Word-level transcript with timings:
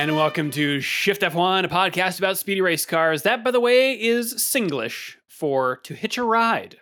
And 0.00 0.14
welcome 0.14 0.50
to 0.52 0.80
Shift 0.80 1.22
F1, 1.22 1.64
a 1.64 1.68
podcast 1.68 2.18
about 2.18 2.38
speedy 2.38 2.60
race 2.60 2.86
cars. 2.86 3.22
That, 3.22 3.42
by 3.42 3.50
the 3.50 3.58
way, 3.60 4.00
is 4.00 4.34
Singlish 4.34 5.16
for 5.26 5.78
to 5.78 5.94
hitch 5.94 6.18
a 6.18 6.22
ride. 6.22 6.76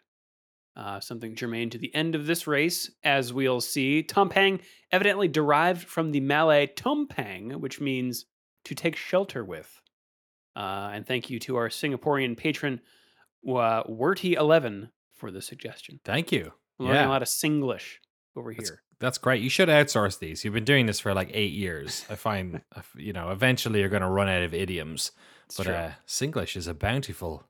Uh, 0.77 1.01
something 1.01 1.35
germane 1.35 1.71
to 1.71 1.79
the 1.79 1.95
end 1.95 2.15
of 2.15 2.27
this 2.27 2.47
race, 2.47 2.91
as 3.03 3.33
we'll 3.33 3.63
see. 3.63 4.03
Tompang 4.03 4.61
evidently 4.93 5.29
derived 5.29 5.89
from 5.89 6.13
the 6.13 6.21
Malay 6.21 6.67
Tompang, 6.67 7.57
which 7.61 7.81
means 7.81 8.27
to 8.65 8.75
take 8.75 8.97
shelter 8.97 9.43
with. 9.43 9.81
Uh, 10.55 10.91
and 10.93 11.07
thank 11.07 11.31
you 11.31 11.39
to 11.41 11.57
our 11.57 11.69
Singaporean 11.71 12.37
patron, 12.37 12.81
uh, 13.49 13.83
Werty11, 13.85 14.91
for 15.15 15.31
the 15.31 15.41
suggestion. 15.41 16.01
Thank 16.05 16.33
you. 16.33 16.53
We're 16.79 16.87
learning 16.89 17.03
Yeah. 17.03 17.09
a 17.09 17.11
lot 17.11 17.23
of 17.23 17.29
Singlish 17.29 17.95
over 18.37 18.53
here. 18.53 18.61
that's 18.61 18.81
great. 19.19 19.43
You 19.43 19.49
should 19.51 19.69
outsource 19.69 20.19
these. 20.19 20.45
You've 20.45 20.55
been 20.55 20.65
doing 20.65 20.87
this 20.87 21.01
for 21.01 21.15
like 21.15 21.31
eight 21.35 21.53
years. 21.53 22.05
I 22.11 22.15
find, 22.15 22.63
you 22.97 23.13
know, 23.13 23.31
eventually 23.31 23.81
you're 23.81 23.89
going 23.89 24.03
to 24.03 24.09
run 24.09 24.29
out 24.29 24.43
of 24.43 24.55
idioms. 24.55 25.13
It's 25.47 25.57
but 25.57 25.67
uh, 25.69 25.91
Singlish 26.07 26.57
is 26.57 26.67
a 26.67 26.75
bountiful, 26.75 27.45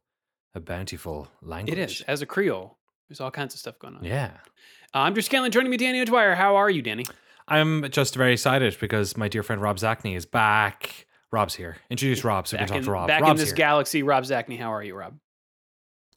a 0.55 0.61
bountiful 0.61 1.28
language. 1.42 1.78
It 1.78 1.91
is. 1.91 2.00
As 2.02 2.20
a 2.22 2.27
Creole, 2.27 2.77
there's 3.08 3.20
all 3.20 3.30
kinds 3.30 3.55
of 3.55 3.61
stuff 3.61 3.78
going 3.78 3.97
on. 3.97 4.05
Yeah. 4.05 4.33
Uh, 4.94 4.98
I'm 5.00 5.12
Drew 5.14 5.22
Scanlon. 5.22 5.50
Joining 5.52 5.70
me, 5.70 5.77
Danny 5.77 6.00
O'Dwyer. 6.00 6.34
How 6.34 6.56
are 6.56 6.69
you, 6.70 6.83
Danny? 6.83 7.05
I'm 7.48 7.89
just 7.91 8.17
very 8.17 8.33
excited 8.33 8.77
because 8.80 9.17
my 9.17 9.28
dear 9.28 9.42
friend 9.42 9.62
Rob 9.62 9.77
Zacny 9.77 10.17
is 10.17 10.27
back. 10.27 11.06
Rob's 11.30 11.55
here. 11.55 11.77
Introduce 11.91 12.24
Rob 12.24 12.47
so 12.48 12.56
we 12.56 12.58
Back, 12.58 12.69
can 12.69 12.77
talk 12.78 12.84
to 12.84 12.91
Rob. 12.91 13.08
back 13.08 13.22
in 13.27 13.36
this 13.36 13.48
here. 13.50 13.56
galaxy, 13.56 14.02
Rob 14.02 14.24
Zacny. 14.24 14.58
How 14.58 14.72
are 14.72 14.83
you, 14.83 14.94
Rob? 14.97 15.19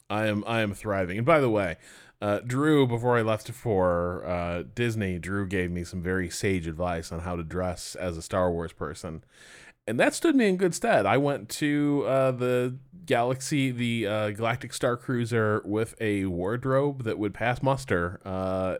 I 0.09 0.27
am 0.27 0.43
I 0.47 0.61
am 0.61 0.73
thriving. 0.73 1.17
And 1.17 1.25
by 1.25 1.39
the 1.39 1.49
way, 1.49 1.77
uh, 2.21 2.39
Drew, 2.39 2.85
before 2.85 3.17
I 3.17 3.21
left 3.21 3.49
for 3.51 4.25
uh, 4.25 4.63
Disney, 4.75 5.19
Drew 5.19 5.47
gave 5.47 5.71
me 5.71 5.83
some 5.83 6.01
very 6.01 6.29
sage 6.29 6.67
advice 6.67 7.11
on 7.11 7.19
how 7.19 7.35
to 7.35 7.43
dress 7.43 7.95
as 7.95 8.17
a 8.17 8.21
Star 8.21 8.51
Wars 8.51 8.73
person, 8.73 9.23
and 9.87 9.99
that 9.99 10.13
stood 10.13 10.35
me 10.35 10.47
in 10.47 10.57
good 10.57 10.75
stead. 10.75 11.05
I 11.05 11.17
went 11.17 11.49
to 11.49 12.03
uh, 12.05 12.31
the 12.31 12.77
Galaxy, 13.05 13.71
the 13.71 14.05
uh, 14.05 14.29
Galactic 14.31 14.73
Star 14.73 14.97
Cruiser, 14.97 15.61
with 15.65 15.95
a 16.01 16.25
wardrobe 16.25 17.03
that 17.03 17.17
would 17.17 17.33
pass 17.33 17.63
muster 17.63 18.19
uh, 18.25 18.75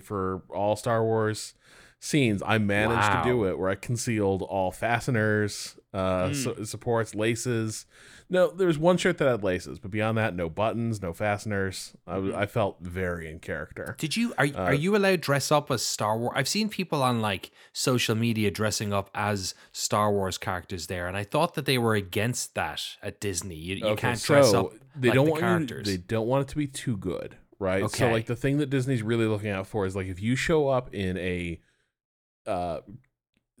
for 0.00 0.42
all 0.48 0.76
Star 0.76 1.02
Wars 1.02 1.54
scenes. 2.04 2.42
I 2.44 2.58
managed 2.58 3.10
to 3.12 3.22
do 3.24 3.44
it 3.44 3.58
where 3.58 3.70
I 3.70 3.74
concealed 3.74 4.42
all 4.42 4.70
fasteners, 4.70 5.76
uh, 5.92 6.28
Mm. 6.28 6.34
su- 6.34 6.64
supports, 6.64 7.14
laces. 7.14 7.86
No, 8.30 8.48
there 8.50 8.66
was 8.66 8.78
one 8.78 8.96
shirt 8.96 9.18
that 9.18 9.28
had 9.28 9.44
laces, 9.44 9.78
but 9.78 9.90
beyond 9.90 10.16
that, 10.18 10.34
no 10.34 10.48
buttons, 10.48 11.00
no 11.02 11.12
fasteners. 11.12 11.92
I, 12.06 12.16
I 12.34 12.46
felt 12.46 12.78
very 12.80 13.30
in 13.30 13.38
character. 13.38 13.94
Did 13.98 14.16
you 14.16 14.32
are 14.38 14.46
Uh, 14.46 14.58
are 14.70 14.74
you 14.74 14.96
allowed 14.96 15.10
to 15.10 15.16
dress 15.18 15.52
up 15.52 15.70
as 15.70 15.82
Star 15.82 16.16
Wars? 16.18 16.32
I've 16.34 16.48
seen 16.48 16.68
people 16.70 17.02
on 17.02 17.20
like 17.20 17.50
social 17.72 18.14
media 18.14 18.50
dressing 18.50 18.92
up 18.92 19.10
as 19.14 19.54
Star 19.72 20.10
Wars 20.10 20.38
characters 20.38 20.86
there, 20.86 21.06
and 21.06 21.16
I 21.16 21.22
thought 21.24 21.54
that 21.54 21.66
they 21.66 21.76
were 21.78 21.94
against 21.94 22.54
that 22.54 22.82
at 23.02 23.20
Disney. 23.20 23.56
You, 23.56 23.76
you 23.76 23.86
Okay, 23.88 24.00
can't 24.08 24.22
dress 24.22 24.50
so 24.50 24.66
up 24.68 24.72
They 24.96 25.08
like 25.08 25.14
don't 25.14 25.26
the 25.26 25.30
want 25.32 25.42
you- 25.42 25.48
characters. 25.48 25.86
they 25.86 25.96
don't 25.98 26.26
want 26.26 26.42
it 26.42 26.48
to 26.48 26.56
be 26.56 26.66
too 26.66 26.96
good, 26.96 27.36
right? 27.58 27.88
So 27.90 28.10
like 28.10 28.24
the 28.26 28.36
thing 28.36 28.56
that 28.58 28.70
Disney's 28.70 29.02
really 29.02 29.26
looking 29.26 29.50
out 29.50 29.66
for 29.66 29.84
is 29.86 29.94
like 29.94 30.06
if 30.06 30.20
you 30.20 30.34
show 30.34 30.68
up 30.68 30.92
in 30.94 31.18
a 31.18 31.60
uh 32.46 32.80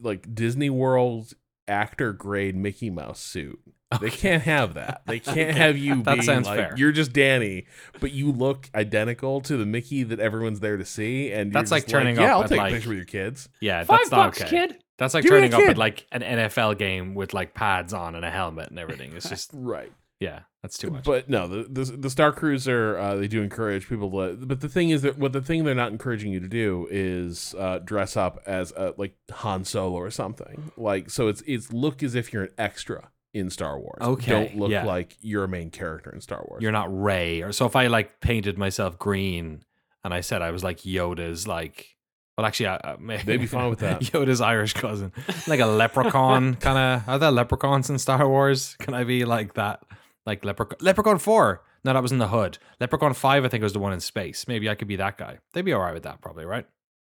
like 0.00 0.34
Disney 0.34 0.70
World 0.70 1.32
actor 1.68 2.12
grade 2.12 2.56
Mickey 2.56 2.90
Mouse 2.90 3.20
suit. 3.20 3.58
They 4.00 4.10
can't 4.10 4.42
have 4.42 4.74
that. 4.74 5.02
They 5.06 5.20
can't 5.20 5.56
have 5.56 5.78
you 5.78 6.02
That 6.02 6.16
be 6.16 6.22
sounds 6.22 6.46
like 6.46 6.58
fair. 6.58 6.74
you're 6.76 6.90
just 6.90 7.12
Danny, 7.12 7.66
but 8.00 8.10
you 8.10 8.32
look 8.32 8.68
identical 8.74 9.40
to 9.42 9.56
the 9.56 9.64
Mickey 9.64 10.02
that 10.02 10.18
everyone's 10.18 10.58
there 10.60 10.76
to 10.76 10.84
see. 10.84 11.30
And 11.32 11.52
you're 11.52 11.60
That's 11.60 11.70
like 11.70 11.84
just 11.84 11.90
turning 11.90 12.16
yeah, 12.16 12.36
up 12.36 12.42
I'll 12.42 12.48
take 12.48 12.58
like- 12.58 12.72
a 12.72 12.74
picture 12.74 12.88
with 12.88 12.98
your 12.98 13.04
kids. 13.06 13.48
yeah, 13.60 13.84
Five 13.84 13.98
that's 14.00 14.10
not 14.10 14.16
bucks, 14.26 14.40
okay. 14.42 14.50
kid. 14.68 14.78
That's 14.98 15.14
like 15.14 15.22
Give 15.22 15.30
turning 15.30 15.54
up 15.54 15.60
kid. 15.60 15.70
at 15.70 15.78
like 15.78 16.06
an 16.12 16.22
NFL 16.22 16.76
game 16.78 17.14
with 17.14 17.34
like 17.34 17.54
pads 17.54 17.92
on 17.94 18.14
and 18.16 18.24
a 18.24 18.30
helmet 18.30 18.70
and 18.70 18.78
everything. 18.80 19.12
It's 19.14 19.28
just 19.30 19.50
Right. 19.52 19.92
yeah, 20.18 20.40
that's 20.64 20.78
too 20.78 20.88
much. 20.88 21.04
But 21.04 21.28
no, 21.28 21.46
the 21.46 21.64
the, 21.64 21.84
the 21.92 22.08
Star 22.08 22.32
Cruiser 22.32 22.96
uh, 22.96 23.16
they 23.16 23.28
do 23.28 23.42
encourage 23.42 23.86
people 23.86 24.10
to. 24.10 24.34
But 24.34 24.62
the 24.62 24.68
thing 24.68 24.88
is 24.88 25.02
that 25.02 25.18
what 25.18 25.34
the 25.34 25.42
thing 25.42 25.64
they're 25.64 25.74
not 25.74 25.92
encouraging 25.92 26.32
you 26.32 26.40
to 26.40 26.48
do 26.48 26.88
is 26.90 27.54
uh, 27.58 27.80
dress 27.80 28.16
up 28.16 28.42
as 28.46 28.72
a, 28.72 28.94
like 28.96 29.14
Han 29.30 29.66
Solo 29.66 29.94
or 29.94 30.10
something. 30.10 30.72
Like 30.78 31.10
so, 31.10 31.28
it's 31.28 31.42
it's 31.46 31.70
look 31.70 32.02
as 32.02 32.14
if 32.14 32.32
you're 32.32 32.44
an 32.44 32.52
extra 32.56 33.10
in 33.34 33.50
Star 33.50 33.78
Wars. 33.78 33.98
Okay, 34.00 34.30
don't 34.30 34.56
look 34.56 34.70
yeah. 34.70 34.86
like 34.86 35.18
you're 35.20 35.44
a 35.44 35.48
main 35.48 35.70
character 35.70 36.10
in 36.10 36.22
Star 36.22 36.42
Wars. 36.48 36.62
You're 36.62 36.72
not 36.72 36.88
Rey, 36.90 37.42
or 37.42 37.52
so 37.52 37.66
if 37.66 37.76
I 37.76 37.88
like 37.88 38.22
painted 38.22 38.56
myself 38.56 38.98
green 38.98 39.64
and 40.02 40.14
I 40.14 40.22
said 40.22 40.40
I 40.40 40.50
was 40.50 40.64
like 40.64 40.78
Yoda's 40.78 41.46
like. 41.46 41.90
Well, 42.36 42.44
actually, 42.44 42.66
I, 42.66 42.74
uh, 42.76 42.96
They'd 43.24 43.36
be 43.36 43.46
fine 43.46 43.70
with 43.70 43.78
that. 43.78 44.00
Yoda's 44.12 44.40
Irish 44.40 44.72
cousin, 44.72 45.12
like 45.46 45.60
a 45.60 45.66
leprechaun 45.66 46.56
kind 46.56 46.78
of. 46.78 47.08
Are 47.08 47.18
there 47.18 47.30
leprechauns 47.30 47.90
in 47.90 47.98
Star 47.98 48.26
Wars? 48.28 48.74
Can 48.80 48.92
I 48.92 49.04
be 49.04 49.24
like 49.24 49.54
that? 49.54 49.84
Like 50.26 50.44
leprechaun, 50.44 50.78
leprechaun 50.80 51.18
four? 51.18 51.62
No, 51.84 51.92
that 51.92 52.02
was 52.02 52.12
in 52.12 52.18
the 52.18 52.28
hood. 52.28 52.58
Leprechaun 52.80 53.12
five, 53.14 53.44
I 53.44 53.48
think, 53.48 53.62
was 53.62 53.74
the 53.74 53.78
one 53.78 53.92
in 53.92 54.00
space. 54.00 54.48
Maybe 54.48 54.70
I 54.70 54.74
could 54.74 54.88
be 54.88 54.96
that 54.96 55.18
guy. 55.18 55.38
They'd 55.52 55.62
be 55.66 55.72
all 55.74 55.80
right 55.82 55.92
with 55.94 56.04
that, 56.04 56.20
probably, 56.22 56.46
right? 56.46 56.66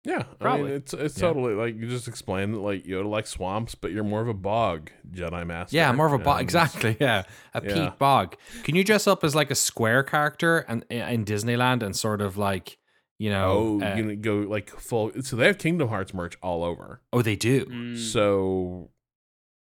Yeah, 0.05 0.21
I 0.21 0.35
Probably. 0.43 0.65
mean, 0.69 0.73
it's 0.75 0.95
it's 0.95 1.17
Yeah. 1.19 1.27
totally 1.29 1.55
like 1.55 1.75
you 1.75 1.89
just 1.89 2.07
explained 2.07 2.55
that 2.55 2.61
like 2.61 2.85
Yoda 2.85 3.09
likes 3.11 3.31
swamps, 3.31 3.75
but 3.75 3.91
you're 3.93 4.05
more 4.05 4.21
of 4.23 4.29
a 4.29 4.33
bog 4.35 4.91
Jedi 5.11 5.45
master. 5.47 5.77
Yeah, 5.77 5.91
more 5.93 6.07
of 6.07 6.13
a 6.13 6.19
bog. 6.19 6.41
Exactly. 6.41 6.97
Yeah, 7.01 7.25
a 7.53 7.63
Yeah. 7.65 7.75
peat 7.75 7.99
bog. 7.99 8.37
Can 8.63 8.77
you 8.77 8.85
dress 8.85 9.07
up 9.07 9.25
as 9.25 9.35
like 9.35 9.51
a 9.51 9.55
square 9.57 10.03
character 10.03 10.59
and 10.69 10.85
in 10.89 11.25
Disneyland 11.25 11.83
and 11.83 11.97
sort 11.97 12.21
of 12.21 12.37
like 12.39 12.79
you 13.19 13.29
know? 13.29 13.81
Oh, 13.83 13.85
uh, 13.85 13.97
you 13.97 14.15
go 14.17 14.37
like 14.49 14.71
full. 14.71 15.11
So 15.23 15.35
they 15.35 15.47
have 15.47 15.59
Kingdom 15.59 15.89
Hearts 15.89 16.15
merch 16.15 16.37
all 16.43 16.63
over. 16.63 17.03
oh, 17.13 17.21
they 17.21 17.35
do. 17.37 17.65
Mm. 17.67 17.99
So, 17.99 18.91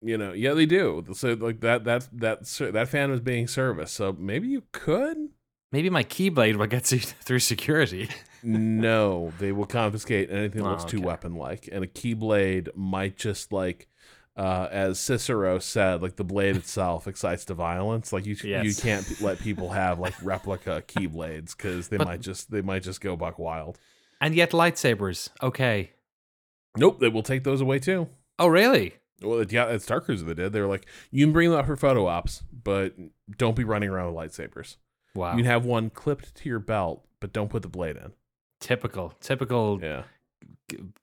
you 0.03 0.17
know, 0.19 0.33
yeah, 0.33 0.55
they 0.55 0.67
do. 0.67 1.05
So 1.15 1.33
like 1.35 1.61
that 1.61 1.85
that 1.85 2.09
that 2.13 2.45
that 2.73 2.89
fan 2.89 3.11
was 3.11 3.21
being 3.21 3.47
serviced. 3.49 3.95
So 3.95 4.15
maybe 4.19 4.49
you 4.49 4.63
could. 4.73 5.17
Maybe 5.71 5.91
my 5.91 6.05
keyblade 6.05 6.57
will 6.57 6.67
get 6.67 6.91
you 6.93 6.99
through 6.99 7.41
security. 7.41 8.09
no, 8.43 9.33
they 9.39 9.53
will 9.53 9.67
confiscate 9.67 10.31
anything 10.31 10.63
that 10.63 10.69
Oh, 10.69 10.73
looks 10.73 10.85
too 10.85 11.01
weapon 11.01 11.35
like, 11.35 11.69
and 11.71 11.85
a 11.85 11.89
keyblade 11.89 12.69
might 12.77 13.17
just 13.17 13.53
like. 13.53 13.89
Uh, 14.37 14.69
as 14.71 15.01
Cicero 15.01 15.59
said, 15.59 16.01
like 16.01 16.15
the 16.15 16.23
blade 16.23 16.55
itself 16.55 17.09
excites 17.09 17.45
to 17.47 17.55
violence. 17.55 18.13
Like 18.13 18.25
you, 18.25 18.37
you 18.41 18.73
can't 18.73 19.21
let 19.21 19.41
people 19.41 19.71
have 19.71 19.99
like 19.99 20.15
replica 20.23 20.81
keyblades 20.87 21.57
because 21.57 21.89
they 21.89 21.97
But- 21.97 22.07
might 22.07 22.21
just 22.21 22.49
they 22.49 22.63
might 22.63 22.85
just 22.85 23.01
go 23.01 23.17
buck 23.17 23.41
wild. 23.41 23.81
And 24.21 24.37
yet 24.37 24.53
lightsabers. 24.53 25.29
Okay. 25.43 25.91
Nope, 26.77 27.01
they 27.01 27.09
will 27.09 27.25
take 27.25 27.43
those 27.43 27.61
away 27.61 27.81
too. 27.81 28.09
Oh, 28.39 28.47
really? 28.47 28.95
Well, 29.23 29.45
yeah, 29.49 29.67
at 29.67 29.83
Star 29.83 30.01
Cruiser 30.01 30.25
they 30.25 30.35
did. 30.35 30.53
They 30.53 30.61
were 30.61 30.67
like, 30.67 30.87
you 31.11 31.25
can 31.27 31.33
bring 31.33 31.51
them 31.51 31.59
up 31.59 31.67
for 31.67 31.77
photo 31.77 32.07
ops, 32.07 32.43
but 32.65 32.95
don't 33.37 33.57
be 33.57 33.65
running 33.65 33.89
around 33.89 34.15
with 34.15 34.33
lightsabers. 34.33 34.77
Wow. 35.15 35.33
You 35.33 35.39
can 35.39 35.47
have 35.47 35.65
one 35.65 35.91
clipped 35.91 36.35
to 36.37 36.49
your 36.49 36.61
belt, 36.61 37.05
but 37.19 37.33
don't 37.33 37.49
put 37.51 37.63
the 37.63 37.69
blade 37.69 37.97
in. 37.97 38.13
typical. 38.61 39.15
Typical 39.21 39.81
Yeah, 39.83 40.03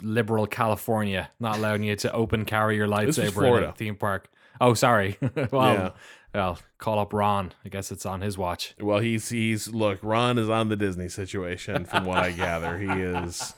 liberal 0.01 0.47
California 0.47 1.29
not 1.39 1.57
allowing 1.57 1.83
you 1.83 1.95
to 1.97 2.11
open 2.13 2.45
carry 2.45 2.75
your 2.75 2.87
lightsaber 2.87 3.57
in 3.57 3.63
a 3.65 3.71
theme 3.73 3.95
park. 3.95 4.29
Oh, 4.61 4.73
sorry. 4.73 5.17
well, 5.51 5.73
Yeah. 5.73 5.89
well, 6.33 6.59
call 6.77 6.99
up 6.99 7.11
Ron. 7.11 7.51
I 7.65 7.69
guess 7.69 7.91
it's 7.91 8.05
on 8.05 8.21
his 8.21 8.37
watch. 8.37 8.73
Well, 8.79 8.99
he's 8.99 9.27
he's 9.29 9.67
look. 9.67 9.99
Ron 10.01 10.37
is 10.37 10.49
on 10.49 10.69
the 10.69 10.77
Disney 10.77 11.09
situation, 11.09 11.83
from 11.85 12.05
what 12.05 12.19
I 12.19 12.31
gather. 12.31 12.77
He 12.77 12.87
is. 12.87 13.53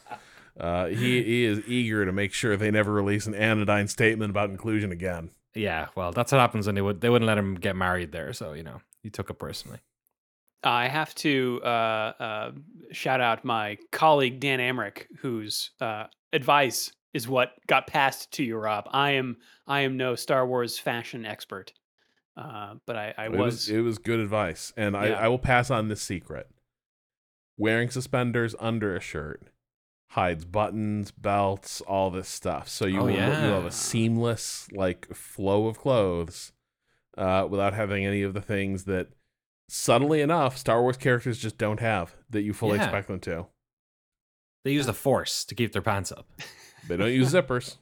Uh, 0.59 0.87
he, 0.87 1.23
he 1.23 1.45
is 1.45 1.59
eager 1.67 2.05
to 2.05 2.11
make 2.11 2.33
sure 2.33 2.57
they 2.57 2.71
never 2.71 2.91
release 2.91 3.27
an 3.27 3.35
anodyne 3.35 3.87
statement 3.87 4.31
about 4.31 4.49
inclusion 4.49 4.91
again. 4.91 5.29
Yeah, 5.53 5.87
well, 5.95 6.11
that's 6.11 6.31
what 6.31 6.39
happens 6.39 6.67
when 6.67 6.75
they 6.75 6.81
would 6.81 7.01
they 7.01 7.09
wouldn't 7.09 7.27
let 7.27 7.37
him 7.37 7.55
get 7.55 7.75
married 7.75 8.11
there. 8.11 8.31
So 8.33 8.53
you 8.53 8.63
know, 8.63 8.81
he 9.01 9.09
took 9.09 9.29
it 9.29 9.39
personally. 9.39 9.79
I 10.63 10.87
have 10.87 11.13
to 11.15 11.61
uh, 11.63 11.67
uh, 11.67 12.51
shout 12.91 13.21
out 13.21 13.45
my 13.45 13.77
colleague 13.91 14.39
Dan 14.39 14.59
Amrich, 14.59 15.05
whose 15.19 15.71
uh, 15.79 16.05
advice 16.33 16.91
is 17.13 17.27
what 17.27 17.53
got 17.67 17.87
passed 17.87 18.31
to 18.33 18.43
you, 18.43 18.57
Rob. 18.57 18.87
I 18.91 19.11
am 19.11 19.37
I 19.65 19.81
am 19.81 19.97
no 19.97 20.15
Star 20.15 20.45
Wars 20.45 20.77
fashion 20.77 21.25
expert, 21.25 21.73
uh, 22.35 22.75
but 22.85 22.95
I, 22.95 23.13
I 23.17 23.25
it 23.25 23.31
was, 23.31 23.39
was 23.39 23.69
it 23.69 23.81
was 23.81 23.97
good 23.97 24.19
advice, 24.19 24.73
and 24.77 24.95
I, 24.95 25.07
I 25.07 25.27
will 25.27 25.39
pass 25.39 25.71
on 25.71 25.87
this 25.87 26.01
secret. 26.01 26.49
Wearing 27.59 27.89
suspenders 27.89 28.53
under 28.59 28.95
a 28.95 28.99
shirt 28.99 29.49
hides 30.11 30.45
buttons, 30.45 31.11
belts, 31.11 31.81
all 31.81 32.09
this 32.09 32.29
stuff. 32.29 32.67
So 32.69 32.85
you 32.85 32.99
Oh, 33.01 33.05
will, 33.05 33.11
you'll 33.11 33.19
have 33.21 33.65
a 33.65 33.71
seamless 33.71 34.67
like 34.71 35.13
flow 35.13 35.67
of 35.67 35.77
clothes, 35.79 36.51
uh, 37.17 37.47
without 37.49 37.73
having 37.73 38.05
any 38.05 38.21
of 38.23 38.33
the 38.33 38.41
things 38.41 38.85
that, 38.85 39.07
subtly 39.69 40.21
enough, 40.21 40.57
Star 40.57 40.81
Wars 40.81 40.97
characters 40.97 41.37
just 41.39 41.57
don't 41.57 41.79
have 41.79 42.15
that 42.29 42.41
you 42.43 42.53
fully 42.53 42.77
Yeah. 42.77 42.83
expect 42.85 43.07
them 43.07 43.19
to. 43.21 43.47
They 44.63 44.71
use 44.71 44.85
the 44.85 44.93
force 44.93 45.45
to 45.45 45.55
keep 45.55 45.71
their 45.71 45.81
pants 45.81 46.11
up. 46.11 46.27
They 46.87 46.97
don't 46.97 47.11
use 47.11 47.31
zippers. 47.33 47.77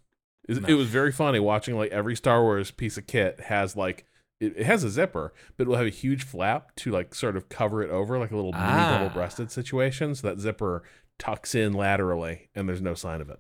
It, 0.47 0.61
No. 0.61 0.67
it 0.67 0.73
was 0.73 0.87
very 0.87 1.11
funny 1.11 1.39
watching 1.39 1.75
like 1.75 1.91
every 1.91 2.15
Star 2.15 2.41
Wars 2.43 2.69
piece 2.71 2.97
of 2.97 3.07
kit 3.07 3.39
has 3.41 3.75
like 3.75 4.05
it, 4.39 4.53
it 4.57 4.65
has 4.65 4.83
a 4.83 4.89
zipper, 4.89 5.33
but 5.57 5.63
it 5.65 5.69
will 5.69 5.77
have 5.77 5.87
a 5.87 5.89
huge 5.89 6.23
flap 6.23 6.75
to 6.75 6.91
like 6.91 7.15
sort 7.15 7.37
of 7.37 7.47
cover 7.49 7.81
it 7.81 7.89
over, 7.89 8.19
like 8.19 8.31
a 8.31 8.35
little 8.35 8.51
mini 8.51 8.63
Ah. 8.65 8.97
double 8.99 9.09
breasted 9.13 9.49
situation. 9.51 10.13
So 10.13 10.27
that 10.27 10.39
zipper 10.39 10.83
tucks 11.19 11.55
in 11.55 11.73
laterally, 11.73 12.49
and 12.55 12.67
there's 12.67 12.81
no 12.81 12.93
sign 12.93 13.21
of 13.21 13.29
it. 13.29 13.39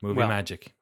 Movie 0.00 0.18
Well, 0.18 0.28
magic. 0.28 0.74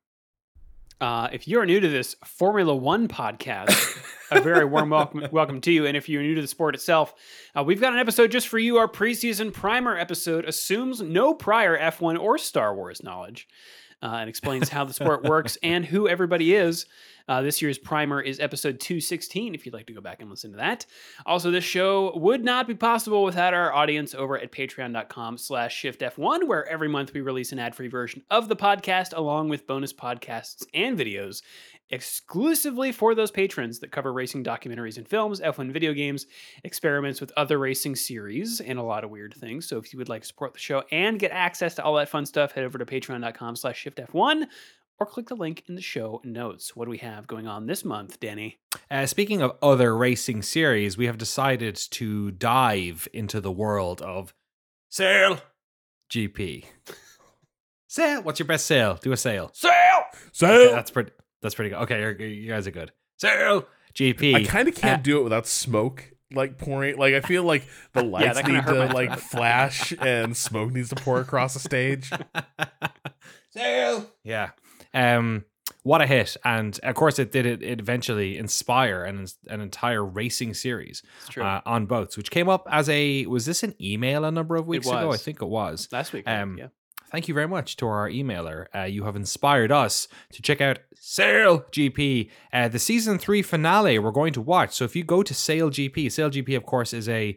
Uh, 1.00 1.28
if 1.32 1.48
you're 1.48 1.64
new 1.64 1.80
to 1.80 1.88
this 1.88 2.14
Formula 2.24 2.74
One 2.76 3.08
podcast, 3.08 3.98
a 4.30 4.40
very 4.40 4.66
warm 4.66 4.90
welcome, 4.90 5.26
welcome 5.32 5.60
to 5.62 5.72
you. 5.72 5.86
And 5.86 5.96
if 5.96 6.08
you're 6.08 6.22
new 6.22 6.34
to 6.34 6.42
the 6.42 6.48
sport 6.48 6.74
itself, 6.74 7.14
uh, 7.56 7.62
we've 7.62 7.80
got 7.80 7.94
an 7.94 7.98
episode 7.98 8.30
just 8.30 8.48
for 8.48 8.58
you. 8.58 8.76
Our 8.76 8.88
preseason 8.88 9.52
primer 9.52 9.96
episode 9.96 10.44
assumes 10.44 11.00
no 11.00 11.32
prior 11.32 11.78
F1 11.78 12.20
or 12.20 12.36
Star 12.36 12.74
Wars 12.74 13.02
knowledge 13.02 13.48
uh, 14.02 14.16
and 14.20 14.28
explains 14.28 14.68
how 14.68 14.84
the 14.84 14.92
sport 14.92 15.22
works 15.24 15.58
and 15.62 15.84
who 15.84 16.08
everybody 16.08 16.54
is. 16.54 16.86
Uh, 17.28 17.42
this 17.42 17.62
year's 17.62 17.78
primer 17.78 18.20
is 18.20 18.40
episode 18.40 18.80
216, 18.80 19.54
if 19.54 19.64
you'd 19.64 19.74
like 19.74 19.86
to 19.86 19.92
go 19.92 20.00
back 20.00 20.20
and 20.20 20.28
listen 20.28 20.50
to 20.50 20.56
that. 20.56 20.84
Also, 21.24 21.50
this 21.50 21.62
show 21.62 22.16
would 22.16 22.44
not 22.44 22.66
be 22.66 22.74
possible 22.74 23.22
without 23.22 23.54
our 23.54 23.72
audience 23.72 24.14
over 24.14 24.36
at 24.36 24.50
patreon.com 24.50 25.38
slash 25.38 25.80
shiftf1, 25.80 26.48
where 26.48 26.66
every 26.66 26.88
month 26.88 27.14
we 27.14 27.20
release 27.20 27.52
an 27.52 27.60
ad-free 27.60 27.88
version 27.88 28.22
of 28.30 28.48
the 28.48 28.56
podcast, 28.56 29.16
along 29.16 29.48
with 29.48 29.66
bonus 29.66 29.92
podcasts 29.92 30.66
and 30.74 30.98
videos 30.98 31.42
exclusively 31.90 32.92
for 32.92 33.14
those 33.14 33.30
patrons 33.30 33.80
that 33.80 33.90
cover 33.92 34.12
racing 34.12 34.44
documentaries 34.44 34.96
and 34.96 35.06
films, 35.08 35.40
F1 35.40 35.72
video 35.72 35.92
games, 35.92 36.26
experiments 36.64 37.20
with 37.20 37.32
other 37.36 37.58
racing 37.58 37.96
series, 37.96 38.60
and 38.60 38.78
a 38.78 38.82
lot 38.82 39.04
of 39.04 39.10
weird 39.10 39.34
things. 39.34 39.66
So 39.66 39.78
if 39.78 39.92
you 39.92 39.98
would 39.98 40.08
like 40.08 40.22
to 40.22 40.28
support 40.28 40.52
the 40.54 40.58
show 40.60 40.84
and 40.90 41.18
get 41.18 41.32
access 41.32 41.74
to 41.76 41.84
all 41.84 41.94
that 41.96 42.08
fun 42.08 42.26
stuff, 42.26 42.52
head 42.52 42.64
over 42.64 42.78
to 42.78 42.86
patreon.com 42.86 43.56
slash 43.56 43.84
shiftf1 43.84 44.46
or 44.98 45.06
click 45.06 45.28
the 45.28 45.34
link 45.36 45.62
in 45.66 45.74
the 45.74 45.80
show 45.82 46.20
notes. 46.24 46.76
What 46.76 46.84
do 46.84 46.90
we 46.90 46.98
have 46.98 47.26
going 47.26 47.46
on 47.46 47.66
this 47.66 47.84
month, 47.84 48.20
Danny? 48.20 48.58
Uh, 48.90 49.06
speaking 49.06 49.40
of 49.40 49.56
other 49.62 49.96
racing 49.96 50.42
series, 50.42 50.98
we 50.98 51.06
have 51.06 51.16
decided 51.18 51.74
to 51.92 52.30
dive 52.32 53.08
into 53.12 53.40
the 53.40 53.50
world 53.52 54.02
of 54.02 54.34
sail 54.90 55.38
GP. 56.10 56.64
Sail. 57.88 58.22
What's 58.22 58.38
your 58.38 58.46
best 58.46 58.66
sail? 58.66 58.98
Do 59.02 59.10
a 59.10 59.16
sail. 59.16 59.50
Sail, 59.52 59.72
Okay, 59.72 60.18
sail. 60.32 60.70
that's 60.72 60.92
pretty. 60.92 61.10
That's 61.42 61.54
pretty 61.54 61.70
good. 61.70 61.80
Okay, 61.82 62.00
you're, 62.00 62.20
you 62.20 62.48
guys 62.48 62.66
are 62.66 62.70
good. 62.70 62.92
Sail 63.18 63.66
GP. 63.94 64.34
I 64.34 64.44
kind 64.44 64.68
of 64.68 64.74
can't 64.74 65.00
Uh, 65.00 65.02
do 65.02 65.20
it 65.20 65.24
without 65.24 65.46
smoke 65.46 66.12
like 66.32 66.58
pouring. 66.58 66.96
Like 66.96 67.14
I 67.14 67.20
feel 67.20 67.42
like 67.42 67.66
the 67.92 68.02
lights 68.02 68.36
that 68.36 68.44
kinda 68.44 68.60
need 68.60 68.66
to 68.66 68.74
my 68.86 68.92
like 68.92 69.18
flash 69.18 69.92
and 70.00 70.36
smoke 70.36 70.72
needs 70.72 70.88
to 70.90 70.96
pour 70.96 71.20
across 71.20 71.54
the 71.54 71.60
stage. 71.60 72.10
Sail. 73.50 74.10
Yeah. 74.24 74.50
Um. 74.94 75.44
What 75.82 76.02
a 76.02 76.06
hit! 76.06 76.36
And 76.44 76.78
of 76.82 76.94
course, 76.94 77.18
it 77.18 77.32
did 77.32 77.46
it. 77.46 77.62
It 77.62 77.80
eventually 77.80 78.36
inspire 78.36 79.02
an 79.04 79.26
an 79.48 79.60
entire 79.62 80.04
racing 80.04 80.52
series 80.54 81.02
true. 81.30 81.42
uh, 81.42 81.62
on 81.64 81.86
boats, 81.86 82.18
which 82.18 82.30
came 82.30 82.50
up 82.50 82.66
as 82.70 82.88
a 82.90 83.24
was 83.26 83.46
this 83.46 83.62
an 83.62 83.74
email 83.80 84.24
a 84.26 84.30
number 84.30 84.56
of 84.56 84.66
weeks 84.66 84.86
ago? 84.86 85.10
I 85.10 85.16
think 85.16 85.40
it 85.40 85.48
was. 85.48 85.88
Last 85.90 86.12
week, 86.12 86.28
um, 86.28 86.58
yeah. 86.58 86.66
Thank 87.10 87.28
you 87.28 87.34
very 87.34 87.48
much 87.48 87.76
to 87.78 87.86
our 87.86 88.08
emailer. 88.08 88.66
Uh, 88.74 88.82
you 88.82 89.04
have 89.04 89.16
inspired 89.16 89.72
us 89.72 90.08
to 90.32 90.42
check 90.42 90.60
out 90.60 90.78
Sail 90.94 91.60
GP, 91.72 92.30
uh, 92.52 92.68
the 92.68 92.78
season 92.78 93.18
three 93.18 93.42
finale. 93.42 93.98
We're 93.98 94.10
going 94.12 94.32
to 94.34 94.40
watch. 94.40 94.74
So 94.74 94.84
if 94.84 94.94
you 94.94 95.02
go 95.02 95.22
to 95.22 95.34
SailGP, 95.34 96.12
Sail 96.12 96.30
GP, 96.30 96.56
of 96.56 96.64
course, 96.66 96.92
is 96.92 97.08
a 97.08 97.36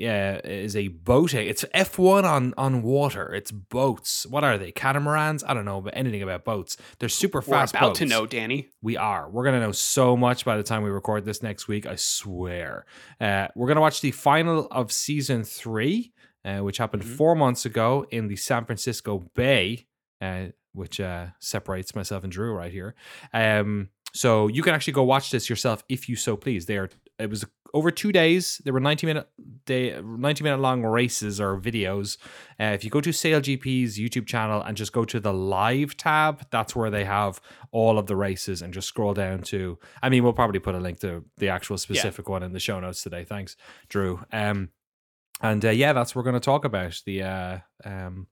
uh, 0.00 0.40
is 0.44 0.74
a 0.74 0.88
boating. 0.88 1.46
It's 1.46 1.66
F 1.74 1.98
one 1.98 2.24
on 2.24 2.54
on 2.56 2.82
water. 2.82 3.34
It's 3.34 3.50
boats. 3.50 4.24
What 4.26 4.42
are 4.42 4.56
they? 4.56 4.72
Catamarans? 4.72 5.44
I 5.46 5.52
don't 5.52 5.66
know, 5.66 5.82
but 5.82 5.94
anything 5.94 6.22
about 6.22 6.44
boats. 6.46 6.78
They're 6.98 7.10
super 7.10 7.38
We're 7.38 7.58
fast. 7.58 7.74
about 7.74 7.88
boats. 7.88 7.98
to 7.98 8.06
know, 8.06 8.24
Danny. 8.26 8.70
We 8.80 8.96
are. 8.96 9.28
We're 9.28 9.44
going 9.44 9.56
to 9.56 9.60
know 9.60 9.72
so 9.72 10.16
much 10.16 10.46
by 10.46 10.56
the 10.56 10.62
time 10.62 10.82
we 10.82 10.88
record 10.88 11.26
this 11.26 11.42
next 11.42 11.68
week. 11.68 11.84
I 11.86 11.96
swear. 11.96 12.86
Uh, 13.20 13.48
we're 13.54 13.66
going 13.66 13.76
to 13.76 13.82
watch 13.82 14.00
the 14.00 14.12
final 14.12 14.66
of 14.70 14.90
season 14.90 15.44
three, 15.44 16.12
uh, 16.44 16.58
which 16.60 16.78
happened 16.78 17.02
Mhm. 17.02 17.16
four 17.16 17.34
months 17.34 17.64
ago 17.64 18.06
in 18.10 18.28
the 18.28 18.36
San 18.36 18.64
Francisco 18.64 19.30
Bay, 19.34 19.86
uh, 20.20 20.46
which 20.72 21.00
uh, 21.00 21.26
separates 21.38 21.94
myself 21.94 22.24
and 22.24 22.32
Drew 22.32 22.52
right 22.54 22.72
here. 22.72 22.94
Um, 23.32 23.90
so 24.14 24.46
you 24.48 24.62
can 24.62 24.74
actually 24.74 24.92
go 24.94 25.02
watch 25.02 25.30
this 25.30 25.48
yourself 25.48 25.82
if 25.88 26.08
you 26.08 26.16
so 26.16 26.36
please. 26.36 26.66
They 26.66 26.76
are. 26.78 26.90
It 27.18 27.30
was 27.30 27.44
over 27.74 27.90
two 27.90 28.12
days. 28.12 28.60
There 28.64 28.72
were 28.74 28.80
ninety 28.80 29.06
minute 29.06 29.28
day, 29.64 29.98
ninety 30.02 30.44
minute 30.44 30.60
long 30.60 30.82
races 30.82 31.40
or 31.40 31.58
videos. 31.58 32.18
Uh, 32.60 32.64
if 32.74 32.84
you 32.84 32.90
go 32.90 33.00
to 33.00 33.08
SailGP's 33.10 33.98
YouTube 33.98 34.26
channel 34.26 34.60
and 34.60 34.76
just 34.76 34.92
go 34.92 35.04
to 35.06 35.18
the 35.20 35.32
live 35.32 35.96
tab, 35.96 36.44
that's 36.50 36.76
where 36.76 36.90
they 36.90 37.04
have 37.04 37.40
all 37.70 37.98
of 37.98 38.06
the 38.06 38.16
races 38.16 38.60
and 38.60 38.74
just 38.74 38.88
scroll 38.88 39.14
down 39.14 39.40
to. 39.44 39.78
I 40.02 40.10
mean, 40.10 40.22
we'll 40.24 40.34
probably 40.34 40.58
put 40.60 40.74
a 40.74 40.78
link 40.80 41.00
to 41.00 41.24
the 41.38 41.48
actual 41.48 41.78
specific 41.78 42.28
one 42.28 42.42
in 42.42 42.52
the 42.52 42.60
show 42.60 42.78
notes 42.80 43.02
today. 43.02 43.24
Thanks, 43.24 43.56
Drew. 43.88 44.20
Um, 44.30 44.68
and 45.40 45.64
uh, 45.64 45.70
yeah, 45.70 45.92
that's 45.92 46.14
what 46.14 46.20
we're 46.24 46.30
going 46.30 46.40
to 46.40 46.44
talk 46.44 46.64
about 46.64 47.00
the 47.06 47.22
uh, 47.22 47.58
um, 47.84 48.26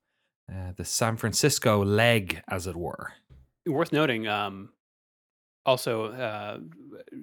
uh, 0.51 0.73
the 0.77 0.85
San 0.85 1.17
Francisco 1.17 1.85
leg, 1.85 2.43
as 2.49 2.67
it 2.67 2.77
were. 2.77 3.13
Worth 3.67 3.93
noting, 3.93 4.27
um, 4.27 4.71
also 5.67 6.07
uh, 6.13 6.59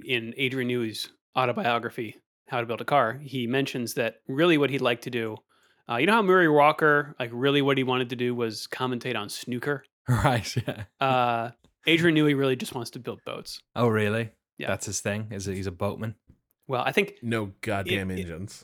in 0.05 0.33
Adrian 0.37 0.69
Newey's 0.69 1.09
autobiography, 1.35 2.15
How 2.47 2.61
to 2.61 2.65
Build 2.65 2.81
a 2.81 2.85
Car, 2.85 3.19
he 3.21 3.47
mentions 3.47 3.95
that 3.95 4.21
really 4.27 4.57
what 4.57 4.69
he'd 4.69 4.81
like 4.81 5.01
to 5.01 5.09
do, 5.09 5.37
uh, 5.89 5.97
you 5.97 6.05
know 6.05 6.13
how 6.13 6.21
Murray 6.21 6.47
Walker, 6.49 7.15
like 7.19 7.29
really 7.33 7.61
what 7.61 7.77
he 7.77 7.83
wanted 7.83 8.09
to 8.09 8.15
do 8.15 8.33
was 8.35 8.67
commentate 8.71 9.17
on 9.17 9.29
snooker. 9.29 9.83
Right. 10.09 10.55
Yeah. 10.65 10.83
Uh, 11.05 11.51
Adrian 11.85 12.15
Newey 12.15 12.37
really 12.37 12.55
just 12.55 12.73
wants 12.73 12.91
to 12.91 12.99
build 12.99 13.19
boats. 13.25 13.59
Oh, 13.75 13.89
really? 13.89 14.29
Yeah. 14.57 14.67
That's 14.67 14.85
his 14.85 15.01
thing. 15.01 15.27
Is 15.31 15.49
it? 15.49 15.55
He's 15.55 15.67
a 15.67 15.71
boatman. 15.71 16.15
Well, 16.65 16.81
I 16.81 16.93
think 16.93 17.15
No 17.21 17.51
goddamn 17.59 18.11
It- 18.11 18.19
it- 18.19 18.21
engines. 18.21 18.63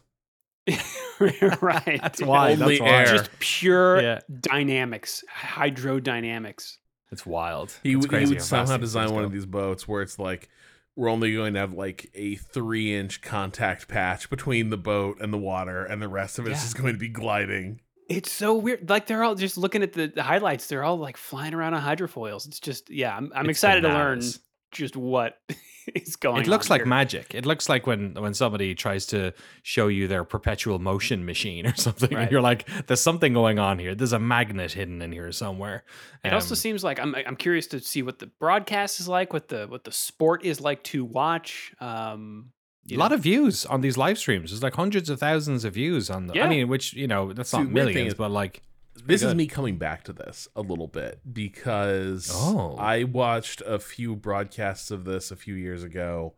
right. 1.62 2.00
That's 2.02 2.22
why. 2.22 2.54
Only 2.54 2.78
That's 2.78 2.82
why. 2.82 2.88
air. 2.90 3.06
Just 3.06 3.30
pure 3.40 4.02
Yeah. 4.02 4.20
dynamics, 4.42 5.24
hydrodynamics. 5.30 6.78
It's 7.12 7.26
wild. 7.26 7.74
He, 7.84 7.94
It's 7.94 8.08
would- 8.08 8.22
he 8.22 8.28
would 8.28 8.42
somehow 8.42 8.78
design 8.78 9.12
one 9.12 9.22
go. 9.24 9.26
of 9.28 9.32
these 9.32 9.46
boats 9.46 9.88
where 9.88 10.02
it's 10.02 10.18
like 10.18 10.50
we're 10.96 11.10
only 11.10 11.34
going 11.34 11.54
to 11.56 11.60
have 11.60 11.74
like 11.74 12.10
a 12.14 12.36
three 12.36 12.96
inch 12.96 13.22
contact 13.22 13.88
patch 13.88 14.30
between 14.30 14.70
the 14.70 14.78
boat 14.78 15.18
and 15.22 15.34
the 15.34 15.38
water, 15.38 15.84
and 15.84 16.02
the 16.02 16.08
rest 16.08 16.40
of 16.40 16.46
it's 16.48 16.60
Yeah. 16.60 16.64
just 16.64 16.78
going 16.78 16.94
to 16.94 17.00
be 17.00 17.10
gliding. 17.10 17.82
It's 18.10 18.32
so 18.32 18.54
weird. 18.56 18.90
Like 18.90 19.08
they're 19.08 19.24
all 19.24 19.34
just 19.36 19.58
looking 19.58 19.82
at 19.82 19.94
the, 19.94 20.08
the 20.08 20.24
highlights. 20.24 20.68
They're 20.68 20.84
all 20.84 20.98
like 20.98 21.18
flying 21.18 21.54
around 21.54 21.74
on 21.74 21.82
hydrofoils. 21.82 22.48
It's 22.48 22.60
just 22.60 22.90
yeah. 22.90 23.16
I'm, 23.16 23.32
I'm 23.36 23.50
It's 23.50 23.58
excited 23.58 23.82
to 23.82 23.88
learn 23.90 24.20
bananas. 24.20 24.40
Just 24.74 24.96
what 24.96 25.38
is 25.96 26.16
going. 26.16 26.36
On. 26.38 26.42
It 26.42 26.48
looks 26.48 26.68
on 26.70 26.76
like 26.76 26.82
here. 26.82 26.88
magic. 26.88 27.34
It 27.36 27.46
looks 27.46 27.70
like 27.70 27.88
when 27.88 28.14
when 28.16 28.34
somebody 28.34 28.76
tries 28.76 29.06
to 29.08 29.34
show 29.62 29.88
you 29.88 30.08
their 30.08 30.24
perpetual 30.24 30.80
motion 30.80 31.26
machine 31.26 31.66
or 31.68 31.76
something, 31.88 32.14
and 32.14 32.30
you're 32.32 32.42
like, 32.42 32.68
"There's 32.88 33.00
something 33.02 33.34
going 33.34 33.60
on 33.60 33.80
here. 33.80 33.96
There's 33.96 34.14
a 34.14 34.20
magnet 34.20 34.72
hidden 34.74 35.02
in 35.02 35.12
here 35.12 35.32
somewhere." 35.32 35.84
It 36.24 36.34
also 36.34 36.54
Um, 36.54 36.58
seems 36.58 36.84
like 36.84 37.00
I'm 37.00 37.16
I'm 37.16 37.36
curious 37.36 37.68
to 37.68 37.80
see 37.80 38.02
what 38.02 38.20
the 38.20 38.28
broadcast 38.28 39.00
is 39.00 39.08
like, 39.08 39.32
what 39.34 39.48
the 39.50 39.68
what 39.68 39.84
the 39.84 39.92
sport 39.92 40.44
is 40.44 40.60
like 40.62 40.84
to 40.86 41.06
watch. 41.06 41.74
Um, 41.80 42.52
a 42.92 42.98
lot 42.98 43.14
of 43.14 43.22
views 43.22 43.66
on 43.66 43.80
these 43.80 43.98
live 43.98 44.18
streams. 44.18 44.52
There's 44.52 44.62
like 44.62 44.74
hundreds 44.76 45.10
of 45.10 45.18
thousands 45.20 45.64
of 45.64 45.74
views 45.74 46.10
on 46.10 46.28
the. 46.28 46.34
Yeah. 46.34 46.46
I 46.46 46.50
mean, 46.50 46.68
which 46.68 46.94
you 46.94 47.08
know 47.08 47.32
that's 47.32 47.52
See, 47.52 47.58
not 47.58 47.64
the 47.64 47.68
thing 47.68 47.74
millions, 47.74 48.08
is- 48.10 48.18
but 48.18 48.30
like 48.30 48.62
this 49.06 49.24
is 49.24 49.34
me 49.36 49.48
coming 49.48 49.78
back 49.78 50.04
to 50.06 50.14
this 50.14 50.48
a 50.56 50.62
little 50.62 50.88
bit 50.88 51.20
because 51.32 52.30
Oh. 52.34 52.76
I 52.78 53.04
watched 53.04 53.62
a 53.66 53.80
few 53.80 54.16
broadcasts 54.16 54.92
of 54.92 55.06
this 55.06 55.32
a 55.32 55.36
few 55.36 55.56
years 55.56 55.84
ago, 55.84 56.34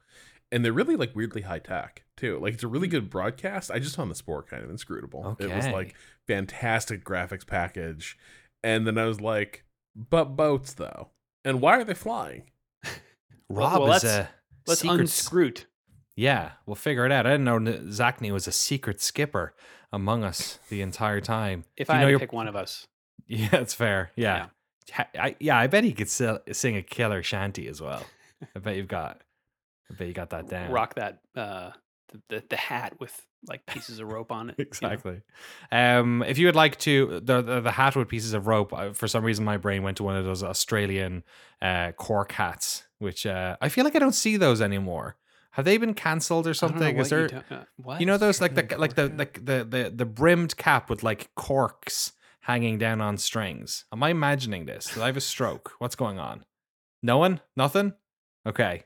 and 0.51 0.63
they're 0.63 0.73
really 0.73 0.95
like 0.95 1.15
weirdly 1.15 1.41
high 1.43 1.59
tech 1.59 2.03
too. 2.17 2.39
Like 2.39 2.53
it's 2.55 2.63
a 2.63 2.67
really 2.67 2.87
good 2.87 3.09
broadcast. 3.09 3.69
I 3.71 3.79
just 3.79 3.95
found 3.95 4.09
the 4.09 4.15
sport 4.15 4.47
kind 4.49 4.63
of 4.63 4.69
inscrutable. 4.69 5.35
It 5.39 5.53
was 5.53 5.67
like 5.67 5.95
fantastic 6.27 7.03
graphics 7.03 7.45
package, 7.45 8.17
and 8.63 8.85
then 8.87 8.97
I 8.97 9.05
was 9.05 9.19
like, 9.21 9.65
but 9.95 10.35
boats 10.35 10.73
though, 10.73 11.09
and 11.43 11.61
why 11.61 11.77
are 11.79 11.83
they 11.83 11.93
flying? 11.93 12.43
Rob 13.49 13.73
well, 13.81 13.83
is 13.93 14.03
let's- 14.03 14.03
a 14.05 14.29
Let's 14.67 14.81
secret. 14.81 14.99
unscrew. 15.01 15.51
Yeah, 16.15 16.51
we'll 16.65 16.75
figure 16.75 17.05
it 17.05 17.11
out. 17.11 17.25
I 17.27 17.31
didn't 17.31 17.43
know 17.45 17.59
Zacny 17.59 18.31
was 18.31 18.47
a 18.47 18.51
secret 18.51 19.01
skipper 19.01 19.53
among 19.91 20.23
us 20.23 20.59
the 20.69 20.81
entire 20.81 21.19
time. 21.21 21.65
If 21.77 21.89
I 21.89 21.93
you 21.93 21.97
had 21.97 22.01
know 22.03 22.07
to 22.07 22.11
your- 22.11 22.19
pick 22.19 22.33
one 22.33 22.47
of 22.47 22.55
us, 22.55 22.87
Yeah, 23.27 23.49
that's 23.49 23.73
fair. 23.73 24.11
Yeah. 24.15 24.47
Ha- 24.93 25.07
I, 25.19 25.35
yeah, 25.39 25.57
I 25.57 25.67
bet 25.67 25.83
he 25.83 25.93
could 25.93 26.09
sell, 26.09 26.39
sing 26.51 26.77
a 26.77 26.83
killer 26.83 27.23
shanty 27.23 27.67
as 27.67 27.81
well. 27.81 28.03
I 28.55 28.59
bet 28.59 28.75
you've 28.75 28.87
got, 28.87 29.21
I 29.91 29.95
bet 29.95 30.07
you 30.07 30.13
got 30.13 30.29
that 30.29 30.47
down. 30.47 30.71
rock 30.71 30.93
that 30.95 31.21
uh, 31.35 31.71
the, 32.09 32.21
the 32.29 32.43
the 32.49 32.55
hat 32.55 32.99
with 32.99 33.25
like 33.47 33.65
pieces 33.65 33.99
of 33.99 34.07
rope 34.11 34.31
on 34.31 34.49
it. 34.51 34.55
you 34.59 34.65
know? 34.65 34.67
Exactly. 34.67 35.21
Um, 35.71 36.23
if 36.23 36.37
you 36.37 36.45
would 36.47 36.55
like 36.55 36.77
to, 36.79 37.19
the, 37.23 37.41
the 37.41 37.61
the 37.61 37.71
hat 37.71 37.95
with 37.95 38.07
pieces 38.07 38.33
of 38.33 38.45
rope. 38.47 38.73
For 38.95 39.07
some 39.07 39.23
reason, 39.23 39.43
my 39.43 39.57
brain 39.57 39.81
went 39.83 39.97
to 39.97 40.03
one 40.03 40.15
of 40.15 40.23
those 40.25 40.43
Australian 40.43 41.23
uh, 41.61 41.91
cork 41.93 42.31
hats, 42.33 42.83
which 42.99 43.25
uh, 43.25 43.57
I 43.61 43.69
feel 43.69 43.83
like 43.85 43.95
I 43.95 43.99
don't 43.99 44.13
see 44.15 44.37
those 44.37 44.61
anymore. 44.61 45.15
Have 45.55 45.65
they 45.65 45.77
been 45.77 45.93
cancelled 45.93 46.47
or 46.47 46.51
I 46.51 46.53
don't 46.53 46.61
know 46.61 46.67
something? 46.79 46.97
Is 46.99 47.11
what 47.11 47.21
you 47.21 47.27
there? 47.29 47.41
ta- 47.49 47.55
uh, 47.55 47.63
what? 47.77 47.99
You 47.99 48.05
know 48.05 48.17
those 48.17 48.41
like 48.41 48.55
the 48.55 48.77
like 48.77 48.95
the 48.95 49.07
like 49.09 49.45
the, 49.45 49.65
the 49.69 49.91
the 49.93 50.05
brimmed 50.05 50.57
cap 50.57 50.89
with 50.89 51.01
like 51.03 51.33
corks 51.35 52.11
hanging 52.41 52.77
down 52.77 52.99
on 53.01 53.17
strings. 53.17 53.85
Am 53.93 54.03
I 54.03 54.09
imagining 54.09 54.65
this? 54.65 54.93
Did 54.93 55.01
I 55.03 55.07
have 55.07 55.17
a 55.17 55.21
stroke? 55.21 55.71
What's 55.79 55.95
going 55.95 56.19
on? 56.19 56.43
No 57.01 57.17
one? 57.17 57.39
Nothing? 57.55 57.93
Okay. 58.45 58.83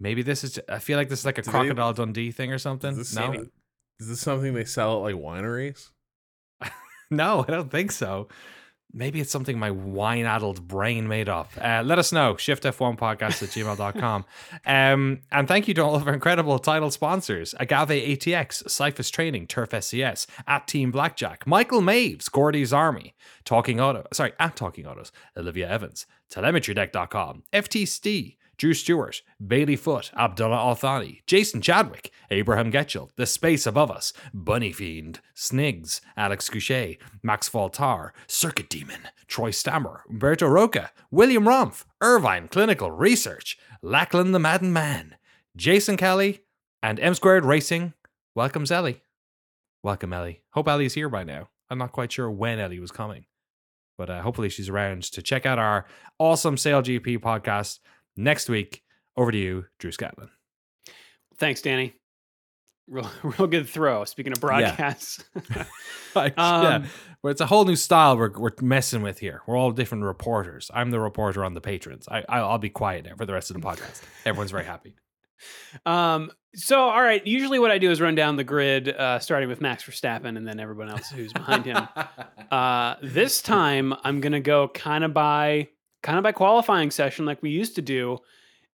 Maybe 0.00 0.22
this 0.22 0.42
is. 0.42 0.58
I 0.68 0.78
feel 0.78 0.98
like 0.98 1.08
this 1.08 1.20
is 1.20 1.26
like 1.26 1.38
a 1.38 1.42
Do 1.42 1.46
they- 1.46 1.58
crocodile 1.58 1.92
Dundee 1.92 2.32
thing 2.32 2.50
or 2.52 2.58
something. 2.58 2.96
this, 2.96 3.14
No, 3.14 3.32
is 4.00 4.08
this 4.08 4.20
something 4.20 4.54
they 4.54 4.64
sell 4.64 4.96
at 5.06 5.14
like 5.14 5.22
wineries? 5.22 5.90
no, 7.10 7.44
I 7.46 7.50
don't 7.50 7.70
think 7.70 7.92
so. 7.92 8.28
Maybe 8.96 9.20
it's 9.20 9.30
something 9.32 9.58
my 9.58 9.72
wine 9.72 10.24
addled 10.24 10.68
brain 10.68 11.08
made 11.08 11.28
up. 11.28 11.50
Uh, 11.60 11.82
let 11.84 11.98
us 11.98 12.12
know. 12.12 12.34
ShiftF1podcast 12.34 13.42
at 13.42 13.48
gmail.com. 13.50 14.24
Um, 14.66 15.20
and 15.30 15.46
thank 15.48 15.68
you 15.68 15.74
to 15.74 15.82
all 15.82 15.94
of 15.94 16.06
our 16.06 16.14
incredible 16.14 16.58
title 16.58 16.90
sponsors 16.90 17.54
Agave 17.58 17.88
ATX, 17.88 18.68
Cyphus 18.70 19.10
Training, 19.10 19.46
Turf 19.46 19.70
SCS, 19.70 20.26
at 20.46 20.66
Team 20.66 20.90
Blackjack, 20.90 21.46
Michael 21.46 21.80
Maves, 21.80 22.30
Gordy's 22.30 22.72
Army, 22.72 23.14
Talking 23.44 23.80
Auto, 23.80 24.06
sorry, 24.12 24.32
at 24.38 24.56
Talking 24.56 24.86
Autos, 24.86 25.12
Olivia 25.36 25.68
Evans, 25.68 26.06
TelemetryDeck.com, 26.32 27.42
FTSD, 27.52 28.36
Drew 28.56 28.74
Stewart, 28.74 29.22
Bailey 29.44 29.76
Foot, 29.76 30.10
Abdullah 30.16 30.56
Althani, 30.56 31.22
Jason 31.26 31.60
Chadwick, 31.60 32.10
Abraham 32.30 32.70
Getchell, 32.70 33.10
The 33.16 33.26
Space 33.26 33.66
Above 33.66 33.90
Us, 33.90 34.12
Bunny 34.32 34.72
Fiend, 34.72 35.20
Snigs, 35.34 36.00
Alex 36.16 36.48
Couchet, 36.48 36.98
Max 37.22 37.48
Faltar, 37.48 38.10
Circuit 38.26 38.68
Demon, 38.68 39.08
Troy 39.26 39.50
Stammer, 39.50 40.02
Umberto 40.08 40.46
Roca, 40.46 40.90
William 41.10 41.44
Rumpf, 41.44 41.84
Irvine 42.00 42.48
Clinical 42.48 42.90
Research, 42.90 43.58
Lachlan 43.82 44.32
the 44.32 44.38
Madden 44.38 44.72
Man, 44.72 45.16
Jason 45.56 45.96
Kelly, 45.96 46.40
and 46.82 47.00
M 47.00 47.14
Squared 47.14 47.44
Racing 47.44 47.94
welcomes 48.34 48.70
Ellie. 48.70 49.02
Welcome, 49.82 50.12
Ellie. 50.12 50.42
Hope 50.50 50.68
Ellie's 50.68 50.94
here 50.94 51.08
by 51.08 51.24
now. 51.24 51.48
I'm 51.70 51.78
not 51.78 51.92
quite 51.92 52.12
sure 52.12 52.30
when 52.30 52.58
Ellie 52.58 52.78
was 52.78 52.90
coming, 52.90 53.26
but 53.98 54.10
uh, 54.10 54.22
hopefully 54.22 54.48
she's 54.48 54.68
around 54.68 55.02
to 55.04 55.22
check 55.22 55.46
out 55.46 55.58
our 55.58 55.86
awesome 56.18 56.56
SailGP 56.56 57.18
podcast 57.18 57.80
next 58.16 58.48
week. 58.48 58.82
Over 59.16 59.30
to 59.30 59.38
you, 59.38 59.66
Drew 59.78 59.92
Scatlin. 59.92 60.28
Thanks, 61.38 61.62
Danny. 61.62 61.94
Real, 62.88 63.10
real 63.22 63.46
good 63.46 63.68
throw. 63.68 64.04
Speaking 64.04 64.32
of 64.32 64.40
broadcasts, 64.40 65.24
Like, 66.14 66.36
Um, 66.38 66.62
yeah, 66.64 66.86
well, 67.22 67.30
it's 67.30 67.40
a 67.40 67.46
whole 67.46 67.64
new 67.64 67.76
style 67.76 68.16
we're, 68.16 68.30
we're 68.36 68.50
messing 68.60 69.02
with 69.02 69.18
here. 69.20 69.42
We're 69.46 69.56
all 69.56 69.70
different 69.70 70.04
reporters. 70.04 70.70
I'm 70.74 70.90
the 70.90 71.00
reporter 71.00 71.44
on 71.44 71.54
the 71.54 71.60
patrons. 71.60 72.06
I, 72.10 72.24
I'll 72.28 72.58
be 72.58 72.70
quiet 72.70 73.04
now 73.06 73.14
for 73.16 73.24
the 73.26 73.32
rest 73.32 73.50
of 73.50 73.54
the 73.56 73.62
podcast. 73.62 74.02
Everyone's 74.26 74.50
very 74.50 74.64
happy. 74.64 74.96
Um, 75.86 76.30
so 76.54 76.80
all 76.80 77.02
right, 77.02 77.26
usually 77.26 77.58
what 77.58 77.70
I 77.70 77.78
do 77.78 77.90
is 77.90 78.00
run 78.00 78.14
down 78.14 78.36
the 78.36 78.44
grid, 78.44 78.88
uh, 78.88 79.18
starting 79.18 79.48
with 79.48 79.60
Max 79.60 79.82
Verstappen 79.82 80.36
and 80.36 80.46
then 80.46 80.60
everyone 80.60 80.88
else 80.88 81.08
who's 81.10 81.32
behind 81.32 81.64
him. 81.64 81.88
Uh, 82.50 82.94
this 83.02 83.42
time 83.42 83.92
I'm 84.04 84.20
gonna 84.20 84.40
go 84.40 84.68
kind 84.68 85.02
of 85.04 85.12
by 85.12 85.68
kind 86.04 86.18
of 86.18 86.22
by 86.22 86.32
qualifying 86.32 86.90
session 86.92 87.24
like 87.24 87.42
we 87.42 87.50
used 87.50 87.74
to 87.76 87.82
do. 87.82 88.18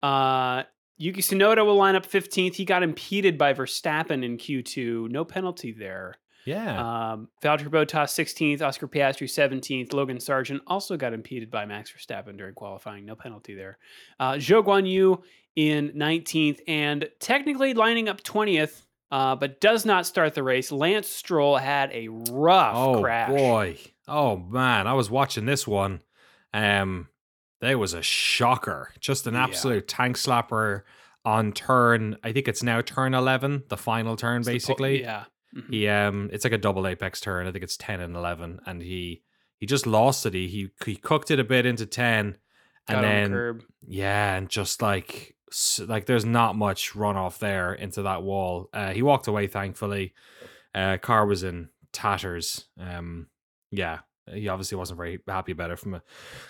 Uh, 0.03 0.63
Yuki 0.97 1.21
Tsunoda 1.21 1.65
will 1.65 1.77
line 1.77 1.95
up 1.95 2.05
15th. 2.07 2.55
He 2.55 2.65
got 2.65 2.83
impeded 2.83 3.37
by 3.39 3.53
Verstappen 3.55 4.25
in 4.25 4.39
Q2. 4.39 5.11
No 5.11 5.25
penalty 5.25 5.71
there. 5.71 6.17
yeah, 6.47 7.13
Um, 7.13 7.29
Valtteri 7.43 7.69
Bottas 7.69 8.11
16th, 8.17 8.63
Oscar 8.63 8.89
Piastri 8.89 9.29
17th, 9.29 9.93
Logan 9.93 10.17
Sargeant 10.17 10.61
also 10.67 10.97
got 10.97 11.13
impeded 11.13 11.51
by 11.51 11.67
Max 11.67 11.93
Verstappen 11.93 12.37
during 12.39 12.55
qualifying. 12.55 13.05
No 13.05 13.15
penalty 13.15 13.55
there. 13.55 13.77
Uh, 14.19 14.33
Zhou 14.35 14.65
Guan 14.65 14.91
Yu 14.91 15.23
in 15.55 15.91
19th 15.91 16.61
and 16.67 17.09
technically 17.21 17.75
lining 17.75 18.09
up 18.09 18.23
20th, 18.23 18.87
uh, 19.11 19.37
but 19.37 19.61
does 19.61 19.85
not 19.85 20.07
start 20.07 20.35
the 20.35 20.43
race. 20.43 20.73
Lance 20.73 21.09
Stroll 21.09 21.59
had 21.59 21.91
a 21.93 22.09
rough 22.09 22.75
oh 22.77 23.01
crash. 23.03 23.31
Oh 23.31 23.37
boy, 23.37 23.77
oh 24.09 24.37
man, 24.39 24.87
I 24.87 24.95
was 24.95 25.11
watching 25.11 25.45
this 25.45 25.67
one. 25.67 26.01
Um, 26.55 27.09
there 27.61 27.79
was 27.79 27.93
a 27.95 28.03
shocker, 28.03 28.93
just 29.01 29.27
an 29.27 29.35
Yeah. 29.35 29.45
absolute 29.45 29.89
tank 29.89 30.17
slapper 30.17 30.83
on 31.25 31.53
turn. 31.53 32.17
I 32.23 32.33
think 32.33 32.49
it's 32.49 32.63
now 32.63 32.81
turn 32.81 33.15
11, 33.15 33.65
the 33.69 33.77
final 33.77 34.17
turn, 34.17 34.39
It's 34.41 34.47
the 34.47 34.51
po- 34.53 34.55
basically. 34.55 35.03
yeah. 35.03 35.25
Mhm. 35.57 35.71
He 35.71 35.89
um 35.89 36.31
it's 36.33 36.45
like 36.45 36.53
a 36.53 36.59
double 36.59 36.87
apex 36.87 37.21
turn. 37.21 37.47
I 37.47 37.53
think 37.53 37.65
it's 37.65 37.77
10 37.77 38.01
and 38.01 38.15
11 38.15 38.61
and 38.67 38.83
he 38.83 39.23
he 39.59 39.67
just 39.67 39.87
lost 39.87 40.25
it. 40.27 40.35
He 40.35 40.47
he, 40.49 40.69
he 40.85 40.97
cooked 40.97 41.31
it 41.31 41.41
a 41.41 41.45
bit 41.45 41.65
into 41.67 41.87
10 41.87 42.27
and 42.27 42.37
Got 42.87 43.01
the 43.01 43.07
then 43.07 43.61
yeah, 43.87 44.35
and 44.37 44.49
just 44.49 44.83
like 44.83 45.35
like 45.87 46.05
there's 46.05 46.27
not 46.27 46.55
much 46.57 46.93
runoff 46.93 47.39
there 47.39 47.73
into 47.73 48.03
that 48.03 48.23
wall. 48.23 48.69
Uh 48.75 48.91
he 48.93 49.01
walked 49.03 49.27
away 49.27 49.47
thankfully. 49.47 50.13
Uh 50.75 50.99
car 50.99 51.25
was 51.27 51.43
in 51.43 51.71
tatters. 51.93 52.67
Um 52.79 53.29
yeah, 53.71 54.01
he 54.33 54.49
obviously 54.49 54.77
wasn't 54.77 54.97
very 54.97 55.19
happy 55.27 55.53
about 55.53 55.71
it 55.71 55.79
from 55.79 55.95
a 55.95 56.03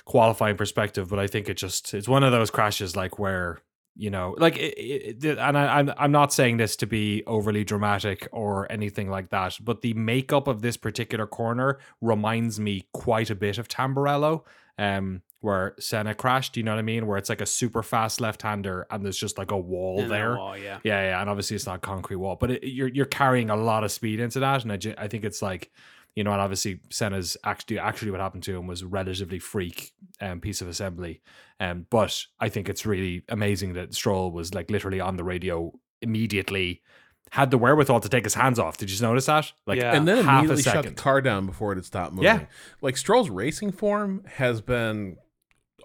qualifying 0.05 0.57
perspective, 0.57 1.09
but 1.09 1.19
I 1.19 1.27
think 1.27 1.49
it 1.49 1.57
just 1.57 1.95
it's 1.95 2.09
one 2.09 2.23
of 2.25 2.33
those 2.33 2.51
crashes 2.51 2.97
like 2.97 3.19
where 3.19 3.59
you 4.01 4.11
know, 4.11 4.37
like, 4.39 4.57
it, 4.57 5.25
it, 5.25 5.39
and 5.39 5.59
I, 5.59 5.79
I'm 5.81 5.93
I'm 5.99 6.13
not 6.13 6.33
saying 6.33 6.59
this 6.59 6.77
to 6.77 6.87
be 6.87 7.25
overly 7.27 7.65
dramatic 7.65 8.29
or 8.31 8.71
anything 8.71 9.11
like 9.11 9.31
that, 9.31 9.59
but 9.61 9.83
the 9.83 9.93
makeup 9.95 10.47
of 10.47 10.63
this 10.63 10.77
particular 10.77 11.27
corner 11.27 11.81
reminds 12.01 12.61
me 12.61 12.87
quite 12.93 13.29
a 13.29 13.35
bit 13.35 13.59
of 13.59 13.67
Tamburello, 13.67 14.45
um, 14.79 15.23
where 15.41 15.75
Senna 15.81 16.15
crashed. 16.15 16.57
You 16.57 16.63
know 16.63 16.71
what 16.71 16.79
I 16.79 16.83
mean? 16.83 17.09
Where 17.09 17.19
it's 17.19 17.29
like 17.29 17.41
a 17.41 17.47
super 17.47 17.83
fast 17.83 18.21
left-hander, 18.21 18.87
and 18.89 19.05
there's 19.05 19.19
just 19.19 19.37
like 19.37 19.51
a 19.51 19.59
wall 19.59 20.03
And 20.03 20.11
there. 20.13 20.37
wall, 20.37 20.57
yeah. 20.57 20.79
Yeah, 20.85 21.03
yeah, 21.03 21.21
and 21.21 21.29
obviously 21.29 21.57
it's 21.57 21.67
not 21.67 21.83
concrete 21.83 22.19
wall, 22.19 22.37
but 22.37 22.53
it, 22.53 22.69
you're 22.69 22.87
you're 22.87 23.05
carrying 23.05 23.51
a 23.51 23.57
lot 23.57 23.83
of 23.83 23.91
speed 23.91 24.21
into 24.21 24.39
that, 24.39 24.63
and 24.63 24.71
I, 24.71 24.77
ju- 24.77 24.95
I 24.97 25.09
think 25.09 25.25
it's 25.25 25.43
like, 25.43 25.73
you 26.19 26.25
know, 26.25 26.33
and 26.33 26.41
obviously 26.41 26.81
Senna's 26.91 27.37
actually 27.45 27.79
actually 27.79 28.11
what 28.11 28.21
happened 28.21 28.43
to 28.43 28.57
him 28.57 28.67
was 28.67 28.83
a 28.83 28.89
relatively 28.89 29.39
freak 29.39 29.93
um, 30.21 30.41
piece 30.41 30.61
of 30.61 30.67
assembly, 30.69 31.21
um, 31.61 31.87
but 31.91 32.25
I 32.41 32.49
think 32.49 32.69
it's 32.69 32.85
really 32.85 33.23
amazing 33.29 33.75
that 33.75 33.95
Stroll 33.95 34.33
was 34.33 34.53
like 34.53 34.69
literally 34.69 34.99
on 35.01 35.17
the 35.17 35.23
radio 35.23 35.73
immediately, 36.03 36.83
had 37.31 37.51
the 37.53 37.59
wherewithal 37.59 38.01
to 38.01 38.09
take 38.09 38.25
his 38.25 38.35
hands 38.35 38.59
off. 38.59 38.77
Did 38.79 38.91
you 38.91 39.01
notice 39.01 39.27
that? 39.27 39.53
Like, 39.65 39.79
Yeah. 39.79 39.95
and 39.95 40.09
then 40.09 40.25
half 40.25 40.27
a 40.27 40.39
immediately 40.47 40.63
shut 40.65 40.75
the 40.75 40.79
second. 40.83 40.97
car 40.97 41.21
down 41.21 41.47
before 41.47 41.71
it 41.73 41.77
had 41.77 41.85
stopped 41.85 42.13
moving. 42.15 42.25
Yeah. 42.25 42.47
Like 42.81 42.97
Stroll's 42.97 43.31
racing 43.31 43.71
form 43.73 44.25
has 44.27 44.61
been 44.61 45.19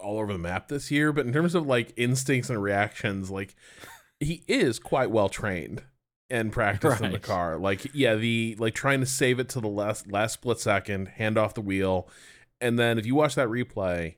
all 0.00 0.18
over 0.18 0.32
the 0.32 0.38
map 0.40 0.66
this 0.68 0.90
year, 0.90 1.12
but 1.12 1.26
in 1.26 1.32
terms 1.32 1.54
of 1.54 1.64
like 1.66 1.92
instincts 1.96 2.50
and 2.50 2.60
reactions, 2.60 3.30
like 3.30 3.54
he 4.20 4.42
is 4.48 4.78
quite 4.80 5.10
well 5.12 5.28
trained 5.28 5.84
and 6.30 6.52
practiced 6.52 7.00
in 7.02 7.12
the 7.12 7.18
car. 7.18 7.56
Like, 7.58 7.94
yeah, 7.94 8.14
the 8.14 8.56
like 8.58 8.74
trying 8.74 9.00
to 9.00 9.06
save 9.06 9.38
it 9.38 9.48
to 9.50 9.60
the 9.60 9.68
last 9.68 10.10
last 10.10 10.34
split 10.34 10.58
second, 10.60 11.08
hand 11.08 11.36
off 11.38 11.54
the 11.54 11.60
wheel, 11.60 12.08
and 12.60 12.78
then 12.78 12.98
if 12.98 13.06
you 13.06 13.14
watch 13.14 13.34
that 13.34 13.48
replay, 13.48 14.16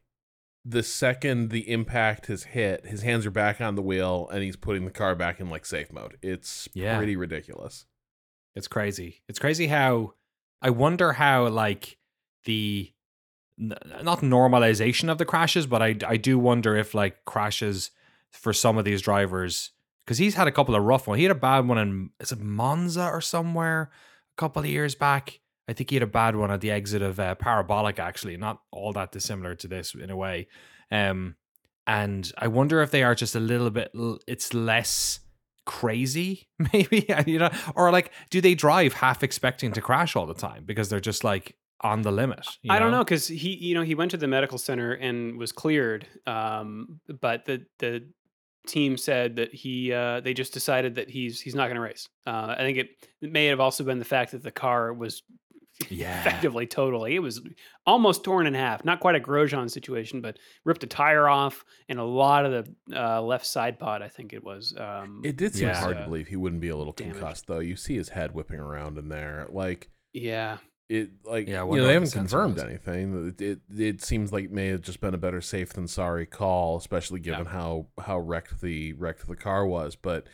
the 0.64 0.82
second 0.82 1.50
the 1.50 1.70
impact 1.70 2.26
has 2.26 2.44
hit, 2.44 2.86
his 2.86 3.02
hands 3.02 3.24
are 3.26 3.30
back 3.30 3.60
on 3.60 3.74
the 3.76 3.82
wheel 3.82 4.28
and 4.32 4.42
he's 4.42 4.56
putting 4.56 4.84
the 4.84 4.90
car 4.90 5.14
back 5.14 5.38
in 5.40 5.48
like 5.48 5.64
safe 5.64 5.92
mode. 5.92 6.18
It's 6.22 6.68
Yeah. 6.74 6.96
pretty 6.96 7.14
ridiculous. 7.16 7.86
It's 8.56 8.66
crazy. 8.68 9.22
It's 9.28 9.38
crazy 9.38 9.66
how 9.68 10.14
I 10.62 10.70
wonder 10.70 11.12
how 11.14 11.46
like 11.48 11.98
the 12.44 12.92
not 13.58 14.20
normalization 14.20 15.10
of 15.10 15.18
the 15.18 15.24
crashes, 15.24 15.66
but 15.66 15.82
I 15.82 15.96
I 16.06 16.16
do 16.16 16.38
wonder 16.38 16.76
if 16.76 16.94
like 16.94 17.24
crashes 17.24 17.90
for 18.32 18.52
some 18.52 18.76
of 18.76 18.84
these 18.84 19.00
drivers 19.02 19.70
because 20.06 20.18
he's 20.18 20.36
had 20.36 20.46
a 20.46 20.52
couple 20.52 20.74
of 20.74 20.82
rough 20.84 21.06
ones. 21.06 21.18
He 21.18 21.24
had 21.24 21.32
a 21.32 21.38
bad 21.38 21.68
one 21.68 21.78
in 21.78 22.10
is 22.20 22.32
it 22.32 22.40
Monza 22.40 23.06
or 23.08 23.20
somewhere 23.20 23.90
a 24.36 24.40
couple 24.40 24.62
of 24.62 24.68
years 24.68 24.94
back, 24.94 25.40
I 25.68 25.72
think 25.72 25.90
he 25.90 25.96
had 25.96 26.02
a 26.02 26.06
bad 26.06 26.36
one 26.36 26.50
at 26.50 26.60
the 26.60 26.70
exit 26.70 27.02
of 27.02 27.18
uh, 27.18 27.34
Parabolica, 27.34 27.98
actually, 28.00 28.36
not 28.36 28.60
all 28.70 28.92
that 28.92 29.12
dissimilar 29.12 29.54
to 29.56 29.68
this 29.68 29.94
in 29.94 30.10
a 30.10 30.16
way. 30.16 30.46
Um, 30.90 31.34
and 31.86 32.30
I 32.38 32.48
wonder 32.48 32.82
if 32.82 32.90
they 32.90 33.02
are 33.02 33.14
just 33.14 33.34
a 33.34 33.40
little 33.40 33.70
bit. 33.70 33.90
It's 34.26 34.54
less 34.54 35.20
crazy, 35.64 36.48
maybe 36.72 37.06
you 37.26 37.38
know, 37.38 37.50
or 37.74 37.90
like, 37.90 38.12
do 38.30 38.40
they 38.40 38.54
drive 38.54 38.94
half 38.94 39.22
expecting 39.22 39.72
to 39.72 39.80
crash 39.80 40.14
all 40.14 40.26
the 40.26 40.34
time 40.34 40.64
because 40.64 40.88
they're 40.88 41.00
just 41.00 41.24
like 41.24 41.56
on 41.80 42.02
the 42.02 42.12
limit? 42.12 42.46
I 42.68 42.78
don't 42.78 42.92
know 42.92 43.04
because 43.04 43.26
he, 43.26 43.56
you 43.56 43.74
know, 43.74 43.82
he 43.82 43.96
went 43.96 44.12
to 44.12 44.16
the 44.16 44.28
medical 44.28 44.58
center 44.58 44.92
and 44.92 45.36
was 45.36 45.50
cleared, 45.50 46.06
um, 46.26 47.00
but 47.20 47.44
the 47.44 47.66
the 47.80 48.06
team 48.66 48.96
said 48.96 49.36
that 49.36 49.54
he 49.54 49.92
uh, 49.92 50.20
they 50.20 50.34
just 50.34 50.52
decided 50.52 50.96
that 50.96 51.08
he's 51.08 51.40
he's 51.40 51.54
not 51.54 51.66
going 51.66 51.76
to 51.76 51.80
race. 51.80 52.08
Uh, 52.26 52.54
I 52.56 52.58
think 52.58 52.78
it, 52.78 52.88
it 53.20 53.32
may 53.32 53.46
have 53.46 53.60
also 53.60 53.84
been 53.84 53.98
the 53.98 54.04
fact 54.04 54.32
that 54.32 54.42
the 54.42 54.50
car 54.50 54.92
was 54.92 55.22
yeah. 55.88 56.20
effectively 56.20 56.66
totally. 56.66 57.14
It 57.14 57.20
was 57.20 57.40
almost 57.86 58.24
torn 58.24 58.46
in 58.46 58.54
half. 58.54 58.84
Not 58.84 59.00
quite 59.00 59.16
a 59.16 59.20
Grosjean 59.20 59.70
situation, 59.70 60.20
but 60.20 60.38
ripped 60.64 60.84
a 60.84 60.86
tire 60.86 61.28
off 61.28 61.64
and 61.88 61.98
a 61.98 62.04
lot 62.04 62.46
of 62.46 62.52
the 62.88 63.00
uh, 63.00 63.22
left 63.22 63.46
side 63.46 63.78
pod. 63.78 64.02
I 64.02 64.08
think 64.08 64.32
it 64.32 64.42
was. 64.42 64.74
Um, 64.78 65.22
it 65.24 65.36
did 65.36 65.54
seem 65.54 65.68
yeah. 65.68 65.80
hard 65.80 65.96
to 65.98 66.04
believe 66.04 66.28
he 66.28 66.36
wouldn't 66.36 66.60
be 66.60 66.68
a 66.68 66.76
little 66.76 66.92
damage. 66.92 67.14
concussed, 67.14 67.46
though. 67.46 67.60
You 67.60 67.76
see 67.76 67.96
his 67.96 68.10
head 68.10 68.32
whipping 68.32 68.60
around 68.60 68.98
in 68.98 69.08
there, 69.08 69.46
like 69.50 69.90
yeah. 70.12 70.58
It. 70.88 71.10
Like 71.24 71.48
Yeah, 71.48 71.62
I 71.62 71.66
you 71.66 71.76
know, 71.76 71.86
they 71.86 71.92
haven't 71.94 72.08
sensor 72.08 72.36
confirmed 72.38 72.54
was. 72.54 72.64
anything. 72.64 73.34
It, 73.38 73.40
it 73.42 73.60
it 73.76 74.02
seems 74.02 74.32
like 74.32 74.44
it 74.44 74.52
may 74.52 74.68
have 74.68 74.82
just 74.82 75.00
been 75.00 75.14
a 75.14 75.18
better 75.18 75.40
safe 75.40 75.72
than 75.72 75.88
sorry 75.88 76.26
call, 76.26 76.76
especially 76.76 77.20
given 77.20 77.44
Yeah. 77.44 77.50
how 77.52 77.86
how 78.00 78.18
wrecked 78.18 78.60
the 78.60 78.92
wrecked 78.94 79.26
the 79.26 79.36
car 79.36 79.66
was. 79.66 79.96
But 79.96 80.26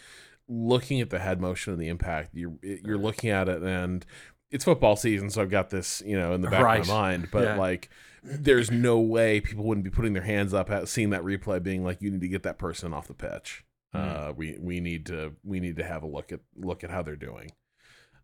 looking 0.49 1.01
at 1.01 1.11
the 1.11 1.19
head 1.19 1.41
motion 1.41 1.73
and 1.73 1.81
the 1.83 1.89
impact, 1.89 2.31
you're 2.35 2.55
you're 2.63 2.99
looking 2.99 3.31
at 3.31 3.49
it 3.49 3.63
and. 3.63 4.05
It's 4.51 4.65
football 4.67 4.97
season, 4.97 5.31
so 5.31 5.41
I've 5.41 5.49
got 5.49 5.71
this, 5.71 6.03
you 6.05 6.15
know, 6.15 6.35
in 6.35 6.43
the 6.43 6.51
back 6.51 6.63
Right. 6.63 6.81
of 6.83 6.87
my 6.89 6.93
mind. 6.93 7.29
But 7.33 7.45
Yeah. 7.45 7.57
like, 7.57 7.89
there's 8.23 8.71
no 8.71 9.01
way 9.01 9.41
people 9.41 9.65
wouldn't 9.65 9.83
be 9.83 9.89
putting 9.89 10.13
their 10.13 10.25
hands 10.25 10.53
up 10.53 10.71
at 10.71 10.89
seeing 10.89 11.09
that 11.09 11.23
replay 11.23 11.63
being 11.63 11.83
like 11.83 12.03
you 12.03 12.11
need 12.11 12.21
to 12.21 12.29
get 12.29 12.43
that 12.43 12.59
person 12.59 12.93
off 12.93 13.09
the 13.09 13.15
pitch 13.15 13.65
Mm. 13.95 14.29
uh 14.29 14.33
we 14.35 14.59
we 14.61 14.79
need 14.81 15.07
to 15.07 15.33
we 15.43 15.59
need 15.59 15.77
to 15.77 15.85
have 15.85 16.03
a 16.03 16.07
look 16.07 16.33
at 16.33 16.41
look 16.55 16.85
at 16.85 16.91
how 16.91 17.01
they're 17.03 17.17
doing 17.17 17.51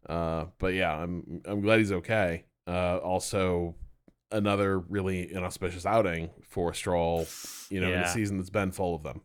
uh 0.08 0.46
but 0.58 0.74
yeah 0.74 0.94
i'm 0.94 1.42
i'm 1.46 1.60
glad 1.60 1.78
he's 1.78 1.92
okay 1.92 2.44
uh 2.66 2.98
also 2.98 3.74
another 4.30 4.78
really 4.78 5.32
inauspicious 5.32 5.86
outing 5.86 6.30
for 6.42 6.74
stroll 6.74 7.26
you 7.70 7.80
know 7.80 7.88
in 7.88 8.00
a 8.00 8.08
season 8.08 8.36
that's 8.36 8.50
been 8.50 8.70
full 8.70 8.94
of 8.94 9.02
them 9.02 9.22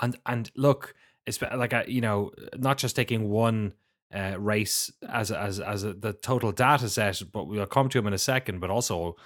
and 0.00 0.18
and 0.26 0.50
look, 0.56 0.94
it's 1.26 1.40
like 1.40 1.72
a, 1.72 1.84
you 1.86 2.00
know, 2.00 2.30
not 2.56 2.78
just 2.78 2.96
taking 2.96 3.28
one 3.28 3.74
uh, 4.14 4.36
race 4.38 4.90
as 5.08 5.30
as 5.30 5.60
as 5.60 5.84
a, 5.84 5.94
the 5.94 6.12
total 6.12 6.52
data 6.52 6.88
set, 6.88 7.22
but 7.32 7.46
we'll 7.46 7.66
come 7.66 7.88
to 7.90 7.98
him 7.98 8.06
in 8.06 8.12
a 8.12 8.18
second. 8.18 8.60
But 8.60 8.70
also, 8.70 9.16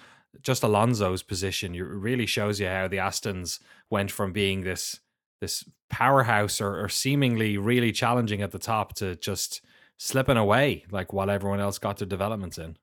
just 0.42 0.62
Alonso's 0.62 1.22
position, 1.22 1.74
it 1.74 1.80
really 1.80 2.26
shows 2.26 2.60
you 2.60 2.66
how 2.66 2.88
the 2.88 2.98
Astons 2.98 3.60
went 3.90 4.10
from 4.10 4.32
being 4.32 4.62
this 4.62 5.00
this 5.40 5.64
powerhouse 5.90 6.60
or, 6.60 6.82
or 6.82 6.88
seemingly 6.88 7.58
really 7.58 7.92
challenging 7.92 8.42
at 8.42 8.52
the 8.52 8.58
top 8.58 8.94
to 8.94 9.16
just 9.16 9.60
slipping 10.02 10.36
away, 10.36 10.84
like 10.90 11.12
while 11.12 11.30
everyone 11.30 11.60
else 11.60 11.78
got 11.78 11.96
their 11.98 12.08
developments 12.08 12.58
in. 12.58 12.76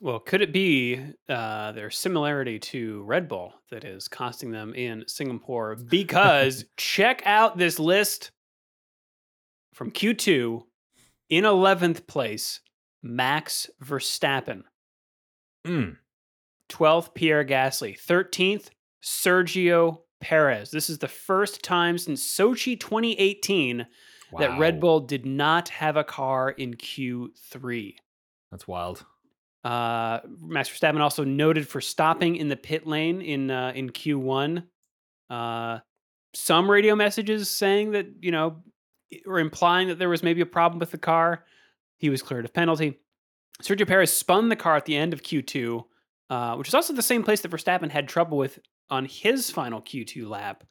Well, 0.00 0.18
could 0.18 0.42
it 0.42 0.52
be 0.52 1.00
uh, 1.28 1.70
their 1.70 1.88
similarity 1.90 2.58
to 2.58 3.04
Red 3.04 3.28
Bull 3.28 3.54
that 3.70 3.84
is 3.84 4.08
costing 4.08 4.50
them 4.50 4.74
in 4.74 5.04
Singapore? 5.06 5.76
Because 5.76 6.64
check 6.76 7.22
out 7.24 7.56
this 7.56 7.78
list 7.78 8.32
from 9.72 9.92
Q2 9.92 10.62
in 11.30 11.44
11th 11.44 12.08
place, 12.08 12.60
Max 13.04 13.70
Verstappen. 13.80 14.62
Mm. 15.64 15.98
12th, 16.68 17.14
Pierre 17.14 17.44
Gasly. 17.44 17.96
13th, 17.96 18.70
Sergio 19.04 20.00
Perez. 20.20 20.72
This 20.72 20.90
is 20.90 20.98
the 20.98 21.06
first 21.06 21.62
time 21.62 21.96
since 21.96 22.26
Sochi 22.26 22.78
2018 22.78 23.86
that 24.38 24.58
Red 24.58 24.80
Bull 24.80 25.00
did 25.00 25.26
not 25.26 25.68
have 25.70 25.96
a 25.96 26.04
car 26.04 26.50
in 26.50 26.74
Q3. 26.74 27.94
That's 28.50 28.66
wild. 28.66 29.04
Uh, 29.64 30.20
Max 30.40 30.68
Verstappen 30.68 31.00
also 31.00 31.24
noted 31.24 31.68
for 31.68 31.80
stopping 31.80 32.36
in 32.36 32.48
the 32.48 32.56
pit 32.56 32.86
lane 32.86 33.20
in 33.20 33.50
uh, 33.50 33.72
in 33.74 33.90
Q1. 33.90 34.64
Uh, 35.30 35.78
some 36.34 36.70
radio 36.70 36.96
messages 36.96 37.48
saying 37.48 37.92
that 37.92 38.06
you 38.20 38.32
know 38.32 38.56
or 39.26 39.38
implying 39.38 39.88
that 39.88 39.98
there 39.98 40.08
was 40.08 40.22
maybe 40.22 40.40
a 40.40 40.46
problem 40.46 40.78
with 40.78 40.90
the 40.90 40.98
car. 40.98 41.44
He 41.98 42.10
was 42.10 42.22
cleared 42.22 42.44
of 42.44 42.52
penalty. 42.52 42.98
Sergio 43.62 43.86
Perez 43.86 44.12
spun 44.12 44.48
the 44.48 44.56
car 44.56 44.76
at 44.76 44.86
the 44.86 44.96
end 44.96 45.12
of 45.12 45.22
Q2, 45.22 45.84
uh, 46.30 46.56
which 46.56 46.68
is 46.68 46.74
also 46.74 46.92
the 46.92 47.02
same 47.02 47.22
place 47.22 47.42
that 47.42 47.50
Verstappen 47.50 47.90
had 47.90 48.08
trouble 48.08 48.38
with 48.38 48.58
on 48.90 49.04
his 49.04 49.50
final 49.50 49.80
Q2 49.80 50.28
lap. 50.28 50.64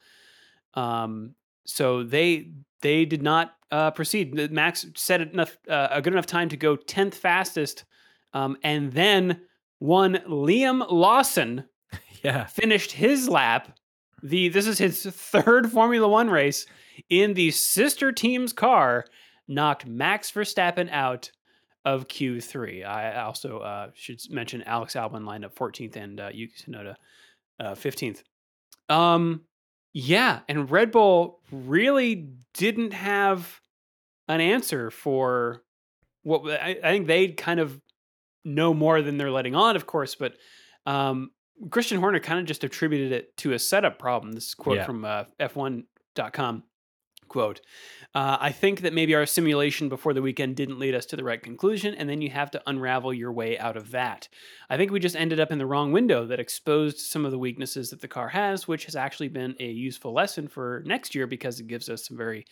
Um, 0.74 1.36
so 1.66 2.04
they 2.04 2.52
they 2.82 3.06
did 3.06 3.22
not 3.22 3.54
uh, 3.72 3.92
proceed. 3.92 4.34
Max 4.52 4.86
set 4.96 5.22
enough 5.22 5.58
uh, 5.70 5.88
a 5.92 6.02
good 6.02 6.14
enough 6.14 6.26
time 6.26 6.50
to 6.50 6.58
go 6.58 6.76
tenth 6.76 7.16
fastest, 7.16 7.86
um, 8.34 8.58
and 8.64 8.92
then 8.94 9.42
one 9.80 10.16
Liam 10.28 10.86
Lawson 10.90 11.66
Yeah. 12.24 12.46
finished 12.46 12.92
his 12.92 13.28
lap. 13.30 13.78
The 14.24 14.50
this 14.50 14.68
is 14.68 14.78
his 14.78 15.04
third 15.04 15.72
Formula 15.72 16.08
One 16.08 16.30
race 16.30 16.66
in 17.10 17.34
the 17.34 17.52
sister 17.52 18.12
team's 18.12 18.54
car. 18.54 19.06
Knocked 19.48 19.86
Max 19.86 20.32
Verstappen 20.32 20.90
out 20.92 21.32
of 21.84 22.08
Q3. 22.08 22.86
I 22.86 23.22
also 23.22 23.60
uh, 23.60 23.90
should 23.96 24.22
mention 24.30 24.62
Alex 24.64 24.94
Albon 24.94 25.26
lined 25.26 25.44
up 25.44 25.56
14th 25.56 25.96
and 25.98 26.20
uh, 26.22 26.30
Yuki 26.32 26.54
Tsunoda 26.54 26.96
uh, 27.60 27.72
15th. 27.72 28.22
Um, 28.88 29.42
yeah, 29.94 30.40
and 30.48 30.70
Red 30.70 30.92
Bull 30.92 31.40
really 31.52 32.30
didn't 32.54 32.94
have 32.94 33.60
an 34.28 34.42
answer 34.42 34.90
for 34.92 35.64
what 36.24 36.42
I, 36.62 36.78
I 36.84 36.92
think 36.92 37.08
they 37.08 37.30
kind 37.30 37.60
of 37.60 37.80
know 38.46 38.74
more 38.74 39.02
than 39.02 39.18
they're 39.18 39.32
letting 39.32 39.56
on, 39.56 39.76
of 39.76 39.86
course, 39.86 40.16
but 40.16 40.36
um, 40.86 41.32
Christian 41.70 42.00
Horner 42.00 42.20
kind 42.20 42.40
of 42.40 42.46
just 42.46 42.64
attributed 42.64 43.12
it 43.12 43.36
to 43.38 43.54
a 43.54 43.60
setup 43.60 44.00
problem. 44.00 44.32
This 44.34 44.54
quote 44.56 44.78
Yeah. 44.78 44.86
from 44.86 45.06
uh, 45.06 45.26
F1.com. 45.40 46.64
Quote, 47.32 47.62
uh, 48.14 48.36
I 48.42 48.52
think 48.52 48.82
that 48.82 48.92
maybe 48.92 49.16
our 49.16 49.26
simulation 49.26 49.88
before 49.88 50.14
the 50.14 50.22
weekend 50.22 50.58
didn't 50.58 50.80
lead 50.80 50.94
us 50.94 51.06
to 51.06 51.16
the 51.16 51.24
right 51.24 51.42
conclusion, 51.42 51.96
and 51.96 52.10
then 52.10 52.22
you 52.22 52.30
have 52.30 52.52
to 52.52 52.62
unravel 52.68 53.14
your 53.14 53.32
way 53.32 53.58
out 53.58 53.78
of 53.78 53.92
that. 53.92 54.28
I 54.70 54.76
think 54.76 54.92
we 54.92 55.00
just 55.00 55.16
ended 55.16 55.40
up 55.40 55.50
in 55.50 55.58
the 55.58 55.66
wrong 55.66 55.94
window 55.94 56.26
that 56.26 56.42
exposed 56.42 56.98
some 56.98 57.24
of 57.24 57.32
the 57.32 57.40
weaknesses 57.40 57.90
that 57.92 58.02
the 58.02 58.10
car 58.10 58.28
has, 58.28 58.68
which 58.68 58.84
has 58.84 58.98
actually 58.98 59.30
been 59.30 59.56
a 59.62 59.66
useful 59.66 60.12
lesson 60.12 60.50
for 60.50 60.84
next 60.86 61.16
year 61.16 61.26
because 61.26 61.62
it 61.62 61.68
gives 61.68 61.88
us 61.88 62.06
some 62.06 62.18
very 62.18 62.46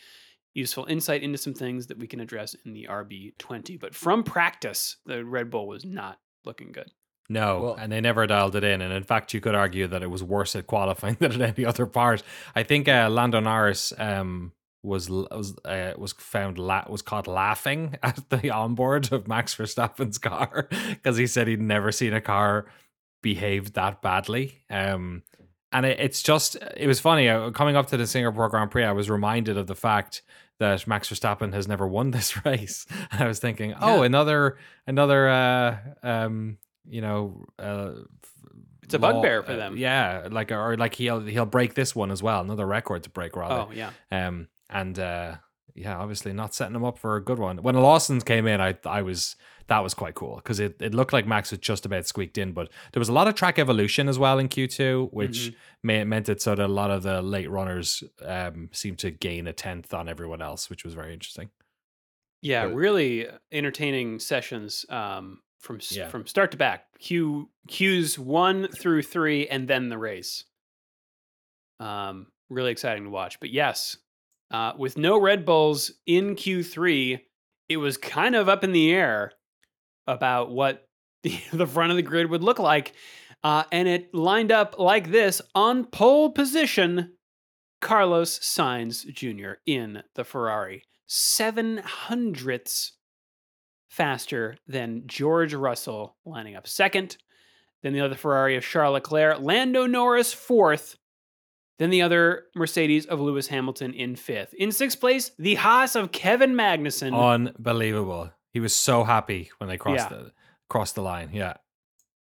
useful 0.54 0.86
insight 0.86 1.24
into 1.24 1.38
some 1.38 1.54
things 1.54 1.88
that 1.88 2.00
we 2.00 2.08
can 2.08 2.22
address 2.22 2.56
in 2.64 2.72
the 2.72 2.88
RB20. 2.90 3.78
But 3.78 3.94
from 3.94 4.24
practice, 4.24 4.96
the 5.06 5.26
Red 5.26 5.50
Bull 5.50 5.68
was 5.68 5.84
not 5.84 6.20
looking 6.46 6.72
good. 6.72 6.90
No, 7.30 7.62
Well- 7.62 7.76
and 7.76 7.92
they 7.92 8.02
never 8.02 8.26
dialed 8.26 8.56
it 8.56 8.64
in. 8.64 8.82
And 8.82 8.92
in 8.92 9.04
fact, 9.04 9.34
you 9.34 9.40
could 9.42 9.56
argue 9.56 9.88
that 9.88 10.02
it 10.02 10.10
was 10.10 10.24
worse 10.24 10.56
at 10.56 10.68
qualifying 10.68 11.16
than 11.20 11.42
at 11.42 11.58
any 11.58 11.66
other 11.66 11.86
part. 11.86 12.24
I 12.56 12.64
think 12.64 12.88
uh, 12.88 13.08
Lando 13.12 13.40
Norris 13.40 13.94
um, 14.00 14.52
was 14.84 15.10
was 15.10 15.56
uh, 15.66 15.94
was 15.98 16.14
found 16.14 16.58
la- 16.58 16.86
was 16.90 17.02
caught 17.02 17.28
laughing 17.28 17.98
at 18.04 18.30
the 18.30 18.50
onboard 18.52 19.12
of 19.12 19.28
Max 19.28 19.56
Verstappen's 19.56 20.18
car 20.18 20.68
because 20.90 21.18
he 21.18 21.28
said 21.28 21.48
he'd 21.48 21.62
never 21.62 21.92
seen 21.92 22.14
a 22.14 22.22
car 22.22 22.66
behave 23.22 23.74
that 23.74 24.02
badly. 24.02 24.62
Um, 24.70 25.24
and 25.72 25.86
it, 25.86 26.00
it's 26.00 26.24
just 26.24 26.56
it 26.78 26.88
was 26.88 27.00
funny 27.00 27.28
uh, 27.30 27.52
coming 27.52 27.76
up 27.76 27.88
to 27.88 27.98
the 27.98 28.08
Singapore 28.08 28.50
Grand 28.50 28.72
Prix. 28.72 28.84
I 28.86 28.92
was 28.94 29.10
reminded 29.10 29.58
of 29.58 29.68
the 29.68 29.76
fact 29.76 30.22
that 30.60 30.86
Max 30.88 31.10
Verstappen 31.10 31.54
has 31.54 31.68
never 31.68 31.88
won 31.88 32.12
this 32.12 32.44
race. 32.46 32.86
And 33.12 33.22
I 33.22 33.28
was 33.28 33.40
thinking, 33.40 33.74
oh, 33.80 34.00
Yeah. 34.00 34.06
another 34.06 34.58
another 34.88 35.30
uh, 35.30 35.78
um, 36.04 36.58
you 36.90 37.02
know, 37.02 37.46
uh, 37.60 37.92
It's 38.84 38.94
a 38.94 39.00
bugbear 39.00 39.44
for 39.44 39.52
uh, 39.52 39.58
them. 39.58 39.78
yeah, 39.78 40.28
like 40.32 40.52
or 40.52 40.76
like 40.78 40.96
he'll 40.96 41.20
he'll 41.22 41.46
break 41.46 41.76
this 41.76 41.96
one 41.96 42.12
as 42.12 42.24
well, 42.24 42.42
another 42.42 42.66
record 42.66 43.04
to 43.04 43.10
break 43.10 43.36
rather. 43.36 43.68
Oh, 43.70 43.72
yeah. 43.74 43.92
Um, 44.12 44.48
and 44.70 44.98
uh, 45.00 45.36
yeah, 45.76 45.98
obviously 45.98 46.34
not 46.34 46.54
setting 46.54 46.76
him 46.76 46.84
up 46.84 46.98
for 46.98 47.16
a 47.16 47.24
good 47.24 47.40
one. 47.40 47.58
When 47.64 47.76
Lawson's 47.76 48.24
came 48.24 48.48
in, 48.48 48.60
I 48.62 48.78
I 48.86 49.02
was 49.02 49.36
that 49.68 49.80
was 49.84 49.94
quite 49.94 50.16
cool 50.16 50.38
because 50.38 50.60
it, 50.60 50.82
it 50.82 50.96
looked 50.96 51.14
like 51.14 51.28
Max 51.28 51.52
was 51.52 51.60
just 51.60 51.86
about 51.86 52.08
squeaked 52.08 52.38
in, 52.40 52.54
but 52.54 52.70
there 52.92 53.00
was 53.00 53.10
a 53.10 53.14
lot 53.14 53.28
of 53.28 53.36
track 53.36 53.60
evolution 53.60 54.10
as 54.10 54.18
well 54.18 54.40
in 54.40 54.50
Q2, 54.50 55.14
which 55.14 55.54
may, 55.84 56.04
meant 56.04 56.28
it 56.28 56.42
so 56.42 56.56
that 56.56 56.66
a 56.66 56.68
lot 56.68 56.90
of 56.90 57.04
the 57.04 57.22
late 57.22 57.50
runners 57.52 58.04
um 58.26 58.70
seemed 58.72 58.98
to 59.00 59.12
gain 59.12 59.46
a 59.48 59.54
tenth 59.54 59.94
on 59.94 60.10
everyone 60.10 60.42
else, 60.42 60.70
which 60.70 60.84
was 60.84 60.94
very 60.96 61.14
interesting. 61.14 61.50
Yeah, 62.42 62.66
But- 62.68 62.76
really 62.76 63.28
entertaining 63.52 64.20
sessions 64.20 64.86
um, 64.90 65.42
from 65.60 65.80
Yeah. 65.92 66.08
from 66.08 66.26
start 66.26 66.52
to 66.52 66.58
back. 66.58 66.86
Q 67.00 67.50
Q's 67.68 68.18
one 68.18 68.70
through 68.82 69.04
three, 69.04 69.48
and 69.48 69.68
then 69.68 69.90
the 69.90 69.98
race. 69.98 70.46
Um, 71.80 72.28
really 72.50 72.72
exciting 72.72 73.04
to 73.06 73.10
watch. 73.10 73.40
But 73.40 73.52
yes, 73.52 73.98
uh, 74.52 74.74
with 74.78 74.98
no 74.98 75.20
Red 75.20 75.46
Bulls 75.46 75.92
in 76.06 76.36
Q 76.36 76.64
three, 76.64 77.26
it 77.68 77.78
was 77.78 77.98
kind 77.98 78.36
of 78.36 78.50
up 78.50 78.64
in 78.64 78.72
the 78.72 78.92
air 78.92 79.34
about 80.08 80.52
what 80.52 80.88
the, 81.24 81.40
the 81.54 81.68
front 81.68 81.92
of 81.92 81.98
the 81.98 82.04
grid 82.04 82.30
would 82.30 82.44
look 82.44 82.60
like. 82.60 82.94
Uh, 83.44 83.64
and 83.72 83.88
it 83.88 84.14
lined 84.14 84.52
up 84.52 84.78
like 84.80 85.12
this 85.12 85.42
on 85.56 85.86
pole 85.86 86.32
position. 86.32 87.14
Carlos 87.82 88.40
Sainz 88.40 89.06
Jr. 89.14 89.54
in 89.66 90.04
the 90.16 90.26
Ferrari, 90.26 90.84
seven 91.08 91.78
hundredths 91.78 92.94
faster 93.90 94.58
than 94.68 95.04
George 95.08 95.54
Russell, 95.54 96.18
lining 96.26 96.56
up 96.56 96.68
second. 96.68 97.18
Then 97.82 97.94
the 97.94 98.02
other 98.02 98.16
Ferrari 98.16 98.58
of 98.58 98.66
Charles 98.66 98.94
Leclerc, 98.96 99.40
Lando 99.40 99.86
Norris 99.86 100.34
fourth. 100.34 100.98
Then 101.80 101.90
the 101.90 102.02
other 102.04 102.44
Mercedes 102.56 103.06
of 103.08 103.20
Lewis 103.20 103.48
Hamilton 103.48 103.94
in 103.94 104.16
fifth. 104.16 104.54
In 104.54 104.72
sixth 104.72 105.00
place, 105.00 105.32
the 105.40 105.56
Haas 105.56 105.96
of 105.96 106.12
Kevin 106.12 106.54
Magnussen. 106.54 107.18
Unbelievable. 107.18 108.32
He 108.52 108.60
was 108.60 108.76
so 108.76 109.04
happy 109.04 109.50
when 109.58 109.70
they 109.70 109.78
crossed 109.78 110.12
Yeah. 110.12 110.18
the 110.18 110.32
crossed 110.70 110.96
the 110.96 111.02
line. 111.02 111.30
Yeah. 111.34 111.56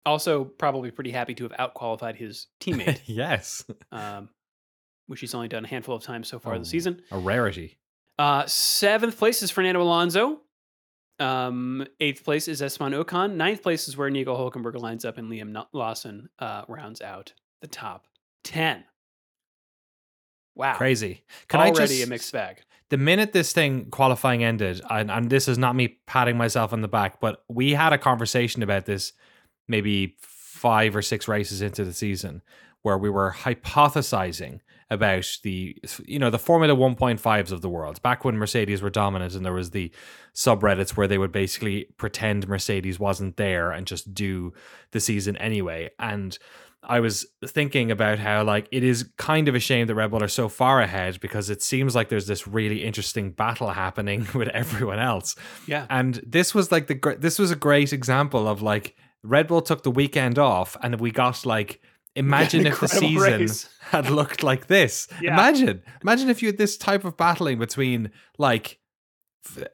also, 0.07 0.45
probably 0.45 0.91
pretty 0.91 1.11
happy 1.11 1.35
to 1.35 1.47
have 1.47 1.53
outqualified 1.75 2.17
his 2.17 2.47
teammate, 2.61 3.01
yes. 3.07 3.63
um, 3.93 4.31
which 5.07 5.21
he's 5.21 5.35
only 5.35 5.49
done 5.49 5.65
a 5.67 5.69
handful 5.69 5.95
of 5.97 6.03
times 6.03 6.29
so 6.29 6.39
far 6.39 6.55
Oh. 6.55 6.59
this 6.59 6.71
season. 6.71 7.03
A 7.11 7.19
rarity. 7.19 7.77
Uh, 8.19 8.47
seventh 8.47 9.19
place 9.19 9.43
is 9.43 9.51
Fernando 9.51 9.83
Alonso. 9.83 10.41
Um, 11.21 11.85
eighth 12.01 12.25
place 12.25 12.47
is 12.49 12.63
Esteban 12.63 12.93
Ocon. 12.93 13.35
Ninth 13.35 13.63
place 13.63 13.89
is 13.89 13.97
where 13.97 14.09
Nico 14.09 14.35
Hulkenberg 14.37 14.77
lines 14.81 15.05
up 15.05 15.19
and 15.19 15.29
Liam 15.31 15.63
Lawson 15.73 16.29
uh, 16.39 16.63
rounds 16.69 17.03
out 17.03 17.33
the 17.61 17.67
top 17.67 18.07
10. 18.45 18.85
Wow. 20.59 20.75
Crazy. 20.75 21.23
Can 21.47 21.61
I 21.61 21.69
Already 21.69 21.95
just 21.95 22.07
a 22.07 22.11
mixed 22.11 22.33
bag. 22.33 22.63
the 22.91 22.99
minute 22.99 23.33
this 23.33 23.53
thing 23.53 23.87
qualifying 23.91 24.43
ended, 24.43 24.83
and, 24.91 25.11
and 25.11 25.31
this 25.31 25.47
is 25.47 25.57
not 25.57 25.77
me 25.77 25.99
patting 26.07 26.37
myself 26.37 26.73
on 26.73 26.83
the 26.83 26.89
back, 26.89 27.21
but 27.21 27.45
we 27.49 27.73
had 27.73 27.93
a 27.93 27.99
conversation 27.99 28.63
about 28.63 28.85
this 28.85 29.13
maybe 29.69 30.17
five 30.19 30.97
or 30.97 31.03
six 31.03 31.29
races 31.29 31.63
into 31.63 31.85
the 31.85 31.93
season 31.93 32.43
where 32.83 32.99
we 32.99 33.09
were 33.09 33.33
hypothesizing 33.33 34.61
about 34.91 35.27
the 35.43 35.77
you 36.07 36.19
know 36.19 36.31
the 36.31 36.39
Formula 36.39 36.75
1.5s 36.75 37.53
of 37.53 37.61
the 37.61 37.69
world 37.69 38.01
back 38.03 38.25
when 38.25 38.37
Mercedes 38.37 38.81
were 38.81 38.89
dominant 38.89 39.35
and 39.35 39.45
there 39.45 39.53
was 39.53 39.71
the 39.71 39.93
subreddits 40.35 40.97
where 40.97 41.07
they 41.07 41.19
would 41.19 41.31
basically 41.31 41.87
pretend 41.99 42.49
Mercedes 42.49 42.99
wasn't 42.99 43.37
there 43.37 43.71
and 43.71 43.87
just 43.87 44.15
do 44.15 44.53
the 44.93 45.01
season 45.01 45.37
anyway 45.37 45.91
and 45.99 46.39
I 46.83 47.01
was 47.01 47.27
thinking 47.45 47.91
about 47.91 48.19
how 48.19 48.45
like 48.45 48.69
it 48.71 48.85
is 48.85 49.11
kind 49.17 49.49
of 49.49 49.55
a 49.55 49.61
shame 49.61 49.87
that 49.89 49.95
Red 49.95 50.11
Bull 50.11 50.23
are 50.23 50.29
so 50.29 50.49
far 50.49 50.81
ahead 50.81 51.19
because 51.21 51.51
it 51.51 51.63
seems 51.63 51.95
like 51.95 52.09
there's 52.09 52.27
this 52.27 52.47
really 52.47 52.85
interesting 52.85 53.33
battle 53.33 53.71
happening 53.71 54.27
with 54.35 54.49
everyone 54.49 54.99
else. 54.99 55.35
Yeah. 55.67 55.87
And 55.91 56.21
this 56.27 56.55
was 56.55 56.71
like 56.71 56.87
the 56.87 57.17
this 57.19 57.39
was 57.39 57.51
a 57.51 57.57
great 57.57 57.93
example 57.93 58.47
of 58.47 58.63
like 58.63 58.97
Red 59.23 59.49
Bull 59.49 59.61
took 59.61 59.83
the 59.83 59.91
weekend 59.91 60.39
off 60.39 60.77
and 60.83 61.01
we 61.01 61.11
got 61.11 61.45
like 61.45 61.81
imagine 62.15 62.67
if 62.67 62.81
the 62.81 62.89
season 62.89 63.41
race. 63.41 63.69
had 63.81 64.09
looked 64.09 64.43
like 64.43 64.69
this. 64.69 65.09
Yeah. 65.21 65.35
Imagine 65.35 65.83
imagine 66.03 66.31
if 66.31 66.43
you 66.43 66.49
had 66.49 66.59
this 66.59 66.77
type 66.77 67.05
of 67.05 67.17
battling 67.17 67.59
between 67.59 68.13
like 68.39 68.79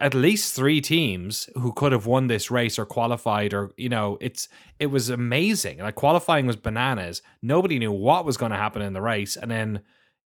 at 0.01 0.15
least 0.15 0.55
three 0.55 0.81
teams 0.81 1.49
who 1.57 1.73
could 1.73 1.93
have 1.93 2.07
won 2.07 2.27
this 2.27 2.51
race 2.51 2.79
or 2.79 2.87
qualified 2.87 3.55
or 3.55 3.73
you 3.77 3.89
know 3.89 4.19
it's 4.21 4.49
it 4.79 4.87
was 4.87 5.09
amazing. 5.11 5.79
Like 5.79 5.95
qualifying 5.95 6.47
was 6.47 6.57
bananas. 6.57 7.23
Nobody 7.43 7.79
knew 7.79 7.93
what 7.93 8.25
was 8.25 8.37
going 8.37 8.53
to 8.53 8.59
happen 8.59 8.83
in 8.83 8.93
the 8.93 9.03
race. 9.03 9.37
And 9.37 9.51
then 9.51 9.83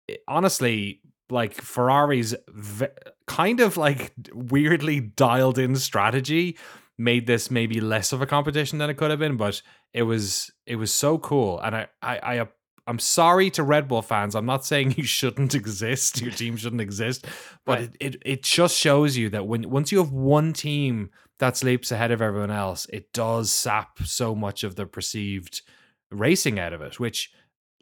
eh, 0.09 0.17
honestly 0.29 1.01
like 1.31 1.55
ferrari's 1.55 2.35
v- 2.49 2.87
kind 3.29 3.61
of 3.61 3.77
like 3.77 4.13
weirdly 4.33 4.99
dialed 4.99 5.59
in 5.59 5.77
strategy 5.77 6.59
made 6.99 7.29
this 7.29 7.53
maybe 7.53 7.81
less 7.81 8.13
of 8.13 8.21
a 8.21 8.27
competition 8.27 8.79
than 8.79 8.91
it 8.91 8.95
could 8.95 9.11
have 9.11 9.21
been 9.21 9.37
but 9.37 9.63
it 9.93 10.03
was 10.03 10.51
it 10.67 10.77
was 10.77 10.93
so 10.93 11.19
cool. 11.19 11.61
And 11.61 11.75
i 11.77 11.89
i, 12.03 12.19
I 12.19 12.49
I'm 12.87 12.99
sorry 12.99 13.51
to 13.51 13.63
Red 13.63 13.89
Bull 13.89 14.03
fans. 14.03 14.35
I'm 14.35 14.47
not 14.47 14.65
saying 14.65 14.95
you 14.97 15.05
shouldn't 15.05 15.55
exist, 15.55 16.21
your 16.21 16.31
team 16.33 16.57
shouldn't 16.57 16.81
exist, 16.83 17.27
but 17.65 17.79
Right. 17.81 17.91
it, 18.01 18.15
it 18.17 18.23
it 18.25 18.43
just 18.43 18.77
shows 18.79 19.17
you 19.17 19.29
that 19.31 19.47
when 19.47 19.69
once 19.71 19.93
you 19.93 19.99
have 19.99 20.13
one 20.13 20.53
team 20.53 21.11
that's 21.39 21.65
leaps 21.65 21.91
ahead 21.91 22.11
of 22.11 22.21
everyone 22.21 22.51
else, 22.51 22.87
it 22.93 23.13
does 23.13 23.51
sap 23.53 23.99
so 24.05 24.35
much 24.35 24.63
of 24.65 24.77
the 24.77 24.87
perceived 24.87 25.63
racing 26.11 26.59
out 26.59 26.73
of 26.73 26.83
it, 26.83 26.99
which 27.01 27.33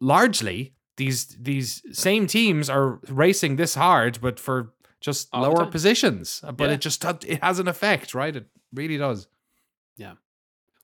largely 0.00 0.74
these 0.96 1.26
these 1.40 1.82
same 1.92 2.26
teams 2.26 2.68
are 2.70 3.00
racing 3.08 3.56
this 3.56 3.74
hard, 3.74 4.18
but 4.20 4.38
for 4.40 4.72
just 5.00 5.28
All 5.32 5.42
lower 5.42 5.66
positions. 5.66 6.40
Uh, 6.44 6.52
but 6.52 6.68
Yeah. 6.68 6.74
it 6.74 6.80
just 6.80 7.04
it 7.04 7.42
has 7.42 7.58
an 7.58 7.68
effect, 7.68 8.14
right? 8.14 8.34
It 8.34 8.46
really 8.74 8.96
does. 8.98 9.28
Yeah. 9.96 10.14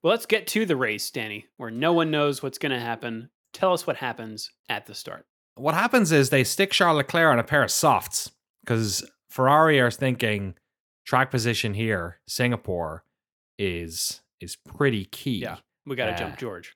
Well, 0.02 0.10
let's 0.12 0.26
get 0.26 0.46
to 0.48 0.66
the 0.66 0.76
race, 0.76 1.10
Danny, 1.10 1.46
where 1.56 1.70
no 1.70 1.92
one 1.92 2.10
knows 2.10 2.42
what's 2.42 2.58
going 2.58 2.72
to 2.72 2.78
happen. 2.80 3.30
Tell 3.54 3.72
us 3.72 3.86
what 3.86 3.96
happens 3.96 4.50
at 4.68 4.84
the 4.86 4.94
start. 4.94 5.24
what 5.56 5.74
happens 5.74 6.12
is 6.12 6.28
they 6.30 6.44
stick 6.44 6.72
Charles 6.72 6.96
Leclerc 6.98 7.32
on 7.32 7.38
a 7.38 7.44
pair 7.44 7.62
of 7.62 7.70
softs 7.70 8.30
because 8.64 9.08
Ferrari 9.30 9.80
are 9.80 9.90
thinking 9.90 10.54
track 11.06 11.30
position 11.30 11.72
here, 11.74 12.18
Singapore 12.28 13.04
is 13.58 14.20
is 14.40 14.56
pretty 14.56 15.04
key. 15.06 15.38
Yeah. 15.38 15.56
We 15.86 15.96
got 15.96 16.06
to 16.06 16.12
Uh, 16.14 16.18
jump 16.18 16.38
George. 16.38 16.74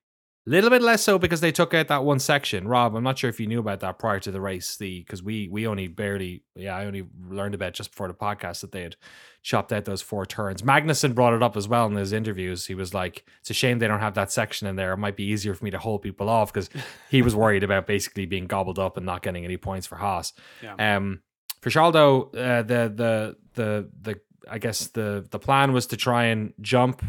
Little 0.49 0.71
bit 0.71 0.81
less 0.81 1.03
so 1.03 1.19
because 1.19 1.43
they 1.43 1.53
took 1.53 1.75
out 1.75 1.89
that 1.89 2.05
one 2.05 2.19
section. 2.19 2.67
Rob, 2.67 2.97
I'm 2.97 3.05
not 3.05 3.19
sure 3.19 3.29
if 3.29 3.39
you 3.39 3.47
knew 3.47 3.61
about 3.61 3.81
that 3.81 3.99
prior 3.99 4.19
to 4.21 4.31
the 4.31 4.41
race. 4.41 4.79
The 4.79 5.01
because 5.01 5.23
we 5.23 5.47
we 5.47 5.67
only 5.67 5.89
barely 5.89 6.43
yeah 6.55 6.75
I 6.75 6.87
only 6.87 7.07
learned 7.29 7.55
about 7.55 7.75
just 7.75 7.91
before 7.91 8.09
the 8.09 8.15
podcast 8.15 8.63
that 8.63 8.73
they 8.73 8.81
had 8.81 8.97
chopped 9.43 9.75
out 9.75 9.85
those 9.85 10.01
four 10.01 10.25
turns. 10.25 10.63
Magnussen 10.63 11.15
brought 11.15 11.35
it 11.35 11.43
up 11.43 11.55
as 11.55 11.69
well 11.69 11.85
in 11.85 11.97
his 11.97 12.15
interviews. 12.15 12.65
He 12.65 12.75
was 12.75 12.95
like, 12.95 13.27
"It's 13.41 13.51
a 13.51 13.55
shame 13.55 13.79
they 13.79 13.89
don't 13.89 14.01
have 14.01 14.15
that 14.15 14.33
section 14.33 14.67
in 14.67 14.77
there. 14.77 14.95
It 14.95 14.97
might 14.97 15.17
be 15.17 15.25
easier 15.25 15.53
for 15.53 15.63
me 15.63 15.71
to 15.71 15.79
hold 15.79 16.01
people 16.01 16.31
off 16.31 16.51
because 16.51 16.71
he 17.11 17.21
was 17.21 17.37
worried 17.37 17.63
about 17.63 17.87
basically 17.87 18.25
being 18.25 18.47
gobbled 18.47 18.79
up 18.79 18.97
and 18.97 19.05
not 19.05 19.21
getting 19.21 19.45
any 19.45 19.59
points 19.59 19.87
for 19.87 19.97
Haas." 19.97 20.33
Yeah. 20.63 20.97
Um, 20.97 21.21
for 21.61 21.69
Shaldo, 21.69 22.35
uh, 22.35 22.63
the 22.63 22.91
the 22.95 23.37
the 23.53 23.91
the 24.01 24.21
I 24.51 24.57
guess 24.57 24.87
the 24.87 25.27
the 25.31 25.39
plan 25.39 25.75
was 25.75 25.89
to 25.89 25.99
try 25.99 26.25
and 26.25 26.55
jump 26.63 27.03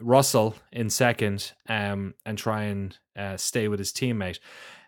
Russell 0.00 0.56
in 0.72 0.90
second, 0.90 1.52
um, 1.68 2.14
and 2.24 2.36
try 2.36 2.64
and 2.64 2.96
uh, 3.16 3.36
stay 3.36 3.68
with 3.68 3.78
his 3.78 3.92
teammate. 3.92 4.38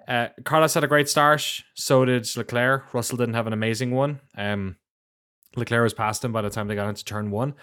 Uh, 0.07 0.29
Carlos 0.45 0.75
had 0.75 0.85
a 0.85 0.89
great 0.89 1.09
start. 1.09 1.63
So 1.75 2.05
did 2.05 2.27
Leclerc. 2.37 2.95
Russell 2.95 3.19
didn't 3.19 3.35
have 3.35 3.47
an 3.47 3.53
amazing 3.53 3.91
one. 3.91 4.21
Um, 4.37 4.77
Leclerc 5.55 5.83
was 5.83 5.95
past 5.95 6.25
him 6.25 6.33
by 6.33 6.43
the 6.43 6.51
time 6.51 6.69
they 6.69 6.75
got 6.75 6.89
into 6.89 7.05
turn 7.05 7.31
one. 7.31 7.55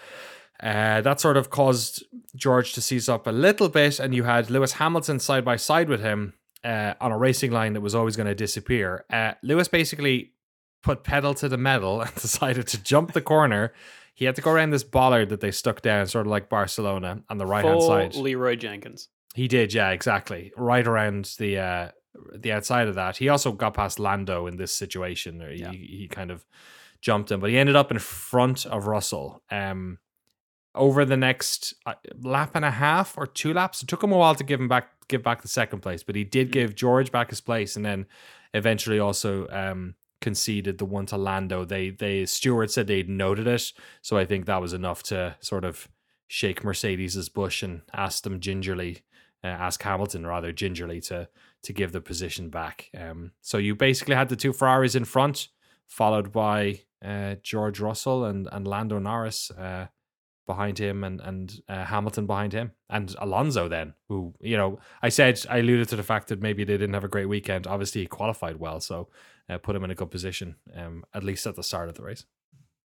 Uh, 0.62 1.00
that 1.02 1.20
sort 1.20 1.36
of 1.36 1.50
caused 1.50 2.04
George 2.34 2.72
to 2.72 2.80
seize 2.80 3.08
up 3.08 3.26
a 3.26 3.30
little 3.30 3.68
bit, 3.68 4.00
and 4.00 4.14
you 4.14 4.24
had 4.24 4.48
Lewis 4.48 4.72
Hamilton 4.72 5.18
side 5.18 5.44
by 5.44 5.56
side 5.56 5.88
with 5.88 6.00
him 6.00 6.34
uh, 6.64 6.94
on 7.00 7.12
a 7.12 7.18
racing 7.18 7.50
line 7.50 7.74
that 7.74 7.80
was 7.80 7.94
always 7.94 8.16
going 8.16 8.28
to 8.28 8.34
disappear. 8.34 9.04
Uh, 9.10 9.32
Lewis 9.42 9.68
basically 9.68 10.32
put 10.82 11.04
pedal 11.04 11.34
to 11.34 11.48
the 11.48 11.58
metal 11.58 12.00
and 12.00 12.14
decided 12.20 12.66
to 12.68 12.82
jump 12.82 13.12
the 13.12 13.20
corner. 13.20 13.72
He 14.16 14.24
had 14.24 14.34
to 14.36 14.42
go 14.42 14.50
around 14.50 14.70
this 14.70 14.82
bollard 14.82 15.28
that 15.28 15.40
they 15.40 15.50
stuck 15.50 15.82
down, 15.82 16.06
sort 16.06 16.26
of 16.26 16.30
like 16.30 16.48
Barcelona, 16.48 17.22
on 17.28 17.36
the 17.36 17.44
right 17.46 17.64
hand 17.64 17.80
Full 17.80 17.86
side. 17.86 18.14
Leeroy 18.14 18.56
Jenkins. 18.56 19.08
He 19.34 19.46
did, 19.46 19.74
yeah, 19.74 19.90
exactly. 19.90 20.52
Right 20.56 20.86
around 20.86 21.34
the 21.38 21.58
uh 21.58 21.88
the 22.34 22.50
outside 22.52 22.88
of 22.88 22.94
that. 22.94 23.18
He 23.18 23.28
also 23.28 23.52
got 23.52 23.74
past 23.74 23.98
Lando 24.00 24.46
in 24.46 24.56
this 24.56 24.72
situation. 24.74 25.38
He, 25.40 25.56
Yeah. 25.60 25.70
he 25.70 26.08
kind 26.10 26.30
of 26.30 26.46
jumped 27.02 27.30
him, 27.30 27.40
but 27.40 27.50
he 27.50 27.58
ended 27.58 27.76
up 27.76 27.90
in 27.90 27.98
front 27.98 28.64
of 28.64 28.86
Russell. 28.86 29.42
Um 29.50 29.98
over 30.74 31.04
the 31.04 31.16
next 31.16 31.74
uh, 31.84 31.94
lap 32.22 32.52
and 32.54 32.64
a 32.64 32.70
half 32.70 33.16
or 33.18 33.26
two 33.26 33.52
laps, 33.52 33.82
it 33.82 33.88
took 33.88 34.02
him 34.02 34.12
a 34.12 34.16
while 34.16 34.34
to 34.34 34.44
give 34.44 34.58
him 34.60 34.68
back 34.68 34.88
give 35.08 35.22
back 35.22 35.42
the 35.42 35.48
second 35.48 35.80
place, 35.80 36.02
but 36.02 36.14
he 36.16 36.24
did 36.24 36.50
give 36.50 36.74
George 36.74 37.12
back 37.12 37.28
his 37.28 37.42
place 37.42 37.76
and 37.76 37.84
then 37.84 38.06
eventually 38.54 38.98
also 38.98 39.46
um 39.48 39.94
conceded 40.26 40.78
the 40.78 40.84
one 40.84 41.06
to 41.06 41.16
Lando. 41.16 41.64
They 41.64 41.90
they 41.90 42.26
Stewart 42.26 42.72
said 42.72 42.88
they'd 42.88 43.08
noted 43.08 43.46
it, 43.46 43.72
so 44.02 44.18
I 44.18 44.24
think 44.24 44.44
that 44.44 44.60
was 44.60 44.72
enough 44.72 45.04
to 45.04 45.36
sort 45.38 45.64
of 45.64 45.88
shake 46.26 46.64
Mercedes's 46.64 47.28
bush 47.28 47.62
and 47.62 47.82
ask 47.94 48.24
them 48.24 48.40
gingerly, 48.40 49.04
uh, 49.44 49.46
ask 49.46 49.80
Hamilton 49.84 50.26
rather 50.26 50.50
gingerly 50.50 51.00
to 51.02 51.28
to 51.62 51.72
give 51.72 51.92
the 51.92 52.00
position 52.00 52.50
back. 52.50 52.90
Um, 52.98 53.30
so 53.40 53.56
you 53.56 53.76
basically 53.76 54.16
had 54.16 54.28
the 54.28 54.34
two 54.34 54.52
Ferraris 54.52 54.96
in 54.96 55.04
front, 55.04 55.46
followed 55.86 56.32
by 56.32 56.80
uh, 57.04 57.36
George 57.44 57.78
Russell 57.78 58.24
and 58.24 58.48
and 58.50 58.66
Lando 58.66 58.98
Norris 58.98 59.52
uh, 59.52 59.86
behind 60.44 60.80
him, 60.80 61.04
and 61.04 61.20
and 61.20 61.60
uh, 61.68 61.84
Hamilton 61.84 62.26
behind 62.26 62.52
him, 62.52 62.72
and 62.90 63.14
Alonso 63.20 63.68
then, 63.68 63.94
who 64.08 64.34
you 64.40 64.56
know 64.56 64.80
I 65.00 65.08
said 65.10 65.40
I 65.48 65.58
alluded 65.58 65.88
to 65.90 65.96
the 65.96 66.02
fact 66.12 66.26
that 66.30 66.42
maybe 66.42 66.64
they 66.64 66.76
didn't 66.76 66.94
have 66.94 67.04
a 67.04 67.14
great 67.16 67.28
weekend. 67.28 67.68
Obviously, 67.68 68.00
he 68.00 68.08
qualified 68.08 68.56
well, 68.56 68.80
so 68.80 69.08
uh, 69.48 69.58
put 69.58 69.76
him 69.76 69.84
in 69.84 69.90
a 69.90 69.94
good 69.94 70.10
position, 70.10 70.56
um, 70.74 71.04
at 71.14 71.22
least 71.24 71.46
at 71.46 71.56
the 71.56 71.62
start 71.62 71.88
of 71.88 71.94
the 71.94 72.02
race. 72.02 72.24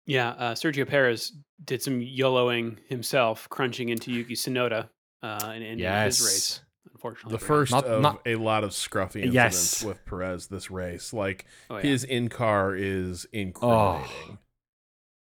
Yeah, 0.06 0.30
uh, 0.30 0.54
Sergio 0.54 0.86
Perez 0.88 1.32
did 1.64 1.82
some 1.82 2.00
YOLOing 2.00 2.78
himself, 2.88 3.48
crunching 3.48 3.90
into 3.90 4.10
Yuki 4.10 4.34
Tsunoda 4.34 4.88
uh, 5.22 5.52
in, 5.54 5.62
in 5.62 5.78
his 5.78 6.20
race. 6.20 6.60
Unfortunately, 6.92 7.36
The 7.38 7.44
first 7.44 7.72
Not- 7.72 7.84
of 7.84 8.02
not- 8.02 8.20
a 8.26 8.36
lot 8.36 8.64
of 8.64 8.70
scruffy 8.70 9.22
incidents 9.22 9.34
Yes. 9.34 9.84
with 9.84 10.04
Perez 10.06 10.48
this 10.48 10.70
race. 10.70 11.12
Like 11.12 11.44
Oh, 11.68 11.76
yeah. 11.76 11.82
his 11.82 12.04
in 12.04 12.28
car 12.28 12.74
is 12.74 13.26
incriminating. 13.32 14.38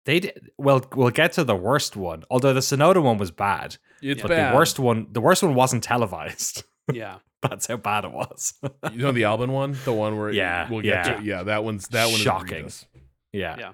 They 0.06 0.20
did 0.20 0.50
well. 0.56 0.82
We'll 0.94 1.10
get 1.10 1.32
to 1.32 1.44
the 1.44 1.54
worst 1.56 1.94
one. 1.96 2.24
Although 2.30 2.54
the 2.54 2.60
Tsunoda 2.60 3.02
one 3.02 3.18
was 3.18 3.30
bad, 3.30 3.76
It's 4.00 4.22
but 4.22 4.28
bad. 4.28 4.52
the 4.52 4.56
worst 4.56 4.78
one, 4.78 5.08
the 5.12 5.20
worst 5.20 5.42
one 5.42 5.54
wasn't 5.54 5.82
televised. 5.84 6.64
Yeah. 6.92 7.18
That's 7.48 7.66
how 7.66 7.76
bad 7.76 8.04
it 8.04 8.12
was. 8.12 8.54
You 8.92 8.98
know 8.98 9.12
the 9.12 9.22
Albon 9.22 9.48
one, 9.48 9.76
the 9.84 9.92
one 9.92 10.18
where 10.18 10.30
Yeah, 10.30 10.68
we'll 10.70 10.82
get 10.82 11.06
yeah. 11.06 11.14
to. 11.16 11.22
Yeah, 11.24 11.42
that 11.44 11.64
one's 11.64 11.88
that 11.88 12.06
one. 12.06 12.14
is 12.14 12.20
Shocking. 12.20 12.48
egregious. 12.58 12.86
yeah. 13.32 13.56
Yeah. 13.58 13.72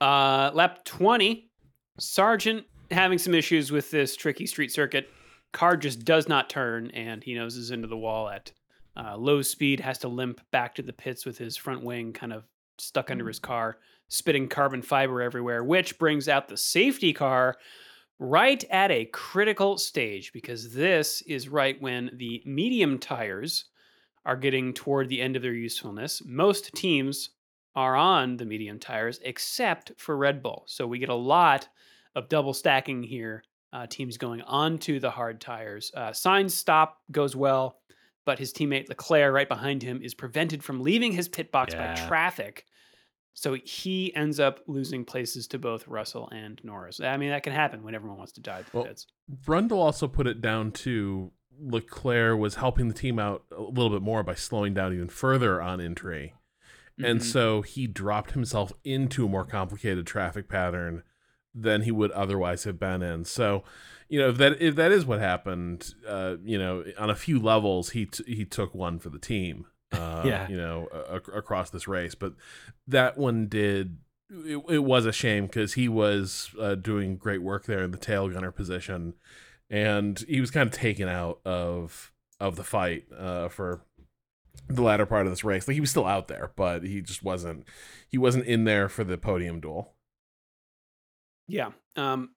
Uh, 0.00 0.50
lap 0.54 0.84
20, 0.84 1.50
Sargeant 2.00 2.64
having 2.90 3.18
some 3.18 3.34
issues 3.34 3.70
with 3.70 3.90
this 3.90 4.16
tricky 4.16 4.46
street 4.46 4.72
circuit. 4.72 5.08
Car 5.52 5.76
just 5.76 6.04
does 6.04 6.28
not 6.28 6.48
turn, 6.48 6.90
and 6.92 7.22
he 7.22 7.34
noses 7.34 7.70
into 7.70 7.86
the 7.86 7.96
wall 7.96 8.28
at 8.28 8.52
uh, 8.96 9.16
low 9.16 9.42
speed, 9.42 9.80
has 9.80 9.98
to 9.98 10.08
limp 10.08 10.40
back 10.50 10.74
to 10.76 10.82
the 10.82 10.92
pits 10.92 11.24
with 11.26 11.38
his 11.38 11.56
front 11.56 11.84
wing 11.84 12.12
kind 12.12 12.32
of 12.32 12.44
stuck 12.78 13.10
under 13.10 13.28
his 13.28 13.38
car, 13.38 13.76
spitting 14.08 14.48
carbon 14.48 14.80
fiber 14.82 15.20
everywhere, 15.22 15.62
which 15.62 15.98
brings 15.98 16.26
out 16.28 16.48
the 16.48 16.56
safety 16.56 17.12
car 17.12 17.56
right 18.22 18.62
at 18.70 18.92
a 18.92 19.04
critical 19.06 19.76
stage 19.76 20.32
because 20.32 20.72
this 20.72 21.22
is 21.22 21.48
right 21.48 21.80
when 21.82 22.08
the 22.14 22.40
medium 22.46 22.96
tires 22.96 23.64
are 24.24 24.36
getting 24.36 24.72
toward 24.72 25.08
the 25.08 25.20
end 25.20 25.34
of 25.34 25.42
their 25.42 25.52
usefulness. 25.52 26.22
Most 26.24 26.72
teams 26.74 27.30
are 27.74 27.96
on 27.96 28.36
the 28.36 28.44
medium 28.44 28.78
tires 28.78 29.18
except 29.24 29.90
for 29.96 30.16
Red 30.16 30.40
Bull. 30.40 30.62
So 30.66 30.86
we 30.86 31.00
get 31.00 31.08
a 31.08 31.14
lot 31.14 31.68
of 32.14 32.28
double 32.28 32.54
stacking 32.54 33.02
here. 33.02 33.42
Uh, 33.72 33.86
teams 33.88 34.16
going 34.18 34.42
onto 34.42 35.00
the 35.00 35.10
hard 35.10 35.40
tires. 35.40 35.90
Uh, 35.94 36.10
Sainz 36.10 36.52
stop 36.52 37.00
goes 37.10 37.34
well, 37.34 37.78
but 38.24 38.38
his 38.38 38.52
teammate 38.52 38.88
Leclerc 38.88 39.32
right 39.32 39.48
behind 39.48 39.82
him 39.82 40.00
is 40.00 40.14
prevented 40.14 40.62
from 40.62 40.80
leaving 40.80 41.10
his 41.10 41.26
pit 41.26 41.50
box 41.50 41.74
by 41.74 41.94
traffic. 42.06 42.66
So 43.34 43.54
he 43.54 44.14
ends 44.14 44.38
up 44.38 44.60
losing 44.66 45.04
places 45.04 45.46
to 45.48 45.58
both 45.58 45.88
Russell 45.88 46.28
and 46.30 46.60
Norris. 46.62 47.00
I 47.00 47.16
mean, 47.16 47.30
that 47.30 47.42
can 47.42 47.52
happen 47.52 47.82
when 47.82 47.94
everyone 47.94 48.18
wants 48.18 48.32
to 48.32 48.40
die. 48.40 48.62
Well, 48.72 48.84
That's 48.84 49.06
Brundle 49.46 49.78
also 49.78 50.06
put 50.06 50.26
it 50.26 50.40
down 50.42 50.72
to 50.72 51.32
Leclerc 51.58 52.38
was 52.38 52.56
helping 52.56 52.88
the 52.88 52.94
team 52.94 53.18
out 53.18 53.44
a 53.56 53.60
little 53.62 53.90
bit 53.90 54.02
more 54.02 54.22
by 54.22 54.34
slowing 54.34 54.74
down 54.74 54.92
even 54.92 55.08
further 55.08 55.62
on 55.62 55.80
entry. 55.80 56.34
And 57.02 57.20
Mhm. 57.20 57.24
so 57.24 57.62
he 57.62 57.86
dropped 57.86 58.32
himself 58.32 58.72
into 58.84 59.24
a 59.26 59.28
more 59.28 59.44
complicated 59.46 60.06
traffic 60.06 60.48
pattern 60.48 61.02
than 61.54 61.82
he 61.82 61.90
would 61.90 62.10
otherwise 62.12 62.64
have 62.64 62.78
been 62.78 63.02
in. 63.02 63.24
So, 63.24 63.64
you 64.08 64.18
know, 64.18 64.28
if 64.30 64.36
that 64.38 64.60
if 64.60 64.74
that 64.76 64.92
is 64.92 65.06
what 65.06 65.20
happened, 65.20 65.94
uh, 66.06 66.36
you 66.44 66.58
know, 66.58 66.84
on 66.98 67.08
a 67.10 67.14
few 67.14 67.38
levels 67.38 67.90
he 67.90 68.06
t- 68.06 68.24
he 68.26 68.44
took 68.44 68.74
one 68.74 68.98
for 68.98 69.08
the 69.10 69.18
team. 69.18 69.66
Uh, 69.98 70.22
Yeah. 70.24 70.48
you 70.48 70.56
know, 70.56 70.88
a- 70.92 71.16
across 71.38 71.70
this 71.70 71.86
race, 71.88 72.14
but 72.14 72.32
that 72.86 73.18
one 73.18 73.46
did 73.48 73.98
it, 74.30 74.62
it 74.68 74.78
was 74.78 75.04
a 75.04 75.12
shame 75.12 75.46
because 75.46 75.74
he 75.74 75.88
was 75.88 76.50
uh, 76.58 76.74
doing 76.74 77.16
great 77.16 77.42
work 77.42 77.66
there 77.66 77.82
in 77.82 77.90
the 77.90 77.98
tail 77.98 78.28
gunner 78.30 78.50
position, 78.50 79.12
and 79.68 80.18
he 80.28 80.40
was 80.40 80.50
kind 80.50 80.66
of 80.66 80.72
taken 80.72 81.08
out 81.08 81.40
of 81.44 82.12
of 82.40 82.56
the 82.56 82.64
fight 82.64 83.04
uh, 83.16 83.48
for 83.48 83.82
the 84.68 84.82
latter 84.82 85.04
part 85.06 85.26
of 85.26 85.32
this 85.32 85.44
race. 85.44 85.68
Like 85.68 85.74
he 85.74 85.80
was 85.80 85.90
still 85.90 86.06
out 86.06 86.28
there, 86.28 86.52
but 86.56 86.82
he 86.82 87.02
just 87.02 87.22
wasn't 87.22 87.66
he 88.08 88.16
wasn't 88.16 88.46
in 88.46 88.64
there 88.64 88.88
for 88.88 89.04
the 89.04 89.18
podium 89.18 89.60
duel. 89.60 89.92
Yeah. 91.48 91.70
Um, 91.96 92.30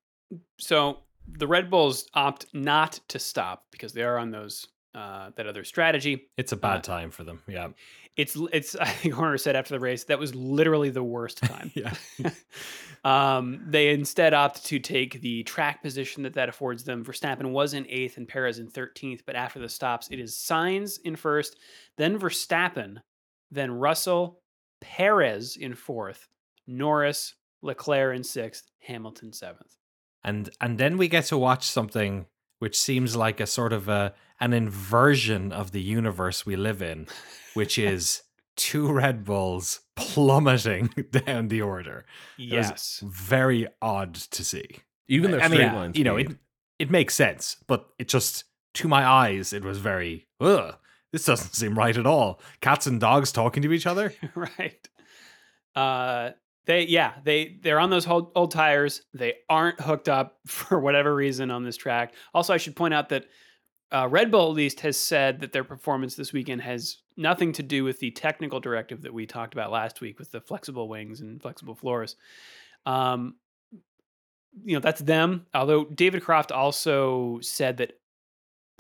so 0.60 1.00
the 1.28 1.48
Red 1.48 1.70
Bulls 1.70 2.08
opt 2.13 2.48
not 2.54 3.00
to 3.10 3.20
stop 3.20 3.65
because 3.72 3.94
they 3.94 4.04
are 4.04 4.18
on 4.18 4.32
those 4.32 4.68
uh, 4.96 5.30
that 5.36 5.46
other 5.46 5.64
strategy. 5.66 6.28
It's 6.38 6.52
a 6.54 6.56
bad 6.58 6.78
Uh, 6.78 6.82
time 6.82 7.12
for 7.12 7.24
them. 7.24 7.42
Yeah. 7.48 7.68
It's 8.16 8.38
it's 8.54 8.76
I 8.80 8.86
think 8.88 9.14
Horner 9.14 9.38
said 9.38 9.56
after 9.56 9.74
the 9.76 9.80
race 9.80 10.06
that 10.06 10.18
was 10.20 10.34
literally 10.34 10.90
the 10.90 11.04
worst 11.04 11.38
time. 11.44 11.72
Yeah. 11.76 11.94
um, 13.04 13.64
they 13.68 13.90
instead 13.90 14.34
opt 14.34 14.66
to 14.68 14.80
take 14.80 15.22
the 15.22 15.44
track 15.44 15.82
position 15.84 16.24
that 16.24 16.34
that 16.34 16.50
affords 16.50 16.84
them. 16.84 17.04
Verstappen 17.04 17.52
was 17.52 17.74
in 17.74 17.86
eighth 17.90 18.18
and 18.18 18.28
Perez 18.28 18.60
in 18.60 18.70
thirteenth, 18.70 19.24
but 19.26 19.36
after 19.36 19.60
the 19.60 19.70
stops, 19.70 20.08
it 20.12 20.20
is 20.20 20.34
Sainz 20.36 21.00
in 21.04 21.16
first, 21.16 21.58
then 21.98 22.18
Verstappen, 22.20 22.98
then 23.52 23.72
Russell, 23.72 24.40
Perez 24.82 25.58
in 25.58 25.76
fourth, 25.76 26.28
Norris, 26.68 27.36
Leclerc 27.62 28.16
in 28.16 28.24
sixth, 28.24 28.72
Hamilton 28.80 29.34
seventh. 29.34 29.76
and 30.24 30.50
and 30.62 30.78
then 30.78 30.98
we 30.98 31.08
get 31.08 31.26
to 31.26 31.38
watch 31.38 31.64
something 31.66 32.26
which 32.60 32.80
seems 32.80 33.16
like 33.18 33.42
a 33.42 33.46
sort 33.46 33.74
of 33.74 33.90
a 33.90 34.14
an 34.39 34.54
inversion 34.54 35.52
of 35.52 35.71
the 35.71 35.82
universe 35.82 36.45
we 36.45 36.56
live 36.56 36.82
in, 36.82 37.08
which 37.54 37.78
is 37.78 38.24
two 38.56 38.91
Red 38.91 39.24
Bulls 39.24 39.82
plummeting 39.95 40.88
down 41.12 41.48
the 41.50 41.62
order. 41.62 42.06
It 42.38 42.56
was 42.56 42.69
Yes. 42.69 43.04
very 43.06 43.67
odd 43.82 44.15
to 44.15 44.43
see. 44.43 44.67
Even 45.08 45.32
their 45.32 45.41
I 45.41 45.48
mean, 45.48 45.60
straight 45.60 45.74
line 45.74 45.91
you 45.95 46.04
know, 46.04 46.17
it 46.17 46.32
it 46.80 46.89
makes 46.91 47.13
sense, 47.15 47.58
but 47.67 47.88
it 48.00 48.08
just 48.08 48.43
to 48.76 48.88
my 48.88 49.06
eyes, 49.06 49.54
it 49.54 49.63
was 49.63 49.78
very 49.78 50.28
ugh. 50.41 50.76
This 51.12 51.26
doesn't 51.26 51.54
seem 51.54 51.78
right 51.78 51.95
at 51.95 52.06
all. 52.06 52.41
Cats 52.60 52.88
and 52.88 53.00
dogs 53.00 53.32
talking 53.32 53.63
to 53.63 53.71
each 53.71 53.86
other. 53.88 54.13
right. 54.36 54.89
Uh, 55.76 56.32
they 56.65 56.84
yeah 56.84 57.13
they 57.24 57.58
they're 57.62 57.80
on 57.80 57.89
those 57.91 58.08
old, 58.08 58.32
old 58.36 58.52
tires. 58.52 59.02
They 59.13 59.36
aren't 59.50 59.80
hooked 59.80 60.10
up 60.10 60.39
for 60.48 60.80
whatever 60.80 61.13
reason 61.13 61.52
on 61.52 61.63
this 61.63 61.78
track. 61.78 62.13
Also, 62.34 62.54
I 62.54 62.58
should 62.58 62.76
point 62.76 62.93
out 62.93 63.10
that 63.10 63.26
uh, 63.91 64.08
Red 64.10 64.32
Bull 64.32 64.50
at 64.50 64.56
least 64.56 64.80
has 64.82 64.98
said 64.98 65.39
that 65.41 65.54
their 65.54 65.63
performance 65.63 66.15
this 66.15 66.34
weekend 66.34 66.62
has 66.62 66.98
nothing 67.17 67.54
to 67.54 67.63
do 67.63 67.84
with 67.84 68.00
the 68.00 68.12
technical 68.12 68.60
directive 68.60 69.02
that 69.04 69.13
we 69.13 69.26
talked 69.26 69.54
about 69.54 69.71
last 69.71 70.02
week 70.02 70.19
with 70.19 70.32
the 70.32 70.41
flexible 70.41 70.89
wings 70.89 71.21
and 71.21 71.41
flexible 71.41 71.76
floors. 71.76 72.15
Um, 72.86 73.36
you 74.63 74.76
know 74.76 74.80
that's 74.80 75.02
them. 75.02 75.45
Although 75.54 75.86
David 75.86 76.24
Croft 76.24 76.52
also 76.52 77.39
said 77.41 77.78
that 77.78 77.93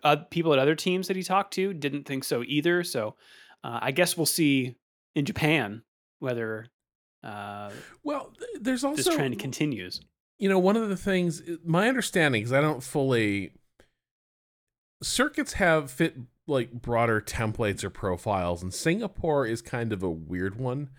uh, 0.03 0.17
people 0.29 0.53
at 0.53 0.59
other 0.59 0.75
teams 0.75 1.07
that 1.07 1.17
he 1.17 1.23
talked 1.23 1.53
to 1.55 1.73
didn't 1.73 2.05
think 2.05 2.23
so 2.23 2.43
either. 2.45 2.83
So 2.83 3.15
uh, 3.63 3.79
I 3.81 3.91
guess 3.91 4.15
we'll 4.15 4.25
see 4.25 4.75
in 5.15 5.25
Japan 5.25 5.83
whether 6.19 6.67
uh, 7.23 7.71
well, 8.03 8.31
th- 8.37 8.61
there's 8.61 8.83
also 8.83 8.97
this 8.97 9.15
trend 9.15 9.39
continues. 9.39 9.99
you 10.37 10.47
know 10.47 10.59
one 10.59 10.77
of 10.77 10.89
the 10.89 10.97
things 10.97 11.41
my 11.63 11.87
understanding 11.87 12.41
because 12.41 12.53
i 12.53 12.61
don't 12.61 12.83
fully 12.83 13.51
circuits 15.05 15.53
have 15.53 15.91
fit 15.91 16.17
like 16.47 16.71
broader 16.71 17.21
templates 17.21 17.83
or 17.83 17.89
profiles 17.89 18.63
and 18.63 18.73
singapore 18.73 19.45
is 19.45 19.61
kind 19.61 19.93
of 19.93 20.03
a 20.03 20.09
weird 20.09 20.57
one. 20.57 20.89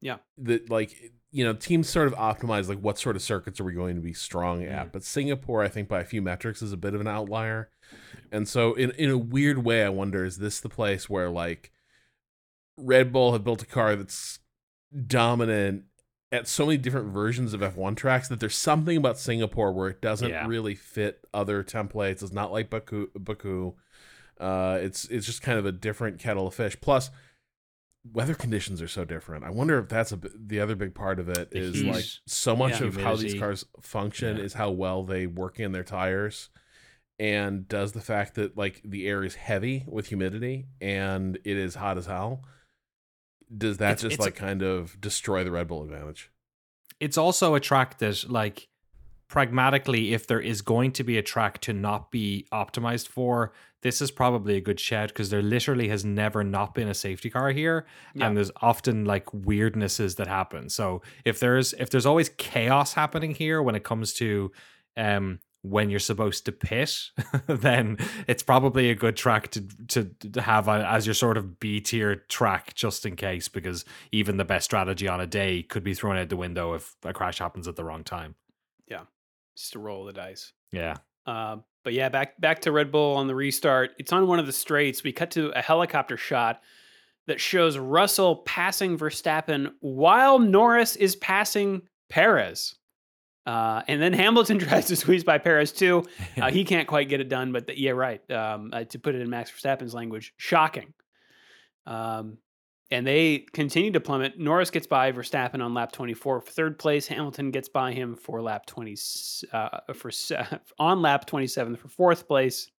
Yeah. 0.00 0.18
that 0.38 0.70
like 0.70 1.12
you 1.32 1.44
know 1.44 1.52
teams 1.52 1.88
sort 1.88 2.06
of 2.06 2.14
optimize 2.14 2.68
like 2.68 2.78
what 2.78 2.98
sort 2.98 3.16
of 3.16 3.22
circuits 3.22 3.58
are 3.58 3.64
we 3.64 3.72
going 3.72 3.96
to 3.96 4.02
be 4.02 4.12
strong 4.12 4.62
at 4.62 4.70
mm-hmm. 4.70 4.88
but 4.92 5.02
singapore 5.02 5.62
i 5.62 5.68
think 5.68 5.88
by 5.88 6.00
a 6.00 6.04
few 6.04 6.22
metrics 6.22 6.62
is 6.62 6.72
a 6.72 6.76
bit 6.76 6.94
of 6.94 7.00
an 7.00 7.08
outlier. 7.08 7.70
And 8.32 8.48
so 8.48 8.74
in, 8.74 8.90
in 8.92 9.10
a 9.10 9.18
weird 9.18 9.64
way 9.64 9.84
i 9.84 9.88
wonder 9.88 10.24
is 10.24 10.38
this 10.38 10.60
the 10.60 10.68
place 10.68 11.08
where 11.08 11.30
like 11.30 11.72
red 12.76 13.12
bull 13.12 13.32
have 13.32 13.44
built 13.44 13.62
a 13.62 13.66
car 13.66 13.96
that's 13.96 14.38
dominant 15.06 15.84
at 16.32 16.48
so 16.48 16.66
many 16.66 16.76
different 16.78 17.08
versions 17.12 17.54
of 17.54 17.60
F1 17.60 17.96
tracks 17.96 18.28
that 18.28 18.40
there's 18.40 18.56
something 18.56 18.96
about 18.96 19.18
Singapore 19.18 19.72
where 19.72 19.88
it 19.88 20.00
doesn't 20.00 20.28
Yeah. 20.30 20.46
really 20.46 20.74
fit 20.74 21.24
other 21.32 21.62
templates. 21.62 22.22
It's 22.22 22.32
not 22.32 22.50
like 22.52 22.68
Baku. 22.68 23.08
Baku. 23.14 23.74
Uh, 24.38 24.78
it's 24.82 25.06
it's 25.06 25.24
just 25.24 25.40
kind 25.40 25.58
of 25.58 25.64
a 25.64 25.72
different 25.72 26.18
kettle 26.18 26.46
of 26.48 26.54
fish. 26.54 26.76
Plus, 26.80 27.10
weather 28.12 28.34
conditions 28.34 28.82
are 28.82 28.88
so 28.88 29.04
different. 29.04 29.44
I 29.44 29.50
wonder 29.50 29.78
if 29.78 29.88
that's 29.88 30.12
a 30.12 30.16
the 30.34 30.60
other 30.60 30.74
big 30.74 30.94
part 30.94 31.18
of 31.18 31.28
it 31.28 31.48
is 31.52 31.82
like 31.82 32.04
so 32.26 32.54
much 32.54 32.80
yeah. 32.80 32.88
of 32.88 32.96
how 32.96 33.16
these 33.16 33.34
cars 33.34 33.64
function 33.80 34.36
Yeah. 34.36 34.42
is 34.42 34.54
how 34.54 34.70
well 34.70 35.04
they 35.04 35.26
work 35.26 35.58
in 35.60 35.72
their 35.72 35.84
tires. 35.84 36.50
And 37.18 37.66
does 37.66 37.92
the 37.92 38.02
fact 38.02 38.34
that 38.34 38.58
like 38.58 38.82
the 38.84 39.08
air 39.08 39.24
is 39.24 39.36
heavy 39.36 39.84
with 39.88 40.08
humidity 40.08 40.66
and 40.82 41.36
it 41.44 41.56
is 41.56 41.76
hot 41.76 41.96
as 41.96 42.04
hell, 42.06 42.42
does 43.56 43.78
that 43.78 43.92
It's- 43.92 44.02
just 44.02 44.14
it's 44.14 44.20
a- 44.20 44.28
like 44.28 44.36
kind 44.36 44.62
of 44.62 45.00
destroy 45.00 45.44
the 45.44 45.50
Red 45.50 45.68
Bull 45.68 45.82
advantage? 45.82 46.30
it's 46.98 47.18
also 47.18 47.54
a 47.54 47.60
track 47.60 47.98
that 47.98 48.24
like 48.28 48.68
pragmatically 49.28 50.14
if 50.14 50.26
there 50.26 50.40
is 50.40 50.62
going 50.62 50.92
to 50.92 51.02
be 51.04 51.18
a 51.18 51.22
track 51.22 51.60
to 51.60 51.72
not 51.72 52.10
be 52.10 52.46
optimized 52.52 53.08
for 53.08 53.52
this 53.82 54.00
is 54.00 54.10
probably 54.10 54.56
a 54.56 54.60
good 54.60 54.78
shed 54.80 55.08
because 55.08 55.30
there 55.30 55.42
literally 55.42 55.88
has 55.88 56.04
never 56.04 56.42
not 56.44 56.74
been 56.74 56.88
a 56.88 56.94
safety 56.94 57.28
car 57.28 57.50
here 57.50 57.84
Yeah. 58.14 58.26
and 58.28 58.36
there's 58.36 58.50
often 58.62 59.04
like 59.04 59.26
weirdnesses 59.26 60.16
that 60.16 60.28
happen 60.28 60.68
so 60.70 61.02
if 61.24 61.40
there's 61.40 61.72
if 61.74 61.90
there's 61.90 62.06
always 62.06 62.28
chaos 62.38 62.94
happening 62.94 63.34
here 63.34 63.60
when 63.62 63.74
it 63.74 63.82
comes 63.84 64.12
to 64.14 64.52
um 64.96 65.40
when 65.68 65.90
you're 65.90 65.98
supposed 66.00 66.44
to 66.44 66.52
pit 66.52 67.10
then 67.46 67.96
it's 68.26 68.42
probably 68.42 68.90
a 68.90 68.94
good 68.94 69.16
track 69.16 69.50
to 69.50 69.60
to, 69.88 70.04
to 70.32 70.40
have 70.40 70.68
a, 70.68 70.86
as 70.88 71.06
your 71.06 71.14
sort 71.14 71.36
of 71.36 71.58
b 71.60 71.80
tier 71.80 72.16
track 72.28 72.74
just 72.74 73.04
in 73.06 73.16
case 73.16 73.48
because 73.48 73.84
even 74.12 74.36
the 74.36 74.44
best 74.44 74.64
strategy 74.64 75.08
on 75.08 75.20
a 75.20 75.26
day 75.26 75.62
could 75.62 75.82
be 75.84 75.94
thrown 75.94 76.16
out 76.16 76.28
the 76.28 76.36
window 76.36 76.74
if 76.74 76.96
a 77.04 77.12
crash 77.12 77.38
happens 77.38 77.66
at 77.68 77.76
the 77.76 77.84
wrong 77.84 78.04
time 78.04 78.34
Yeah, 78.88 79.02
Just 79.56 79.72
to 79.72 79.78
roll 79.78 80.04
the 80.04 80.12
dice. 80.12 80.52
yeah 80.72 80.96
Uh, 81.26 81.56
but 81.84 81.92
yeah, 81.92 82.08
back 82.08 82.40
back 82.40 82.60
to 82.62 82.72
Red 82.72 82.90
Bull 82.90 83.16
on 83.16 83.26
the 83.28 83.34
restart. 83.34 83.90
It's 83.98 84.12
on 84.12 84.26
one 84.26 84.38
of 84.40 84.46
the 84.46 84.52
straights. 84.52 85.02
We 85.04 85.12
cut 85.12 85.30
to 85.32 85.50
a 85.56 85.62
helicopter 85.62 86.16
shot 86.16 86.60
that 87.28 87.40
shows 87.40 87.78
Russell 87.78 88.36
passing 88.44 88.96
Verstappen 88.98 89.72
while 89.80 90.38
Norris 90.40 90.96
is 90.96 91.16
passing 91.16 91.82
Perez. 92.08 92.74
Uh, 93.46 93.82
and 93.86 94.02
then 94.02 94.12
Hamilton 94.12 94.58
tries 94.58 94.86
to 94.86 94.96
squeeze 94.96 95.24
by 95.24 95.38
Perez 95.38 95.72
too. 95.72 96.04
Uh, 96.36 96.50
he 96.50 96.64
can't 96.64 96.86
quite 96.86 97.08
get 97.08 97.18
it 97.18 97.30
done, 97.30 97.50
but 97.50 97.66
the, 97.66 97.80
yeah, 97.80 97.92
right. 97.92 98.30
Um, 98.30 98.68
uh, 98.70 98.84
to 98.84 98.98
put 98.98 99.14
it 99.14 99.22
in 99.22 99.30
Max 99.30 99.50
Verstappen's 99.50 99.94
language, 99.94 100.34
shocking. 100.36 100.92
Um, 101.86 102.36
and 102.90 103.06
they 103.06 103.46
continue 103.52 103.90
to 103.92 104.00
plummet. 104.00 104.38
Norris 104.38 104.70
gets 104.70 104.86
by 104.86 105.10
Verstappen 105.12 105.62
on 105.62 105.72
lap 105.72 105.92
24 105.92 106.42
for 106.42 106.50
third 106.50 106.78
place. 106.78 107.06
Hamilton 107.06 107.50
gets 107.50 107.70
by 107.70 107.92
him 107.92 108.16
for 108.16 108.42
lap 108.42 108.66
20 108.66 108.96
uh, 109.52 109.78
for 109.94 110.10
on 110.78 111.00
lap 111.00 111.26
27 111.26 111.76
for 111.76 111.88
fourth 111.88 112.28
place. 112.28 112.70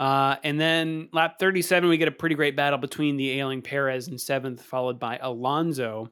Uh, 0.00 0.36
and 0.42 0.58
then 0.58 1.08
lap 1.12 1.38
37, 1.38 1.88
we 1.88 1.96
get 1.96 2.08
a 2.08 2.12
pretty 2.12 2.34
great 2.34 2.56
battle 2.56 2.78
between 2.78 3.16
the 3.16 3.30
ailing 3.38 3.62
Perez 3.62 4.08
in 4.08 4.18
seventh, 4.18 4.62
followed 4.62 4.98
by 4.98 5.18
Alonso 5.18 6.10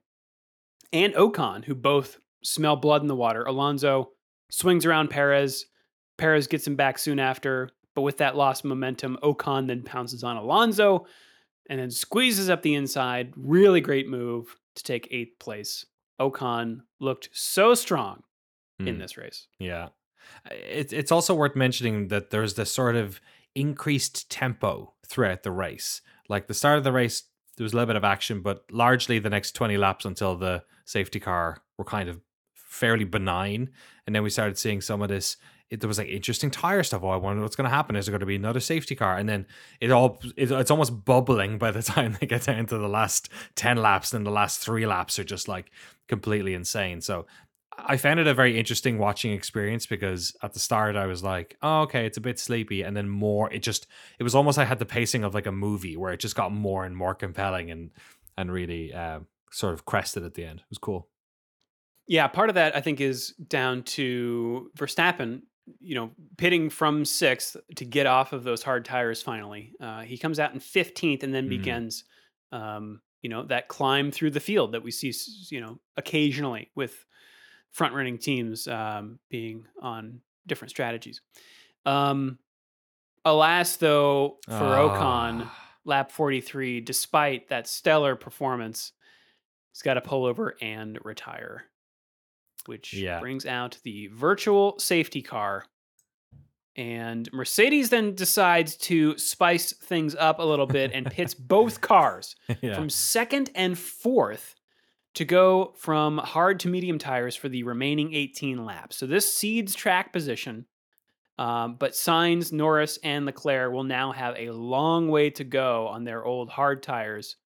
and 0.93 1.15
Ocon, 1.15 1.65
who 1.65 1.75
both 1.75 2.19
smell 2.43 2.77
blood 2.77 3.03
in 3.03 3.09
the 3.09 3.17
water. 3.17 3.43
Alonso 3.45 4.11
swings 4.51 4.85
around 4.87 5.09
Perez. 5.11 5.67
Perez 6.19 6.47
gets 6.47 6.67
him 6.67 6.77
back 6.77 6.99
soon 6.99 7.19
after, 7.19 7.71
but 7.95 8.03
with 8.03 8.19
that 8.19 8.37
lost 8.37 8.65
momentum, 8.65 9.19
Ocon 9.23 9.67
then 9.67 9.83
pounces 9.83 10.23
on 10.25 10.37
Alonso 10.37 11.07
and 11.71 11.79
then 11.81 11.91
squeezes 11.91 12.51
up 12.51 12.63
the 12.63 12.75
inside. 12.75 13.33
Really 13.37 13.81
great 13.81 14.09
move 14.09 14.57
to 14.75 14.83
take 14.83 15.09
eighth 15.11 15.39
place. 15.39 15.87
Ocon 16.21 16.81
looked 17.01 17.29
so 17.33 17.75
strong 17.75 18.23
in 18.79 18.95
Hmm. 18.95 18.99
this 19.01 19.17
race. 19.17 19.47
Yeah. 19.59 19.89
It, 20.51 20.93
it's 20.93 21.13
also 21.13 21.35
worth 21.35 21.57
mentioning 21.57 22.09
that 22.09 22.31
there's 22.31 22.55
this 22.55 22.71
sort 22.73 22.97
of 22.97 23.21
increased 23.55 24.31
tempo 24.31 24.95
throughout 25.07 25.43
the 25.43 25.51
race. 25.51 26.01
Like 26.29 26.47
the 26.47 26.55
start 26.55 26.79
of 26.79 26.85
the 26.85 26.93
race, 26.93 27.25
there 27.57 27.65
was 27.65 27.73
a 27.73 27.77
little 27.77 27.87
bit 27.89 27.97
of 27.97 28.05
action, 28.05 28.41
but 28.41 28.65
largely 28.71 29.19
the 29.19 29.31
next 29.31 29.53
20 29.53 29.77
laps 29.77 30.05
until 30.05 30.37
the 30.37 30.65
safety 30.85 31.21
car 31.21 31.63
were 31.77 31.85
kind 31.85 32.09
of 32.09 32.21
fairly 32.73 33.05
benign. 33.05 33.71
And 34.07 34.17
then 34.17 34.23
we 34.23 34.31
started 34.31 34.59
seeing 34.59 34.81
some 34.81 35.03
of 35.03 35.09
this. 35.09 35.37
It, 35.71 35.81
there 35.81 35.89
was 35.89 35.99
like 35.99 36.09
interesting 36.09 36.51
tire 36.51 36.83
stuff. 36.83 37.03
Oh, 37.03 37.09
I 37.09 37.17
wonder 37.17 37.43
what's 37.43 37.57
going 37.57 37.69
to 37.69 37.75
happen. 37.75 37.97
Is 37.97 38.07
there 38.07 38.13
going 38.13 38.21
to 38.21 38.27
be 38.27 38.37
another 38.37 38.61
safety 38.61 38.95
car? 38.95 39.17
And 39.17 39.29
then 39.29 39.47
it 39.81 39.91
all 39.91 40.19
it, 40.37 40.51
it's 40.51 40.71
almost 40.71 41.05
bubbling 41.05 41.59
by 41.59 41.71
the 41.71 41.83
time 41.83 42.17
they 42.21 42.27
get 42.27 42.45
down 42.45 42.67
to 42.67 42.79
the 42.79 42.89
last 42.89 43.29
10 43.55 43.77
laps. 43.77 44.13
And 44.13 44.27
the 44.27 44.31
last 44.31 44.61
three 44.61 44.87
laps 44.87 45.19
are 45.19 45.25
just 45.25 45.49
like 45.49 45.71
completely 46.09 46.55
insane. 46.55 47.01
So 47.01 47.27
I 47.79 47.97
found 47.97 48.21
it 48.21 48.27
a 48.27 48.35
very 48.35 48.59
interesting 48.59 48.99
watching 48.99 49.33
experience 49.33 49.87
because 49.87 50.35
at 50.43 50.53
the 50.53 50.59
start 50.59 50.97
I 50.97 51.07
was 51.07 51.23
like, 51.23 51.57
oh, 51.63 51.83
okay, 51.83 52.05
it's 52.05 52.19
a 52.19 52.23
bit 52.23 52.39
sleepy. 52.39 52.83
And 52.83 52.95
then 52.97 53.09
more, 53.09 53.51
it 53.51 53.63
just, 53.63 53.87
it 54.19 54.23
was 54.25 54.35
almost 54.35 54.59
I 54.59 54.65
had 54.65 54.79
the 54.79 54.85
pacing 54.85 55.25
of 55.25 55.35
like 55.35 55.47
a 55.47 55.53
movie 55.53 55.97
where 55.97 56.13
it 56.13 56.21
just 56.21 56.37
got 56.37 56.53
more 56.53 56.85
and 56.85 56.95
more 56.95 57.15
compelling 57.15 57.71
and, 57.71 57.91
and 58.37 58.53
really 58.53 58.93
uh, 58.93 59.21
sort 59.51 59.73
of 59.73 59.87
crested 59.87 60.25
at 60.25 60.35
the 60.35 60.45
end. 60.45 60.61
It 60.61 60.67
was 60.71 60.79
cool. 60.79 61.09
Yeah, 62.07 62.27
part 62.29 62.49
of 62.49 62.55
that 62.57 62.77
I 62.77 62.81
think 62.81 63.01
is 63.01 63.31
down 63.49 63.83
to 63.85 64.71
Verstappen, 64.77 65.43
you 65.81 65.95
know, 65.95 66.11
pitting 66.37 66.69
from 66.69 67.05
sixth 67.05 67.57
to 67.77 67.85
get 67.85 68.07
off 68.07 68.33
of 68.33 68.43
those 68.45 68.63
hard 68.63 68.85
tires 68.85 69.23
finally. 69.23 69.73
Uh, 69.81 70.01
he 70.03 70.19
comes 70.19 70.39
out 70.41 70.53
in 70.53 70.61
15th 70.61 71.23
and 71.23 71.33
then 71.33 71.47
Mm. 71.47 71.51
begins, 71.51 72.05
um, 72.51 73.01
you 73.23 73.29
know, 73.31 73.45
that 73.45 73.69
climb 73.69 74.11
through 74.11 74.31
the 74.33 74.41
field 74.41 74.73
that 74.73 74.83
we 74.83 74.91
see, 74.91 75.13
you 75.55 75.61
know, 75.61 75.79
occasionally 75.97 76.71
with 76.75 77.07
front 77.71 77.95
running 77.95 78.19
teams 78.19 78.67
um, 78.69 79.19
being 79.31 79.65
on 79.81 80.21
different 80.47 80.71
strategies. 80.71 81.23
Um, 81.87 82.39
alas, 83.25 83.77
though, 83.77 84.39
for 84.49 84.77
Ocon, 84.77 85.43
Ah. 85.47 85.69
lap 85.85 86.11
43, 86.11 86.81
despite 86.81 87.49
that 87.49 87.67
stellar 87.69 88.17
performance, 88.17 88.93
he's 89.73 89.83
got 89.83 89.95
to 89.95 90.01
pull 90.01 90.25
over 90.27 90.57
and 90.61 90.99
retire, 91.05 91.65
which 92.67 92.93
Yeah. 92.95 93.21
brings 93.21 93.47
out 93.47 93.79
the 93.85 94.09
virtual 94.09 94.79
safety 94.79 95.23
car. 95.23 95.65
And 96.75 97.29
Mercedes 97.33 97.91
then 97.91 98.15
decides 98.15 98.77
to 98.79 99.19
spice 99.19 99.73
things 99.75 100.15
up 100.15 100.39
a 100.39 100.43
little 100.43 100.67
bit 100.67 100.93
and 100.95 101.07
pits 101.11 101.35
both 101.35 101.81
cars 101.83 102.35
yeah. 102.63 102.75
from 102.75 102.89
second 102.89 103.51
and 103.55 103.79
fourth 103.79 104.55
to 105.15 105.27
go 105.27 105.75
from 105.77 106.17
hard 106.17 106.61
to 106.61 106.69
medium 106.69 106.99
tires 106.99 107.37
for 107.37 107.51
the 107.51 107.63
remaining 107.65 108.15
18 108.15 108.65
laps. 108.65 108.97
So 108.97 109.07
this 109.07 109.31
seeds 109.33 109.75
track 109.75 110.11
position, 110.15 110.65
um, 111.39 111.77
but 111.79 111.93
Sainz, 111.93 112.51
Norris, 112.53 112.99
and 113.05 113.27
Leclerc 113.27 113.71
will 113.71 113.85
now 113.85 114.13
have 114.13 114.35
a 114.39 114.51
long 114.51 115.09
way 115.09 115.29
to 115.31 115.45
go 115.45 115.89
on 115.89 116.05
their 116.05 116.25
old 116.25 116.49
hard 116.49 116.83
tires 116.83 117.37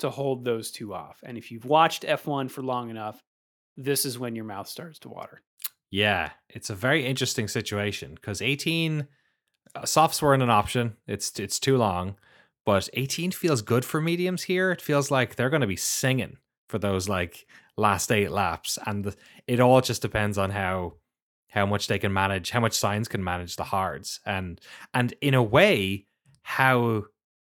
to 0.00 0.10
hold 0.10 0.44
those 0.44 0.72
two 0.72 0.92
off. 0.92 1.20
And 1.24 1.38
if 1.38 1.52
you've 1.52 1.64
watched 1.66 2.02
F1 2.02 2.50
for 2.50 2.62
long 2.62 2.90
enough, 2.90 3.22
this 3.76 4.04
is 4.04 4.18
when 4.18 4.36
your 4.36 4.44
mouth 4.44 4.68
starts 4.68 4.98
to 5.00 5.08
water. 5.08 5.42
Yeah, 5.90 6.30
it's 6.48 6.70
a 6.70 6.74
very 6.74 7.06
interesting 7.06 7.48
situation 7.48 8.14
because 8.14 8.42
18 8.42 9.06
uh, 9.74 9.86
softs 9.86 10.20
weren't 10.22 10.42
an 10.42 10.50
option. 10.50 10.96
It's 11.06 11.38
it's 11.38 11.60
too 11.60 11.76
long, 11.76 12.16
but 12.66 12.88
18 12.94 13.30
feels 13.32 13.62
good 13.62 13.84
for 13.84 14.00
mediums 14.00 14.42
here. 14.42 14.72
It 14.72 14.80
feels 14.80 15.10
like 15.10 15.36
they're 15.36 15.50
going 15.50 15.60
to 15.60 15.66
be 15.66 15.76
singing 15.76 16.38
for 16.68 16.78
those 16.78 17.08
like 17.08 17.46
last 17.76 18.10
eight 18.10 18.30
laps, 18.30 18.78
and 18.86 19.04
the, 19.04 19.16
it 19.46 19.60
all 19.60 19.80
just 19.80 20.02
depends 20.02 20.38
on 20.38 20.50
how 20.50 20.94
how 21.50 21.64
much 21.64 21.86
they 21.86 22.00
can 22.00 22.12
manage, 22.12 22.50
how 22.50 22.60
much 22.60 22.72
Sainz 22.72 23.08
can 23.08 23.22
manage 23.22 23.56
the 23.56 23.64
hards, 23.64 24.20
and 24.26 24.60
and 24.92 25.14
in 25.20 25.34
a 25.34 25.42
way, 25.42 26.06
how 26.42 27.04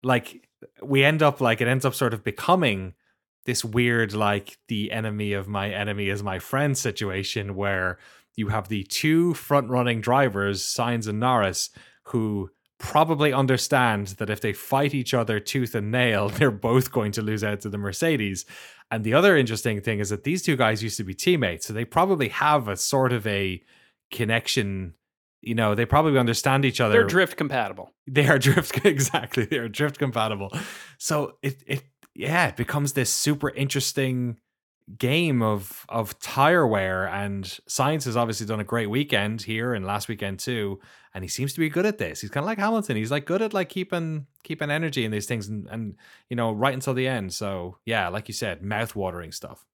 like 0.03 0.49
we 0.81 1.03
end 1.03 1.23
up 1.23 1.39
like 1.39 1.61
it 1.61 1.67
ends 1.67 1.85
up 1.85 1.95
sort 1.95 2.13
of 2.13 2.23
becoming 2.23 2.93
this 3.45 3.63
weird 3.65 4.13
like 4.13 4.57
the 4.67 4.91
enemy 4.91 5.33
of 5.33 5.47
my 5.47 5.69
enemy 5.69 6.09
is 6.09 6.23
my 6.23 6.39
friend 6.39 6.77
situation 6.77 7.55
where 7.55 7.97
you 8.35 8.47
have 8.47 8.67
the 8.67 8.83
two 8.83 9.33
front 9.33 9.69
running 9.69 10.01
drivers, 10.01 10.63
Sainz 10.63 11.07
and 11.07 11.19
Norris, 11.19 11.69
who 12.05 12.49
probably 12.79 13.31
understand 13.31 14.07
that 14.07 14.29
if 14.29 14.41
they 14.41 14.53
fight 14.53 14.93
each 14.93 15.13
other 15.13 15.39
tooth 15.39 15.75
and 15.75 15.91
nail, 15.91 16.29
they're 16.29 16.51
both 16.51 16.91
going 16.91 17.11
to 17.13 17.21
lose 17.21 17.43
out 17.43 17.61
to 17.61 17.69
the 17.69 17.77
Mercedes. 17.77 18.45
And 18.91 19.03
the 19.03 19.13
other 19.13 19.37
interesting 19.37 19.81
thing 19.81 19.99
is 19.99 20.09
that 20.09 20.23
these 20.23 20.43
two 20.43 20.55
guys 20.55 20.83
used 20.83 20.97
to 20.97 21.03
be 21.03 21.13
teammates, 21.13 21.65
so 21.65 21.73
they 21.73 21.85
probably 21.85 22.29
have 22.29 22.67
a 22.67 22.77
sort 22.77 23.13
of 23.13 23.25
a 23.25 23.61
connection. 24.11 24.93
You 25.41 25.55
know, 25.55 25.75
they 25.75 25.85
probably 25.85 26.17
understand 26.17 26.63
each 26.63 26.79
other. 26.79 26.93
They're 26.93 27.03
drift 27.03 27.37
compatible. 27.37 27.91
They 28.07 28.27
are 28.27 28.37
drift 28.47 28.85
exactly. 28.85 29.45
They 29.45 29.57
are 29.57 29.67
drift 29.67 29.97
compatible. 29.97 30.51
So 30.99 31.37
it 31.41 31.63
it 31.65 31.83
yeah, 32.15 32.47
it 32.47 32.55
becomes 32.55 32.93
this 32.93 33.09
super 33.09 33.49
interesting 33.49 34.37
game 34.97 35.41
of 35.41 35.85
of 35.87 36.19
tire 36.19 36.67
wear 36.67 37.05
and 37.07 37.45
Sainz 37.69 38.03
has 38.03 38.17
obviously 38.17 38.45
done 38.45 38.59
a 38.59 38.65
great 38.65 38.89
weekend 38.89 39.41
here 39.43 39.73
and 39.73 39.85
last 39.85 40.09
weekend 40.09 40.39
too 40.39 40.77
and 41.13 41.23
he 41.23 41.29
seems 41.29 41.53
to 41.53 41.61
be 41.61 41.69
good 41.69 41.85
at 41.85 41.99
this 41.99 42.19
he's 42.19 42.29
kind 42.29 42.43
of 42.43 42.47
like 42.47 42.57
hamilton 42.57 42.97
he's 42.97 43.09
like 43.09 43.25
good 43.25 43.41
at 43.41 43.53
like 43.53 43.69
keeping 43.69 44.27
keeping 44.43 44.69
energy 44.69 45.05
in 45.05 45.11
these 45.11 45.25
things 45.25 45.47
and, 45.47 45.69
and 45.69 45.95
you 46.27 46.35
know 46.35 46.51
right 46.51 46.73
until 46.73 46.93
the 46.93 47.07
end 47.07 47.33
so 47.33 47.77
yeah 47.85 48.09
like 48.09 48.27
you 48.27 48.33
said 48.33 48.61
mouth 48.61 48.93
watering 48.93 49.31
stuff 49.31 49.65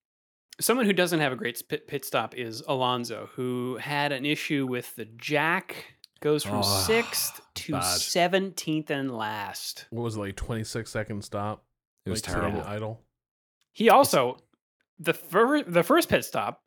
Someone 0.61 0.85
who 0.85 0.93
doesn't 0.93 1.21
have 1.21 1.31
a 1.31 1.37
great 1.37 1.61
pit, 1.69 1.87
pit 1.87 2.03
stop 2.03 2.35
is 2.35 2.61
Alonso, 2.67 3.29
who 3.33 3.77
had 3.77 4.11
an 4.11 4.25
issue 4.25 4.67
with 4.67 4.93
the 4.97 5.05
jack, 5.05 5.85
goes 6.19 6.43
from 6.43 6.57
Oh, 6.57 6.83
sixth 6.85 7.39
to 7.55 7.71
bad. 7.73 7.83
17th 7.83 8.89
and 8.89 9.15
last. 9.15 9.85
What 9.89 10.03
was 10.03 10.17
it, 10.17 10.19
like 10.19 10.35
26 10.35 10.91
second 10.91 11.23
stop? 11.23 11.63
It 12.09 12.11
was 12.11 12.27
like, 12.27 12.35
terrible 12.35 12.61
Idle. 12.63 13.01
He 13.73 13.89
also 13.89 14.37
the 14.99 15.13
fir- 15.13 15.63
the 15.63 15.83
first 15.83 16.09
pit 16.09 16.25
stop 16.25 16.61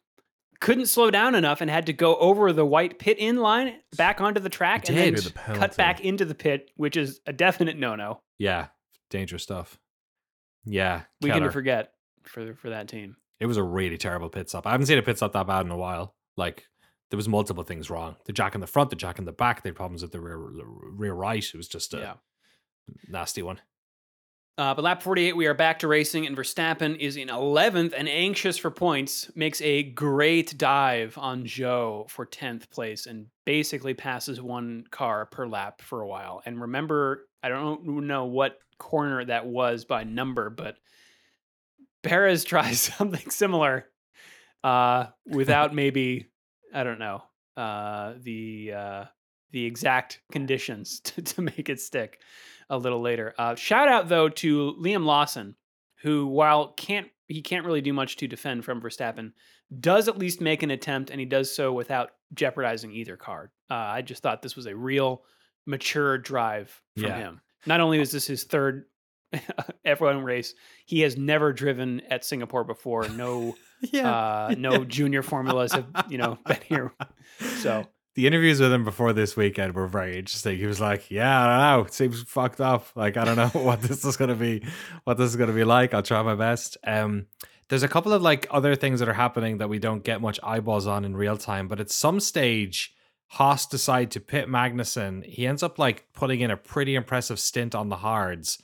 couldn't 0.61 0.87
slow 0.87 1.11
down 1.11 1.35
enough 1.35 1.61
and 1.61 1.69
had 1.71 1.87
to 1.87 1.93
go 1.93 2.17
over 2.17 2.53
the 2.53 2.65
white 2.65 2.99
pit 2.99 3.19
in 3.19 3.37
line 3.39 3.75
back 3.97 4.21
onto 4.21 4.41
the 4.41 4.49
track 4.49 4.87
He 4.87 4.97
and 4.97 5.17
then. 5.17 5.25
The 5.25 5.31
cut 5.59 5.77
back 5.77 6.01
into 6.01 6.25
the 6.25 6.35
pit, 6.35 6.71
which 6.77 6.97
is 6.97 7.21
a 7.27 7.33
definite 7.33 7.77
no-no. 7.77 8.21
yeah 8.39 8.69
dangerous 9.11 9.43
stuff 9.43 9.79
yeah 10.65 11.03
we 11.21 11.31
can 11.31 11.51
forget 11.51 11.93
for 12.23 12.55
for 12.55 12.71
that 12.71 12.89
team. 12.89 13.17
It 13.41 13.47
was 13.47 13.57
a 13.57 13.63
really 13.63 13.99
terrible 13.99 14.29
pit 14.31 14.49
stop. 14.49 14.67
I 14.67 14.71
haven't 14.71 14.87
seen 14.87 14.99
a 14.99 15.03
pit 15.03 15.17
stop 15.17 15.33
that 15.33 15.47
bad 15.49 15.67
in 15.67 15.73
a 15.73 15.77
while. 15.77 16.15
Like 16.37 16.67
there 17.11 17.17
was 17.17 17.29
multiple 17.29 17.65
things 17.65 17.91
wrong. 17.91 18.15
The 18.27 18.33
jack 18.33 18.55
in 18.55 18.61
the 18.61 18.67
front, 18.69 18.89
the 18.91 18.97
jack 18.97 19.19
in 19.19 19.25
the 19.25 19.33
back. 19.33 19.63
They 19.63 19.71
had 19.71 19.75
problems 19.77 20.01
with 20.03 20.13
the 20.13 20.21
rear 20.21 20.39
rear 20.39 21.13
right. 21.13 21.45
It 21.45 21.57
was 21.57 21.67
just 21.69 21.93
a 21.93 21.99
Yeah. 21.99 22.15
nasty 23.09 23.43
one. 23.43 23.61
Uh, 24.59 24.75
but 24.75 24.85
lap 24.85 25.03
48, 25.03 25.35
we 25.35 25.47
are 25.47 25.55
back 25.55 25.79
to 25.79 25.89
racing, 25.89 26.27
and 26.27 26.37
Verstappen 26.37 26.99
is 26.99 27.17
in 27.17 27.29
11th 27.29 27.95
and 27.97 28.07
anxious 28.07 28.59
for 28.59 28.71
points. 28.71 29.31
Makes 29.35 29.63
a 29.63 29.83
great 29.83 30.59
dive 30.59 31.17
on 31.17 31.45
Zhou 31.45 32.09
for 32.11 32.27
10th 32.27 32.69
place 32.69 33.07
and 33.07 33.29
basically 33.47 33.95
passes 33.95 34.43
one 34.43 34.85
car 34.91 35.25
per 35.25 35.47
lap 35.47 35.81
for 35.81 36.03
a 36.03 36.07
while. 36.07 36.43
And 36.45 36.61
remember, 36.61 37.29
I 37.43 37.49
don't 37.49 38.07
know 38.07 38.27
what 38.27 38.59
corner 38.77 39.25
that 39.25 39.47
was 39.47 39.87
by 39.87 40.05
number, 40.05 40.51
but 40.51 40.77
Perez 42.03 42.45
tries 42.45 42.81
something 42.81 43.31
similar 43.31 43.87
uh, 44.63 45.07
without 45.27 45.75
maybe, 45.75 46.27
I 46.75 46.85
don't 46.85 46.99
know, 46.99 47.23
uh, 47.57 48.15
the 48.21 48.73
uh, 48.77 49.05
the 49.51 49.65
exact 49.65 50.21
conditions 50.31 51.01
to, 51.05 51.23
to 51.23 51.41
make 51.43 51.71
it 51.71 51.81
stick 51.81 52.21
a 52.73 52.77
little 52.79 53.01
later. 53.01 53.33
Uh, 53.39 53.55
shout 53.55 53.87
out 53.87 54.09
though 54.09 54.29
to 54.29 54.75
Liam 54.81 55.05
Lawson, 55.05 55.55
who 56.03 56.27
while 56.27 56.69
can't 56.73 57.07
he 57.29 57.41
can't 57.43 57.65
really 57.65 57.81
do 57.81 57.93
much 57.93 58.17
to 58.17 58.27
defend 58.27 58.65
from 58.65 58.81
Verstappen. 58.83 59.33
Does 59.79 60.09
at 60.09 60.19
least 60.19 60.41
make 60.41 60.63
an 60.65 60.71
attempt, 60.73 61.11
and 61.11 61.21
he 61.21 61.27
does 61.27 61.55
so 61.55 61.73
without 61.73 62.11
jeopardizing 62.35 62.93
either 62.93 63.17
car. 63.17 63.53
Uh, 63.71 63.75
I 63.75 64.03
just 64.03 64.23
thought 64.23 64.43
this 64.43 64.57
was 64.57 64.67
a 64.67 64.75
real 64.77 65.23
mature 65.67 66.19
drive 66.19 66.69
from 66.97 67.05
Yeah. 67.05 67.17
him. 67.19 67.41
Not 67.67 67.81
only 67.81 68.01
is 68.01 68.11
this 68.11 68.27
his 68.27 68.45
third 68.45 68.85
F1 69.87 70.25
race, 70.25 70.55
he 70.85 71.01
has 71.03 71.17
never 71.17 71.53
driven 71.53 72.01
at 72.11 72.25
Singapore 72.25 72.65
before. 72.65 73.09
No, 73.11 73.55
uh, 73.95 74.55
no 74.59 74.85
junior 74.85 75.23
formulas 75.23 75.73
have 75.73 75.87
you 76.11 76.19
know 76.19 76.39
been 76.47 76.61
here. 76.67 76.93
So 77.61 77.87
the 78.15 78.27
interviews 78.27 78.61
with 78.61 78.73
him 78.73 78.85
before 78.85 79.13
this 79.13 79.37
weekend 79.37 79.75
were 79.75 79.87
very 79.87 80.19
interesting. 80.19 80.59
He 80.59 80.67
was 80.67 80.81
like, 80.81 81.11
"Yeah, 81.11 81.41
I 81.41 81.47
don't 81.47 81.81
know. 81.81 81.87
It 81.87 81.95
seems 81.95 82.23
fucked 82.23 82.61
up. 82.61 82.87
Like, 82.95 83.17
I 83.17 83.25
don't 83.25 83.37
know 83.37 83.49
what 83.61 83.83
this 83.83 84.05
is 84.05 84.17
gonna 84.17 84.35
be, 84.35 84.65
what 85.05 85.17
this 85.17 85.31
is 85.31 85.37
gonna 85.37 85.53
be 85.53 85.65
like. 85.65 85.95
I'll 85.95 86.03
try 86.03 86.23
my 86.23 86.35
best." 86.35 86.77
Um, 86.85 87.27
there's 87.69 87.83
a 87.83 87.89
couple 87.89 88.13
of 88.13 88.21
like 88.21 88.47
other 88.51 88.75
things 88.75 89.01
that 89.01 89.09
are 89.09 89.15
happening 89.15 89.59
that 89.59 89.69
we 89.69 89.79
don't 89.79 90.05
get 90.05 90.21
much 90.21 90.39
eyeballs 90.43 90.87
on 90.87 91.05
in 91.05 91.17
real 91.17 91.39
time, 91.39 91.69
but 91.69 91.81
at 91.81 91.91
some 91.91 92.21
stage, 92.21 92.95
Haas 93.29 93.67
decide 93.67 94.11
to 94.11 94.21
pit 94.21 94.47
Magnussen. 94.47 95.25
He 95.25 95.47
ends 95.47 95.63
up 95.63 95.79
like 95.79 96.07
putting 96.13 96.41
in 96.41 96.51
a 96.51 96.57
pretty 96.57 96.95
impressive 96.95 97.41
stint 97.41 97.75
on 97.75 97.89
the 97.89 97.97
hards, 97.97 98.59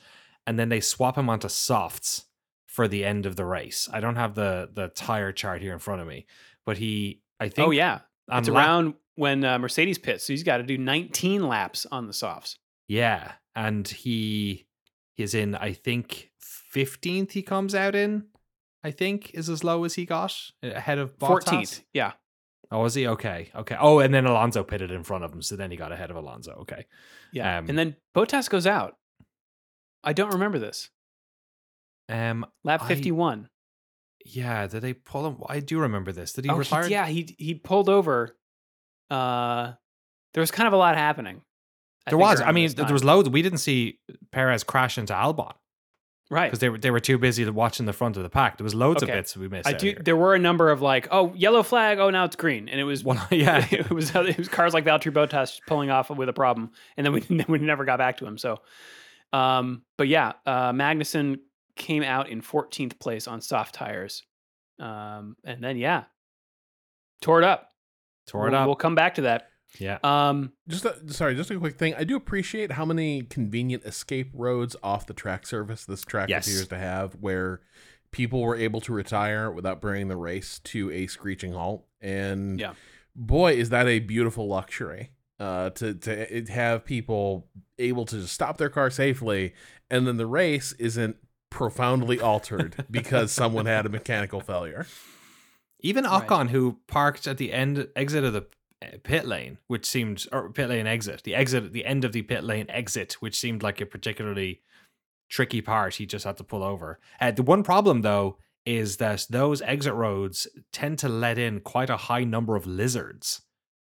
and 0.45 0.59
then 0.59 0.69
they 0.69 0.79
swap 0.79 1.17
him 1.17 1.27
onto 1.27 1.49
softs 1.49 2.25
for 2.67 2.87
the 2.87 3.03
end 3.03 3.25
of 3.25 3.35
the 3.35 3.45
race. 3.45 3.89
I 3.91 3.99
don't 3.99 4.15
have 4.15 4.35
the 4.35 4.69
the 4.71 4.89
tire 4.89 5.31
chart 5.31 5.61
here 5.61 5.73
in 5.73 5.79
front 5.79 6.01
of 6.01 6.07
me, 6.07 6.27
but 6.65 6.77
he, 6.77 7.23
I 7.39 7.49
think, 7.49 7.67
oh 7.67 7.71
yeah, 7.71 8.01
it's 8.31 8.47
around 8.47 8.93
when 9.19 9.43
uh, 9.43 9.59
Mercedes 9.59 9.97
pits, 9.97 10.25
so 10.25 10.31
he's 10.31 10.43
got 10.43 10.57
to 10.57 10.63
do 10.63 10.77
19 10.77 11.45
laps 11.45 11.85
on 11.91 12.07
the 12.07 12.13
softs. 12.13 12.57
Yeah, 12.87 13.33
and 13.53 13.85
he 13.85 14.65
is 15.17 15.35
in. 15.35 15.55
I 15.55 15.73
think 15.73 16.31
fifteenth. 16.39 17.33
He 17.33 17.41
comes 17.41 17.75
out 17.75 17.95
in. 17.95 18.27
I 18.81 18.91
think 18.91 19.31
is 19.33 19.49
as 19.49 19.63
low 19.63 19.83
as 19.83 19.95
he 19.95 20.05
got 20.05 20.33
ahead 20.63 20.99
of 20.99 21.19
Bottas. 21.19 21.43
14th, 21.43 21.81
yeah. 21.93 22.13
Oh, 22.71 22.79
was 22.81 22.95
he 22.95 23.07
okay? 23.07 23.51
Okay. 23.53 23.75
Oh, 23.77 23.99
and 23.99 24.13
then 24.13 24.25
Alonso 24.25 24.63
pitted 24.63 24.89
in 24.89 25.03
front 25.03 25.25
of 25.25 25.33
him, 25.33 25.41
so 25.41 25.57
then 25.57 25.69
he 25.69 25.75
got 25.75 25.91
ahead 25.91 26.11
of 26.11 26.15
Alonso. 26.15 26.53
Okay. 26.61 26.85
Yeah. 27.33 27.57
Um, 27.57 27.67
and 27.67 27.77
then 27.77 27.97
Bottas 28.15 28.49
goes 28.49 28.65
out. 28.65 28.95
I 30.01 30.13
don't 30.13 30.31
remember 30.31 30.59
this. 30.59 30.89
Um. 32.07 32.45
Lap 32.63 32.83
I- 32.83 32.87
51. 32.87 33.49
Yeah. 34.25 34.65
Did 34.67 34.81
they 34.81 34.93
pull 34.93 35.27
him? 35.27 35.37
I 35.47 35.59
do 35.59 35.79
remember 35.79 36.13
this. 36.13 36.31
Did 36.31 36.45
he 36.45 36.49
oh, 36.49 36.53
he- 36.53 36.59
retire? 36.59 36.87
yeah, 36.87 37.07
he 37.07 37.35
he 37.37 37.53
pulled 37.53 37.89
over. 37.89 38.37
Uh 39.09 39.73
there 40.33 40.41
was 40.41 40.51
kind 40.51 40.67
of 40.67 40.73
a 40.73 40.77
lot 40.77 40.95
happening. 40.95 41.41
I 42.05 42.11
There 42.11 42.17
was. 42.19 42.41
I 42.41 42.51
mean, 42.51 42.71
there 42.73 42.93
was 42.93 43.03
loads. 43.03 43.29
We 43.29 43.41
didn't 43.41 43.59
see 43.59 43.99
Perez 44.31 44.63
crash 44.63 44.97
into 44.97 45.13
Albon 45.13 45.53
right. 46.29 46.47
because 46.47 46.59
they 46.59 46.69
were 46.69 46.77
they 46.77 46.91
were 46.91 46.99
too 46.99 47.17
busy 47.17 47.47
watching 47.49 47.85
the 47.85 47.93
front 47.93 48.17
of 48.17 48.23
the 48.23 48.29
pack. 48.29 48.57
There 48.57 48.63
was 48.63 48.75
loads 48.75 49.03
Okay. 49.03 49.11
of 49.11 49.17
bits 49.17 49.35
we 49.35 49.47
missed. 49.47 49.67
I 49.67 49.73
do 49.73 49.87
here. 49.87 50.01
there 50.03 50.15
were 50.15 50.35
a 50.35 50.39
number 50.39 50.69
of 50.69 50.81
like, 50.81 51.07
oh, 51.11 51.33
yellow 51.35 51.63
flag, 51.63 51.99
oh 51.99 52.09
now 52.09 52.25
it's 52.25 52.35
green. 52.35 52.69
And 52.69 52.79
it 52.79 52.83
was 52.83 53.03
Well, 53.03 53.25
yeah. 53.31 53.65
it 53.71 53.89
was 53.89 54.11
it 54.15 54.37
was 54.37 54.47
cars 54.47 54.73
like 54.73 54.85
Valtteri 54.85 55.11
Bottas 55.11 55.59
pulling 55.67 55.89
off 55.89 56.09
with 56.09 56.29
a 56.29 56.33
problem, 56.33 56.71
and 56.97 57.05
then 57.05 57.13
we 57.13 57.45
we 57.47 57.59
never 57.59 57.85
got 57.85 57.97
back 57.97 58.17
to 58.17 58.25
him. 58.25 58.37
So, 58.37 58.59
um, 59.33 59.83
but 59.97 60.07
yeah, 60.07 60.33
uh, 60.45 60.71
Magnussen 60.71 61.39
came 61.75 62.03
out 62.03 62.29
in 62.29 62.41
14th 62.41 62.99
place 62.99 63.27
on 63.27 63.41
soft 63.41 63.73
tires, 63.75 64.23
um, 64.79 65.35
and 65.43 65.63
then 65.63 65.77
yeah, 65.77 66.03
tore 67.21 67.39
it 67.39 67.45
up. 67.45 67.71
Tore 68.29 68.47
it 68.47 68.51
We'll- 68.51 68.59
up. 68.61 68.65
We'll 68.67 68.75
come 68.75 68.95
back 68.95 69.15
to 69.15 69.21
that. 69.23 69.49
yeah. 69.77 69.99
Um, 70.03 70.51
Just 70.67 70.85
a, 70.85 70.95
sorry, 71.13 71.35
just 71.35 71.51
a 71.51 71.57
quick 71.59 71.77
thing. 71.77 71.93
I 71.95 72.03
do 72.03 72.15
appreciate 72.15 72.71
how 72.71 72.85
many 72.85 73.23
convenient 73.23 73.83
escape 73.85 74.31
roads 74.33 74.75
off 74.81 75.05
the 75.05 75.13
track 75.13 75.45
surface 75.45 75.85
this 75.85 76.01
track 76.03 76.29
Yes. 76.29 76.47
appears 76.47 76.67
to 76.69 76.77
have, 76.77 77.13
where 77.19 77.61
people 78.11 78.41
were 78.41 78.55
able 78.55 78.81
to 78.81 78.93
retire 78.93 79.51
without 79.51 79.79
bringing 79.81 80.07
the 80.07 80.17
race 80.17 80.59
to 80.65 80.89
a 80.91 81.05
screeching 81.07 81.53
halt. 81.53 81.85
And 82.01 82.59
Yeah. 82.59 82.73
boy, 83.15 83.53
is 83.53 83.69
that 83.69 83.87
a 83.87 83.99
beautiful 83.99 84.47
luxury 84.47 85.11
uh, 85.39 85.69
to 85.71 85.93
to 85.93 86.43
have 86.51 86.83
people 86.83 87.47
able 87.77 88.05
to 88.05 88.21
just 88.21 88.33
stop 88.33 88.57
their 88.57 88.69
car 88.69 88.89
safely, 88.89 89.53
and 89.89 90.05
then 90.07 90.17
the 90.17 90.25
race 90.27 90.73
isn't 90.79 91.15
profoundly 91.49 92.19
altered 92.19 92.85
because 92.91 93.31
someone 93.31 93.65
had 93.65 93.85
a 93.85 93.89
mechanical 93.89 94.41
failure. 94.41 94.85
Even 95.79 96.03
Right. 96.03 96.27
Ocon, 96.27 96.49
who 96.49 96.79
parked 96.87 97.27
at 97.27 97.37
the 97.37 97.53
end 97.53 97.87
exit 97.95 98.23
of 98.23 98.33
the 98.33 98.45
uh, 98.83 98.97
pit 99.03 99.25
lane, 99.25 99.57
which 99.67 99.85
seemed 99.85 100.25
or 100.31 100.49
pit 100.51 100.69
lane 100.69 100.87
exit, 100.87 101.23
the 101.23 101.35
exit 101.35 101.63
at 101.65 101.73
the 101.73 101.85
end 101.85 102.03
of 102.05 102.11
the 102.13 102.21
pit 102.21 102.43
lane 102.43 102.65
exit, 102.69 103.13
which 103.19 103.37
seemed 103.37 103.63
like 103.63 103.79
a 103.81 103.85
particularly 103.85 104.61
tricky 105.29 105.61
part. 105.61 105.95
He 105.95 106.05
just 106.05 106.25
had 106.25 106.37
to 106.37 106.43
pull 106.43 106.63
over. 106.63 106.99
Uh, 107.19 107.31
the 107.31 107.43
one 107.43 107.63
problem 107.63 108.01
though 108.01 108.37
is 108.65 108.97
that 108.97 109.25
those 109.29 109.61
exit 109.61 109.93
roads 109.93 110.47
tend 110.71 110.99
to 110.99 111.09
let 111.09 111.37
in 111.37 111.59
quite 111.61 111.89
a 111.89 111.97
high 111.97 112.23
number 112.23 112.55
of 112.55 112.67
lizards. 112.67 113.41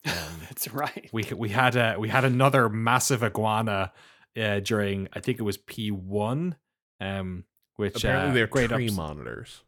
Um, 0.06 0.14
that's 0.50 0.72
right. 0.72 1.10
we 1.12 1.24
we 1.36 1.50
had 1.50 1.76
a 1.76 1.96
we 2.00 2.10
had 2.10 2.24
another 2.24 2.70
massive 2.70 3.24
iguana 3.24 3.92
uh, 4.40 4.60
during 4.60 5.08
I 5.14 5.20
think 5.20 5.40
it 5.40 5.44
was 5.44 5.58
P 5.58 5.92
one, 5.92 6.56
um, 7.02 7.46
which 7.76 7.96
Apparently, 7.98 8.32
uh, 8.32 8.34
they're 8.34 8.48
great 8.48 8.70
tree 8.70 8.88
ups- 8.88 8.96
monitors. 8.96 9.62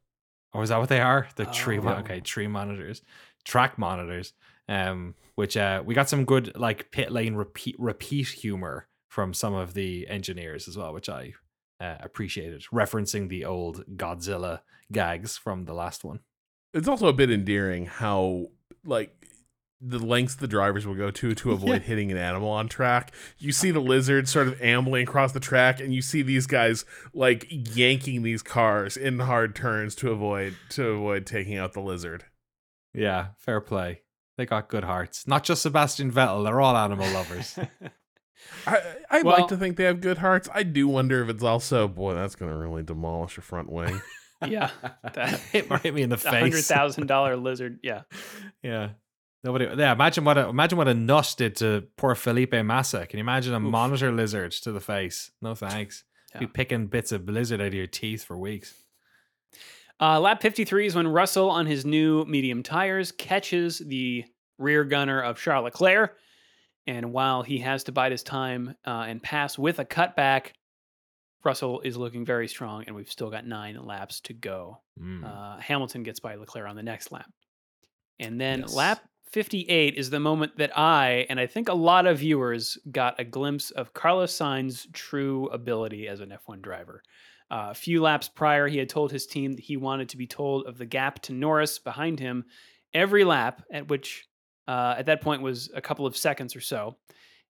Or 0.53 0.63
is 0.63 0.69
that 0.69 0.79
what 0.79 0.89
they 0.89 1.01
are? 1.01 1.27
The 1.35 1.45
tree, 1.45 1.77
Oh. 1.79 1.83
mon- 1.83 1.99
okay, 2.01 2.19
tree 2.19 2.47
monitors, 2.47 3.01
track 3.45 3.77
monitors. 3.77 4.33
Um, 4.69 5.15
which 5.35 5.57
uh, 5.57 5.83
we 5.85 5.93
got 5.95 6.07
some 6.07 6.23
good 6.23 6.55
like 6.55 6.91
pit 6.91 7.11
lane 7.11 7.35
repeat 7.35 7.75
repeat 7.79 8.27
humor 8.29 8.87
from 9.09 9.33
some 9.33 9.53
of 9.53 9.73
the 9.73 10.07
engineers 10.07 10.67
as 10.69 10.77
well, 10.77 10.93
which 10.93 11.09
I 11.09 11.33
uh, 11.81 11.95
appreciated, 11.99 12.61
referencing 12.71 13.27
the 13.27 13.43
old 13.43 13.83
Godzilla 13.97 14.61
gags 14.91 15.35
from 15.37 15.65
the 15.65 15.73
last 15.73 16.03
one. 16.05 16.19
it's 16.73 16.87
also 16.87 17.07
a 17.07 17.13
bit 17.13 17.29
endearing 17.31 17.85
how 17.87 18.45
like 18.85 19.27
the 19.83 19.97
lengths 19.99 20.35
the 20.35 20.47
drivers 20.47 20.85
will 20.85 20.93
go 20.95 21.09
to 21.11 21.33
to 21.33 21.51
avoid 21.53 21.69
Yeah. 21.69 21.79
hitting 21.79 22.11
an 22.11 22.17
animal 22.17 22.49
on 22.49 22.67
track. 22.67 23.11
You 23.39 23.51
see 23.51 23.71
the 23.71 23.79
lizard 23.79 24.27
sort 24.29 24.47
of 24.47 24.61
ambling 24.61 25.03
across 25.07 25.31
the 25.31 25.39
track, 25.39 25.79
and 25.79 25.93
you 25.93 26.01
see 26.01 26.21
these 26.21 26.45
guys 26.47 26.85
like 27.13 27.47
yanking 27.49 28.21
these 28.23 28.43
cars 28.43 28.95
in 28.97 29.19
hard 29.19 29.55
turns 29.55 29.95
to 29.95 30.11
avoid 30.11 30.55
to 30.71 30.85
avoid 30.87 31.25
taking 31.25 31.57
out 31.57 31.73
the 31.73 31.81
lizard. 31.81 32.25
Yeah, 32.93 33.29
fair 33.37 33.59
play. 33.61 34.01
They 34.37 34.45
got 34.45 34.69
good 34.69 34.83
hearts. 34.83 35.25
Not 35.27 35.43
just 35.43 35.61
Sebastian 35.61 36.11
Vettel; 36.11 36.43
they're 36.43 36.61
all 36.61 36.75
animal 36.77 37.09
lovers. 37.11 37.57
I 38.67 38.81
I 39.09 39.21
Well- 39.21 39.37
like 39.39 39.47
to 39.49 39.57
think 39.57 39.77
they 39.77 39.83
have 39.85 40.01
good 40.01 40.17
hearts. 40.19 40.49
I 40.53 40.63
do 40.63 40.87
wonder 40.87 41.23
if 41.23 41.29
it's 41.29 41.43
also 41.43 41.87
boy 41.87 42.13
that's 42.13 42.35
going 42.35 42.51
to 42.51 42.57
really 42.57 42.83
demolish 42.83 43.37
a 43.37 43.41
front 43.41 43.71
wing. 43.71 44.01
yeah, 44.47 44.71
that 45.13 45.39
hit, 45.51 45.71
hit 45.81 45.93
me 45.93 46.01
in 46.01 46.09
the 46.09 46.15
a 46.15 46.19
hundred 46.19 46.31
face. 46.31 46.41
Hundred 46.41 46.63
thousand 46.63 47.07
dollar 47.07 47.35
lizard. 47.35 47.79
Yeah, 47.83 48.01
Yeah. 48.63 48.89
Nobody. 49.43 49.65
Yeah. 49.75 49.91
Imagine 49.93 50.23
what 50.23 50.37
a 50.37 50.47
imagine 50.49 50.77
what 50.77 50.87
a 50.87 50.93
nut 50.93 51.33
did 51.37 51.55
to 51.57 51.87
poor 51.97 52.13
Felipe 52.15 52.53
Massa. 52.53 53.05
Can 53.07 53.17
you 53.17 53.21
imagine 53.23 53.53
a 53.53 53.57
Oof. 53.57 53.63
monitor 53.63 54.11
lizard 54.11 54.51
to 54.53 54.71
the 54.71 54.79
face? 54.79 55.31
No 55.41 55.55
thanks. 55.55 56.03
Be 56.39 56.45
Yeah. 56.45 56.51
picking 56.53 56.87
bits 56.87 57.11
of 57.11 57.27
lizard 57.27 57.59
out 57.59 57.67
of 57.67 57.73
your 57.73 57.87
teeth 57.87 58.23
for 58.23 58.37
weeks. 58.37 58.73
Uh, 59.99 60.19
lap 60.19 60.41
53 60.41 60.87
is 60.87 60.95
when 60.95 61.07
Russell, 61.07 61.49
on 61.49 61.65
his 61.65 61.85
new 61.85 62.25
medium 62.25 62.63
tires, 62.63 63.11
catches 63.11 63.79
the 63.79 64.25
rear 64.57 64.83
gunner 64.83 65.21
of 65.21 65.37
Charles 65.39 65.65
Leclerc. 65.65 66.17
And 66.87 67.13
while 67.13 67.43
he 67.43 67.59
has 67.59 67.83
to 67.83 67.91
bide 67.91 68.11
his 68.11 68.23
time 68.23 68.75
uh, 68.85 69.05
and 69.07 69.21
pass 69.21 69.57
with 69.59 69.77
a 69.79 69.85
cutback, 69.85 70.53
Russell 71.43 71.81
is 71.81 71.97
looking 71.97 72.25
very 72.25 72.47
strong, 72.47 72.83
and 72.87 72.95
we've 72.95 73.11
still 73.11 73.29
got 73.29 73.45
nine 73.45 73.75
laps 73.83 74.21
to 74.21 74.33
go. 74.33 74.79
Mm. 74.99 75.23
Uh, 75.23 75.57
Hamilton 75.59 76.01
gets 76.03 76.19
by 76.19 76.35
Leclerc 76.35 76.67
on 76.67 76.75
the 76.75 76.83
next 76.83 77.11
lap. 77.11 77.29
And 78.19 78.39
then 78.41 78.61
Yes. 78.61 78.73
lap 78.73 79.03
58 79.31 79.95
is 79.95 80.09
the 80.09 80.19
moment 80.19 80.57
that 80.57 80.77
I, 80.77 81.25
and 81.29 81.39
I 81.39 81.47
think 81.47 81.69
a 81.69 81.73
lot 81.73 82.05
of 82.05 82.19
viewers, 82.19 82.77
got 82.91 83.19
a 83.19 83.23
glimpse 83.23 83.71
of 83.71 83.93
Carlos 83.93 84.37
Sainz's 84.37 84.87
true 84.91 85.47
ability 85.47 86.07
as 86.07 86.19
an 86.19 86.33
F1 86.47 86.61
driver. 86.61 87.01
Uh, 87.49 87.67
a 87.71 87.73
few 87.73 88.01
laps 88.01 88.27
prior, 88.27 88.67
he 88.67 88.77
had 88.77 88.89
told 88.89 89.11
his 89.11 89.25
team 89.25 89.53
that 89.53 89.61
he 89.61 89.77
wanted 89.77 90.09
to 90.09 90.17
be 90.17 90.27
told 90.27 90.65
of 90.65 90.77
the 90.77 90.85
gap 90.85 91.21
to 91.21 91.33
Norris 91.33 91.79
behind 91.79 92.19
him 92.19 92.45
every 92.93 93.23
lap, 93.23 93.63
at 93.71 93.87
which 93.87 94.27
uh, 94.67 94.95
at 94.97 95.05
that 95.05 95.21
point 95.21 95.41
was 95.41 95.69
a 95.73 95.81
couple 95.81 96.05
of 96.05 96.17
seconds 96.17 96.55
or 96.55 96.61
so. 96.61 96.97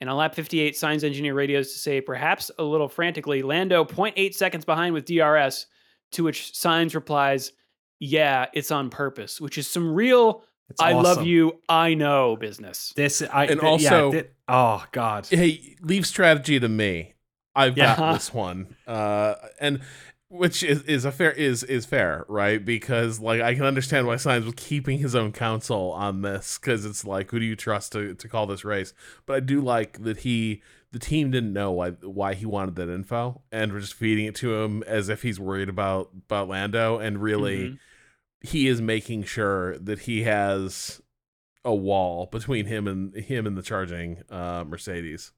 And 0.01 0.09
on 0.09 0.17
lap 0.17 0.35
58, 0.35 0.75
Sainz 0.75 1.03
engineer 1.03 1.35
radios 1.35 1.73
to 1.73 1.79
say, 1.79 2.01
perhaps 2.01 2.51
a 2.59 2.63
little 2.63 2.89
frantically, 2.89 3.43
Lando 3.43 3.85
0.8 3.85 4.35
seconds 4.35 4.65
behind 4.65 4.95
with 4.95 5.07
DRS, 5.07 5.67
to 6.13 6.25
which 6.25 6.53
Sainz 6.53 6.95
replies, 6.95 7.53
Yeah, 7.99 8.47
it's 8.53 8.71
on 8.71 8.91
purpose, 8.91 9.41
which 9.41 9.59
is 9.59 9.67
some 9.67 9.93
real 9.93 10.45
It's 10.71 10.81
I 10.81 10.93
love 10.93 11.25
you, 11.27 11.61
I 11.69 11.95
know 11.95 12.37
business. 12.37 12.93
This 12.97 13.23
I 13.23 13.47
And 13.47 13.61
th- 13.61 13.83
yeah, 13.83 13.95
also- 13.95 14.23
oh 14.49 14.85
god. 14.93 15.27
hey, 15.29 15.77
leave 15.83 16.07
strategy 16.07 16.59
to 16.59 16.69
me. 16.69 17.15
I've 17.55 17.77
Yeah. 17.77 17.97
got 17.97 18.15
this 18.15 18.33
one. 18.35 18.75
Uh, 18.87 19.35
and 19.61 19.81
which 20.29 20.65
is, 20.65 20.83
is 20.85 21.05
a 21.05 21.13
fair 21.13 21.31
is 21.31 21.63
is 21.63 21.85
fair, 21.87 22.25
right? 22.29 22.65
Because 22.65 23.21
like 23.21 23.41
I 23.41 23.55
can 23.55 23.65
understand 23.65 24.07
why 24.07 24.17
Sainz 24.17 24.45
was 24.47 24.55
keeping 24.57 24.99
his 24.99 25.15
own 25.15 25.31
counsel 25.33 25.93
on 25.93 26.23
this 26.23 26.59
because 26.59 26.85
it's 26.85 27.05
like 27.05 27.31
who 27.31 27.39
do 27.39 27.45
you 27.45 27.55
trust 27.57 27.93
to, 27.93 28.15
to 28.15 28.29
call 28.29 28.47
this 28.47 28.65
race? 28.65 28.93
But 29.27 29.35
I 29.37 29.41
do 29.41 29.61
like 29.61 30.03
that 30.03 30.19
he 30.21 30.63
the 30.91 30.99
team 30.99 31.31
didn't 31.31 31.53
know 31.53 31.71
why 31.73 31.91
why 31.91 32.35
he 32.35 32.47
wanted 32.47 32.75
that 32.77 32.89
info 32.89 33.43
and 33.53 33.73
we're 33.73 33.81
just 33.81 33.95
feeding 33.95 34.25
it 34.27 34.35
to 34.37 34.55
him 34.63 34.83
as 34.85 35.09
if 35.09 35.23
he's 35.23 35.39
worried 35.39 35.69
about 35.69 36.11
about 36.27 36.49
Lando 36.49 36.99
and 36.99 37.23
really 37.23 37.59
Mhm. 37.71 37.79
He 38.45 38.69
is 38.69 38.81
making 38.81 39.25
sure 39.25 39.79
that 39.79 40.01
he 40.01 40.23
has 40.25 41.01
a 41.65 41.75
wall 41.75 42.27
between 42.31 42.67
him 42.67 42.87
and 42.87 43.15
him 43.17 43.47
and 43.47 43.57
the 43.57 43.63
charging 43.63 44.23
uh 44.31 44.65
Mercedes. 44.67 45.33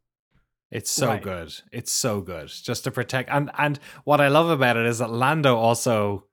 It's 0.73 0.91
so 0.91 1.09
Right. 1.09 1.23
good. 1.23 1.55
It's 1.71 1.93
so 1.93 2.21
good. 2.21 2.49
Just 2.49 2.85
to 2.85 2.91
protect 2.91 3.31
and 3.31 3.51
and 3.57 3.79
what 4.05 4.21
I 4.21 4.29
love 4.29 4.51
about 4.51 4.77
it 4.77 4.87
is 4.87 4.99
that 4.99 5.11
Lando 5.11 5.57
also 5.57 6.27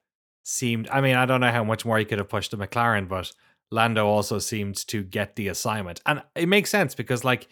seemed 0.44 0.90
I 0.90 1.00
mean, 1.02 1.16
I 1.16 1.26
don't 1.26 1.42
know 1.42 1.52
how 1.52 1.64
much 1.64 1.86
more 1.86 2.00
he 2.00 2.06
could 2.06 2.18
have 2.18 2.30
pushed 2.30 2.52
the 2.52 2.58
McLaren, 2.58 3.08
but 3.08 3.32
Lando 3.72 4.08
also 4.08 4.40
seemed 4.40 4.76
to 4.88 5.04
get 5.04 5.36
the 5.36 5.48
assignment. 5.48 6.02
And 6.06 6.24
it 6.36 6.48
makes 6.50 6.70
sense 6.72 6.96
because 6.96 7.24
like 7.24 7.48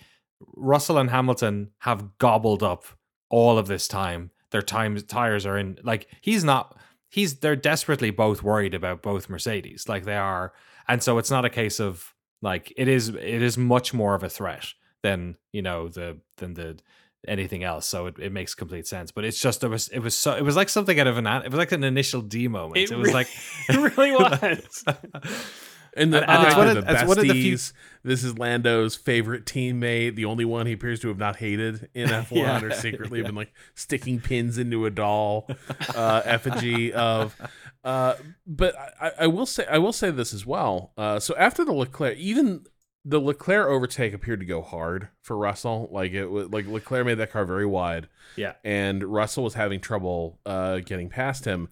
Russell 0.55 0.97
and 0.97 1.09
Hamilton 1.11 1.71
have 1.79 2.17
gobbled 2.17 2.63
up 2.63 2.85
all 3.29 3.57
of 3.59 3.67
this 3.67 3.87
time. 3.87 4.31
Their 4.49 4.63
time 4.63 4.97
tires 5.01 5.45
are 5.45 5.57
in 5.57 5.77
like 5.83 6.07
he's 6.21 6.43
not 6.43 6.75
he's 7.11 7.35
they're 7.35 7.55
desperately 7.55 8.09
both 8.09 8.41
worried 8.41 8.73
about 8.73 9.03
both 9.03 9.29
Mercedes. 9.29 9.87
Like 9.87 10.05
they 10.05 10.17
are 10.17 10.53
and 10.87 11.03
so 11.03 11.19
it's 11.19 11.29
not 11.29 11.45
a 11.45 11.49
case 11.49 11.79
of 11.79 12.15
like 12.41 12.73
it 12.75 12.87
is 12.87 13.09
it 13.09 13.41
is 13.43 13.57
much 13.57 13.93
more 13.93 14.15
of 14.15 14.23
a 14.23 14.29
threat 14.29 14.73
than 15.03 15.35
you 15.51 15.61
know 15.61 15.87
the 15.87 16.17
than 16.37 16.55
the 16.55 16.79
anything 17.27 17.63
else 17.63 17.85
so 17.85 18.07
it, 18.07 18.17
it 18.17 18.31
makes 18.31 18.55
complete 18.55 18.87
sense 18.87 19.11
but 19.11 19.23
it's 19.23 19.39
just 19.39 19.63
it 19.63 19.67
was 19.67 19.87
it 19.89 19.99
was 19.99 20.15
so 20.15 20.33
it 20.35 20.41
was 20.41 20.55
like 20.55 20.69
something 20.69 20.99
out 20.99 21.05
of 21.05 21.17
an 21.19 21.27
it 21.27 21.51
was 21.51 21.59
like 21.59 21.71
an 21.71 21.83
initial 21.83 22.19
d 22.19 22.47
moment 22.47 22.77
it, 22.77 22.89
It 22.89 22.97
was 22.97 23.09
re- 23.09 23.13
like 23.13 23.27
it 23.69 23.97
really 23.97 24.11
was. 24.15 24.83
And, 25.95 26.13
the, 26.13 26.21
And- 26.21 26.31
and 26.31 26.47
it's 26.47 26.55
one 26.55 26.67
of- 26.69 26.85
the 26.85 26.91
it's 26.93 27.03
one 27.03 27.19
of 27.19 27.27
the 27.27 27.33
few- 27.33 27.55
besties. 27.55 27.73
This 28.03 28.23
is 28.23 28.37
Lando's 28.39 28.95
favorite 28.95 29.45
teammate, 29.45 30.15
the 30.15 30.25
only 30.25 30.45
one 30.45 30.65
he 30.65 30.73
appears 30.73 30.99
to 31.01 31.09
have 31.09 31.17
not 31.17 31.35
hated 31.35 31.89
in 31.93 32.07
F1 32.09 32.31
Yeah, 32.37 32.63
or 32.63 32.71
secretly 32.71 33.19
yeah. 33.19 33.25
been 33.27 33.35
like 33.35 33.53
sticking 33.75 34.19
pins 34.19 34.57
into 34.57 34.85
a 34.85 34.89
doll 34.89 35.47
uh, 35.95 36.21
effigy 36.25 36.93
of. 36.93 37.35
Uh, 37.83 38.15
but 38.47 38.75
I, 39.01 39.11
I 39.21 39.27
will 39.27 39.45
say 39.45 39.65
I 39.69 39.77
will 39.79 39.93
say 39.93 40.11
this 40.11 40.33
as 40.33 40.45
well. 40.45 40.93
Uh, 40.97 41.19
so 41.19 41.35
after 41.37 41.63
the 41.65 41.73
Leclerc, 41.73 42.17
even 42.17 42.65
the 43.03 43.19
Leclerc 43.19 43.67
overtake 43.67 44.13
appeared 44.13 44.39
to 44.39 44.45
go 44.45 44.61
hard 44.61 45.09
for 45.23 45.35
Russell. 45.35 45.89
Like 45.91 46.11
it 46.13 46.27
was 46.27 46.49
like 46.49 46.67
Leclerc 46.67 47.05
made 47.05 47.15
that 47.15 47.31
car 47.31 47.43
very 47.45 47.65
wide 47.65 48.07
yeah 48.37 48.53
and 48.63 49.03
Russell 49.03 49.43
was 49.43 49.55
having 49.55 49.79
trouble 49.81 50.39
uh, 50.45 50.77
getting 50.79 51.09
past 51.09 51.43
him. 51.45 51.67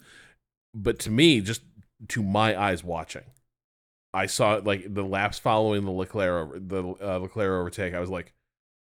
But 0.74 1.00
to 1.00 1.12
me, 1.12 1.42
just 1.42 1.62
to 2.10 2.22
my 2.24 2.60
eyes 2.60 2.84
watching, 2.84 3.24
I 4.14 4.26
saw 4.26 4.60
like 4.64 4.94
the 4.94 5.04
laps 5.04 5.38
following 5.40 5.86
the 5.86 5.92
Leclerc 5.92 6.48
over, 6.48 6.60
the 6.60 6.84
uh, 7.02 7.18
Leclerc 7.20 7.60
overtake. 7.62 7.94
I 7.94 8.00
was 8.00 8.10
like, 8.10 8.34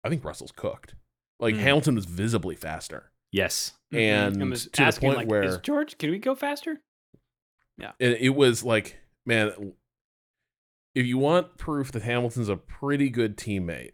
I 0.05 0.09
think 0.09 0.25
Russell's 0.25 0.53
cooked. 0.53 0.95
Like 1.39 1.55
Mm. 1.55 1.59
Hamilton 1.61 1.95
was 1.95 2.05
visibly 2.05 2.55
faster, 2.55 3.11
yes 3.33 3.73
and 3.93 4.35
Mm-hmm. 4.37 4.43
I 4.43 4.51
was 4.51 4.65
to 4.73 4.85
the 4.85 5.01
point 5.01 5.17
like, 5.17 5.29
where 5.29 5.43
is 5.43 5.59
George, 5.59 5.99
can 5.99 6.11
we 6.11 6.19
go 6.19 6.35
faster? 6.35 6.81
Yeah, 7.79 7.93
and 7.99 8.15
it 8.21 8.31
was 8.37 8.63
like, 8.63 8.99
man, 9.27 9.73
if 10.95 11.07
you 11.07 11.19
want 11.19 11.57
proof 11.57 11.91
that 11.93 12.03
Hamilton's 12.03 12.49
a 12.49 12.57
pretty 12.57 13.09
good 13.09 13.37
teammate, 13.37 13.93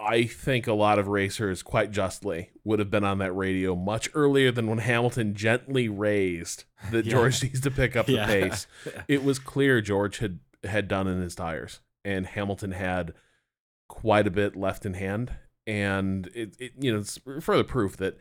I 0.00 0.24
think 0.24 0.66
a 0.68 0.72
lot 0.74 0.98
of 0.98 1.08
racers, 1.08 1.62
quite 1.62 1.90
justly, 1.90 2.50
would 2.64 2.78
have 2.78 2.90
been 2.90 3.04
on 3.04 3.18
that 3.18 3.32
radio 3.32 3.74
much 3.74 4.08
earlier 4.14 4.52
than 4.52 4.68
when 4.68 4.78
Hamilton 4.78 5.34
gently 5.34 5.88
raised 5.88 6.64
that 6.92 7.04
Yeah. 7.04 7.12
George 7.12 7.42
needs 7.42 7.60
to 7.62 7.70
pick 7.70 7.96
up 7.96 8.06
the 8.06 8.12
Yeah. 8.14 8.26
pace. 8.26 8.66
It 9.08 9.24
was 9.24 9.38
clear 9.38 9.80
George 9.80 10.18
had 10.18 10.38
had 10.64 10.88
done 10.88 11.06
in 11.08 11.20
his 11.20 11.34
tires, 11.34 11.80
and 12.04 12.26
Hamilton 12.26 12.72
had 12.72 13.12
quite 13.88 14.26
a 14.26 14.30
bit 14.30 14.54
left 14.56 14.84
in 14.86 14.94
hand. 14.94 15.32
And 15.66 16.28
it, 16.34 16.56
it 16.58 16.72
you 16.78 16.92
know, 16.92 17.00
it's 17.00 17.18
further 17.40 17.64
proof 17.64 17.96
that 17.98 18.16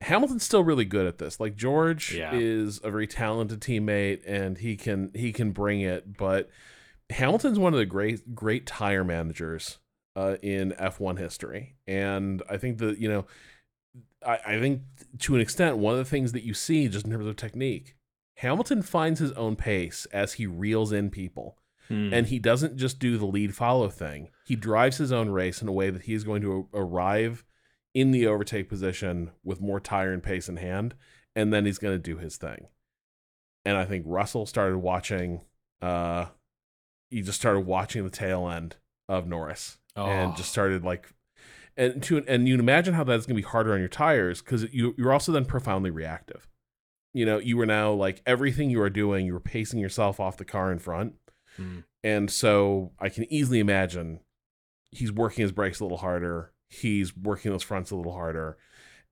Hamilton's 0.00 0.42
still 0.44 0.64
really 0.64 0.84
good 0.86 1.06
at 1.06 1.18
this. 1.18 1.38
Like 1.38 1.54
George 1.54 2.14
Yeah. 2.14 2.30
is 2.34 2.80
a 2.82 2.90
very 2.90 3.06
talented 3.06 3.60
teammate, 3.60 4.22
and 4.26 4.56
he 4.58 4.76
can 4.76 5.10
he 5.14 5.32
can 5.32 5.50
bring 5.52 5.82
it. 5.82 6.16
But 6.16 6.48
Hamilton's 7.10 7.58
one 7.58 7.74
of 7.74 7.78
the 7.78 7.84
great 7.86 8.34
great 8.34 8.64
tire 8.66 9.04
managers 9.04 9.78
uh, 10.16 10.36
in 10.42 10.72
F1 10.72 11.18
history, 11.18 11.76
and 11.86 12.42
I 12.48 12.56
think 12.56 12.78
that 12.78 12.98
you 12.98 13.08
know, 13.08 13.26
I, 14.24 14.38
I 14.46 14.60
think 14.60 14.82
to 15.20 15.34
an 15.34 15.40
extent, 15.40 15.78
one 15.78 15.92
of 15.92 15.98
the 15.98 16.04
things 16.04 16.32
that 16.32 16.44
you 16.44 16.54
see 16.54 16.88
just 16.88 17.06
in 17.06 17.12
terms 17.12 17.26
of 17.26 17.36
technique, 17.36 17.96
Hamilton 18.36 18.82
finds 18.82 19.20
his 19.20 19.32
own 19.32 19.56
pace 19.56 20.06
as 20.12 20.34
he 20.34 20.46
reels 20.46 20.92
in 20.92 21.10
people. 21.10 21.58
Hmm. 21.88 22.14
And 22.14 22.26
he 22.28 22.38
doesn't 22.38 22.76
just 22.76 23.00
do 23.00 23.18
the 23.18 23.26
lead 23.26 23.54
follow 23.54 23.88
thing. 23.88 24.30
He 24.46 24.54
drives 24.54 24.98
his 24.98 25.10
own 25.10 25.30
race 25.30 25.60
in 25.60 25.66
a 25.66 25.72
way 25.72 25.90
that 25.90 26.02
he's 26.02 26.22
going 26.22 26.40
to 26.42 26.68
arrive 26.72 27.44
in 27.94 28.12
the 28.12 28.26
overtake 28.26 28.68
position 28.68 29.32
with 29.44 29.60
more 29.60 29.80
tire 29.80 30.12
and 30.12 30.22
pace 30.22 30.48
in 30.48 30.56
hand, 30.56 30.94
and 31.34 31.52
then 31.52 31.66
he's 31.66 31.78
going 31.78 31.94
to 31.94 31.98
do 31.98 32.16
his 32.16 32.36
thing. 32.36 32.68
And 33.64 33.76
I 33.76 33.84
think 33.84 34.04
Russell 34.06 34.46
started 34.46 34.78
watching. 34.78 35.42
Uh, 35.82 36.26
he 37.10 37.22
just 37.22 37.40
started 37.40 37.60
watching 37.60 38.04
the 38.04 38.10
tail 38.10 38.48
end 38.48 38.76
of 39.08 39.26
Norris, 39.26 39.78
and 39.96 40.32
Oh. 40.32 40.36
just 40.36 40.50
started 40.50 40.84
like, 40.84 41.12
and 41.76 42.02
to 42.04 42.24
and 42.26 42.46
you 42.48 42.54
can 42.54 42.60
imagine 42.60 42.94
how 42.94 43.04
that's 43.04 43.26
going 43.26 43.36
to 43.36 43.42
be 43.42 43.48
harder 43.48 43.72
on 43.72 43.80
your 43.80 43.88
tires 43.88 44.42
because 44.42 44.72
you 44.72 44.94
you're 44.98 45.12
also 45.12 45.32
then 45.32 45.44
profoundly 45.44 45.90
reactive. 45.90 46.48
You 47.12 47.26
know, 47.26 47.38
you 47.38 47.56
were 47.56 47.66
now 47.66 47.92
like 47.92 48.22
everything 48.26 48.70
you 48.70 48.80
are 48.82 48.90
doing, 48.90 49.26
you 49.26 49.32
were 49.32 49.40
pacing 49.40 49.80
yourself 49.80 50.20
off 50.20 50.36
the 50.36 50.44
car 50.44 50.70
in 50.70 50.78
front. 50.78 51.14
Hmm. 51.56 51.80
And 52.04 52.30
so 52.30 52.92
I 52.98 53.08
can 53.08 53.30
easily 53.32 53.58
imagine 53.60 54.20
he's 54.90 55.12
working 55.12 55.42
his 55.42 55.52
brakes 55.52 55.80
a 55.80 55.84
little 55.84 55.98
harder. 55.98 56.52
He's 56.68 57.16
working 57.16 57.50
those 57.50 57.62
fronts 57.62 57.90
a 57.90 57.96
little 57.96 58.12
harder. 58.14 58.56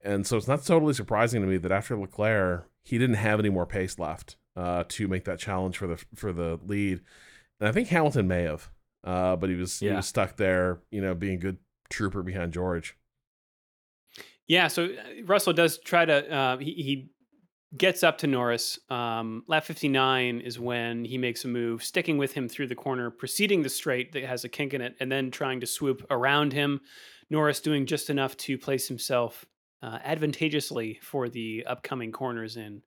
And 0.02 0.26
so 0.26 0.36
it's 0.36 0.46
not 0.48 0.64
totally 0.64 0.94
surprising 0.94 1.40
to 1.42 1.46
me 1.48 1.56
that 1.58 1.72
after 1.72 1.96
Leclerc, 1.98 2.68
he 2.84 2.98
didn't 2.98 3.16
have 3.16 3.40
any 3.40 3.48
more 3.50 3.66
pace 3.66 3.98
left 3.98 4.36
uh, 4.56 4.84
to 4.88 5.08
make 5.08 5.24
that 5.24 5.38
challenge 5.40 5.76
for 5.76 5.86
the 5.88 6.04
for 6.14 6.32
the 6.32 6.58
lead. 6.64 7.00
And 7.60 7.68
I 7.68 7.72
think 7.72 7.88
Hamilton 7.88 8.28
may 8.28 8.42
have, 8.44 8.70
uh, 9.08 9.36
but 9.36 9.48
he 9.48 9.56
was 9.56 9.80
he 9.80 9.88
was 9.88 10.06
stuck 10.06 10.36
there, 10.36 10.80
you 10.90 11.00
know, 11.00 11.14
being 11.14 11.34
a 11.34 11.38
good 11.38 11.56
trooper 11.88 12.22
behind 12.22 12.52
George. 12.52 12.94
Yeah, 14.46 14.68
so 14.68 14.84
uh, 14.84 15.24
Russell 15.24 15.54
does 15.54 15.78
try 15.78 16.04
to. 16.04 16.34
Uh, 16.34 16.58
he, 16.58 16.72
he 16.72 17.10
gets 17.74 18.02
up 18.02 18.18
to 18.18 18.26
Norris. 18.26 18.78
Um, 18.90 19.44
lap 19.46 19.64
59 19.64 20.40
is 20.40 20.60
when 20.60 21.06
he 21.06 21.16
makes 21.16 21.44
a 21.46 21.48
move, 21.48 21.82
sticking 21.82 22.18
with 22.18 22.34
him 22.34 22.50
through 22.50 22.66
the 22.66 22.74
corner, 22.74 23.10
preceding 23.10 23.62
the 23.62 23.70
straight 23.70 24.12
that 24.12 24.24
has 24.24 24.44
a 24.44 24.48
kink 24.48 24.74
in 24.74 24.82
it, 24.82 24.94
and 25.00 25.10
then 25.10 25.30
trying 25.30 25.60
to 25.60 25.66
swoop 25.66 26.04
around 26.10 26.52
him. 26.52 26.80
Norris 27.30 27.60
doing 27.60 27.86
just 27.86 28.10
enough 28.10 28.36
to 28.38 28.58
place 28.58 28.88
himself 28.88 29.46
uh, 29.82 29.98
advantageously 30.04 30.98
for 31.02 31.30
the 31.30 31.64
upcoming 31.66 32.12
corners 32.12 32.56
and 32.58 32.82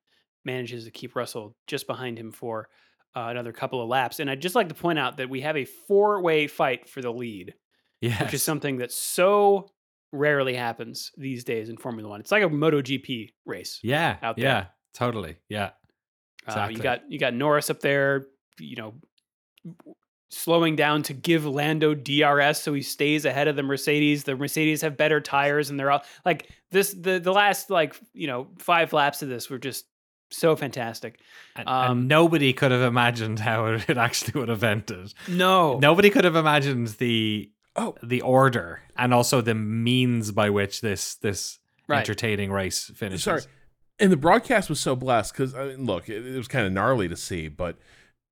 manages 0.45 0.85
to 0.85 0.91
keep 0.91 1.15
Russell 1.15 1.55
just 1.65 1.87
behind 1.87 2.19
him 2.19 2.31
for 2.31 2.69
uh, 3.15 3.27
another 3.29 3.51
couple 3.51 3.81
of 3.81 3.89
laps. 3.89 4.19
And 4.19 4.29
I'd 4.29 4.41
just 4.41 4.55
like 4.55 4.69
to 4.69 4.75
point 4.75 4.99
out 4.99 5.17
that 5.17 5.29
we 5.29 5.41
have 5.41 5.57
a 5.57 5.65
four 5.65 6.21
way 6.21 6.47
fight 6.47 6.87
for 6.89 7.01
the 7.01 7.11
lead 7.11 7.53
yes. 8.01 8.21
which 8.21 8.33
is 8.33 8.43
something 8.43 8.77
that 8.77 8.91
so 8.91 9.69
rarely 10.11 10.55
happens 10.55 11.11
these 11.17 11.43
days 11.43 11.69
in 11.69 11.77
Formula 11.77 12.09
One. 12.09 12.19
It's 12.19 12.31
like 12.31 12.43
a 12.43 12.49
MotoGP 12.49 13.29
race. 13.45 13.79
yeah 13.83 14.17
out 14.21 14.35
there. 14.35 14.45
yeah 14.45 14.65
totally 14.93 15.37
yeah 15.49 15.71
Uh, 16.47 16.51
exactly. 16.51 16.75
you 16.75 16.81
got 16.81 17.11
you 17.11 17.19
got 17.19 17.33
Norris 17.33 17.69
up 17.69 17.79
there, 17.79 18.25
you 18.59 18.75
know, 18.75 18.93
slowing 20.29 20.75
down 20.75 21.03
to 21.03 21.13
give 21.13 21.45
Lando 21.45 21.93
DRS 21.93 22.61
so 22.61 22.73
he 22.73 22.81
stays 22.81 23.25
ahead 23.25 23.47
of 23.47 23.55
the 23.55 23.63
Mercedes. 23.63 24.23
The 24.23 24.35
Mercedes 24.35 24.81
have 24.81 24.97
better 24.97 25.19
tires, 25.21 25.69
and 25.69 25.79
they're 25.79 25.91
all 25.91 26.03
like 26.25 26.49
this. 26.71 26.93
The 26.93 27.19
the 27.19 27.31
last 27.33 27.69
like 27.69 27.99
you 28.13 28.27
know 28.27 28.47
five 28.57 28.93
laps 28.93 29.21
of 29.21 29.29
this 29.29 29.49
were 29.49 29.59
just 29.59 29.85
so 30.31 30.55
fantastic. 30.55 31.19
and, 31.55 31.67
Um, 31.67 31.91
and 31.99 32.07
nobody 32.07 32.53
could 32.53 32.71
have 32.71 32.81
imagined 32.81 33.39
how 33.39 33.65
it, 33.67 33.85
it 33.89 33.97
actually 33.97 34.39
would 34.39 34.49
have 34.49 34.63
ended 34.63 35.13
No, 35.27 35.77
nobody 35.79 36.09
could 36.09 36.23
have 36.25 36.35
imagined 36.35 36.87
the 36.99 37.49
Oh. 37.75 37.95
the 38.03 38.21
order 38.21 38.81
and 38.97 39.13
also 39.13 39.39
the 39.39 39.55
means 39.55 40.31
by 40.31 40.49
which 40.49 40.81
this 40.81 41.15
this 41.15 41.59
Right. 41.87 41.99
entertaining 41.99 42.51
race 42.51 42.91
finishes. 42.95 43.23
Sorry. 43.23 43.41
And 43.99 44.11
the 44.11 44.17
broadcast 44.17 44.67
was 44.69 44.79
so 44.79 44.95
blessed 44.95 45.33
because, 45.33 45.53
I 45.53 45.65
mean, 45.67 45.85
look, 45.85 46.09
it, 46.09 46.25
it 46.25 46.37
was 46.37 46.47
kind 46.47 46.65
of 46.65 46.73
gnarly 46.73 47.07
to 47.07 47.15
see, 47.15 47.47
but 47.49 47.77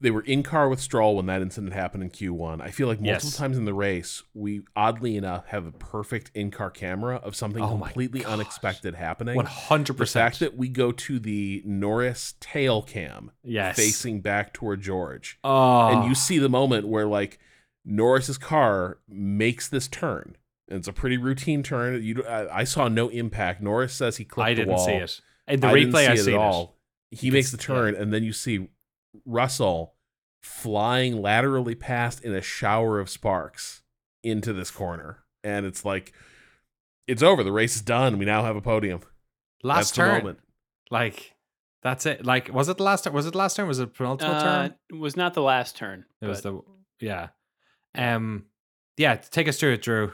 they 0.01 0.11
were 0.11 0.21
in 0.21 0.43
car 0.43 0.69
with 0.69 0.79
Stroll 0.79 1.17
when 1.17 1.25
that 1.25 1.41
incident 1.41 1.73
happened 1.73 2.03
in 2.03 2.09
Q1. 2.09 2.61
I 2.61 2.71
feel 2.71 2.87
like 2.87 3.01
multiple 3.01 3.27
Yes. 3.29 3.35
times 3.37 3.57
in 3.57 3.65
the 3.65 3.73
race, 3.73 4.23
we 4.33 4.61
oddly 4.75 5.17
enough 5.17 5.47
have 5.47 5.65
a 5.65 5.71
perfect 5.73 6.31
in 6.33 6.51
car 6.51 6.71
camera 6.71 7.17
of 7.17 7.35
something 7.35 7.61
Oh 7.61 7.77
completely 7.77 8.21
gosh. 8.21 8.31
unexpected 8.31 8.95
happening. 8.95 9.35
100%. 9.35 9.97
The 9.97 10.05
fact 10.05 10.39
that 10.39 10.55
we 10.55 10.69
go 10.69 10.91
to 10.93 11.19
the 11.19 11.61
Norris 11.65 12.35
tail 12.39 12.81
cam 12.81 13.31
Yes. 13.43 13.75
facing 13.75 14.21
back 14.21 14.53
toward 14.53 14.81
George, 14.81 15.37
Oh, 15.43 15.87
and 15.89 16.05
you 16.05 16.15
see 16.15 16.37
the 16.37 16.49
moment 16.49 16.87
where 16.87 17.05
like 17.05 17.37
Norris's 17.83 18.37
car 18.37 18.99
makes 19.07 19.67
this 19.67 19.87
turn. 19.87 20.37
And 20.69 20.77
it's 20.79 20.87
a 20.87 20.93
pretty 20.93 21.17
routine 21.17 21.63
turn. 21.63 22.01
You, 22.03 22.23
I, 22.25 22.59
I 22.59 22.63
saw 22.63 22.87
no 22.87 23.09
impact. 23.09 23.61
Norris 23.61 23.93
says 23.93 24.17
he 24.17 24.23
clipped 24.25 24.47
I 24.49 24.53
didn't 24.53 24.77
see 24.79 24.91
it. 24.91 25.19
In 25.47 25.59
the 25.61 25.67
I 25.67 25.73
replay, 25.73 26.01
see 26.01 26.07
I 26.07 26.13
it 26.13 26.17
see 26.23 26.33
at 26.33 26.37
all. 26.39 26.77
He 27.11 27.27
You 27.27 27.33
makes 27.33 27.49
the 27.51 27.57
turn, 27.57 27.95
and 27.95 28.13
then 28.13 28.23
you 28.23 28.31
see 28.31 28.67
Russell 29.25 29.95
flying 30.41 31.21
laterally 31.21 31.75
past 31.75 32.23
in 32.23 32.33
a 32.33 32.41
shower 32.41 32.99
of 32.99 33.09
sparks 33.09 33.81
into 34.23 34.53
this 34.53 34.71
corner, 34.71 35.23
and 35.43 35.65
it's 35.65 35.83
like 35.85 36.13
it's 37.07 37.23
over. 37.23 37.43
The 37.43 37.51
race 37.51 37.75
is 37.75 37.81
done. 37.81 38.17
We 38.17 38.25
now 38.25 38.43
have 38.43 38.55
a 38.55 38.61
podium. 38.61 39.01
Last 39.63 39.77
That's 39.77 39.91
the 39.91 39.95
turn, 39.97 40.17
moment. 40.19 40.39
like 40.91 41.35
that's 41.81 42.05
it. 42.05 42.25
Like, 42.25 42.53
was 42.53 42.69
it 42.69 42.77
the 42.77 42.83
last 42.83 43.03
turn? 43.05 43.13
Was 43.13 43.25
it 43.25 43.31
the 43.31 43.37
last 43.37 43.55
turn? 43.55 43.67
Was 43.67 43.79
it 43.79 43.93
penultimate 43.93 44.35
Uh, 44.35 44.41
turn? 44.43 44.75
it 44.89 44.95
was 44.95 45.15
not 45.15 45.33
the 45.33 45.41
last 45.41 45.75
turn. 45.77 46.05
It 46.21 46.27
was 46.27 46.41
the 46.41 46.59
yeah, 46.99 47.29
um, 47.95 48.45
yeah. 48.97 49.15
Take 49.15 49.47
us 49.47 49.57
through 49.59 49.73
it, 49.73 49.81
Drew. 49.81 50.11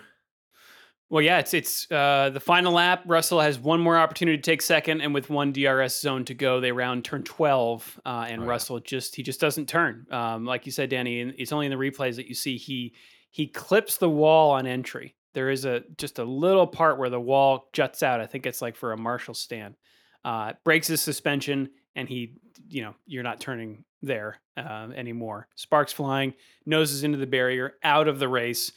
Well, 1.16 1.24
yeah, 1.24 1.40
it's 1.40 1.54
it's 1.54 1.90
uh, 1.90 2.30
the 2.34 2.42
final 2.42 2.74
lap. 2.74 3.04
Russell 3.06 3.40
has 3.40 3.58
one 3.58 3.80
more 3.80 3.98
opportunity 3.98 4.36
to 4.36 4.44
take 4.44 4.62
second, 4.62 5.00
and 5.00 5.14
with 5.14 5.30
one 5.30 5.54
DRS 5.54 5.98
zone 5.98 6.26
to 6.26 6.34
go, 6.34 6.60
they 6.60 6.74
round 6.74 7.06
turn 7.06 7.24
twelve, 7.24 7.98
uh, 8.06 8.26
and 8.28 8.42
Oh, 8.42 8.44
yeah. 8.44 8.50
Russell 8.50 8.82
just 8.82 9.16
he 9.16 9.24
just 9.24 9.40
doesn't 9.40 9.70
turn. 9.70 10.08
Um, 10.12 10.44
like 10.44 10.66
you 10.66 10.74
said, 10.74 10.90
Danny, 10.90 11.22
and 11.22 11.34
it's 11.38 11.54
only 11.54 11.68
in 11.68 11.70
the 11.70 11.78
replays 11.78 12.18
that 12.18 12.28
you 12.28 12.36
see 12.36 12.58
he 12.58 12.96
he 13.32 13.48
clips 13.48 13.96
the 13.96 14.10
wall 14.10 14.52
on 14.52 14.68
entry. 14.68 15.16
There 15.34 15.50
is 15.50 15.64
a 15.64 15.84
just 15.98 16.20
a 16.20 16.26
little 16.26 16.68
part 16.68 17.00
where 17.00 17.10
the 17.10 17.22
wall 17.22 17.70
juts 17.72 18.04
out. 18.04 18.20
I 18.20 18.26
think 18.26 18.46
it's 18.46 18.62
like 18.62 18.76
for 18.76 18.92
a 18.92 18.98
Marshall 18.98 19.36
stand. 19.36 19.76
Uh, 20.26 20.52
breaks 20.66 20.88
his 20.88 21.02
suspension, 21.02 21.70
and 21.96 22.10
he, 22.10 22.34
you 22.68 22.82
know, 22.82 22.94
you're 23.06 23.24
not 23.24 23.40
turning 23.40 23.86
there 24.02 24.42
uh, 24.58 24.90
anymore. 24.94 25.48
Sparks 25.56 25.94
flying, 25.94 26.34
noses 26.66 27.06
into 27.06 27.20
the 27.20 27.26
barrier, 27.26 27.76
out 27.86 28.10
of 28.10 28.20
the 28.20 28.28
race. 28.28 28.74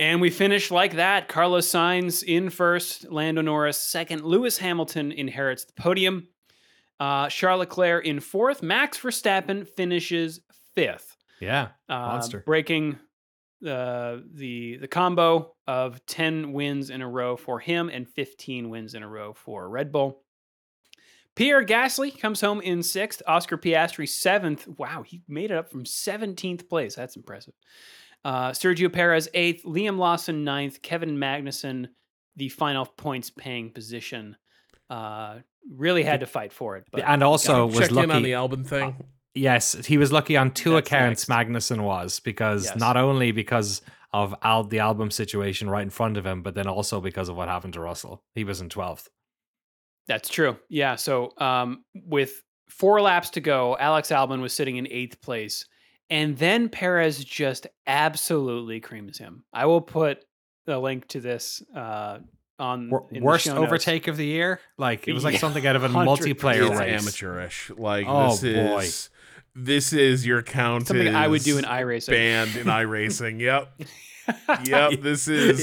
And 0.00 0.20
we 0.20 0.30
finish 0.30 0.70
like 0.70 0.94
that. 0.94 1.28
Carlos 1.28 1.70
Sainz 1.70 2.24
in 2.24 2.48
first, 2.50 3.10
Lando 3.12 3.42
Norris 3.42 3.76
second, 3.76 4.24
Lewis 4.24 4.56
Hamilton 4.58 5.12
inherits 5.12 5.66
the 5.66 5.74
podium. 5.74 6.26
Uh, 6.98 7.28
Charles 7.28 7.60
Leclerc 7.60 8.06
in 8.06 8.18
fourth, 8.18 8.62
Max 8.62 8.98
Verstappen 8.98 9.68
finishes 9.68 10.40
fifth, 10.74 11.16
Yeah, 11.40 11.68
uh, 11.88 11.94
Monster. 11.98 12.42
breaking 12.46 12.98
the 13.60 14.24
the 14.34 14.78
the 14.78 14.88
combo 14.88 15.54
of 15.66 16.04
ten 16.06 16.52
wins 16.54 16.88
in 16.88 17.02
a 17.02 17.08
row 17.08 17.36
for 17.36 17.58
him 17.60 17.90
and 17.90 18.08
fifteen 18.08 18.70
wins 18.70 18.94
in 18.94 19.02
a 19.02 19.08
row 19.08 19.34
for 19.34 19.68
Red 19.68 19.92
Bull. 19.92 20.22
Pierre 21.36 21.64
Gasly 21.64 22.18
comes 22.18 22.40
home 22.40 22.60
in 22.62 22.82
sixth. 22.82 23.22
Oscar 23.26 23.56
Piastri 23.58 24.08
seventh. 24.08 24.66
Wow, 24.78 25.02
he 25.06 25.22
made 25.28 25.50
it 25.50 25.56
up 25.58 25.70
from 25.70 25.84
seventeenth 25.84 26.68
place. 26.70 26.94
That's 26.94 27.16
impressive. 27.16 27.54
Uh, 28.24 28.50
Sergio 28.50 28.92
Perez 28.92 29.28
eighth, 29.34 29.64
Liam 29.64 29.96
Lawson 29.98 30.44
ninth, 30.44 30.82
Kevin 30.82 31.16
Magnussen 31.16 31.88
the 32.36 32.48
final 32.48 32.86
points 32.86 33.30
paying 33.30 33.70
position. 33.70 34.36
Uh, 34.88 35.38
really 35.76 36.02
had 36.02 36.20
to 36.20 36.26
fight 36.26 36.52
for 36.52 36.76
it, 36.76 36.84
but 36.92 37.02
and 37.06 37.22
also 37.22 37.66
was 37.66 37.78
Check 37.78 37.90
lucky. 37.92 38.10
in 38.10 38.16
on 38.16 38.22
the 38.22 38.32
Albon 38.32 38.66
thing. 38.66 38.96
Yes, 39.34 39.72
he 39.86 39.98
was 39.98 40.10
lucky 40.12 40.36
on 40.36 40.50
two 40.52 40.72
That's 40.72 40.88
accounts. 40.88 41.28
next. 41.28 41.48
Magnussen 41.48 41.82
was 41.82 42.18
because 42.20 42.64
Yes. 42.66 42.76
not 42.76 42.96
only 42.96 43.30
because 43.32 43.80
of 44.12 44.34
al- 44.42 44.64
the 44.64 44.78
Albon 44.78 45.12
situation 45.12 45.70
right 45.70 45.82
in 45.82 45.90
front 45.90 46.16
of 46.16 46.26
him, 46.26 46.42
but 46.42 46.54
then 46.54 46.66
also 46.66 47.00
because 47.00 47.28
of 47.28 47.36
what 47.36 47.48
happened 47.48 47.74
to 47.74 47.80
Russell. 47.80 48.24
He 48.34 48.42
was 48.44 48.60
in 48.60 48.68
twelfth. 48.68 49.08
That's 50.08 50.28
true. 50.28 50.56
Yeah. 50.68 50.96
So 50.96 51.32
um, 51.38 51.84
with 51.94 52.42
four 52.68 53.00
laps 53.00 53.30
to 53.30 53.40
go, 53.40 53.76
Alex 53.78 54.08
Albon 54.08 54.40
was 54.40 54.52
sitting 54.52 54.76
in 54.76 54.88
eighth 54.88 55.20
place. 55.20 55.64
And 56.10 56.36
then 56.36 56.68
Perez 56.68 57.24
just 57.24 57.66
absolutely 57.86 58.80
creams 58.80 59.18
him. 59.18 59.44
I 59.52 59.66
will 59.66 59.80
put 59.80 60.24
the 60.66 60.78
link 60.78 61.06
to 61.08 61.20
this 61.20 61.62
uh, 61.74 62.18
on 62.58 62.90
Wor- 62.90 63.06
in 63.10 63.20
the 63.20 63.24
worst 63.24 63.44
show 63.44 63.54
notes. 63.54 63.66
overtake 63.68 64.08
of 64.08 64.16
the 64.16 64.26
year. 64.26 64.60
Like 64.76 65.06
it 65.08 65.12
was 65.12 65.24
like 65.24 65.34
Yeah, 65.34 65.40
something 65.40 65.66
out 65.66 65.76
of 65.76 65.84
a 65.84 65.88
multiplayer 65.90 66.68
It's 66.70 66.78
race. 66.80 67.02
amateurish. 67.02 67.70
Like 67.76 68.06
Oh, 68.08 68.34
this 68.36 68.42
is 68.42 69.10
this 69.54 69.92
is 69.92 70.26
your 70.26 70.42
count. 70.42 70.88
Something 70.88 71.14
I 71.14 71.26
would 71.28 71.42
do 71.42 71.58
in 71.58 71.64
is 71.64 71.70
iRacing. 71.70 72.10
Banned 72.10 72.56
in 72.56 72.66
iRacing. 72.66 73.40
Yep. 73.40 73.82
Yep. 74.66 75.00
This 75.00 75.26
is 75.26 75.60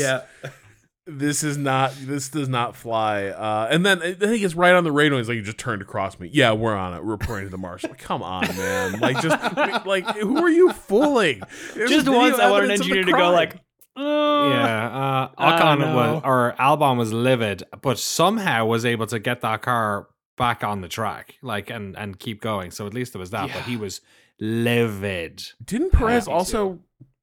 this 1.07 1.43
is 1.43 1.57
not 1.57 1.93
this 2.01 2.29
does 2.29 2.49
not 2.49 2.75
fly. 2.75 3.27
Uh, 3.27 3.67
and 3.71 3.85
then 3.85 4.01
I 4.01 4.13
think 4.13 4.43
it's 4.43 4.55
right 4.55 4.75
on 4.75 4.83
the 4.83 4.91
radio. 4.91 5.17
He's 5.17 5.29
like, 5.29 5.37
"You 5.37 5.41
just 5.41 5.57
turned 5.57 5.81
across 5.81 6.19
me." 6.19 6.29
Yeah, 6.31 6.51
we're 6.51 6.75
on 6.75 6.93
it. 6.93 7.03
We're 7.03 7.11
reporting 7.11 7.45
to 7.45 7.51
the 7.51 7.57
marshal. 7.57 7.89
Like, 7.89 7.99
come 7.99 8.21
on, 8.21 8.45
man. 8.57 8.99
Like, 8.99 9.21
just 9.21 9.85
like 9.85 10.05
who 10.17 10.37
are 10.43 10.49
you 10.49 10.73
fooling? 10.73 11.41
There's 11.73 11.89
Just 11.89 12.09
once 12.09 12.37
I 12.37 12.51
want 12.51 12.65
an 12.65 12.71
evidence 12.71 12.81
of 12.81 12.87
the 12.87 12.97
engineer 12.99 13.03
to 13.03 13.11
go 13.11 13.31
like, 13.31 13.55
oh. 13.95 14.49
Yeah, 14.49 14.87
uh, 14.87 15.29
I 15.37 15.51
Ocon 15.61 15.79
don't 15.79 15.95
was, 15.95 16.21
or 16.25 16.55
Albon 16.59 16.97
was 16.97 17.13
livid, 17.13 17.63
but 17.81 17.97
somehow 17.97 18.65
was 18.65 18.85
able 18.85 19.07
to 19.07 19.19
get 19.19 19.41
that 19.41 19.61
car 19.61 20.07
back 20.37 20.63
on 20.63 20.81
the 20.81 20.87
track, 20.89 21.35
like 21.41 21.69
and 21.69 21.97
and 21.97 22.19
keep 22.19 22.41
going. 22.41 22.71
So 22.71 22.85
at 22.85 22.93
least 22.93 23.13
there 23.13 23.19
was 23.19 23.31
that. 23.31 23.51
But 23.53 23.63
he 23.63 23.77
was 23.77 24.01
livid. 24.39 25.43
Didn't 25.63 25.91
Perez 25.91 26.27
me 26.27 26.33
also 26.33 26.79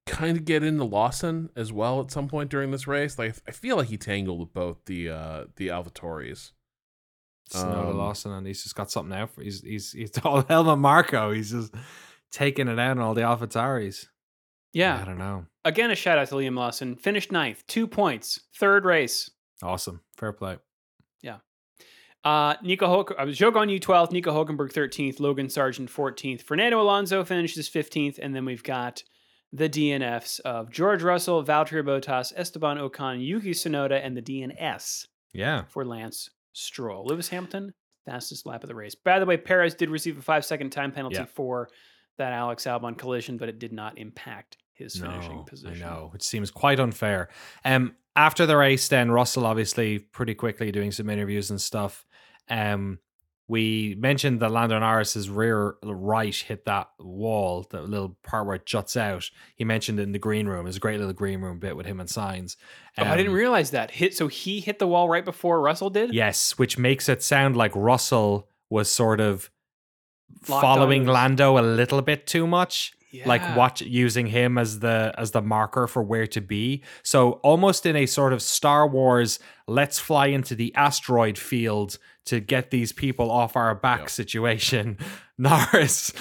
kind 0.07 0.37
of 0.37 0.45
get 0.45 0.63
into 0.63 0.85
Lawson 0.85 1.51
as 1.57 1.73
well 1.73 2.01
at 2.01 2.11
some 2.11 2.29
point 2.29 2.51
during 2.51 2.71
this 2.71 2.87
race? 2.87 3.19
Like, 3.19 3.37
I 3.49 3.51
feel 3.53 3.77
like 3.77 3.89
he 3.89 3.97
tangled 3.97 4.41
with 4.41 4.53
both 4.53 4.85
the 4.87 5.11
uh 5.11 5.45
the 5.57 5.69
AlphaTauris. 5.69 6.53
Tsunoda 7.51 7.91
Um, 7.91 7.99
Lawson, 7.99 8.33
and 8.33 8.47
he's 8.47 8.63
just 8.63 8.75
got 8.75 8.91
something 8.91 9.17
out 9.17 9.31
for. 9.31 9.43
He's 9.43 9.61
he's 9.61 9.93
he's 9.93 10.17
all 10.25 10.43
Helmut 10.43 10.79
Marko. 10.79 11.33
He's 11.33 11.51
just 11.51 11.75
taking 12.33 12.69
it 12.69 12.79
out 12.79 12.99
on 12.99 13.01
all 13.01 13.15
the 13.15 13.21
yeah 14.73 15.01
I 15.01 15.05
don't 15.05 15.19
know. 15.19 15.47
Again, 15.65 15.91
a 15.91 15.95
shout 15.95 16.19
out 16.19 16.29
to 16.29 16.35
Liam 16.35 16.57
Lawson. 16.57 16.97
Finished 16.97 17.31
ninth, 17.33 17.65
two 17.67 17.87
points, 17.87 18.41
third 18.59 18.85
race. 18.85 19.31
Awesome, 19.63 20.01
fair 20.17 20.33
play. 20.33 20.59
Yeah. 21.23 21.39
Uh, 22.25 22.55
Nico 22.63 22.87
Hulk, 22.87 23.15
I 23.19 23.25
was 23.25 23.39
Zhou 23.39 23.53
Guanyu 23.53 23.79
12th, 23.81 24.11
Nico 24.11 24.33
Hulkenberg 24.33 24.73
13th, 24.73 25.21
Logan 25.21 25.47
Sargeant 25.47 25.91
14th, 25.91 26.43
Fernando 26.43 26.81
Alonso 26.81 27.23
finishes 27.25 27.69
15th, 27.69 28.19
and 28.19 28.35
then 28.35 28.45
we've 28.45 28.63
got 28.63 29.03
the 29.57 29.69
DNFs 29.69 30.41
of 30.41 30.69
George 30.69 31.03
Russell, 31.05 31.45
Valtteri 31.45 31.85
Bottas, 31.85 32.33
Esteban 32.35 32.77
Ocon, 32.77 33.25
Yuki 33.25 33.53
Tsunoda, 33.53 34.05
and 34.05 34.17
the 34.17 34.21
DNS 34.23 35.07
Yeah, 35.33 35.63
for 35.69 35.85
Lance 35.85 36.29
Stroll. 36.53 37.07
Lewis 37.07 37.29
Hamilton, 37.29 37.73
fastest 38.05 38.47
lap 38.47 38.65
of 38.65 38.69
the 38.69 38.75
race. 38.75 38.95
By 38.97 39.21
the 39.21 39.27
way, 39.27 39.37
Perez 39.37 39.75
did 39.77 39.91
receive 39.91 40.19
a 40.19 40.23
five 40.23 40.45
second 40.45 40.71
time 40.71 40.91
penalty 40.91 41.17
Yeah. 41.19 41.25
for 41.27 41.69
that 42.19 42.33
Alex 42.33 42.65
Albon 42.65 42.99
collision, 42.99 43.37
but 43.39 43.49
it 43.49 43.59
did 43.61 43.73
not 43.73 43.97
impact 43.97 44.57
his 44.73 44.97
finishing 44.99 45.45
position. 45.45 45.85
I 45.85 45.89
know, 45.89 46.09
which 46.13 46.23
seems 46.25 46.51
quite 46.51 46.81
unfair. 46.81 47.29
Um, 47.65 47.95
after 48.17 48.47
the 48.47 48.57
race, 48.57 48.89
then 48.89 49.11
Russell 49.13 49.47
obviously 49.47 50.01
pretty 50.01 50.35
quickly 50.35 50.73
doing 50.73 50.91
some 50.91 51.09
interviews 51.09 51.51
and 51.51 51.61
stuff. 51.61 52.05
Um, 52.49 52.99
we 53.47 53.95
mentioned 53.99 54.41
that 54.41 54.51
Lando 54.51 54.79
Norris's 54.79 55.29
rear 55.29 55.75
right 55.83 56.35
hit 56.35 56.65
that 56.65 56.89
wall, 56.99 57.67
the 57.71 57.83
little 57.83 58.17
part 58.23 58.47
where 58.47 58.57
it 58.57 58.65
juts 58.65 58.97
out. 58.97 59.29
He 59.55 59.65
mentioned 59.65 60.01
it 60.01 60.05
in 60.05 60.13
the 60.13 60.19
green 60.19 60.47
room. 60.47 60.65
There's 60.65 60.77
a 60.77 60.81
great 60.81 60.99
little 60.99 61.13
green 61.13 61.41
room 61.43 61.59
bit 61.59 61.77
with 61.77 61.85
him 61.87 62.01
and 62.01 62.09
Sainz. 62.09 62.57
Oh, 62.97 63.05
I 63.05 63.17
didn't 63.17 63.33
Um, 63.33 63.37
realize 63.37 63.71
that. 63.73 63.91
Hit 63.91 64.15
so 64.17 64.29
he 64.29 64.61
hit 64.61 64.79
the 64.79 64.87
wall 64.87 65.09
right 65.09 65.25
before 65.25 65.61
Russell 65.61 65.91
did? 65.91 66.15
Yes, 66.15 66.57
which 66.59 66.79
makes 66.79 67.09
it 67.09 67.23
sound 67.23 67.55
like 67.57 67.73
Russell 67.75 68.49
was 68.71 68.91
sort 68.91 69.21
of 69.21 69.51
Locked 70.49 70.63
following 70.63 71.07
Lando 71.07 71.59
a 71.59 71.61
little 71.63 72.01
bit 72.03 72.27
too 72.27 72.47
much. 72.47 72.93
Like 73.27 73.57
watch 73.57 73.81
using 73.83 74.27
him 74.27 74.59
as 74.59 74.81
the 74.81 75.15
as 75.17 75.31
the 75.31 75.43
marker 75.43 75.87
for 75.87 76.03
where 76.03 76.27
to 76.29 76.41
be. 76.41 76.83
So 77.03 77.33
almost 77.43 77.87
in 77.87 77.97
a 77.97 78.07
sort 78.07 78.33
of 78.33 78.43
Star 78.43 78.87
Wars, 78.87 79.39
let's 79.67 79.99
fly 79.99 80.27
into 80.27 80.55
the 80.55 80.75
asteroid 80.75 81.39
field 81.39 81.99
to 82.27 82.41
get 82.41 82.71
these 82.71 82.93
people 82.93 83.31
off 83.31 83.55
our 83.57 83.75
back 83.75 84.01
Yeah. 84.01 84.07
situation. 84.07 84.99
Norris 85.39 86.13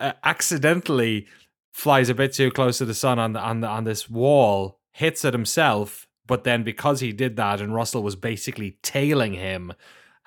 uh, 0.00 0.12
accidentally 0.24 1.26
flies 1.72 2.08
a 2.08 2.14
bit 2.14 2.32
too 2.32 2.50
close 2.50 2.78
to 2.78 2.84
the 2.84 2.94
sun 2.94 3.18
on 3.18 3.32
the, 3.32 3.40
on 3.40 3.60
the, 3.60 3.66
on 3.68 3.84
this 3.84 4.08
wall, 4.08 4.78
hits 4.92 5.24
it 5.24 5.34
himself, 5.34 6.06
but 6.26 6.44
then 6.44 6.62
because 6.62 7.00
he 7.00 7.12
did 7.12 7.36
that 7.36 7.60
and 7.60 7.74
Russell 7.74 8.02
was 8.02 8.16
basically 8.16 8.78
tailing 8.82 9.34
him 9.34 9.72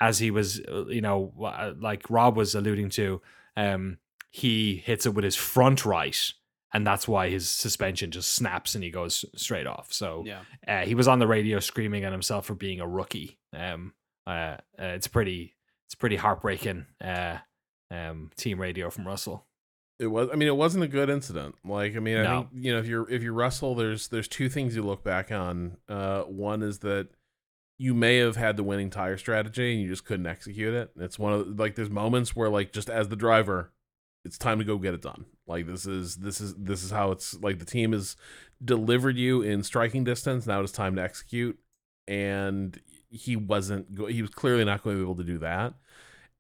as 0.02 0.20
he 0.20 0.32
was 0.32 0.60
uh, 0.62 0.86
you 0.88 1.02
know 1.02 1.34
uh, 1.44 1.74
like 1.80 2.10
Rob 2.10 2.38
was 2.38 2.56
alluding 2.56 2.90
to 2.92 3.22
um 3.58 3.98
he 4.32 4.76
hits 4.78 5.06
it 5.06 5.14
with 5.14 5.24
his 5.24 5.36
front 5.36 5.86
right 5.86 6.34
and 6.74 6.86
that's 6.86 7.08
why 7.08 7.30
his 7.30 7.50
suspension 7.50 8.12
just 8.12 8.32
snaps 8.34 8.76
and 8.76 8.84
he 8.84 8.92
goes 8.92 9.26
straight 9.36 9.66
off 9.68 9.92
so 9.92 10.24
Yeah. 10.26 10.42
uh, 10.68 10.82
he 10.86 10.94
was 10.96 11.08
on 11.08 11.20
the 11.20 11.28
radio 11.28 11.60
screaming 11.60 12.04
at 12.04 12.12
himself 12.12 12.46
for 12.46 12.56
being 12.56 12.80
a 12.80 12.88
rookie 12.88 13.40
um 13.54 13.94
uh, 14.28 14.30
uh 14.30 14.58
it's 14.78 15.08
pretty 15.08 15.56
it's 15.88 15.96
pretty 15.96 16.16
heartbreaking 16.18 16.86
uh 17.04 17.38
um 17.92 18.30
team 18.38 18.60
radio 18.62 18.90
from 18.92 19.08
Russell 19.08 19.48
It 20.00 20.08
was. 20.08 20.30
I 20.32 20.36
mean, 20.36 20.48
it 20.48 20.56
wasn't 20.56 20.84
a 20.84 20.88
good 20.88 21.10
incident. 21.10 21.56
Like, 21.66 21.96
I 21.96 22.00
mean, 22.00 22.18
I 22.20 22.24
No. 22.24 22.38
think 22.50 22.50
you 22.64 22.72
know, 22.72 22.80
if 22.80 22.86
you're 22.86 23.10
if 23.10 23.24
you 23.24 23.34
Russell, 23.34 23.74
there's 23.76 24.08
there's 24.10 24.28
two 24.28 24.48
things 24.48 24.76
you 24.76 24.84
look 24.84 25.04
back 25.04 25.32
on. 25.32 25.78
Uh, 25.90 26.22
one 26.22 26.62
is 26.62 26.80
that 26.80 27.10
you 27.80 27.94
may 27.96 28.18
have 28.18 28.36
had 28.36 28.56
the 28.58 28.64
winning 28.64 28.90
tire 28.92 29.18
strategy 29.18 29.74
and 29.74 29.82
you 29.82 29.88
just 29.90 30.06
couldn't 30.06 30.28
execute 30.28 30.74
it. 30.76 30.92
It's 30.98 31.18
one 31.20 31.34
of 31.34 31.60
like 31.60 31.74
there's 31.76 31.90
moments 31.90 32.36
where 32.36 32.50
like 32.50 32.72
just 32.72 32.90
as 32.90 33.10
the 33.10 33.16
driver, 33.18 33.72
it's 34.30 34.38
time 34.38 34.60
to 34.60 34.64
go 34.66 34.78
get 34.78 34.94
it 34.94 35.02
done. 35.02 35.26
Like 35.48 35.66
this 35.66 35.88
is 35.88 36.18
this 36.18 36.40
is 36.40 36.54
this 36.56 36.84
is 36.84 36.92
how 36.92 37.10
it's 37.12 37.34
like 37.42 37.58
the 37.58 37.66
team 37.66 37.94
has 37.94 38.16
delivered 38.64 39.18
you 39.18 39.42
in 39.42 39.64
striking 39.64 40.04
distance. 40.04 40.46
Now 40.46 40.62
it's 40.62 40.72
time 40.72 40.96
to 40.98 41.02
execute, 41.02 41.58
and 42.08 42.80
he 43.10 43.36
wasn't. 43.36 43.96
Go- 43.96 44.06
he 44.06 44.22
was 44.22 44.30
clearly 44.30 44.64
not 44.64 44.84
going 44.84 44.96
to 44.98 45.00
be 45.02 45.06
able 45.06 45.16
to 45.16 45.24
do 45.24 45.40
that. 45.40 45.74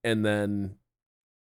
and 0.03 0.23
then 0.23 0.75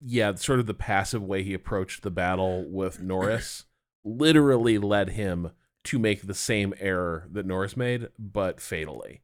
yeah, 0.00 0.32
sort 0.36 0.60
of 0.60 0.66
the 0.66 0.74
passive 0.74 1.24
way 1.24 1.42
he 1.42 1.54
approached 1.54 2.04
the 2.04 2.10
battle 2.10 2.64
with 2.70 3.00
Norris 3.02 3.64
literally 4.04 4.78
led 4.78 5.10
him 5.10 5.50
to 5.82 5.98
make 5.98 6.26
the 6.28 6.34
same 6.34 6.72
error 6.78 7.26
that 7.32 7.44
Norris 7.46 7.76
made, 7.76 8.08
but 8.16 8.60
fatally. 8.60 9.22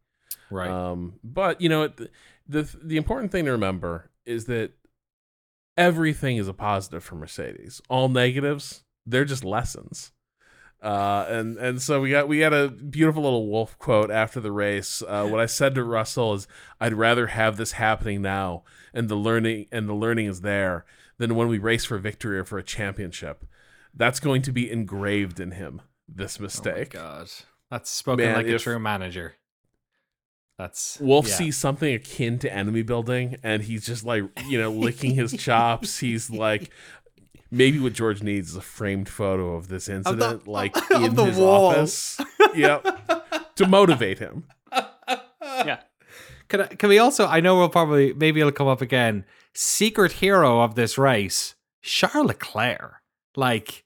Right. 0.51 0.69
Um, 0.69 1.21
but 1.23 1.61
you 1.61 1.69
know, 1.69 1.87
the, 1.87 2.11
the 2.49 2.77
the 2.83 2.97
important 2.97 3.31
thing 3.31 3.45
to 3.45 3.53
remember 3.53 4.11
is 4.27 4.47
that 4.47 4.73
everything 5.77 6.37
is 6.37 6.49
a 6.49 6.55
positive 6.55 7.05
for 7.05 7.17
Mercedes. 7.17 7.81
All 7.89 8.09
negatives, 8.09 8.85
they're 9.07 9.25
just 9.25 9.45
lessons. 9.45 10.13
Uh, 10.83 11.25
and 11.29 11.57
and 11.57 11.81
so 11.81 12.03
we 12.03 12.11
got 12.11 12.29
we 12.29 12.41
got 12.41 12.53
a 12.53 12.69
beautiful 12.69 13.23
little 13.23 13.49
Wolff 13.49 13.79
quote 13.79 14.11
after 14.11 14.39
the 14.39 14.53
race. 14.53 15.03
Uh, 15.07 15.27
what 15.27 15.41
I 15.41 15.47
said 15.47 15.75
to 15.77 15.83
Russell 15.83 16.35
is, 16.35 16.47
"I'd 16.79 16.93
rather 16.93 17.29
have 17.29 17.57
this 17.57 17.73
happening 17.73 18.21
now, 18.21 18.65
and 18.93 19.09
the 19.09 19.15
learning 19.15 19.67
and 19.73 19.89
the 19.89 19.95
learning 19.95 20.27
is 20.27 20.43
there, 20.43 20.85
than 21.17 21.37
when 21.37 21.49
we 21.49 21.59
race 21.59 21.87
for 21.87 21.97
victory 21.97 22.39
or 22.39 22.45
for 22.45 22.59
a 22.59 22.63
championship. 22.63 23.47
That's 23.95 24.21
going 24.21 24.43
to 24.43 24.53
be 24.53 24.71
engraved 24.71 25.41
in 25.41 25.53
him. 25.53 25.81
This 26.07 26.39
mistake. 26.39 26.95
Oh 26.95 27.01
god. 27.01 27.31
That's 27.71 27.91
spoken 27.91 28.27
Man, 28.27 28.37
like 28.37 28.47
a 28.47 28.59
true 28.59 28.79
manager. 28.79 29.37
That's 30.59 30.99
Wolff 31.01 31.27
yeah. 31.29 31.35
sees 31.35 31.57
something 31.57 31.93
akin 31.93 32.39
to 32.41 32.53
enemy 32.53 32.83
building, 32.83 33.39
and 33.43 33.63
he's 33.63 33.85
just 33.85 34.05
like, 34.05 34.25
you 34.47 34.61
know, 34.61 34.71
licking 34.71 35.15
his 35.15 35.33
chops. 35.39 35.99
He's 35.99 36.31
like, 36.31 36.71
maybe 37.51 37.81
what 37.81 37.93
George 37.93 38.23
needs 38.23 38.51
is 38.51 38.57
a 38.57 38.61
framed 38.61 39.09
photo 39.09 39.55
of 39.55 39.69
this 39.69 39.89
incident, 39.89 40.47
like 40.49 40.77
of 40.93 41.03
in 41.03 41.15
the 41.15 41.25
his 41.25 41.39
wall. 41.39 41.71
office. 41.71 42.21
yep, 42.55 42.87
to 43.57 43.67
motivate 43.67 44.19
him. 44.19 44.45
yeah. 45.43 45.81
Can 46.49 46.61
I, 46.61 46.67
can 46.67 46.89
we 46.89 46.99
also? 46.99 47.27
I 47.27 47.41
know 47.41 47.57
we'll 47.57 47.69
probably 47.69 48.13
maybe 48.13 48.41
it'll 48.41 48.53
come 48.53 48.69
up 48.69 48.81
again. 48.81 49.25
Secret 49.55 50.13
hero 50.13 50.61
of 50.61 50.75
this 50.75 50.99
race, 50.99 51.55
Charles 51.83 52.27
Leclerc. 52.29 52.95
Like 53.35 53.83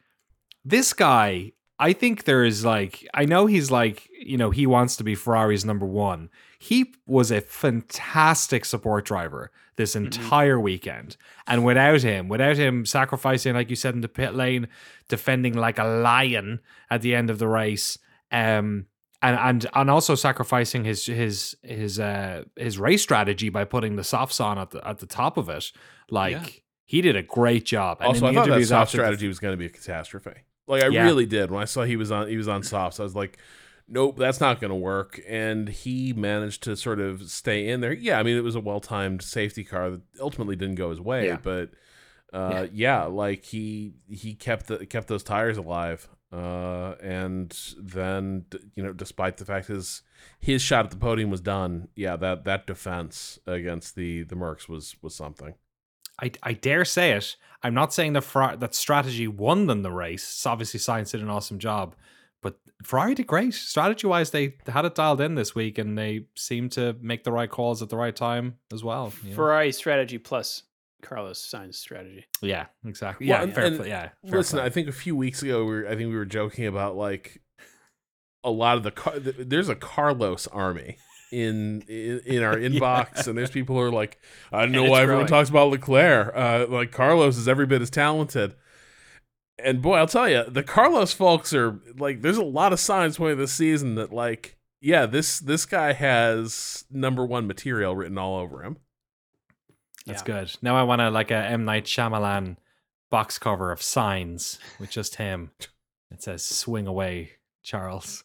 this 0.64 0.92
guy, 0.92 1.52
I 1.78 1.94
think 1.94 2.24
there's 2.24 2.64
like 2.64 3.08
I 3.14 3.24
know 3.24 3.46
he's 3.46 3.70
like 3.70 4.08
you 4.18 4.36
know 4.36 4.50
he 4.50 4.66
wants 4.66 4.96
to 4.96 5.04
be 5.04 5.14
Ferrari's 5.14 5.64
number 5.64 5.86
one. 5.86 6.28
He 6.58 6.92
was 7.06 7.30
a 7.30 7.40
fantastic 7.40 8.64
support 8.64 9.04
driver 9.04 9.50
this 9.76 9.94
entire 9.94 10.58
weekend, 10.58 11.16
and 11.46 11.64
without 11.64 12.02
him, 12.02 12.28
without 12.28 12.56
him 12.56 12.84
sacrificing, 12.84 13.54
like 13.54 13.70
you 13.70 13.76
said, 13.76 13.94
in 13.94 14.00
the 14.00 14.08
pit 14.08 14.34
lane, 14.34 14.66
defending 15.08 15.54
like 15.54 15.78
a 15.78 15.84
lion 15.84 16.58
at 16.90 17.00
the 17.02 17.14
end 17.14 17.30
of 17.30 17.38
the 17.38 17.46
race, 17.46 17.96
um, 18.32 18.86
and 19.22 19.36
and 19.38 19.66
and 19.74 19.88
also 19.90 20.16
sacrificing 20.16 20.84
his 20.84 21.06
his 21.06 21.56
his 21.62 22.00
uh 22.00 22.42
his 22.56 22.76
race 22.78 23.02
strategy 23.02 23.48
by 23.50 23.64
putting 23.64 23.94
the 23.96 24.04
softs 24.04 24.40
on 24.40 24.58
at 24.58 24.70
the 24.70 24.86
at 24.86 24.98
the 24.98 25.06
top 25.06 25.36
of 25.36 25.48
it. 25.48 25.70
Like 26.10 26.32
Yeah. 26.32 26.46
he 26.86 27.00
did 27.02 27.14
a 27.16 27.22
great 27.22 27.64
job. 27.64 27.98
And 28.00 28.08
also, 28.08 28.26
I 28.26 28.34
thought 28.34 28.48
that 28.48 28.64
soft 28.66 28.72
after 28.88 28.96
the- 28.96 29.02
strategy 29.02 29.28
was 29.28 29.38
going 29.38 29.52
to 29.52 29.56
be 29.56 29.66
a 29.66 29.70
catastrophe. 29.70 30.34
Like 30.66 30.82
I 30.82 30.88
Yeah. 30.88 31.04
really 31.04 31.26
did 31.26 31.50
when 31.52 31.62
I 31.62 31.66
saw 31.66 31.84
he 31.84 31.96
was 31.96 32.10
on 32.10 32.28
he 32.28 32.36
was 32.36 32.48
on 32.48 32.62
softs. 32.64 32.98
I 33.00 33.04
was 33.04 33.14
like, 33.14 33.38
nope, 33.88 34.16
that's 34.16 34.40
not 34.40 34.60
going 34.60 34.70
to 34.70 34.74
work. 34.76 35.20
And 35.28 35.68
he 35.68 36.12
managed 36.12 36.62
to 36.64 36.76
sort 36.76 37.00
of 37.00 37.30
stay 37.30 37.68
in 37.68 37.80
there. 37.80 37.92
Yeah, 37.92 38.18
I 38.18 38.22
mean 38.22 38.36
it 38.36 38.44
was 38.44 38.54
a 38.54 38.60
well 38.60 38.80
timed 38.80 39.22
safety 39.22 39.64
car 39.64 39.90
that 39.90 40.02
ultimately 40.20 40.56
didn't 40.56 40.76
go 40.76 40.90
his 40.90 41.00
way, 41.00 41.26
Yeah. 41.26 41.38
but 41.42 41.70
uh, 42.32 42.66
yeah. 42.72 43.04
like 43.04 43.44
he 43.44 43.94
he 44.10 44.34
kept 44.34 44.66
the 44.66 44.86
kept 44.86 45.08
those 45.08 45.22
tires 45.22 45.56
alive. 45.58 46.08
Uh, 46.30 46.94
and 47.00 47.56
then 47.78 48.44
you 48.74 48.82
know, 48.82 48.92
despite 48.92 49.38
the 49.38 49.46
fact 49.46 49.68
his 49.68 50.02
his 50.38 50.60
shot 50.60 50.84
at 50.84 50.90
the 50.90 50.96
podium 50.98 51.30
was 51.30 51.40
done, 51.40 51.88
yeah, 51.96 52.16
that 52.16 52.44
that 52.44 52.66
defense 52.66 53.38
against 53.46 53.94
the 53.96 54.24
the 54.24 54.34
Mercs 54.34 54.68
was 54.68 54.94
was 55.00 55.14
something. 55.14 55.54
I, 56.20 56.32
I 56.42 56.52
dare 56.52 56.84
say 56.84 57.12
it. 57.12 57.36
I'm 57.62 57.74
not 57.74 57.94
saying 57.94 58.12
that 58.14 58.24
Fer- 58.24 58.56
that 58.56 58.74
strategy 58.74 59.26
won 59.28 59.68
them 59.68 59.82
the 59.82 59.90
race. 59.92 60.44
Obviously, 60.44 60.78
Sainz 60.80 61.12
did 61.12 61.22
an 61.22 61.30
awesome 61.30 61.58
job, 61.58 61.94
but 62.42 62.58
Ferrari 62.84 63.14
did 63.14 63.26
great. 63.26 63.54
Strategy 63.54 64.06
wise, 64.06 64.30
they 64.30 64.54
had 64.66 64.84
it 64.84 64.94
dialed 64.94 65.20
in 65.20 65.34
this 65.34 65.54
week, 65.54 65.78
and 65.78 65.98
they 65.98 66.26
seemed 66.36 66.72
to 66.72 66.96
make 67.00 67.24
the 67.24 67.32
right 67.32 67.50
calls 67.50 67.82
at 67.82 67.88
the 67.88 67.96
right 67.96 68.14
time 68.14 68.56
as 68.72 68.84
well. 68.84 69.12
you 69.24 69.30
know? 69.30 69.36
Ferrari 69.36 69.72
strategy 69.72 70.18
plus 70.18 70.62
Carlos 71.02 71.40
Sainz 71.40 71.74
strategy. 71.76 72.24
yeah, 72.42 72.66
exactly. 72.84 73.28
Well, 73.28 73.38
Yeah, 73.38 73.42
and- 73.44 73.54
fair 73.54 73.64
and 73.66 73.76
play. 73.78 73.88
Yeah, 73.88 74.08
fair 74.28 74.38
Listen, 74.38 74.58
play. 74.58 74.66
I 74.66 74.70
think 74.70 74.88
a 74.88 74.92
few 74.92 75.14
weeks 75.16 75.42
ago, 75.42 75.64
we 75.64 75.70
were, 75.72 75.86
I 75.86 75.90
think 75.96 76.10
we 76.10 76.16
were 76.16 76.24
joking 76.24 76.66
about 76.66 76.96
like 76.96 77.40
a 78.44 78.50
lot 78.50 78.76
of 78.76 78.82
the 78.84 78.90
car. 78.90 79.18
There's 79.18 79.68
a 79.68 79.74
Carlos 79.74 80.46
army 80.48 80.96
in 81.32 81.82
in, 81.88 82.20
in 82.24 82.42
our 82.42 82.54
inbox, 82.66 83.26
and 83.26 83.36
there's 83.36 83.50
people 83.50 83.76
who 83.76 83.82
are 83.82 83.90
like, 83.92 84.18
I 84.52 84.60
don't 84.62 84.72
know 84.72 84.84
it's 84.84 84.90
why 84.90 85.02
everyone 85.02 85.26
talks 85.26 85.48
about 85.50 85.70
Leclerc. 85.70 86.32
Uh, 86.36 86.66
like 86.68 86.92
Carlos 86.92 87.36
is 87.36 87.48
every 87.48 87.66
bit 87.66 87.82
as 87.82 87.90
talented. 87.90 88.54
And 89.62 89.82
boy, 89.82 89.96
I'll 89.96 90.06
tell 90.06 90.28
you, 90.28 90.44
the 90.48 90.62
Carlos 90.62 91.12
folks 91.12 91.52
are 91.52 91.80
like, 91.98 92.22
there's 92.22 92.36
a 92.36 92.44
lot 92.44 92.72
of 92.72 92.78
signs 92.80 93.16
pointing 93.16 93.38
this 93.38 93.52
season 93.52 93.96
that 93.96 94.12
like, 94.12 94.56
yeah, 94.80 95.06
this 95.06 95.40
this 95.40 95.66
guy 95.66 95.92
has 95.92 96.84
number 96.90 97.26
one 97.26 97.46
material 97.46 97.96
written 97.96 98.18
all 98.18 98.38
over 98.38 98.62
him. 98.62 98.76
That's 100.06 100.22
Yeah. 100.22 100.26
good. 100.40 100.56
Now 100.62 100.76
I 100.76 100.84
want 100.84 101.00
to 101.00 101.10
like 101.10 101.30
a 101.32 101.36
M 101.36 101.64
Night 101.64 101.84
Shyamalan 101.86 102.56
box 103.10 103.38
cover 103.38 103.72
of 103.72 103.82
signs 103.82 104.58
with 104.78 104.90
just 104.90 105.16
him. 105.16 105.50
It 106.10 106.22
says 106.22 106.42
"Swing 106.42 106.86
away, 106.86 107.32
Charles." 107.62 108.24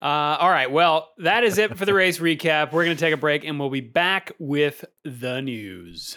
Uh, 0.00 0.06
all 0.40 0.48
right. 0.48 0.70
Well, 0.70 1.10
that 1.18 1.44
is 1.44 1.58
it 1.58 1.76
for 1.76 1.84
the 1.84 1.92
race 1.92 2.18
recap. 2.18 2.72
We're 2.72 2.86
going 2.86 2.96
to 2.96 3.00
take 3.00 3.12
a 3.12 3.18
break 3.18 3.44
and 3.44 3.60
we'll 3.60 3.68
be 3.68 3.82
back 3.82 4.32
with 4.38 4.82
the 5.04 5.42
news. 5.42 6.16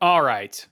All 0.00 0.22
right. 0.22 0.66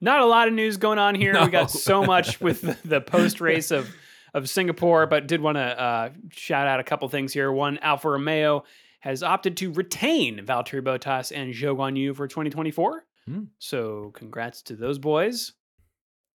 Not 0.00 0.20
a 0.20 0.26
lot 0.26 0.48
of 0.48 0.54
news 0.54 0.76
going 0.76 0.98
on 0.98 1.14
here. 1.14 1.32
No. 1.32 1.44
We 1.44 1.50
got 1.50 1.70
so 1.70 2.02
much 2.04 2.40
with 2.40 2.62
the, 2.62 2.76
the 2.84 3.00
post 3.00 3.40
race 3.40 3.70
of 3.70 3.88
of 4.32 4.48
Singapore, 4.48 5.06
but 5.06 5.26
did 5.26 5.40
want 5.40 5.56
to 5.56 5.60
uh, 5.80 6.10
shout 6.30 6.68
out 6.68 6.78
a 6.78 6.84
couple 6.84 7.08
things 7.08 7.32
here. 7.32 7.50
One, 7.50 7.78
Alfa 7.78 8.10
Romeo 8.10 8.62
has 9.00 9.22
opted 9.24 9.56
to 9.56 9.72
retain 9.72 10.38
Valtteri 10.46 10.82
Bottas 10.82 11.32
and 11.36 11.52
Zhou 11.52 11.74
Guan 11.76 11.96
Yu 11.96 12.14
for 12.14 12.28
2024. 12.28 13.04
Hmm. 13.26 13.42
So, 13.58 14.12
congrats 14.14 14.62
to 14.62 14.76
those 14.76 14.98
boys. 15.00 15.52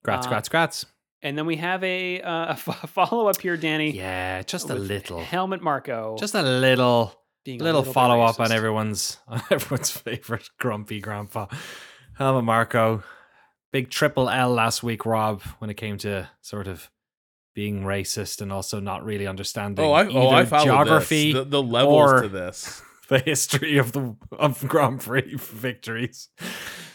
Grats, 0.05 0.25
Uh, 0.25 0.31
grats, 0.31 0.49
grats. 0.49 0.85
And 1.21 1.37
then 1.37 1.45
we 1.45 1.55
have 1.57 1.83
a, 1.83 2.19
uh, 2.21 2.53
a 2.53 2.55
follow 2.55 3.27
up 3.27 3.39
here, 3.39 3.57
Danny. 3.57 3.91
Yeah, 3.91 4.41
just 4.41 4.69
a 4.71 4.75
little, 4.75 5.19
Helmut 5.19 5.61
Marko. 5.61 6.17
just 6.19 6.33
a 6.33 6.41
little, 6.41 7.13
being 7.43 7.61
a 7.61 7.63
little, 7.63 7.81
little 7.81 7.93
follow 7.93 8.21
up 8.21 8.39
on 8.39 8.51
everyone's 8.51 9.17
on 9.27 9.41
everyone's 9.51 9.91
favorite 9.91 10.49
grumpy 10.59 10.99
grandpa, 10.99 11.47
Helmut 12.17 12.43
Marko. 12.43 13.03
Big 13.71 13.89
triple 13.89 14.29
L 14.29 14.51
last 14.51 14.83
week, 14.83 15.05
Rob, 15.05 15.41
when 15.57 15.69
it 15.69 15.75
came 15.75 15.97
to 15.99 16.29
sort 16.41 16.67
of 16.67 16.91
being 17.55 17.83
racist 17.83 18.41
and 18.41 18.51
also 18.51 18.79
not 18.79 19.03
really 19.03 19.27
understanding 19.27 19.83
Oh, 19.85 19.91
I 19.91 20.07
oh 20.07 20.29
I 20.29 20.45
follow 20.45 20.65
geography 20.65 21.33
this. 21.33 21.43
The, 21.43 21.49
the 21.49 21.63
levels 21.63 22.11
or 22.11 22.21
to 22.21 22.29
this. 22.29 22.81
the 23.09 23.19
history 23.19 23.77
of 23.77 23.91
the 23.91 24.15
of 24.31 24.67
Grand 24.67 25.01
Prix 25.01 25.35
victories. 25.35 26.29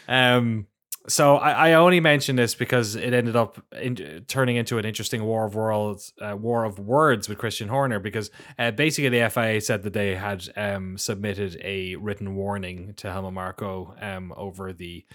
Um, 0.07 0.67
so 1.07 1.37
I, 1.37 1.69
I 1.69 1.73
only 1.73 1.99
mention 1.99 2.35
this 2.35 2.55
because 2.55 2.95
it 2.95 3.13
ended 3.13 3.35
up 3.35 3.63
in, 3.73 4.25
turning 4.27 4.57
into 4.57 4.77
an 4.77 4.85
interesting 4.85 5.23
war 5.23 5.45
of 5.45 5.55
worlds, 5.55 6.13
uh, 6.21 6.35
war 6.35 6.65
of 6.65 6.77
words 6.77 7.29
with 7.29 7.37
Christian 7.37 7.67
Horner. 7.67 7.99
Because 7.99 8.29
uh, 8.57 8.71
basically, 8.71 9.09
the 9.09 9.29
FIA 9.29 9.61
said 9.61 9.83
that 9.83 9.93
they 9.93 10.15
had 10.15 10.47
um, 10.55 10.97
submitted 10.97 11.59
a 11.63 11.95
written 11.95 12.35
warning 12.35 12.93
to 12.97 13.11
Helmut 13.11 13.33
Marko 13.33 13.95
um, 14.01 14.33
over 14.35 14.73
the 14.73 15.05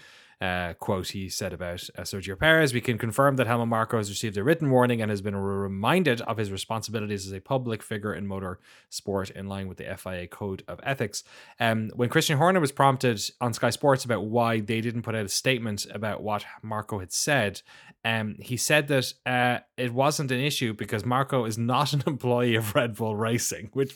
uh, 0.41 0.73
quote 0.73 1.09
he 1.09 1.29
said 1.29 1.53
about 1.53 1.87
uh, 1.97 2.01
Sergio 2.01 2.37
Perez. 2.37 2.73
We 2.73 2.81
can 2.81 2.97
confirm 2.97 3.35
that 3.37 3.47
Helmut 3.47 3.67
Marko 3.67 3.97
has 3.97 4.09
received 4.09 4.37
a 4.37 4.43
written 4.43 4.69
warning 4.69 5.01
and 5.01 5.09
has 5.09 5.21
been 5.21 5.35
reminded 5.35 6.21
of 6.21 6.37
his 6.37 6.51
responsibilities 6.51 7.25
as 7.25 7.33
a 7.33 7.39
public 7.39 7.81
figure 7.81 8.13
in 8.13 8.27
motor 8.27 8.59
sport 8.89 9.29
in 9.29 9.47
line 9.47 9.67
with 9.67 9.77
the 9.77 9.97
FIA 9.97 10.27
Code 10.27 10.63
of 10.67 10.79
Ethics. 10.83 11.23
Um, 11.59 11.89
when 11.95 12.09
Christian 12.09 12.37
Horner 12.37 12.59
was 12.59 12.71
prompted 12.71 13.21
on 13.39 13.53
Sky 13.53 13.69
Sports 13.69 14.05
about 14.05 14.25
why 14.25 14.59
they 14.59 14.81
didn't 14.81 15.03
put 15.03 15.15
out 15.15 15.25
a 15.25 15.29
statement 15.29 15.85
about 15.91 16.21
what 16.21 16.45
Marko 16.61 16.99
had 16.99 17.13
said, 17.13 17.61
um, 18.03 18.35
he 18.39 18.57
said 18.57 18.87
that 18.89 19.13
uh, 19.25 19.59
it 19.77 19.93
wasn't 19.93 20.31
an 20.31 20.39
issue 20.39 20.73
because 20.73 21.05
Marko 21.05 21.45
is 21.45 21.57
not 21.57 21.93
an 21.93 22.03
employee 22.07 22.55
of 22.55 22.75
Red 22.75 22.95
Bull 22.95 23.15
Racing, 23.15 23.69
which 23.73 23.95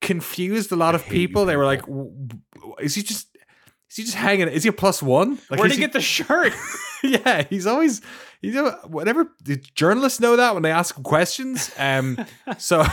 confused 0.00 0.72
a 0.72 0.76
lot 0.76 0.94
of 0.94 1.04
people. 1.06 1.44
They 1.46 1.56
were 1.56 1.64
like, 1.64 1.80
"W- 1.86 2.10
w- 2.54 2.74
"Is 2.80 2.94
he 2.94 3.02
just 3.02 3.28
is 3.90 3.96
he 3.96 4.02
just 4.04 4.14
hanging? 4.16 4.48
Is 4.48 4.62
he 4.62 4.68
a 4.68 4.72
plus 4.72 5.02
one? 5.02 5.38
Like, 5.50 5.58
Where 5.58 5.68
did 5.68 5.74
he 5.74 5.80
get 5.80 5.92
the 5.92 6.00
shirt? 6.00 6.52
yeah, 7.02 7.42
he's 7.50 7.66
always 7.66 8.00
you 8.40 8.52
know 8.52 8.70
whatever. 8.86 9.32
The 9.42 9.56
journalists 9.56 10.20
know 10.20 10.36
that 10.36 10.54
when 10.54 10.62
they 10.62 10.70
ask 10.70 10.96
him 10.96 11.02
questions. 11.02 11.72
Um, 11.76 12.24
so 12.58 12.84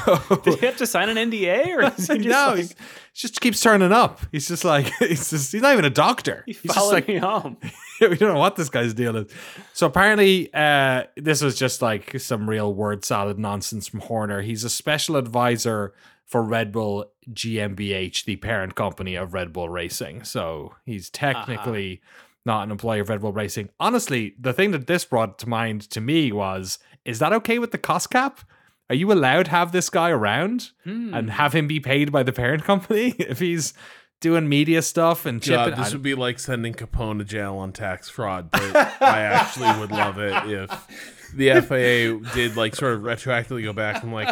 Did 0.44 0.60
he 0.60 0.66
have 0.66 0.78
to 0.78 0.88
sign 0.88 1.16
an 1.16 1.30
NDA 1.30 1.68
or 1.68 1.84
is 1.84 2.08
he 2.08 2.18
just 2.18 2.28
no, 2.28 2.54
like, 2.56 2.66
he 2.66 2.76
just 3.14 3.40
keeps 3.40 3.62
turning 3.62 3.92
up. 3.92 4.22
He's 4.32 4.48
just 4.48 4.66
like 4.66 4.92
he's 5.00 5.30
just 5.30 5.52
he's 5.52 5.62
not 5.62 5.74
even 5.74 5.86
a 5.86 5.92
doctor. 5.92 6.44
he 6.48 6.54
He's 6.54 6.74
just 6.74 6.92
like 6.92 7.08
me 7.08 7.18
home? 7.18 7.58
we 8.02 8.16
don't 8.16 8.34
know 8.34 8.40
what 8.40 8.56
this 8.56 8.70
guy's 8.70 8.96
deal 8.96 9.16
is. 9.18 9.32
So 9.74 9.86
apparently, 9.86 10.52
uh, 10.52 11.04
this 11.16 11.44
was 11.44 11.56
just 11.56 11.84
like 11.84 12.20
some 12.20 12.50
real 12.50 12.74
word 12.74 13.06
salad 13.06 13.38
nonsense 13.38 13.88
from 13.88 14.00
Horner. 14.00 14.42
He's 14.42 14.64
a 14.64 14.70
special 14.70 15.16
advisor 15.16 15.94
for 16.28 16.44
Red 16.44 16.72
Bull 16.72 17.06
GmbH, 17.32 18.26
the 18.26 18.36
parent 18.36 18.76
company 18.76 19.16
of 19.16 19.34
Red 19.34 19.52
Bull 19.54 19.70
Racing. 19.70 20.24
So 20.24 20.76
he's 20.86 21.10
technically 21.10 22.02
not 22.46 22.64
an 22.64 22.72
employee 22.72 23.00
of 23.00 23.10
Red 23.10 23.22
Bull 23.22 23.32
Racing. 23.34 23.70
Honestly, 23.80 24.36
the 24.40 24.54
thing 24.54 24.72
that 24.72 24.88
this 24.88 25.06
brought 25.06 25.40
to 25.40 25.50
mind 25.50 25.90
to 25.92 26.02
me 26.02 26.32
was: 26.32 26.80
is 27.06 27.20
that 27.20 27.34
okay 27.34 27.60
with 27.60 27.72
the 27.72 27.78
cost 27.78 28.10
cap? 28.10 28.42
Are 28.90 28.96
you 28.96 29.12
allowed 29.12 29.46
to 29.46 29.52
have 29.52 29.72
this 29.72 29.90
guy 29.90 30.10
around 30.12 30.72
Hmm. 30.84 31.14
and 31.14 31.30
have 31.32 31.54
him 31.54 31.68
be 31.68 31.80
paid 31.80 32.12
by 32.12 32.24
the 32.24 32.32
parent 32.32 32.64
company 32.64 33.10
if 33.20 33.40
he's 33.40 33.74
doing 34.22 34.48
media 34.50 34.82
stuff 34.82 35.26
and 35.26 35.42
chipping? 35.42 35.72
God, 35.76 35.78
this 35.78 35.94
would 35.94 36.04
be 36.04 36.16
like 36.16 36.40
sending 36.40 36.74
Capone 36.74 37.20
to 37.20 37.26
jail 37.26 37.56
on 37.58 37.72
tax 37.74 38.10
fraud, 38.10 38.50
but 38.52 38.76
I 39.02 39.22
actually 39.24 39.78
would 39.80 39.92
love 39.92 40.18
it 40.20 40.34
if 40.50 41.32
the 41.36 41.62
FIA 41.62 42.20
did 42.34 42.56
like 42.56 42.76
sort 42.76 42.94
of 42.96 43.02
retroactively 43.02 43.64
go 43.64 43.74
back 43.74 44.04
and 44.04 44.14
like. 44.14 44.30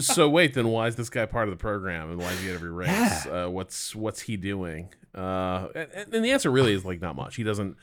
So 0.00 0.28
wait, 0.28 0.54
then 0.54 0.68
why 0.68 0.86
is 0.86 0.96
this 0.96 1.10
guy 1.10 1.26
part 1.26 1.48
of 1.48 1.52
the 1.56 1.60
program 1.60 2.10
and 2.10 2.18
why 2.18 2.30
is 2.32 2.40
he 2.40 2.48
at 2.48 2.54
every 2.54 2.70
race? 2.70 3.26
Uh, 3.26 3.48
what's 3.48 3.94
what's 3.94 4.20
he 4.20 4.36
doing? 4.36 4.92
Uh, 5.14 5.68
and, 5.74 6.14
and 6.14 6.24
the 6.24 6.30
answer 6.30 6.50
really 6.50 6.72
is 6.72 6.84
like 6.84 7.00
not 7.00 7.16
much. 7.16 7.36
He 7.36 7.42
doesn't 7.42 7.76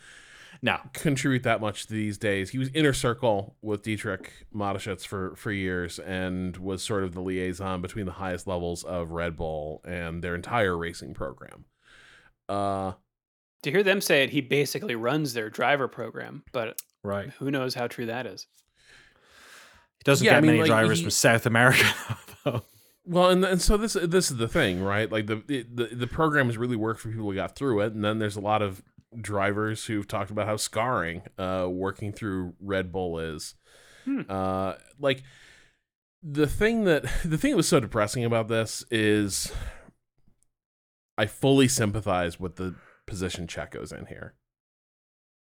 no, 0.62 0.78
contribute 0.94 1.44
that 1.44 1.60
much 1.62 1.88
these 1.88 2.18
days. 2.18 2.52
He 2.52 2.58
was 2.58 2.70
inner 2.74 2.94
circle 2.94 3.56
with 3.62 3.84
Dietrich 3.84 4.32
Mateschitz 4.54 5.06
for 5.06 5.36
for 5.36 5.52
years 5.52 6.00
and 6.00 6.56
was 6.58 6.84
sort 6.84 7.04
of 7.04 7.14
the 7.14 7.22
liaison 7.22 7.82
between 7.82 8.06
the 8.06 8.12
highest 8.14 8.48
levels 8.48 8.84
of 8.84 9.12
Red 9.12 9.36
Bull 9.36 9.82
and 9.86 10.24
their 10.24 10.36
entire 10.36 10.78
racing 10.78 11.14
program. 11.14 11.66
Uh, 12.50 12.94
To 13.64 13.72
hear 13.72 13.84
them 13.84 14.02
say 14.02 14.24
it, 14.24 14.30
he 14.30 14.42
basically 14.42 14.96
runs 14.96 15.34
their 15.34 15.50
driver 15.50 15.88
program, 15.88 16.44
but 16.52 16.82
right. 17.04 17.30
who 17.40 17.52
knows 17.52 17.74
how 17.76 17.88
true 17.88 18.08
that 18.08 18.26
is? 18.26 18.48
He 20.02 20.04
doesn't 20.06 20.26
Yeah, 20.26 20.32
get 20.32 20.38
I 20.38 20.42
mean, 20.42 20.48
many 20.48 20.60
like, 20.62 20.68
drivers 20.68 20.98
he- 20.98 21.04
from 21.06 21.12
South 21.12 21.46
America. 21.46 21.86
though. 22.44 22.64
well, 23.06 23.30
and 23.30 23.46
and 23.46 23.62
so 23.62 23.78
this 23.78 23.94
this 23.94 24.32
is 24.32 24.38
the 24.38 24.48
thing, 24.48 24.82
right? 24.84 25.12
Like 25.12 25.28
the 25.28 25.36
the 25.48 25.90
the 25.94 26.08
program 26.08 26.48
has 26.48 26.58
really 26.58 26.76
worked 26.76 27.02
for 27.02 27.10
people 27.10 27.26
who 27.30 27.36
got 27.36 27.56
through 27.56 27.82
it, 27.82 27.94
and 27.94 28.04
then 28.04 28.18
there's 28.20 28.36
a 28.36 28.42
lot 28.42 28.62
of 28.64 28.82
drivers 29.20 29.86
who've 29.86 30.08
talked 30.08 30.32
about 30.32 30.48
how 30.48 30.56
scarring 30.58 31.22
uh, 31.38 31.68
working 31.70 32.12
through 32.12 32.54
Red 32.60 32.92
Bull 32.92 33.20
is. 33.20 33.54
Hmm. 34.06 34.22
Uh, 34.28 34.74
like 35.00 35.22
the 36.24 36.48
thing 36.48 36.86
that 36.86 37.04
the 37.26 37.38
thing 37.38 37.52
that 37.52 37.58
was 37.58 37.68
so 37.68 37.80
depressing 37.80 38.26
about 38.26 38.48
this 38.48 38.84
is 38.90 39.52
I 41.18 41.28
fully 41.28 41.68
sympathize 41.68 42.40
with 42.40 42.56
the 42.56 42.74
position 43.06 43.46
Checo's 43.46 43.92
in 43.92 44.08
here. 44.08 44.34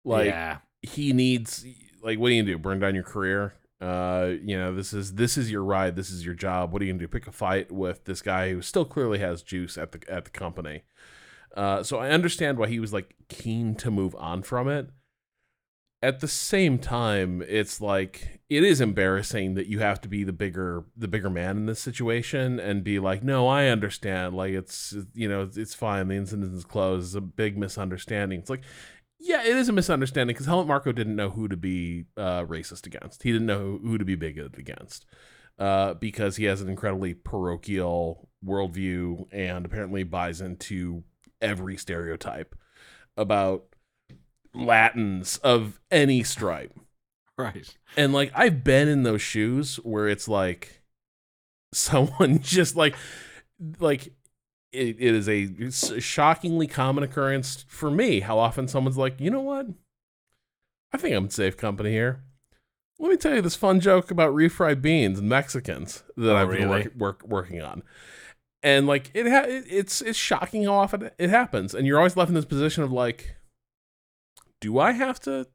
Like 0.03 0.27
yeah, 0.27 0.57
he 0.81 1.13
needs 1.13 1.65
like 2.01 2.19
what 2.19 2.27
are 2.31 2.33
you 2.33 2.43
do? 2.43 2.57
Burn 2.57 2.79
down 2.79 2.95
your 2.95 3.03
career? 3.03 3.53
Uh, 3.81 4.33
you 4.43 4.57
know, 4.57 4.75
this 4.75 4.91
is 4.93 5.13
this 5.13 5.37
is 5.37 5.49
your 5.49 5.63
ride, 5.63 5.95
this 5.95 6.09
is 6.09 6.25
your 6.25 6.35
job. 6.35 6.73
What 6.73 6.81
are 6.81 6.85
you 6.85 6.91
gonna 6.91 6.99
do? 6.99 7.07
Pick 7.07 7.27
a 7.27 7.31
fight 7.31 7.71
with 7.71 8.05
this 8.05 8.21
guy 8.21 8.51
who 8.51 8.61
still 8.61 8.85
clearly 8.85 9.19
has 9.19 9.41
juice 9.41 9.77
at 9.77 9.93
the 9.93 10.01
at 10.09 10.25
the 10.25 10.31
company. 10.31 10.83
Uh, 11.55 11.83
so 11.83 11.97
I 11.97 12.09
understand 12.09 12.57
why 12.57 12.67
he 12.67 12.79
was 12.79 12.93
like 12.93 13.15
keen 13.29 13.75
to 13.75 13.89
move 13.89 14.15
on 14.15 14.43
from 14.43 14.67
it. 14.67 14.89
At 16.01 16.19
the 16.19 16.27
same 16.27 16.77
time, 16.77 17.43
it's 17.47 17.81
like 17.81 18.41
it 18.49 18.63
is 18.63 18.81
embarrassing 18.81 19.55
that 19.55 19.67
you 19.67 19.79
have 19.79 20.01
to 20.01 20.09
be 20.09 20.23
the 20.23 20.33
bigger 20.33 20.85
the 20.95 21.07
bigger 21.07 21.29
man 21.29 21.55
in 21.57 21.65
this 21.65 21.79
situation 21.79 22.59
and 22.59 22.83
be 22.83 22.99
like, 22.99 23.23
no, 23.23 23.47
I 23.47 23.67
understand. 23.67 24.35
Like 24.35 24.53
it's 24.53 24.93
you 25.13 25.29
know 25.29 25.49
it's, 25.53 25.73
fine. 25.73 26.09
The 26.09 26.15
incident 26.15 26.53
is 26.53 26.65
closed. 26.65 27.07
It's 27.07 27.15
a 27.15 27.21
big 27.21 27.57
misunderstanding. 27.57 28.39
It's 28.39 28.49
like 28.49 28.63
yeah, 29.19 29.41
it 29.41 29.55
is 29.55 29.69
a 29.69 29.73
misunderstanding 29.73 30.33
because 30.33 30.45
Helmut 30.45 30.67
Marko 30.67 30.91
didn't 30.91 31.15
know 31.15 31.29
who 31.29 31.47
to 31.47 31.57
be 31.57 32.05
uh, 32.15 32.43
racist 32.45 32.85
against. 32.85 33.23
He 33.23 33.31
didn't 33.31 33.47
know 33.47 33.79
who 33.81 33.97
to 33.97 34.05
be 34.05 34.15
bigoted 34.15 34.57
against 34.57 35.05
uh, 35.57 35.93
because 35.95 36.37
he 36.37 36.45
has 36.45 36.61
an 36.61 36.69
incredibly 36.69 37.13
parochial 37.13 38.29
worldview 38.45 39.27
and 39.31 39.65
apparently 39.65 40.03
buys 40.03 40.39
into 40.39 41.03
every 41.41 41.75
stereotype 41.77 42.55
about 43.17 43.65
Latins 44.53 45.37
of 45.37 45.79
any 45.91 46.23
stripe. 46.23 46.73
right. 47.37 47.75
And 47.97 48.13
like 48.13 48.31
I've 48.33 48.63
been 48.63 48.87
in 48.87 49.03
those 49.03 49.21
shoes 49.21 49.75
where 49.77 50.07
it's 50.07 50.27
like 50.27 50.81
someone 51.73 52.39
just 52.41 52.75
like 52.75 52.95
like 53.79 54.13
it, 54.71 54.97
It 54.99 55.15
is 55.15 55.27
a 55.29 55.99
shockingly 55.99 56.67
common 56.67 57.03
occurrence 57.03 57.65
for 57.67 57.89
me 57.91 58.19
how 58.21 58.37
often 58.39 58.67
someone's 58.67 58.97
like, 58.97 59.19
"You 59.19 59.29
know 59.31 59.41
what? 59.41 59.67
I 60.91 60.97
think 60.97 61.15
I'm 61.15 61.25
in 61.25 61.29
safe 61.29 61.57
company 61.57 61.91
here." 61.91 62.23
Let 63.01 63.09
me 63.11 63.17
tell 63.17 63.33
you 63.35 63.41
this 63.41 63.55
fun 63.55 63.79
joke 63.79 64.11
about 64.11 64.33
refried 64.35 64.81
beans 64.81 65.19
and 65.19 65.29
Mexicans 65.29 66.03
that 66.17 66.33
Oh, 66.33 66.35
I've 66.35 66.49
been 66.49 66.67
really? 66.69 66.83
work, 66.83 66.95
work, 66.97 67.23
working 67.25 67.61
on. 67.61 67.81
And 68.61 68.87
like 68.87 69.09
it, 69.13 69.25
ha- 69.27 69.45
it's 69.47 70.01
it's 70.01 70.19
shocking 70.19 70.65
how 70.65 70.73
often 70.73 71.09
it 71.17 71.29
happens, 71.29 71.73
and 71.73 71.87
you're 71.87 71.97
always 71.97 72.17
left 72.17 72.27
in 72.29 72.35
this 72.35 72.43
position 72.45 72.83
of 72.83 72.91
like, 72.91 73.37
do 74.59 74.79
I 74.79 74.91
have 74.91 75.19
to 75.21 75.47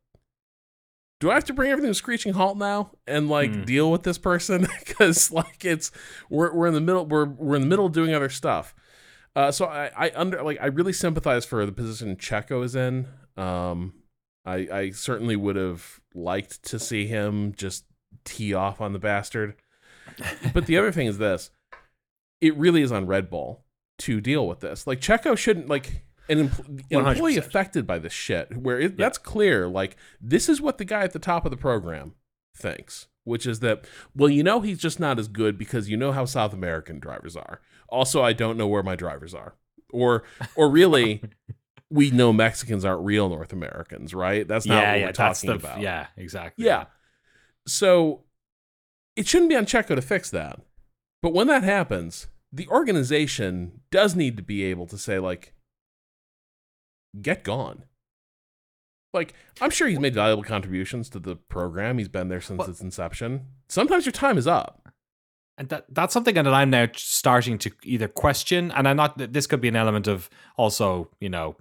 do 1.21 1.31
I 1.31 1.35
have 1.35 1.45
to 1.45 1.53
bring 1.53 1.71
everything 1.71 1.91
to 1.91 1.95
screeching 1.95 2.33
halt 2.33 2.57
now 2.57 2.93
and 3.07 3.29
like 3.29 3.55
Hmm. 3.55 3.63
deal 3.65 3.91
with 3.93 4.03
this 4.05 4.17
person 4.19 4.67
because 4.87 5.31
like 5.31 5.65
it's 5.67 5.91
we're 6.31 6.55
we're 6.55 6.67
in 6.67 6.75
the 6.75 6.81
middle 6.81 7.05
we're 7.07 7.27
we're 7.27 7.57
in 7.57 7.63
the 7.63 7.69
middle 7.69 7.87
of 7.87 7.93
doing 7.93 8.15
other 8.15 8.31
stuff. 8.31 8.75
Uh, 9.37 9.51
so 9.51 9.67
I 9.67 9.91
I 9.97 10.13
under 10.15 10.43
like 10.43 10.59
I 10.61 10.67
really 10.67 10.93
sympathize 10.93 11.45
for 11.45 11.65
the 11.67 11.73
position 11.73 12.17
Checo 12.17 12.65
is 12.65 12.75
in. 12.77 13.09
Um, 13.37 13.95
I 14.45 14.69
I 14.73 14.91
certainly 14.91 15.37
would 15.37 15.57
have 15.57 16.01
liked 16.15 16.63
to 16.65 16.79
see 16.79 17.07
him 17.07 17.53
just 17.57 17.85
tee 18.25 18.55
off 18.55 18.81
on 18.81 18.93
the 18.93 18.99
bastard. 18.99 19.57
But 20.53 20.67
the 20.67 20.79
other 20.79 20.93
thing 20.93 21.07
is 21.07 21.19
this: 21.19 21.51
it 22.41 22.57
really 22.57 22.83
is 22.83 22.93
on 22.93 23.07
Red 23.07 23.31
Bull 23.31 23.65
to 23.99 24.21
deal 24.21 24.47
with 24.47 24.61
this. 24.61 24.87
Like 24.87 25.01
Checo 25.01 25.37
shouldn't 25.37 25.69
like 25.69 26.05
an, 26.29 26.49
empl- 26.49 26.85
an 26.91 27.07
employee 27.07 27.37
affected 27.37 27.87
by 27.87 27.99
this 27.99 28.13
shit. 28.13 28.57
Where 28.57 28.79
it, 28.79 28.97
that's 28.97 29.19
clear. 29.19 29.67
Like 29.67 29.97
this 30.21 30.49
is 30.49 30.61
what 30.61 30.79
the 30.79 30.85
guy 30.85 31.03
at 31.03 31.13
the 31.13 31.19
top 31.19 31.45
of 31.45 31.51
the 31.51 31.57
program 31.57 32.15
thinks, 32.57 33.09
which 33.25 33.47
is 33.47 33.61
that 33.61 33.85
well, 34.15 34.31
you 34.31 34.43
know, 34.43 34.61
he's 34.61 34.79
just 34.79 35.01
not 35.01 35.19
as 35.19 35.29
good 35.29 35.59
because 35.59 35.89
you 35.89 35.97
know 35.97 36.13
how 36.13 36.25
South 36.25 36.53
American 36.53 36.99
drivers 37.01 37.37
are. 37.37 37.61
Also, 37.89 38.23
I 38.23 38.33
don't 38.33 38.57
know 38.57 38.67
where 38.69 38.83
my 38.83 38.97
drivers 38.97 39.35
are, 39.35 39.55
or 39.91 40.25
or 40.57 40.71
really. 40.71 41.23
We 41.91 42.11
know 42.11 42.33
Mexicans 42.33 42.85
aren't 42.85 43.05
real 43.05 43.29
North 43.29 43.53
Americans, 43.53 44.15
right? 44.15 44.49
That's 44.49 44.67
not 44.67 44.83
yeah, 44.83 44.91
what 44.91 44.99
yeah, 44.99 45.07
we're 45.07 45.13
talking 45.13 45.51
the 45.51 45.57
about. 45.57 45.81
yeah, 45.81 46.07
exactly. 46.17 46.65
Yeah. 46.65 46.87
So 47.69 48.25
it 49.15 49.29
shouldn't 49.29 49.51
be 49.51 49.57
on 49.57 49.67
Checo 49.67 49.95
to 49.95 50.03
fix 50.03 50.31
that. 50.31 50.61
But 51.23 51.33
when 51.35 51.47
that 51.47 51.63
happens, 51.63 52.27
the 52.53 52.69
organization 52.69 53.81
does 53.91 54.15
need 54.15 54.37
to 54.37 54.43
be 54.43 54.65
able 54.65 54.87
to 54.87 54.99
say, 54.99 55.19
like, 55.19 55.55
get 57.21 57.45
gone. 57.45 57.85
Like, 59.15 59.33
I'm 59.61 59.71
sure 59.71 59.89
he's 59.89 60.01
made 60.01 60.15
valuable 60.15 60.43
contributions 60.43 61.09
to 61.11 61.21
the 61.21 61.37
program. 61.37 61.99
He's 61.99 62.09
been 62.09 62.29
there 62.29 62.41
since 62.41 62.67
its 62.67 62.81
inception. 62.81 63.47
Sometimes 63.69 64.05
your 64.05 64.13
time 64.13 64.37
is 64.37 64.47
up. 64.47 64.89
And 65.57 65.69
that 65.69 65.87
that's 65.89 66.13
something 66.13 66.35
that 66.35 66.49
I'm 66.49 66.71
now 66.71 66.89
starting 66.97 67.59
to 67.59 67.71
either 67.85 68.09
question, 68.09 68.73
and 68.73 68.89
I'm 68.89 68.97
not. 68.97 69.19
That 69.19 69.33
this 69.33 69.47
could 69.47 69.61
be 69.61 69.69
an 69.69 69.77
element 69.77 70.09
of 70.09 70.29
also, 70.57 71.11
you 71.21 71.29
know, 71.29 71.55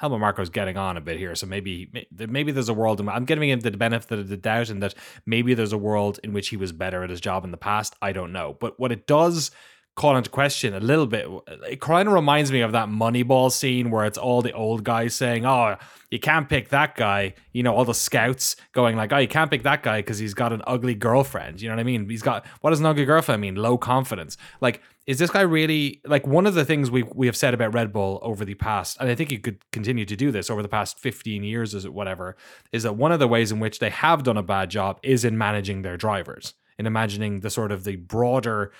Helmut 0.00 0.20
Marko's 0.20 0.48
getting 0.48 0.78
on 0.78 0.96
a 0.96 1.02
bit 1.02 1.18
here, 1.18 1.34
so 1.34 1.46
maybe 1.46 2.08
maybe 2.10 2.50
there's 2.50 2.70
a 2.70 2.74
world. 2.74 2.98
In, 2.98 3.10
I'm 3.10 3.26
giving 3.26 3.50
him 3.50 3.60
the 3.60 3.72
benefit 3.72 4.18
of 4.18 4.28
the 4.28 4.38
doubt, 4.38 4.70
and 4.70 4.82
that 4.82 4.94
maybe 5.26 5.52
there's 5.52 5.74
a 5.74 5.78
world 5.78 6.18
in 6.24 6.32
which 6.32 6.48
he 6.48 6.56
was 6.56 6.72
better 6.72 7.02
at 7.02 7.10
his 7.10 7.20
job 7.20 7.44
in 7.44 7.50
the 7.50 7.58
past. 7.58 7.94
I 8.00 8.12
don't 8.12 8.32
know, 8.32 8.56
but 8.58 8.80
what 8.80 8.90
it 8.90 9.06
does 9.06 9.50
call 9.96 10.14
into 10.14 10.28
question 10.28 10.74
a 10.74 10.80
little 10.80 11.06
bit. 11.06 11.26
It 11.68 11.80
kind 11.80 12.06
of 12.06 12.12
reminds 12.12 12.52
me 12.52 12.60
of 12.60 12.72
that 12.72 12.88
Moneyball 12.88 13.50
scene 13.50 13.90
where 13.90 14.04
it's 14.04 14.18
all 14.18 14.42
the 14.42 14.52
old 14.52 14.84
guys 14.84 15.14
saying, 15.14 15.46
"Oh, 15.46 15.76
you 16.10 16.20
can't 16.20 16.48
pick 16.48 16.68
that 16.68 16.96
guy." 16.96 17.34
You 17.52 17.62
know, 17.62 17.74
all 17.74 17.86
the 17.86 17.94
scouts 17.94 18.56
going 18.72 18.96
like, 18.96 19.12
"Oh, 19.12 19.16
you 19.16 19.26
can't 19.26 19.50
pick 19.50 19.62
that 19.62 19.82
guy 19.82 20.00
because 20.00 20.18
he's 20.18 20.34
got 20.34 20.52
an 20.52 20.62
ugly 20.66 20.94
girlfriend." 20.94 21.62
You 21.62 21.70
know 21.70 21.76
what 21.76 21.80
I 21.80 21.84
mean? 21.84 22.08
He's 22.10 22.22
got 22.22 22.46
what 22.60 22.70
does 22.70 22.80
an 22.80 22.86
ugly 22.86 23.06
girlfriend 23.06 23.40
mean? 23.40 23.56
Low 23.56 23.78
confidence. 23.78 24.36
Like, 24.60 24.82
is 25.06 25.18
this 25.18 25.30
guy 25.30 25.40
really 25.40 26.02
like 26.04 26.26
one 26.26 26.46
of 26.46 26.54
the 26.54 26.66
things 26.66 26.90
we 26.90 27.02
we 27.14 27.26
have 27.26 27.36
said 27.36 27.54
about 27.54 27.72
Red 27.72 27.90
Bull 27.90 28.18
over 28.20 28.44
the 28.44 28.54
past, 28.54 28.98
and 29.00 29.08
I 29.08 29.14
think 29.14 29.32
you 29.32 29.38
could 29.38 29.58
continue 29.72 30.04
to 30.04 30.16
do 30.16 30.30
this 30.30 30.50
over 30.50 30.60
the 30.60 30.68
past 30.68 31.00
fifteen 31.00 31.42
years, 31.42 31.72
is 31.72 31.88
whatever? 31.88 32.36
Is 32.70 32.82
that 32.82 32.96
one 32.96 33.12
of 33.12 33.18
the 33.18 33.28
ways 33.28 33.50
in 33.50 33.60
which 33.60 33.78
they 33.78 33.90
have 33.90 34.24
done 34.24 34.36
a 34.36 34.42
bad 34.42 34.68
job 34.68 35.00
is 35.02 35.24
in 35.24 35.38
managing 35.38 35.80
their 35.80 35.96
drivers, 35.96 36.52
in 36.78 36.84
imagining 36.86 37.40
the 37.40 37.48
sort 37.48 37.72
of 37.72 37.84
the 37.84 37.96
broader 37.96 38.72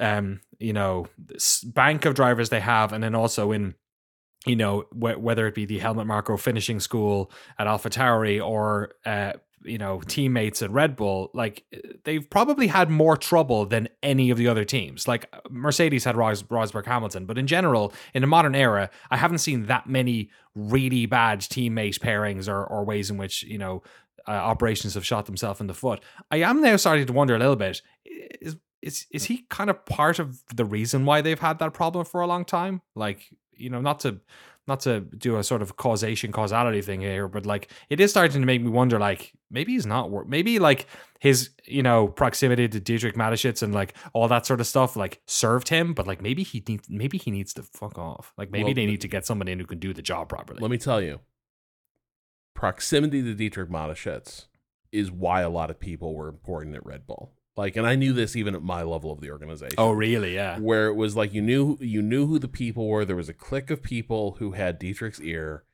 um, 0.00 0.40
you 0.62 0.72
know, 0.72 1.06
bank 1.64 2.04
of 2.04 2.14
drivers 2.14 2.48
they 2.48 2.60
have, 2.60 2.92
and 2.92 3.02
then 3.02 3.14
also 3.14 3.52
in 3.52 3.74
you 4.46 4.56
know, 4.56 4.80
wh- 4.90 5.20
whether 5.22 5.46
it 5.46 5.54
be 5.54 5.66
the 5.66 5.78
Helmut 5.78 6.06
Marko 6.06 6.36
finishing 6.36 6.80
school 6.80 7.30
at 7.58 7.66
AlphaTauri 7.66 8.44
or 8.44 8.92
uh, 9.06 9.34
you 9.64 9.78
know 9.78 10.00
teammates 10.00 10.62
at 10.62 10.70
Red 10.70 10.96
Bull, 10.96 11.30
like 11.34 11.64
they've 12.04 12.28
probably 12.28 12.66
had 12.66 12.90
more 12.90 13.16
trouble 13.16 13.66
than 13.66 13.88
any 14.02 14.30
of 14.30 14.38
the 14.38 14.48
other 14.48 14.64
teams. 14.64 15.06
Like 15.06 15.32
Mercedes 15.50 16.04
had 16.04 16.16
Ros- 16.16 16.42
Rosberg 16.44 16.86
Hamilton, 16.86 17.26
but 17.26 17.38
in 17.38 17.46
general, 17.46 17.92
in 18.14 18.22
the 18.22 18.26
modern 18.26 18.54
era, 18.54 18.90
I 19.10 19.16
haven't 19.16 19.38
seen 19.38 19.66
that 19.66 19.86
many 19.88 20.30
really 20.54 21.06
bad 21.06 21.40
teammate 21.40 21.98
pairings 22.00 22.48
or 22.48 22.64
or 22.64 22.84
ways 22.84 23.10
in 23.10 23.16
which 23.16 23.42
you 23.44 23.58
know 23.58 23.82
uh, 24.26 24.32
operations 24.32 24.94
have 24.94 25.06
shot 25.06 25.26
themselves 25.26 25.60
in 25.60 25.66
the 25.66 25.74
foot. 25.74 26.02
I 26.30 26.38
am 26.38 26.60
now 26.60 26.76
starting 26.76 27.06
to 27.06 27.12
wonder 27.12 27.36
a 27.36 27.38
little 27.38 27.56
bit: 27.56 27.80
is 28.04 28.56
is 28.82 29.06
is 29.10 29.26
hmm. 29.26 29.34
he 29.34 29.46
kind 29.48 29.70
of 29.70 29.84
part 29.86 30.18
of 30.18 30.42
the 30.54 30.64
reason 30.64 31.04
why 31.04 31.20
they've 31.20 31.38
had 31.38 31.58
that 31.60 31.72
problem 31.72 32.04
for 32.04 32.20
a 32.20 32.26
long 32.26 32.44
time? 32.44 32.82
Like, 32.94 33.28
you 33.52 33.70
know, 33.70 33.80
not 33.80 34.00
to 34.00 34.20
not 34.68 34.80
to 34.80 35.00
do 35.00 35.38
a 35.38 35.44
sort 35.44 35.60
of 35.60 35.76
causation 35.76 36.30
causality 36.30 36.82
thing 36.82 37.00
here, 37.00 37.26
but 37.26 37.44
like 37.46 37.70
it 37.90 38.00
is 38.00 38.10
starting 38.10 38.40
to 38.40 38.46
make 38.46 38.62
me 38.62 38.68
wonder. 38.68 38.98
Like 38.98 39.32
maybe 39.50 39.72
he's 39.72 39.86
not. 39.86 40.10
Maybe 40.28 40.58
like 40.58 40.86
his 41.20 41.50
you 41.64 41.82
know 41.82 42.08
proximity 42.08 42.68
to 42.68 42.80
Dietrich 42.80 43.16
Mateschitz 43.16 43.62
and 43.62 43.74
like 43.74 43.94
all 44.12 44.28
that 44.28 44.46
sort 44.46 44.60
of 44.60 44.66
stuff 44.66 44.96
like 44.96 45.20
served 45.26 45.68
him, 45.68 45.94
but 45.94 46.06
like 46.06 46.22
maybe 46.22 46.42
he 46.42 46.62
needs 46.68 46.88
maybe 46.88 47.18
he 47.18 47.30
needs 47.30 47.52
to 47.54 47.62
fuck 47.62 47.98
off. 47.98 48.32
Like 48.36 48.50
maybe 48.50 48.66
well, 48.66 48.74
they 48.74 48.86
need 48.86 49.00
to 49.00 49.08
get 49.08 49.26
someone 49.26 49.48
in 49.48 49.58
who 49.58 49.66
can 49.66 49.78
do 49.78 49.92
the 49.92 50.02
job 50.02 50.28
properly. 50.28 50.60
Let 50.60 50.70
me 50.70 50.78
tell 50.78 51.00
you, 51.00 51.20
proximity 52.54 53.22
to 53.22 53.34
Dietrich 53.34 53.70
Mateschitz 53.70 54.46
is 54.92 55.10
why 55.10 55.40
a 55.40 55.48
lot 55.48 55.70
of 55.70 55.80
people 55.80 56.14
were 56.14 56.28
important 56.28 56.76
at 56.76 56.86
Red 56.86 57.06
Bull. 57.06 57.32
Like, 57.56 57.76
and 57.76 57.86
I 57.86 57.96
knew 57.96 58.12
this 58.12 58.34
even 58.34 58.54
at 58.54 58.62
my 58.62 58.82
level 58.82 59.12
of 59.12 59.20
the 59.20 59.30
organization. 59.30 59.74
Oh, 59.76 59.90
really? 59.92 60.34
Yeah. 60.34 60.58
Where 60.58 60.86
it 60.86 60.94
was 60.94 61.16
like 61.16 61.34
you 61.34 61.42
knew 61.42 61.76
you 61.80 62.00
knew 62.00 62.26
who 62.26 62.38
the 62.38 62.48
people 62.48 62.88
were. 62.88 63.04
There 63.04 63.16
was 63.16 63.28
a 63.28 63.34
clique 63.34 63.70
of 63.70 63.82
people 63.82 64.36
who 64.38 64.52
had 64.52 64.80
Dietrich's 64.80 65.20
ear, 65.20 65.64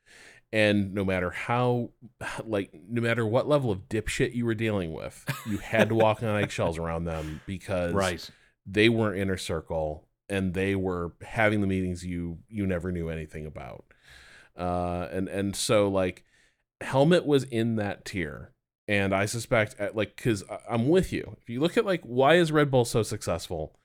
and 0.52 0.92
no 0.92 1.04
matter 1.04 1.30
how, 1.30 1.90
like, 2.44 2.70
no 2.88 3.00
matter 3.00 3.24
what 3.26 3.48
level 3.48 3.70
of 3.70 3.88
dipshit 3.88 4.34
you 4.34 4.44
were 4.44 4.54
dealing 4.54 4.92
with, 4.92 5.24
you 5.46 5.58
had 5.58 5.90
to 5.90 5.94
walk 5.94 6.22
on 6.22 6.42
eggshells 6.42 6.78
around 6.78 7.04
them 7.04 7.40
because 7.46 7.94
right. 7.94 8.28
they 8.66 8.88
weren't 8.88 9.18
inner 9.18 9.36
circle 9.36 10.08
and 10.28 10.54
they 10.54 10.74
were 10.74 11.12
having 11.22 11.60
the 11.60 11.66
meetings 11.66 12.04
you 12.04 12.38
you 12.48 12.66
never 12.66 12.90
knew 12.90 13.08
anything 13.08 13.46
about. 13.46 13.84
Uh, 14.56 15.06
and 15.12 15.28
and 15.28 15.54
so 15.54 15.88
like, 15.88 16.24
Helmut 16.80 17.24
was 17.24 17.44
in 17.44 17.76
that 17.76 18.04
tier 18.04 18.52
and 18.88 19.14
I 19.14 19.26
suspect, 19.26 19.76
uh, 19.78 19.90
like, 19.92 20.16
because 20.16 20.42
I'm 20.68 20.88
with 20.88 21.12
you. 21.12 21.36
If 21.40 21.50
you 21.50 21.60
look 21.60 21.76
at 21.76 21.84
like 21.84 22.02
why 22.02 22.34
is 22.36 22.50
Red 22.50 22.70
Bull 22.70 22.86
so 22.86 23.02
successful, 23.02 23.78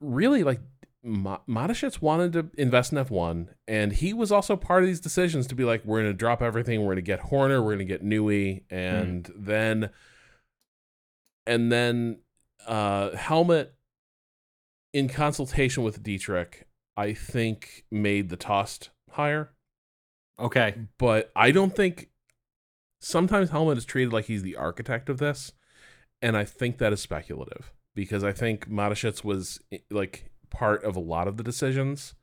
really, 0.00 0.42
like 0.42 0.60
Ma- 1.04 1.38
wanted 1.46 2.32
to 2.32 2.50
invest 2.56 2.92
in 2.92 2.98
F1, 2.98 3.48
and 3.68 3.92
he 3.92 4.12
was 4.12 4.32
also 4.32 4.56
part 4.56 4.82
of 4.82 4.88
these 4.88 5.00
decisions 5.00 5.46
to 5.46 5.54
be 5.54 5.64
like, 5.64 5.84
we're 5.84 6.00
going 6.00 6.10
to 6.10 6.16
drop 6.16 6.42
everything, 6.42 6.80
we're 6.80 6.86
going 6.86 6.96
to 6.96 7.02
get 7.02 7.20
Horner, 7.20 7.62
we're 7.62 7.76
going 7.76 7.78
to 7.78 7.84
get 7.84 8.04
Newey, 8.04 8.64
and 8.70 9.24
mm. 9.24 9.32
then, 9.36 9.90
and 11.46 11.70
then 11.70 12.18
uh, 12.66 13.14
Helmut, 13.14 13.74
in 14.92 15.08
consultation 15.08 15.84
with 15.84 16.02
Dietrich, 16.02 16.66
I 16.96 17.12
think 17.12 17.84
made 17.90 18.28
the 18.28 18.36
Tost 18.36 18.90
hire. 19.10 19.52
Okay, 20.40 20.74
but 20.98 21.30
I 21.36 21.50
don't 21.52 21.74
think 21.74 22.10
sometimes 23.00 23.50
Helmut 23.50 23.78
is 23.78 23.84
treated 23.84 24.12
like 24.12 24.26
he's 24.26 24.42
the 24.42 24.56
architect 24.56 25.08
of 25.08 25.18
this, 25.18 25.52
and 26.22 26.36
I 26.36 26.44
think 26.44 26.78
that 26.78 26.92
is 26.92 27.00
speculative 27.00 27.72
because 27.94 28.24
I 28.24 28.32
think 28.32 28.68
Mateschitz 28.68 29.24
was 29.24 29.60
like 29.90 30.30
part 30.50 30.84
of 30.84 30.96
a 30.96 31.00
lot 31.00 31.28
of 31.28 31.36
the 31.36 31.42
decisions, 31.42 32.14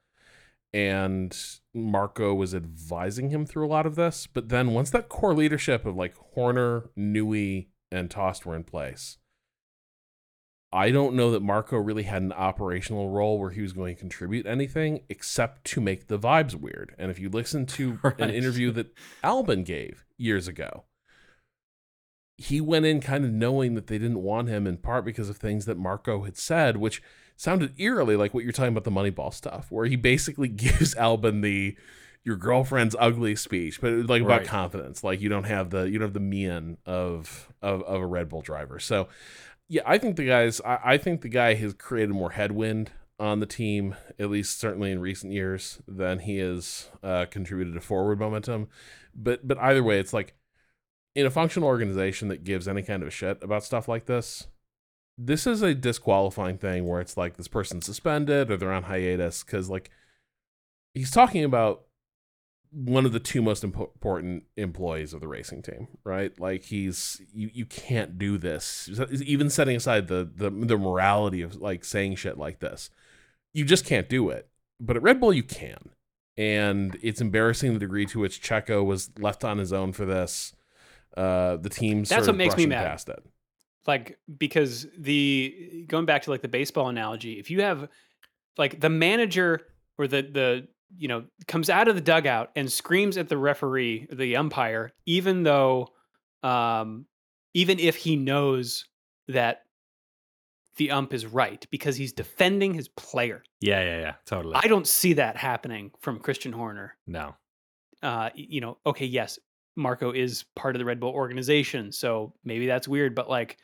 and 0.73 1.37
Marko 1.73 2.33
was 2.33 2.55
advising 2.55 3.29
him 3.29 3.45
through 3.45 3.65
a 3.65 3.69
lot 3.69 3.85
of 3.85 3.95
this. 3.95 4.27
But 4.27 4.49
then 4.49 4.71
once 4.71 4.89
that 4.91 5.09
core 5.09 5.33
leadership 5.33 5.85
of 5.85 5.95
like 5.95 6.15
Horner, 6.33 6.89
Newey, 6.97 7.67
and 7.91 8.09
Tost 8.09 8.45
were 8.45 8.55
in 8.55 8.63
place, 8.63 9.17
I 10.71 10.91
don't 10.91 11.15
know 11.15 11.31
that 11.31 11.41
Marko 11.41 11.77
really 11.77 12.03
had 12.03 12.21
an 12.21 12.33
operational 12.33 13.09
role 13.09 13.39
where 13.39 13.51
he 13.51 13.61
was 13.61 13.71
going 13.71 13.95
to 13.95 13.99
contribute 13.99 14.45
anything 14.45 15.01
except 15.07 15.63
to 15.67 15.81
make 15.81 16.07
the 16.07 16.19
vibes 16.19 16.55
weird. 16.55 16.93
And 16.97 17.09
if 17.09 17.19
you 17.19 17.29
listen 17.29 17.65
to 17.67 17.99
right. 18.03 18.19
an 18.19 18.29
interview 18.29 18.71
that 18.71 18.93
Albon 19.23 19.63
gave 19.63 20.04
years 20.17 20.47
ago, 20.47 20.85
he 22.37 22.59
went 22.59 22.85
in 22.85 22.99
kind 22.99 23.23
of 23.23 23.31
knowing 23.31 23.75
that 23.75 23.87
they 23.87 23.97
didn't 23.97 24.21
want 24.21 24.49
him 24.49 24.67
in 24.67 24.77
part 24.77 25.05
because 25.05 25.29
of 25.29 25.37
things 25.37 25.65
that 25.65 25.77
Marko 25.77 26.23
had 26.23 26.37
said, 26.37 26.77
which 26.77 27.01
sounded 27.37 27.73
eerily 27.77 28.15
like 28.15 28.33
what 28.33 28.43
you're 28.43 28.53
talking 28.53 28.75
about 28.75 28.83
the 28.83 28.91
Moneyball 28.91 29.33
stuff, 29.33 29.67
where 29.71 29.85
he 29.85 29.95
basically 29.95 30.47
gives 30.49 30.95
Albon 30.95 31.41
the 31.41 31.77
your 32.23 32.35
girlfriend's 32.35 32.95
ugly 32.99 33.35
speech, 33.35 33.79
but 33.79 33.91
like 34.07 34.23
about 34.23 34.39
right. 34.39 34.47
confidence. 34.47 35.03
Like 35.03 35.21
you 35.21 35.29
don't 35.29 35.43
have 35.43 35.69
the 35.69 35.83
you 35.83 35.99
don't 35.99 36.07
have 36.07 36.13
the 36.13 36.19
mien 36.19 36.77
of 36.85 37.53
of 37.61 37.83
of 37.83 38.01
a 38.01 38.05
Red 38.05 38.29
Bull 38.29 38.41
driver. 38.41 38.79
So 38.79 39.07
yeah, 39.69 39.83
I 39.85 39.97
think 39.97 40.15
the 40.15 40.25
guys. 40.25 40.59
I, 40.65 40.79
I 40.83 40.97
think 40.97 41.21
the 41.21 41.29
guy 41.29 41.53
has 41.53 41.73
created 41.73 42.11
more 42.11 42.31
headwind 42.31 42.91
on 43.19 43.39
the 43.39 43.45
team, 43.45 43.95
at 44.19 44.29
least 44.29 44.59
certainly 44.59 44.91
in 44.91 44.99
recent 44.99 45.31
years, 45.33 45.81
than 45.87 46.19
he 46.19 46.37
has 46.37 46.89
uh, 47.01 47.25
contributed 47.29 47.73
to 47.75 47.79
forward 47.79 48.19
momentum. 48.19 48.67
But 49.15 49.47
but 49.47 49.57
either 49.59 49.83
way, 49.83 49.99
it's 49.99 50.13
like 50.13 50.35
in 51.15 51.25
a 51.25 51.31
functional 51.31 51.69
organization 51.69 52.27
that 52.27 52.43
gives 52.43 52.67
any 52.67 52.81
kind 52.81 53.03
of 53.03 53.13
shit 53.13 53.41
about 53.41 53.63
stuff 53.63 53.87
like 53.87 54.05
this. 54.05 54.47
This 55.17 55.47
is 55.47 55.61
a 55.61 55.73
disqualifying 55.73 56.57
thing 56.57 56.85
where 56.85 56.99
it's 56.99 57.15
like 57.15 57.37
this 57.37 57.47
person's 57.47 57.85
suspended 57.85 58.51
or 58.51 58.57
they're 58.57 58.73
on 58.73 58.83
hiatus 58.83 59.43
because 59.43 59.69
like 59.69 59.89
he's 60.93 61.11
talking 61.11 61.45
about 61.45 61.85
one 62.75 63.05
of 63.05 63.13
the 63.13 63.19
two 63.21 63.41
most 63.41 63.63
important 63.63 64.43
employees 64.57 65.13
of 65.13 65.21
the 65.21 65.27
racing 65.27 65.61
team, 65.61 65.87
right? 66.03 66.37
Like 66.37 66.63
he's 66.63 67.21
you 67.33 67.49
you 67.53 67.65
can't 67.65 68.17
do 68.17 68.37
this. 68.37 68.89
Even 69.11 69.49
setting 69.49 69.77
aside 69.77 70.07
the 70.07 70.29
the 70.35 70.49
the 70.49 70.77
morality 70.77 71.41
of 71.41 71.55
like 71.55 71.85
saying 71.85 72.15
shit 72.15 72.37
like 72.37 72.59
this. 72.59 72.89
You 73.53 73.63
just 73.63 73.85
can't 73.85 74.09
do 74.09 74.29
it. 74.29 74.49
But 74.81 74.97
at 74.97 75.03
Red 75.03 75.21
Bull 75.21 75.33
you 75.33 75.43
can. 75.43 75.91
And 76.37 76.97
it's 77.01 77.21
embarrassing 77.21 77.73
the 77.73 77.79
degree 77.79 78.05
to 78.07 78.19
which 78.19 78.41
Checo 78.41 78.83
was 78.83 79.09
left 79.17 79.43
on 79.43 79.57
his 79.57 79.71
own 79.71 79.93
for 79.93 80.05
this. 80.05 80.53
Uh 81.15 81.57
the 81.57 81.69
team 81.69 82.03
That's 82.03 82.27
what 82.27 82.35
makes 82.35 82.57
me 82.57 82.65
mad. 82.65 82.85
Past 82.85 83.09
it. 83.09 83.23
Like 83.87 84.17
because 84.37 84.87
the 84.97 85.85
going 85.87 86.05
back 86.05 86.23
to 86.23 86.31
like 86.31 86.41
the 86.41 86.47
baseball 86.47 86.89
analogy, 86.89 87.39
if 87.39 87.49
you 87.49 87.61
have 87.61 87.87
like 88.57 88.79
the 88.79 88.89
manager 88.89 89.61
or 89.97 90.07
the 90.07 90.21
the 90.23 90.67
you 90.97 91.07
know, 91.07 91.25
comes 91.47 91.69
out 91.69 91.87
of 91.87 91.95
the 91.95 92.01
dugout 92.01 92.51
and 92.55 92.71
screams 92.71 93.17
at 93.17 93.29
the 93.29 93.37
referee, 93.37 94.07
the 94.11 94.35
umpire, 94.35 94.93
even 95.05 95.43
though, 95.43 95.89
um, 96.43 97.05
even 97.53 97.79
if 97.79 97.95
he 97.95 98.15
knows 98.15 98.85
that 99.27 99.63
the 100.77 100.91
ump 100.91 101.13
is 101.13 101.25
right 101.25 101.65
because 101.71 101.95
he's 101.95 102.11
defending 102.13 102.73
his 102.73 102.87
player. 102.87 103.43
Yeah, 103.61 103.81
yeah, 103.81 103.99
yeah, 103.99 104.13
totally. 104.25 104.55
I 104.55 104.67
don't 104.67 104.87
see 104.87 105.13
that 105.13 105.37
happening 105.37 105.91
from 105.99 106.19
Christian 106.19 106.51
Horner. 106.51 106.95
No. 107.07 107.35
Uh, 108.03 108.29
you 108.35 108.61
know, 108.61 108.77
okay, 108.85 109.05
yes, 109.05 109.39
Marko 109.75 110.11
is 110.11 110.45
part 110.55 110.75
of 110.75 110.79
the 110.79 110.85
Red 110.85 110.99
Bull 110.99 111.11
organization, 111.11 111.91
so 111.91 112.33
maybe 112.43 112.67
that's 112.67 112.87
weird, 112.87 113.15
but 113.15 113.29
like, 113.29 113.57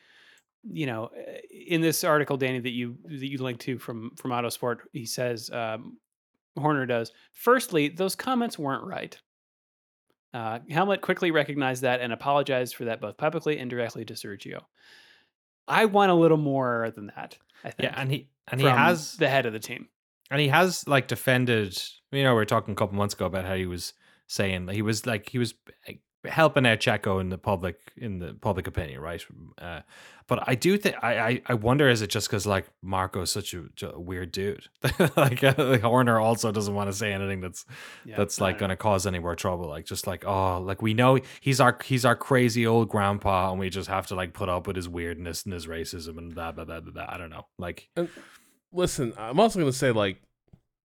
you 0.64 0.86
know, 0.86 1.10
eh, 1.16 1.40
in 1.68 1.80
this 1.80 2.04
article, 2.04 2.36
Danny, 2.36 2.60
that 2.60 2.70
you 2.70 2.96
that 3.04 3.28
you 3.28 3.38
linked 3.38 3.62
to 3.62 3.78
from 3.78 4.12
from 4.16 4.30
Autosport, 4.30 4.78
he 4.92 5.06
says 5.06 5.50
um, 5.50 5.98
Horner 6.56 6.86
does. 6.86 7.12
Firstly, 7.32 7.88
those 7.88 8.14
comments 8.14 8.58
weren't 8.58 8.84
right. 8.84 9.18
Uh, 10.34 10.60
Helmut 10.70 11.02
quickly 11.02 11.30
recognized 11.30 11.82
that 11.82 12.00
and 12.00 12.12
apologized 12.12 12.74
for 12.74 12.86
that 12.86 13.00
both 13.00 13.18
publicly 13.18 13.58
and 13.58 13.68
directly 13.68 14.04
to 14.06 14.14
Sergio. 14.14 14.62
I 15.72 15.86
want 15.86 16.10
a 16.10 16.14
little 16.14 16.36
more 16.36 16.92
than 16.94 17.06
that. 17.16 17.38
I 17.64 17.70
think. 17.70 17.90
Yeah, 17.90 17.94
and 18.00 18.10
he 18.10 18.28
and 18.48 18.60
he 18.60 18.66
has 18.66 19.16
the 19.16 19.28
head 19.28 19.46
of 19.46 19.52
the 19.52 19.58
team, 19.58 19.88
And 20.30 20.40
he 20.40 20.48
has 20.48 20.86
like 20.86 21.08
defended. 21.08 21.80
You 22.10 22.22
know, 22.24 22.32
we 22.32 22.36
were 22.36 22.44
talking 22.44 22.72
a 22.72 22.74
couple 22.76 22.96
months 22.96 23.14
ago 23.14 23.26
about 23.26 23.46
how 23.46 23.54
he 23.54 23.66
was 23.66 23.94
saying 24.26 24.68
he 24.68 24.82
was 24.82 25.06
like 25.06 25.30
he 25.30 25.38
was 25.38 25.54
eh, 25.86 25.94
helping 26.24 26.66
out 26.66 26.78
Checo 26.78 27.20
in 27.20 27.28
the 27.28 27.38
public 27.38 27.92
in 27.96 28.18
the 28.18 28.34
public 28.34 28.66
opinion, 28.66 29.00
right? 29.00 29.24
Uh, 29.58 29.80
but 30.28 30.44
I 30.48 30.54
do 30.54 30.78
think 30.78 30.96
I, 31.02 31.18
I 31.18 31.42
I 31.46 31.54
wonder 31.54 31.88
is 31.88 32.02
it 32.02 32.08
just 32.08 32.28
because 32.28 32.46
like 32.46 32.66
Marko's 32.84 33.30
such 33.30 33.54
a, 33.54 33.64
a 33.86 34.00
weird 34.00 34.32
dude, 34.32 34.68
like 35.16 35.42
uh, 35.42 35.78
Horner 35.78 36.18
also 36.18 36.52
doesn't 36.52 36.74
want 36.74 36.88
to 36.88 36.92
say 36.92 37.12
anything 37.12 37.40
that's 37.40 37.64
Yeah, 38.04 38.16
that's 38.16 38.40
like 38.40 38.58
going 38.58 38.70
to 38.70 38.76
cause 38.76 39.06
any 39.06 39.18
more 39.18 39.36
trouble. 39.36 39.68
Like 39.68 39.84
just 39.84 40.06
like 40.06 40.24
oh, 40.24 40.60
like 40.60 40.80
we 40.80 40.94
know 40.94 41.18
he's 41.40 41.60
our 41.60 41.78
he's 41.84 42.04
our 42.04 42.16
crazy 42.16 42.66
old 42.66 42.88
grandpa, 42.88 43.50
and 43.50 43.58
we 43.58 43.70
just 43.70 43.88
have 43.88 44.06
to 44.08 44.14
like 44.14 44.32
put 44.32 44.48
up 44.48 44.66
with 44.66 44.76
his 44.76 44.88
weirdness 44.88 45.44
and 45.44 45.52
his 45.52 45.66
racism 45.66 46.18
and 46.18 46.34
blah 46.34 46.52
blah 46.52 46.64
blah 46.64 46.80
blah. 46.80 46.92
blah. 46.92 47.06
I 47.08 47.18
don't 47.18 47.30
know, 47.30 47.46
like 47.58 47.88
Listen, 48.72 49.12
I'm 49.18 49.38
also 49.38 49.58
going 49.58 49.70
to 49.70 49.76
say 49.76 49.92
like 49.92 50.22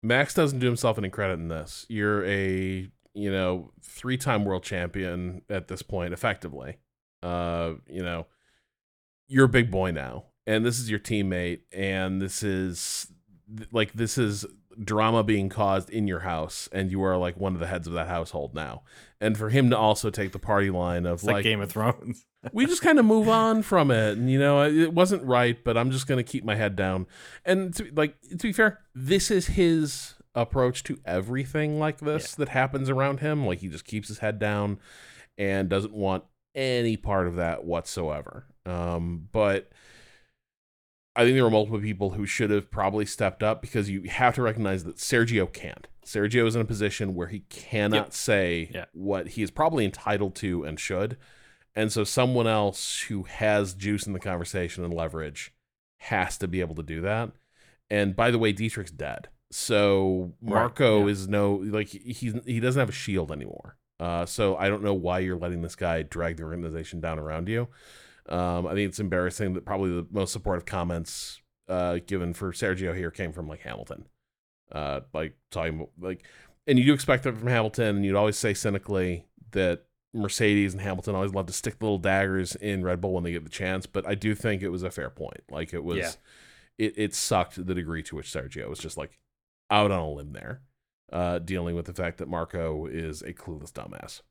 Max 0.02 0.34
doesn't 0.34 0.58
do 0.58 0.66
himself 0.66 0.98
any 0.98 1.10
credit 1.10 1.34
in 1.34 1.48
this. 1.48 1.86
You're 1.88 2.24
a 2.24 2.88
you 3.18 3.30
know 3.30 3.72
three-time 3.82 4.44
world 4.44 4.62
champion 4.62 5.42
at 5.50 5.68
this 5.68 5.82
point, 5.82 6.12
effectively. 6.12 6.76
Uh, 7.22 7.74
you 7.88 8.02
know, 8.02 8.26
you're 9.26 9.46
a 9.46 9.48
big 9.48 9.70
boy 9.70 9.90
now, 9.90 10.24
and 10.46 10.64
this 10.64 10.78
is 10.78 10.88
your 10.88 11.00
teammate, 11.00 11.60
and 11.72 12.22
this 12.22 12.42
is 12.42 13.10
like 13.72 13.92
this 13.92 14.18
is 14.18 14.46
drama 14.82 15.24
being 15.24 15.48
caused 15.48 15.90
in 15.90 16.06
your 16.06 16.20
house, 16.20 16.68
and 16.72 16.90
you 16.90 17.02
are 17.02 17.16
like 17.16 17.36
one 17.36 17.54
of 17.54 17.60
the 17.60 17.66
heads 17.66 17.86
of 17.86 17.92
that 17.94 18.08
household 18.08 18.54
now. 18.54 18.82
And 19.20 19.36
for 19.36 19.48
him 19.48 19.70
to 19.70 19.76
also 19.76 20.10
take 20.10 20.32
the 20.32 20.38
party 20.38 20.70
line 20.70 21.04
of 21.04 21.14
it's 21.14 21.24
like, 21.24 21.42
Game 21.42 21.60
of 21.60 21.70
Thrones. 21.70 22.24
we 22.52 22.66
just 22.66 22.82
kind 22.82 22.98
of 22.98 23.04
move 23.04 23.28
on 23.28 23.62
from 23.62 23.90
it 23.90 24.16
and 24.16 24.30
you 24.30 24.38
know 24.38 24.62
it 24.62 24.94
wasn't 24.94 25.20
right 25.24 25.64
but 25.64 25.76
i'm 25.76 25.90
just 25.90 26.06
going 26.06 26.18
to 26.18 26.22
keep 26.22 26.44
my 26.44 26.54
head 26.54 26.76
down 26.76 27.04
and 27.44 27.74
to, 27.74 27.90
like 27.96 28.14
to 28.30 28.36
be 28.36 28.52
fair 28.52 28.78
this 28.94 29.28
is 29.28 29.48
his 29.48 30.14
approach 30.40 30.82
to 30.84 30.98
everything 31.04 31.78
like 31.78 31.98
this 31.98 32.34
that 32.34 32.48
happens 32.50 32.88
around 32.88 33.20
him 33.20 33.46
like 33.46 33.58
he 33.60 33.68
just 33.68 33.84
keeps 33.84 34.08
his 34.08 34.18
head 34.18 34.38
down 34.38 34.78
and 35.36 35.68
doesn't 35.68 35.92
want 35.92 36.24
any 36.54 36.96
part 36.96 37.26
of 37.26 37.36
that 37.36 37.64
whatsoever 37.64 38.44
um 38.66 39.28
but 39.32 39.70
i 41.16 41.22
think 41.24 41.34
there 41.34 41.44
were 41.44 41.50
multiple 41.50 41.80
people 41.80 42.10
who 42.10 42.26
should 42.26 42.50
have 42.50 42.70
probably 42.70 43.04
stepped 43.06 43.42
up 43.42 43.60
because 43.60 43.90
you 43.90 44.02
have 44.02 44.34
to 44.34 44.42
recognize 44.42 44.84
that 44.84 44.96
sergio 44.96 45.50
can't 45.52 45.86
sergio 46.04 46.46
is 46.46 46.54
in 46.54 46.60
a 46.62 46.64
position 46.64 47.14
where 47.14 47.28
he 47.28 47.40
cannot 47.50 47.96
Yep. 48.06 48.12
say 48.12 48.70
Yeah. 48.74 48.84
what 48.92 49.28
he 49.28 49.42
is 49.42 49.50
probably 49.50 49.84
entitled 49.84 50.34
to 50.36 50.64
and 50.64 50.78
should 50.78 51.16
and 51.74 51.92
so 51.92 52.02
someone 52.04 52.46
else 52.46 53.02
who 53.02 53.22
has 53.24 53.74
juice 53.74 54.06
in 54.06 54.12
the 54.12 54.18
conversation 54.20 54.84
and 54.84 54.92
leverage 54.94 55.52
has 55.98 56.36
to 56.38 56.48
be 56.48 56.60
able 56.60 56.74
to 56.76 56.82
do 56.82 57.00
that. 57.02 57.30
And 57.90 58.16
by 58.16 58.30
the 58.32 58.38
way, 58.38 58.52
Dietrich's 58.52 58.90
dead. 58.90 59.28
So 59.50 60.34
Right, 60.42 60.54
Marko 60.60 61.00
yeah. 61.06 61.12
is 61.12 61.28
no 61.28 61.54
like 61.64 61.88
he's 61.88 62.34
he 62.44 62.60
doesn't 62.60 62.78
have 62.78 62.88
a 62.88 62.92
shield 62.92 63.32
anymore. 63.32 63.76
Uh, 64.00 64.24
so 64.26 64.56
I 64.56 64.68
don't 64.68 64.82
know 64.82 64.94
why 64.94 65.18
you're 65.20 65.38
letting 65.38 65.62
this 65.62 65.74
guy 65.74 66.02
drag 66.02 66.36
the 66.36 66.44
organization 66.44 67.00
down 67.00 67.18
around 67.18 67.48
you. 67.48 67.68
Um, 68.28 68.66
I 68.66 68.74
think 68.74 68.88
it's 68.90 69.00
embarrassing 69.00 69.54
that 69.54 69.64
probably 69.64 69.90
the 69.90 70.06
most 70.10 70.32
supportive 70.32 70.66
comments 70.66 71.40
uh, 71.68 71.98
given 72.06 72.32
for 72.34 72.52
Sergio 72.52 72.94
here 72.94 73.10
came 73.10 73.32
from 73.32 73.48
like 73.48 73.60
Hamilton, 73.60 74.06
uh, 74.70 75.00
like 75.12 75.34
talking 75.50 75.76
about, 75.76 75.90
like, 75.98 76.24
and 76.66 76.78
you 76.78 76.84
do 76.84 76.92
expect 76.92 77.24
that 77.24 77.36
from 77.36 77.48
Hamilton, 77.48 77.96
and 77.96 78.04
you'd 78.04 78.14
always 78.14 78.36
say 78.36 78.54
cynically 78.54 79.24
that 79.52 79.84
Mercedes 80.14 80.74
and 80.74 80.82
Hamilton 80.82 81.14
always 81.14 81.34
love 81.34 81.46
to 81.46 81.52
stick 81.52 81.76
little 81.80 81.98
daggers 81.98 82.54
in 82.54 82.84
Red 82.84 83.00
Bull 83.00 83.14
when 83.14 83.24
they 83.24 83.32
get 83.32 83.44
the 83.44 83.50
chance, 83.50 83.86
but 83.86 84.06
I 84.06 84.14
do 84.14 84.34
think 84.34 84.62
it 84.62 84.68
was 84.68 84.82
a 84.82 84.90
fair 84.90 85.10
point. 85.10 85.42
Like 85.50 85.72
it 85.74 85.82
was, 85.82 85.98
Yeah. 85.98 86.10
it 86.76 86.94
it 86.96 87.14
sucked 87.14 87.64
the 87.66 87.74
degree 87.74 88.02
to 88.04 88.16
which 88.16 88.30
Sergio 88.30 88.68
was 88.68 88.78
just 88.78 88.96
like 88.96 89.18
out 89.70 89.90
on 89.90 90.00
a 90.00 90.10
limb 90.10 90.32
there, 90.32 90.62
uh, 91.12 91.38
dealing 91.38 91.76
with 91.76 91.86
the 91.86 91.94
fact 91.94 92.18
that 92.18 92.28
Marko 92.28 92.86
is 92.86 93.22
a 93.22 93.32
clueless 93.32 93.72
dumbass. 93.72 94.22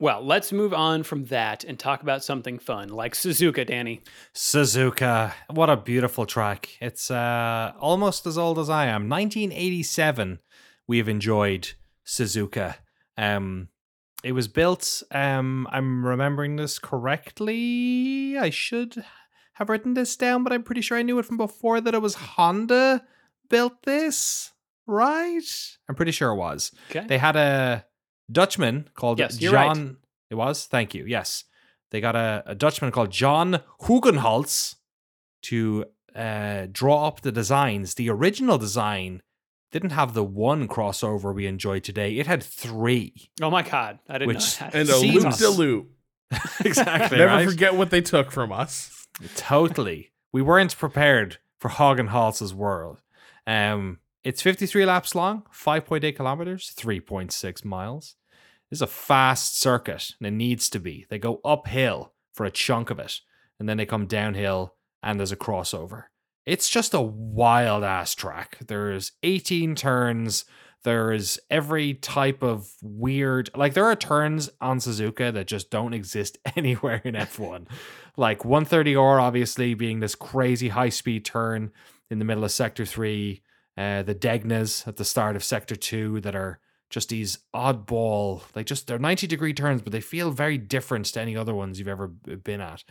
Well, 0.00 0.22
let's 0.22 0.52
move 0.52 0.74
on 0.74 1.04
from 1.04 1.26
that 1.26 1.62
and 1.62 1.78
talk 1.78 2.02
about 2.02 2.24
something 2.24 2.58
fun 2.58 2.88
like 2.88 3.14
Suzuka, 3.14 3.64
Danny. 3.64 4.02
Suzuka, 4.34 5.32
what 5.50 5.70
a 5.70 5.76
beautiful 5.76 6.26
track. 6.26 6.68
It's 6.80 7.10
uh, 7.10 7.72
almost 7.78 8.26
as 8.26 8.36
old 8.36 8.58
as 8.58 8.68
I 8.68 8.86
am. 8.86 9.08
1987, 9.08 10.40
we've 10.88 11.08
enjoyed 11.08 11.72
Suzuka. 12.04 12.74
Um, 13.16 13.68
it 14.24 14.32
was 14.32 14.48
built, 14.48 15.02
um, 15.12 15.68
I'm 15.70 16.04
remembering 16.04 16.56
this 16.56 16.80
correctly. 16.80 18.36
I 18.36 18.50
should 18.50 19.04
have 19.54 19.68
written 19.68 19.94
this 19.94 20.16
down, 20.16 20.42
but 20.42 20.52
I'm 20.52 20.64
pretty 20.64 20.80
sure 20.80 20.98
I 20.98 21.02
knew 21.02 21.20
it 21.20 21.24
from 21.24 21.36
before 21.36 21.80
that 21.80 21.94
it 21.94 22.02
was 22.02 22.14
Honda 22.14 23.04
built 23.48 23.82
this, 23.84 24.52
right? 24.86 25.40
I'm 25.88 25.94
pretty 25.94 26.12
sure 26.12 26.30
it 26.30 26.36
was. 26.36 26.72
Okay. 26.90 27.06
They 27.06 27.18
had 27.18 27.36
a 27.36 27.84
Dutchman 28.30 28.88
called 28.94 29.18
Yes, 29.18 29.40
you're 29.40 29.52
right. 29.52 29.74
John. 29.74 29.96
It 30.30 30.34
was? 30.36 30.66
Thank 30.66 30.94
you. 30.94 31.04
Yes. 31.06 31.44
They 31.90 32.00
got 32.00 32.16
a, 32.16 32.42
a 32.46 32.54
Dutchman 32.54 32.90
called 32.90 33.10
John 33.10 33.60
Hugenholtz 33.82 34.76
to 35.42 35.84
uh, 36.14 36.66
draw 36.72 37.06
up 37.06 37.20
the 37.20 37.32
designs. 37.32 37.94
The 37.94 38.10
original 38.10 38.58
design 38.58 39.22
didn't 39.70 39.90
have 39.90 40.14
the 40.14 40.24
one 40.24 40.68
crossover 40.68 41.34
we 41.34 41.46
enjoy 41.46 41.80
today, 41.80 42.16
it 42.18 42.28
had 42.28 42.42
three. 42.42 43.30
oh 43.42 43.50
my 43.50 43.62
God. 43.62 43.98
I 44.08 44.18
didn't 44.18 44.28
Which- 44.28 44.60
know 44.60 44.68
that. 44.70 44.74
And 44.74 44.88
a 44.88 44.96
loop 44.98 45.36
de 45.36 45.48
loop. 45.50 45.90
exactly. 46.64 47.18
Never 47.18 47.34
right? 47.34 47.48
forget 47.48 47.74
what 47.74 47.90
they 47.90 48.00
took 48.00 48.30
from 48.30 48.52
us. 48.52 49.06
Totally. 49.36 50.12
We 50.32 50.42
weren't 50.42 50.76
prepared 50.76 51.38
for 51.58 51.70
Hugenholtz's 51.70 52.54
world. 52.54 53.02
Um, 53.46 53.98
it's 54.22 54.40
53 54.42 54.86
laps 54.86 55.14
long, 55.14 55.42
5.8 55.52 56.16
kilometers, 56.16 56.72
3.6 56.76 57.64
miles. 57.64 58.16
This 58.70 58.78
is 58.78 58.82
a 58.82 58.86
fast 58.86 59.58
circuit, 59.58 60.12
and 60.18 60.26
it 60.26 60.32
needs 60.32 60.70
to 60.70 60.80
be. 60.80 61.06
They 61.10 61.18
go 61.18 61.40
uphill 61.44 62.14
for 62.32 62.46
a 62.46 62.50
chunk 62.50 62.90
of 62.90 62.98
it, 62.98 63.20
and 63.60 63.68
then 63.68 63.76
they 63.76 63.86
come 63.86 64.06
downhill, 64.06 64.76
and 65.02 65.18
there's 65.18 65.32
a 65.32 65.36
crossover. 65.36 66.04
It's 66.46 66.68
just 66.68 66.94
a 66.94 67.00
wild 67.00 67.84
ass 67.84 68.14
track. 68.14 68.58
There's 68.66 69.12
18 69.22 69.74
turns. 69.74 70.44
There's 70.82 71.38
every 71.50 71.94
type 71.94 72.42
of 72.42 72.70
weird, 72.82 73.48
like 73.54 73.72
there 73.72 73.86
are 73.86 73.96
turns 73.96 74.50
on 74.60 74.78
Suzuka 74.78 75.32
that 75.32 75.46
just 75.46 75.70
don't 75.70 75.94
exist 75.94 76.38
anywhere 76.56 77.00
in 77.04 77.14
F1. 77.14 77.66
like 78.16 78.40
130R, 78.40 79.20
obviously 79.20 79.74
being 79.74 80.00
this 80.00 80.14
crazy 80.14 80.68
high 80.68 80.90
speed 80.90 81.24
turn 81.24 81.72
in 82.10 82.18
the 82.18 82.24
middle 82.24 82.44
of 82.44 82.52
Sector 82.52 82.84
3, 82.86 83.42
uh, 83.76 84.02
the 84.02 84.14
Degners 84.14 84.86
at 84.86 84.96
the 84.96 85.04
start 85.04 85.36
of 85.36 85.44
Sector 85.44 85.76
2 85.76 86.20
that 86.20 86.34
are 86.36 86.60
just 86.90 87.08
these 87.08 87.38
oddball, 87.54 88.42
like 88.54 88.66
just 88.66 88.86
they're 88.86 88.98
90 88.98 89.26
degree 89.26 89.52
turns, 89.54 89.82
but 89.82 89.92
they 89.92 90.00
feel 90.00 90.30
very 90.30 90.58
different 90.58 91.06
to 91.06 91.20
any 91.20 91.36
other 91.36 91.54
ones 91.54 91.78
you've 91.78 91.88
ever 91.88 92.06
been 92.08 92.60
at. 92.60 92.84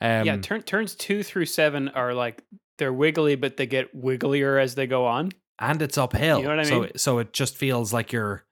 Um, 0.00 0.26
yeah, 0.26 0.36
turn, 0.38 0.62
turns 0.62 0.94
two 0.94 1.22
through 1.22 1.46
seven 1.46 1.88
are 1.88 2.12
like 2.12 2.44
they're 2.76 2.92
wiggly, 2.92 3.34
but 3.36 3.56
they 3.56 3.66
get 3.66 3.96
wigglier 3.96 4.60
as 4.62 4.74
they 4.74 4.86
go 4.86 5.06
on. 5.06 5.32
and 5.58 5.80
it's 5.80 5.96
uphill. 5.96 6.38
You 6.38 6.44
know 6.44 6.50
what 6.50 6.58
I 6.60 6.64
So 6.64 6.80
mean? 6.80 6.90
so 6.96 7.18
it 7.18 7.32
just 7.32 7.56
feels 7.56 7.94
like 7.94 8.12
you're 8.12 8.44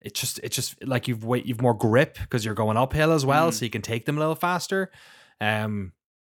it 0.00 0.14
just 0.14 0.38
it 0.44 0.50
just 0.50 0.84
like 0.86 1.08
you've 1.08 1.24
wait 1.24 1.44
you've 1.46 1.60
more 1.60 1.74
grip 1.74 2.18
because 2.20 2.44
you're 2.44 2.54
going 2.54 2.76
uphill 2.76 3.10
as 3.12 3.26
well, 3.26 3.50
Mm. 3.50 3.54
so 3.54 3.64
you 3.64 3.70
can 3.70 3.82
take 3.82 4.04
them 4.04 4.16
a 4.16 4.20
little 4.20 4.36
faster. 4.36 4.92
Um 5.40 5.92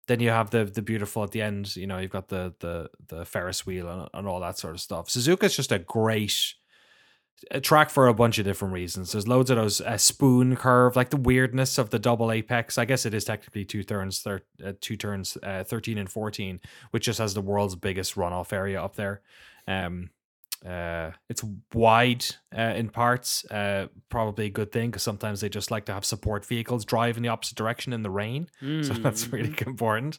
then 0.08 0.20
you 0.20 0.30
have 0.30 0.52
the 0.52 0.66
the 0.66 0.82
beautiful 0.82 1.24
at 1.24 1.32
the 1.32 1.42
end, 1.42 1.76
you 1.76 1.88
know, 1.88 1.98
you've 1.98 2.12
got 2.12 2.28
the 2.28 2.54
the 2.60 2.90
the 3.08 3.26
Ferris 3.26 3.66
wheel 3.66 3.90
and, 3.90 4.10
and 4.14 4.28
all 4.28 4.40
that 4.40 4.58
sort 4.58 4.76
of 4.76 4.82
stuff. 4.82 5.10
Suzuka's 5.10 5.56
just 5.56 5.72
a 5.72 5.80
great 5.80 6.56
a 7.52 7.60
track 7.60 7.90
for 7.90 8.08
a 8.08 8.14
bunch 8.14 8.40
of 8.40 8.46
different 8.46 8.74
reasons. 8.74 9.12
There's 9.12 9.28
loads 9.28 9.50
of 9.50 9.58
those 9.58 9.82
uh, 9.82 9.98
spoon 9.98 10.56
curve, 10.56 10.96
like 10.96 11.10
the 11.10 11.18
weirdness 11.18 11.78
of 11.78 11.90
the 11.90 12.00
double 12.00 12.32
apex. 12.32 12.78
I 12.78 12.86
guess 12.86 13.06
it 13.06 13.14
is 13.14 13.26
technically 13.26 13.66
two 13.66 13.84
turns, 13.84 14.22
thir- 14.22 14.46
uh, 14.64 14.74
two 14.80 14.96
turns, 14.96 15.38
uh, 15.44 15.64
thirteen 15.64 15.98
and 15.98 16.10
fourteen, 16.10 16.62
which 16.92 17.06
just 17.06 17.20
has 17.20 17.34
the 17.34 17.42
world's 17.42 17.76
biggest 17.76 18.16
runoff 18.16 18.54
area 18.54 18.82
up 18.82 18.96
there. 18.96 19.22
Um, 19.68 20.12
uh, 20.68 21.12
it's 21.30 21.44
wide 21.74 22.26
uh, 22.58 22.62
in 22.76 22.90
parts, 22.90 23.46
uh, 23.52 23.88
probably 24.10 24.46
a 24.48 24.50
good 24.50 24.72
thing 24.72 24.90
because 24.90 25.04
sometimes 25.04 25.42
they 25.42 25.50
just 25.50 25.70
like 25.70 25.86
to 25.86 25.94
have 25.94 26.04
support 26.06 26.46
vehicles 26.46 26.86
drive 26.86 27.18
in 27.18 27.24
the 27.24 27.30
opposite 27.30 27.56
direction 27.58 27.94
in 27.94 28.02
the 28.02 28.10
rain 28.10 28.50
so 28.60 28.94
that's 29.04 29.32
really 29.32 29.50
Mm. 29.50 29.68
important. 29.68 30.18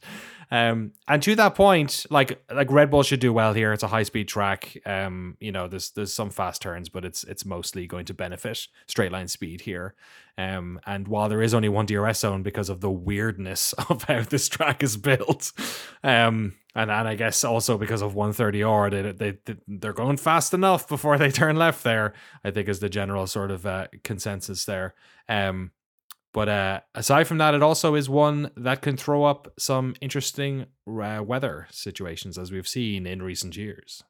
Um, 0.50 0.92
and 1.08 1.20
to 1.24 1.34
that 1.34 1.54
point, 1.56 2.06
like 2.10 2.40
like 2.52 2.70
Red 2.70 2.90
Bull 2.90 3.02
should 3.02 3.20
do 3.20 3.32
well 3.32 3.52
here. 3.54 3.72
It's 3.72 3.82
a 3.82 3.88
high 3.88 4.04
speed 4.04 4.28
track. 4.28 4.76
Um, 4.86 5.36
you 5.40 5.50
know, 5.50 5.66
there's 5.66 5.90
there's 5.90 6.12
some 6.14 6.30
fast 6.30 6.62
turns, 6.62 6.88
but 6.88 7.04
it's 7.04 7.24
it's 7.24 7.44
mostly 7.44 7.86
going 7.88 8.04
to 8.06 8.14
benefit 8.14 8.68
straight 8.86 9.10
line 9.10 9.26
speed 9.28 9.62
here. 9.62 9.94
Um, 10.38 10.78
and 10.86 11.08
while 11.08 11.28
there 11.30 11.40
is 11.42 11.54
only 11.54 11.68
one 11.70 11.86
DRS 11.86 12.18
zone 12.18 12.42
because 12.42 12.68
of 12.68 12.80
the 12.82 12.90
weirdness 12.90 13.72
of 13.88 14.02
how 14.04 14.20
this 14.22 14.48
track 14.48 14.82
is 14.82 14.96
built, 14.96 15.52
um, 16.04 16.54
and 16.74 16.90
and 16.90 17.08
I 17.08 17.14
guess 17.14 17.42
also 17.42 17.78
because 17.78 18.02
of 18.02 18.14
130R, 18.14 18.90
they 18.90 19.12
they 19.12 19.38
they- 19.46 19.60
they're 19.66 19.92
going 19.94 20.18
fast 20.18 20.52
enough 20.52 20.88
before 20.88 21.16
they 21.18 21.30
turn 21.30 21.56
left 21.56 21.82
there. 21.84 22.12
I 22.44 22.50
think 22.50 22.68
is 22.68 22.80
the 22.80 22.90
general 22.90 23.26
sort 23.26 23.50
of 23.50 23.64
uh, 23.64 23.86
consensus 24.04 24.64
there. 24.66 24.94
Um, 25.28 25.70
but 26.34 26.50
uh, 26.50 26.80
aside 26.94 27.26
from 27.26 27.38
that, 27.38 27.54
it 27.54 27.62
also 27.62 27.94
is 27.94 28.10
one 28.10 28.50
that 28.58 28.82
can 28.82 28.98
throw 28.98 29.24
up 29.24 29.54
some 29.58 29.94
interesting 30.02 30.66
uh, 30.86 31.22
weather 31.24 31.66
situations, 31.70 32.36
as 32.36 32.52
we've 32.52 32.68
seen 32.68 33.06
in 33.06 33.22
recent 33.22 33.56
years. 33.56 34.02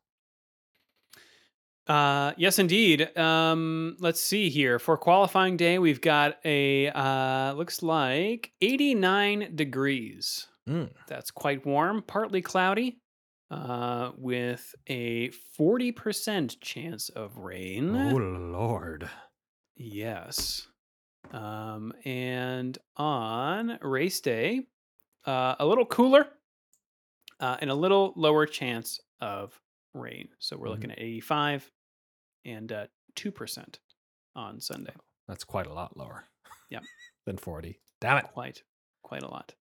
Uh, 1.87 2.33
yes, 2.37 2.59
indeed. 2.59 3.17
Um, 3.17 3.97
let's 4.01 4.21
see 4.21 4.51
here. 4.51 4.79
For 4.79 4.97
qualifying 4.97 5.57
day, 5.57 5.79
we've 5.79 6.01
got 6.01 6.39
a 6.45 6.89
uh, 6.89 7.53
looks 7.53 7.83
like 7.83 8.53
89 8.61 9.55
degrees. 9.55 10.49
Mm. 10.69 10.91
That's 11.07 11.31
quite 11.31 11.65
warm, 11.65 12.03
partly 12.03 12.43
cloudy, 12.43 12.99
uh, 13.53 14.11
with 14.17 14.75
a 14.89 15.31
40% 15.59 16.57
chance 16.61 17.09
of 17.11 17.37
rain. 17.39 17.95
Oh 17.95 18.17
lord. 18.17 19.09
Yes. 19.77 20.67
Um, 21.33 21.93
and 22.05 22.77
on 22.97 23.79
race 23.81 24.21
day, 24.21 24.63
uh, 25.25 25.55
a 25.61 25.67
little 25.67 25.87
cooler 25.87 26.27
uh, 27.39 27.57
and 27.61 27.71
a 27.71 27.75
little 27.75 28.13
lower 28.17 28.47
chance 28.47 28.99
of 29.21 29.57
rain. 29.95 30.29
So 30.41 30.57
we're 30.57 30.67
Mhm. 30.67 30.71
looking 30.71 30.91
at 30.93 30.99
85 31.01 31.71
and 32.47 32.73
uh, 32.73 32.87
2% 33.17 33.79
on 34.35 34.61
Sunday. 34.61 34.95
That's 35.29 35.45
quite 35.45 35.67
a 35.67 35.73
lot 35.73 35.97
lower. 35.97 36.25
Yep. 36.71 36.83
than 37.27 37.37
40. 37.37 37.79
Damn 38.01 38.19
it. 38.19 38.25
Quite, 38.33 38.63
quite 39.03 39.23
a 39.23 39.29
lot. 39.29 39.55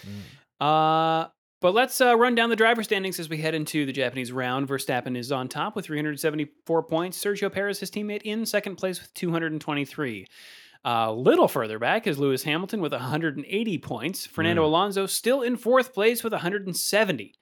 Mm. 0.00 0.64
Uh, 0.66 1.28
but 1.60 1.74
let's 1.74 2.00
uh, 2.00 2.16
run 2.16 2.34
down 2.34 2.50
the 2.50 2.56
driver 2.56 2.82
standings 2.82 3.18
as 3.18 3.28
we 3.28 3.38
head 3.38 3.54
into 3.54 3.86
the 3.86 3.92
Japanese 3.92 4.32
round. 4.32 4.68
Verstappen 4.68 5.16
is 5.16 5.32
on 5.32 5.48
top 5.48 5.74
with 5.74 5.86
374 5.86 6.82
points. 6.82 7.22
Sergio 7.22 7.50
Perez, 7.50 7.80
his 7.80 7.90
teammate, 7.90 8.22
in 8.22 8.44
second 8.44 8.76
place 8.76 9.00
with 9.00 9.12
223. 9.14 10.26
A 10.84 11.12
little 11.12 11.48
further 11.48 11.78
back 11.78 12.06
is 12.06 12.18
Lewis 12.18 12.44
Hamilton 12.44 12.80
with 12.80 12.92
180 12.92 13.78
points. 13.78 14.26
Fernando 14.26 14.62
Mm. 14.62 14.66
Alonso 14.66 15.06
still 15.06 15.42
in 15.42 15.56
fourth 15.56 15.92
place 15.94 16.22
with 16.22 16.32
170. 16.32 17.34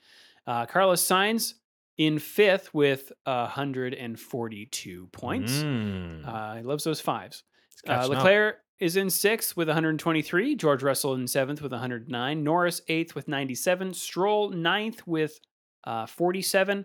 Uh, 0.46 0.66
Carlos 0.66 1.02
Sainz 1.02 1.54
in 1.96 2.18
fifth 2.18 2.74
with 2.74 3.12
142 3.24 5.06
points. 5.12 5.52
Mm. 5.52 6.26
Uh, 6.26 6.56
he 6.56 6.62
loves 6.62 6.84
those 6.84 7.00
fives. 7.00 7.44
Uh, 7.86 7.98
catching 7.98 8.14
up. 8.14 8.18
Leclerc 8.18 8.56
is 8.80 8.96
in 8.96 9.10
sixth 9.10 9.56
with 9.56 9.68
123. 9.68 10.56
George 10.56 10.82
Russell 10.82 11.14
in 11.14 11.26
seventh 11.26 11.62
with 11.62 11.72
109. 11.72 12.44
Norris 12.44 12.80
eighth 12.88 13.14
with 13.14 13.28
97. 13.28 13.94
Stroll 13.94 14.50
ninth 14.50 15.06
with 15.06 15.38
uh, 15.84 16.06
47. 16.06 16.84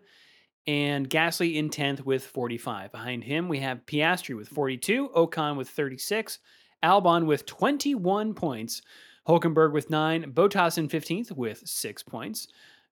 And 0.68 1.10
Gasly 1.10 1.56
in 1.56 1.70
10th 1.70 2.02
with 2.02 2.24
45. 2.24 2.92
Behind 2.92 3.24
him, 3.24 3.48
we 3.48 3.60
have 3.60 3.86
Piastri 3.88 4.36
with 4.36 4.50
42. 4.50 5.10
Ocon 5.16 5.58
with 5.58 5.70
36. 5.70 6.38
Albon 6.84 7.26
with 7.26 7.46
21 7.48 8.36
points. 8.36 8.82
Hulkenberg 9.28 9.72
with 9.72 9.90
9. 9.90 10.32
Bottas 10.34 10.78
in 10.78 10.88
15th 10.88 11.32
with 11.32 11.62
6 11.66 12.04
points. 12.04 12.48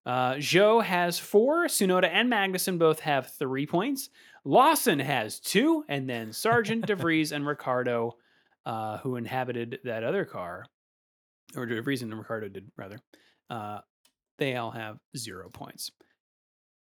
Uh, 0.07 0.35
Zhou 0.35 0.83
has 0.83 1.19
4. 1.19 1.67
Tsunoda 1.67 2.09
and 2.11 2.31
Magnussen 2.31 2.79
both 2.79 3.01
have 3.01 3.33
3 3.37 3.67
points. 3.67 4.09
Lawson 4.45 4.99
has 4.99 5.39
2. 5.41 5.83
And 5.89 6.09
then 6.09 6.29
Sargeant, 6.29 6.85
DeVries, 6.87 7.33
and 7.33 7.45
Ricciardo 7.45 8.15
uh, 8.67 8.97
who 8.97 9.15
inhabited 9.15 9.79
that 9.85 10.03
other 10.03 10.25
car, 10.25 10.65
or 11.55 11.65
De 11.65 11.81
Vries 11.81 12.01
and 12.01 12.13
Ricciardo 12.13 12.49
did 12.49 12.69
rather, 12.75 12.99
uh, 13.49 13.79
they 14.39 14.57
all 14.57 14.71
have 14.71 14.99
zero 15.15 15.49
points. 15.49 15.89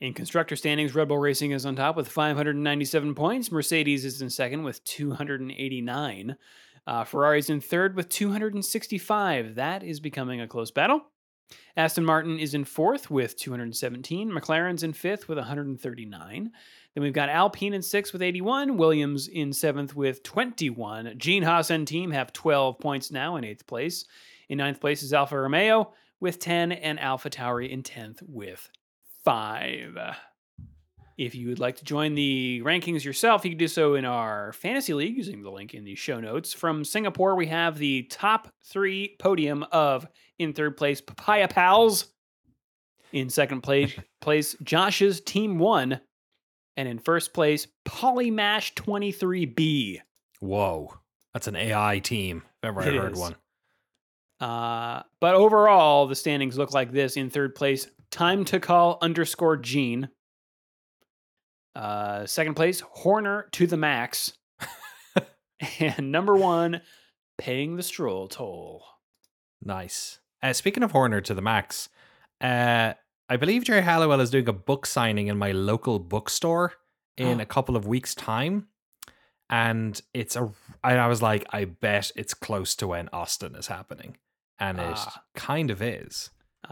In 0.01 0.14
constructor 0.14 0.56
standings, 0.56 0.94
Red 0.94 1.09
Bull 1.09 1.18
Racing 1.18 1.51
is 1.51 1.66
on 1.66 1.76
top 1.76 1.94
with 1.94 2.09
597 2.09 3.14
points. 3.14 3.52
Mercedes 3.52 4.06
is 4.06 4.22
in 4.22 4.30
second 4.30 4.62
with 4.62 4.82
289. 4.84 6.36
Uh, 6.86 7.05
Ferrari's 7.05 7.51
in 7.51 7.60
third 7.60 7.94
with 7.94 8.09
265. 8.09 9.56
That 9.56 9.82
is 9.82 10.01
becoming 10.01 10.40
a 10.40 10.48
close 10.48 10.70
battle. 10.70 11.02
Aston 11.77 12.05
Martin 12.05 12.39
is 12.39 12.55
in 12.55 12.64
fourth 12.64 13.10
with 13.10 13.36
217. 13.36 14.31
McLaren's 14.31 14.82
in 14.82 14.93
fifth 14.93 15.28
with 15.28 15.39
139. 15.39 16.51
Then 16.94 17.02
we've 17.02 17.12
got 17.12 17.28
Alpine 17.28 17.74
in 17.74 17.82
sixth 17.82 18.12
with 18.12 18.23
81. 18.23 18.77
Williams 18.77 19.28
in 19.28 19.52
seventh 19.52 19.94
with 19.94 20.23
21. 20.23 21.14
Gene 21.18 21.43
Haas 21.43 21.70
and 21.70 21.86
team 21.86 22.10
have 22.10 22.32
12 22.32 22.78
points 22.78 23.10
now 23.10 23.36
in 23.36 23.44
eighth 23.44 23.66
place. 23.66 24.06
In 24.48 24.59
ninth 24.59 24.81
place 24.81 25.02
is 25.02 25.12
Alfa 25.12 25.39
Romeo 25.39 25.93
with 26.20 26.39
10, 26.39 26.73
and 26.73 26.98
Alpha 26.98 27.28
Tauri 27.28 27.68
in 27.68 27.82
10th 27.82 28.23
with 28.23 28.70
5. 29.24 29.98
If 31.18 31.34
you 31.34 31.48
would 31.48 31.59
like 31.60 31.76
to 31.76 31.84
join 31.84 32.14
the 32.14 32.60
rankings 32.62 33.02
yourself, 33.02 33.44
you 33.44 33.51
can 33.52 33.59
do 33.59 33.68
so 33.68 33.94
in 33.94 34.05
our 34.05 34.52
fantasy 34.52 34.93
league 34.93 35.16
using 35.16 35.43
the 35.43 35.51
link 35.51 35.72
in 35.72 35.84
the 35.84 35.94
show 35.94 36.20
notes. 36.20 36.52
From 36.52 36.84
Singapore, 36.84 37.34
we 37.36 37.47
have 37.47 37.78
the 37.78 38.02
top 38.05 38.48
three 38.66 39.16
podium 39.18 39.64
of 39.72 40.06
in 40.38 40.52
third 40.52 40.76
place, 40.76 41.01
Papaya 41.01 41.48
Pals. 41.48 42.09
In 43.12 43.30
second 43.30 43.62
place, 43.62 43.93
place 44.20 44.56
Josh's 44.62 45.22
Team 45.22 45.59
One. 45.59 46.01
And 46.76 46.86
in 46.86 46.98
first 46.98 47.32
place, 47.32 47.66
Polymash 47.88 48.74
23B. 48.74 50.01
Whoa. 50.40 50.93
That's 51.32 51.47
an 51.47 51.56
AI 51.56 52.01
team, 52.01 52.43
if 52.62 52.68
ever 52.68 52.82
I 52.82 52.88
It 52.88 52.94
heard 52.94 53.12
is. 53.12 53.18
one. 53.18 53.36
Uh, 54.38 55.02
but 55.20 55.34
overall, 55.34 56.06
the 56.06 56.14
standings 56.14 56.59
look 56.59 56.74
like 56.74 56.93
this. 56.93 57.16
In 57.16 57.30
third 57.30 57.55
place, 57.55 57.88
Time 58.10 58.44
to 58.47 58.60
Call 58.60 58.98
underscore 59.01 59.56
Gene. 59.56 60.09
Uh, 61.77 62.24
second 62.27 62.55
place, 62.55 62.81
Horner 62.81 63.48
to 63.53 63.66
the 63.66 63.77
max. 63.77 64.32
and 65.81 66.11
number 66.11 66.35
one, 66.35 66.81
paying 67.39 67.77
the 67.77 67.82
stroll 67.82 68.28
toll. 68.28 68.85
Nice. 69.62 70.20
Uh, 70.43 70.53
speaking 70.53 70.82
of 70.82 70.93
Horner 70.93 71.20
to 71.20 71.35
the 71.35 71.43
max, 71.43 71.89
uh, 72.40 72.94
I 73.28 73.36
believe 73.36 73.65
Geri 73.65 73.82
Halliwell 73.82 74.20
is 74.20 74.31
doing 74.31 74.48
a 74.48 74.53
book 74.53 74.86
signing 74.86 75.27
in 75.27 75.36
my 75.36 75.53
local 75.53 75.98
bookstore 75.98 76.74
in 77.16 77.40
a 77.40 77.47
couple 77.47 77.77
of 77.77 77.86
weeks' 77.86 78.15
time. 78.15 78.69
And 79.51 80.01
it's 80.15 80.35
a, 80.36 80.51
and 80.82 81.01
I 81.01 81.07
was 81.09 81.23
like, 81.23 81.47
I 81.51 81.65
bet 81.66 82.11
it's 82.16 82.35
close 82.35 82.74
to 82.77 82.86
when 82.89 83.09
Austin 83.12 83.55
is 83.55 83.66
happening. 83.69 84.16
And 84.59 84.78
it 84.78 84.85
Ah. 84.97 85.23
kind 85.35 85.70
of 85.70 85.82
is. 85.82 86.31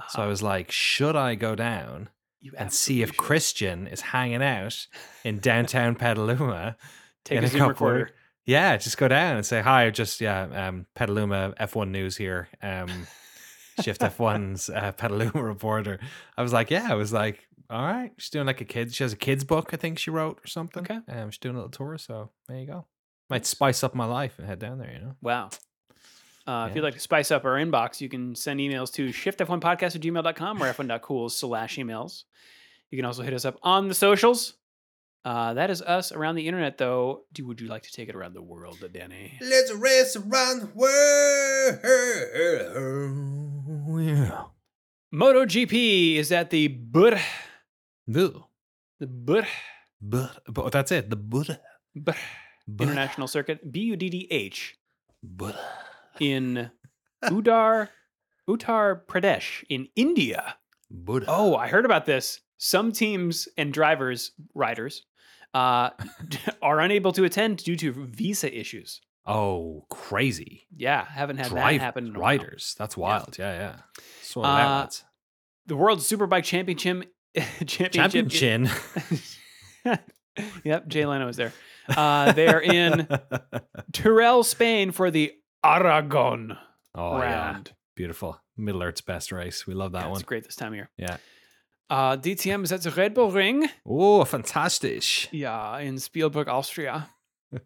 So 0.08 0.20
I 0.20 0.22
Uh-huh. 0.22 0.28
was 0.28 0.42
like, 0.42 0.70
should 0.72 1.14
I 1.16 1.34
go 1.34 1.54
down 1.54 2.08
and 2.56 2.72
see 2.72 3.02
if. 3.02 3.16
Christian 3.16 3.86
is 3.86 4.00
hanging 4.00 4.42
out 4.42 4.86
in 5.24 5.38
downtown 5.38 5.94
Petaluma? 5.94 6.76
take 7.24 7.38
in 7.38 7.44
a 7.44 7.46
a 7.46 7.50
Zoom 7.50 7.58
couple- 7.60 7.70
recorder. 7.88 8.10
Yeah, 8.46 8.76
just 8.76 8.98
go 8.98 9.08
down 9.08 9.36
and 9.36 9.46
say 9.46 9.62
hi. 9.62 9.88
Just 9.90 10.20
yeah, 10.20 10.68
um, 10.68 10.86
Petaluma 10.94 11.54
F1 11.58 11.90
News 11.90 12.16
here. 12.16 12.48
Um, 12.62 13.06
Shift 13.80 14.00
F1's 14.02 14.68
uh, 14.68 14.92
Petaluma 14.92 15.42
reporter. 15.42 15.98
I 16.36 16.42
was 16.42 16.52
like, 16.52 16.70
yeah, 16.70 16.88
I 16.90 16.94
was 16.94 17.12
like, 17.12 17.46
all 17.70 17.82
right. 17.82 18.12
She's 18.18 18.30
doing 18.30 18.46
like 18.46 18.60
a 18.60 18.66
kid. 18.66 18.94
She 18.94 19.02
has 19.02 19.14
a 19.14 19.16
kids 19.16 19.44
book, 19.44 19.70
I 19.72 19.76
think 19.78 19.98
she 19.98 20.10
wrote 20.10 20.40
or 20.44 20.46
something. 20.46 20.82
Okay. 20.82 21.00
Um, 21.08 21.30
she's 21.30 21.38
doing 21.38 21.54
a 21.54 21.58
little 21.58 21.70
tour, 21.70 21.96
so 21.96 22.30
there 22.46 22.58
you 22.58 22.66
go. 22.66 22.84
Might 23.30 23.46
spice 23.46 23.82
up 23.82 23.94
my 23.94 24.04
life 24.04 24.38
and 24.38 24.46
head 24.46 24.58
down 24.58 24.78
there. 24.78 24.92
You 24.92 24.98
know. 24.98 25.16
Wow. 25.22 25.48
Uh, 26.46 26.66
If 26.68 26.76
you'd 26.76 26.82
like 26.84 26.94
to 26.94 27.00
spice 27.00 27.30
up 27.30 27.44
our 27.44 27.54
inbox, 27.54 28.00
you 28.00 28.08
can 28.08 28.34
send 28.34 28.60
emails 28.60 28.92
to 28.94 29.08
shiftf1podcast 29.08 29.96
at 29.96 30.00
gmail.com 30.02 30.62
or 30.62 30.66
f1.cool 30.72 31.30
slash 31.30 31.76
emails. 31.76 32.24
You 32.90 32.98
can 32.98 33.06
also 33.06 33.22
hit 33.22 33.32
us 33.34 33.44
up 33.44 33.58
on 33.62 33.88
the 33.88 33.94
socials. 33.94 34.54
Uh, 35.24 35.54
that 35.54 35.70
is 35.70 35.80
us 35.80 36.12
around 36.12 36.34
the 36.34 36.46
internet, 36.46 36.76
though. 36.76 37.22
Do 37.32 37.46
would 37.46 37.58
you 37.60 37.66
like 37.68 37.82
to 37.84 37.92
take 37.92 38.10
it 38.10 38.14
around 38.14 38.34
the 38.34 38.42
world, 38.42 38.84
Danny? 38.92 39.38
Let's 39.40 39.72
race 39.72 40.16
around 40.16 40.60
the 40.60 40.70
world. 40.74 41.80
Yeah. 44.06 44.44
MotoGP 45.14 46.16
is 46.16 46.30
at 46.32 46.50
the 46.50 46.68
Bur, 46.68 47.18
Boo. 48.06 48.44
the 49.00 49.06
Bur, 49.06 49.46
But, 50.00 50.42
but 50.52 50.72
that's 50.72 50.92
it. 50.92 51.08
The 51.08 51.16
Buddha. 51.16 51.60
Bur 51.96 52.14
International 52.68 53.28
Circuit, 53.28 53.70
B 53.72 53.80
U 53.82 53.96
D 53.96 54.10
D 54.10 54.26
H, 54.30 54.76
Buddha. 55.22 55.58
In 56.20 56.70
Udar, 57.24 57.88
Uttar 58.48 59.00
Pradesh 59.06 59.64
in 59.68 59.88
India. 59.96 60.56
Buddha. 60.90 61.26
Oh, 61.28 61.56
I 61.56 61.68
heard 61.68 61.84
about 61.84 62.06
this. 62.06 62.40
Some 62.58 62.92
teams 62.92 63.48
and 63.56 63.72
drivers, 63.72 64.32
riders, 64.54 65.04
uh, 65.54 65.90
are 66.62 66.80
unable 66.80 67.12
to 67.12 67.24
attend 67.24 67.58
due 67.58 67.76
to 67.76 67.92
visa 67.92 68.52
issues. 68.56 69.00
Oh, 69.26 69.86
crazy. 69.90 70.66
Yeah, 70.76 71.04
haven't 71.04 71.38
had 71.38 71.48
Drive- 71.48 71.78
that 71.80 71.84
happen. 71.84 72.06
in 72.08 72.16
a 72.16 72.18
while. 72.18 72.38
Riders. 72.38 72.74
That's 72.78 72.96
wild. 72.96 73.36
Yeah, 73.38 73.52
yeah. 73.54 73.76
Of 74.36 74.44
Uh. 74.44 74.88
The 75.66 75.76
World 75.76 76.00
Superbike 76.00 76.44
Championship. 76.44 77.10
Champion 77.66 78.28
Championship. 78.28 78.30
chin. 78.30 78.70
yep, 80.64 80.86
Jay 80.88 81.06
Leno 81.06 81.28
is 81.28 81.36
there. 81.36 81.52
Uh, 81.88 82.32
they're 82.32 82.60
in 82.60 83.08
Teruel, 83.92 84.44
Spain 84.44 84.90
for 84.92 85.10
the 85.10 85.32
Aragon 85.64 86.56
oh, 86.94 87.18
yeah. 87.18 87.58
Beautiful. 87.96 88.40
Middle 88.56 88.82
Earth's 88.82 89.00
best 89.00 89.32
race. 89.32 89.66
We 89.66 89.74
love 89.74 89.92
that 89.92 90.02
Yeah, 90.02 90.08
one. 90.08 90.16
It's 90.16 90.22
great 90.24 90.44
this 90.44 90.56
time 90.56 90.72
of 90.72 90.76
year. 90.76 90.90
Yeah. 90.96 91.16
Uh, 91.90 92.16
DTM 92.16 92.64
is 92.64 92.72
at 92.72 92.82
the 92.82 92.90
Red 92.90 93.14
Bull 93.14 93.30
Ring. 93.30 93.68
Oh, 93.86 94.24
fantastic. 94.24 95.32
Yeah, 95.32 95.78
in 95.78 95.98
Spielberg, 95.98 96.48
Austria. 96.48 97.08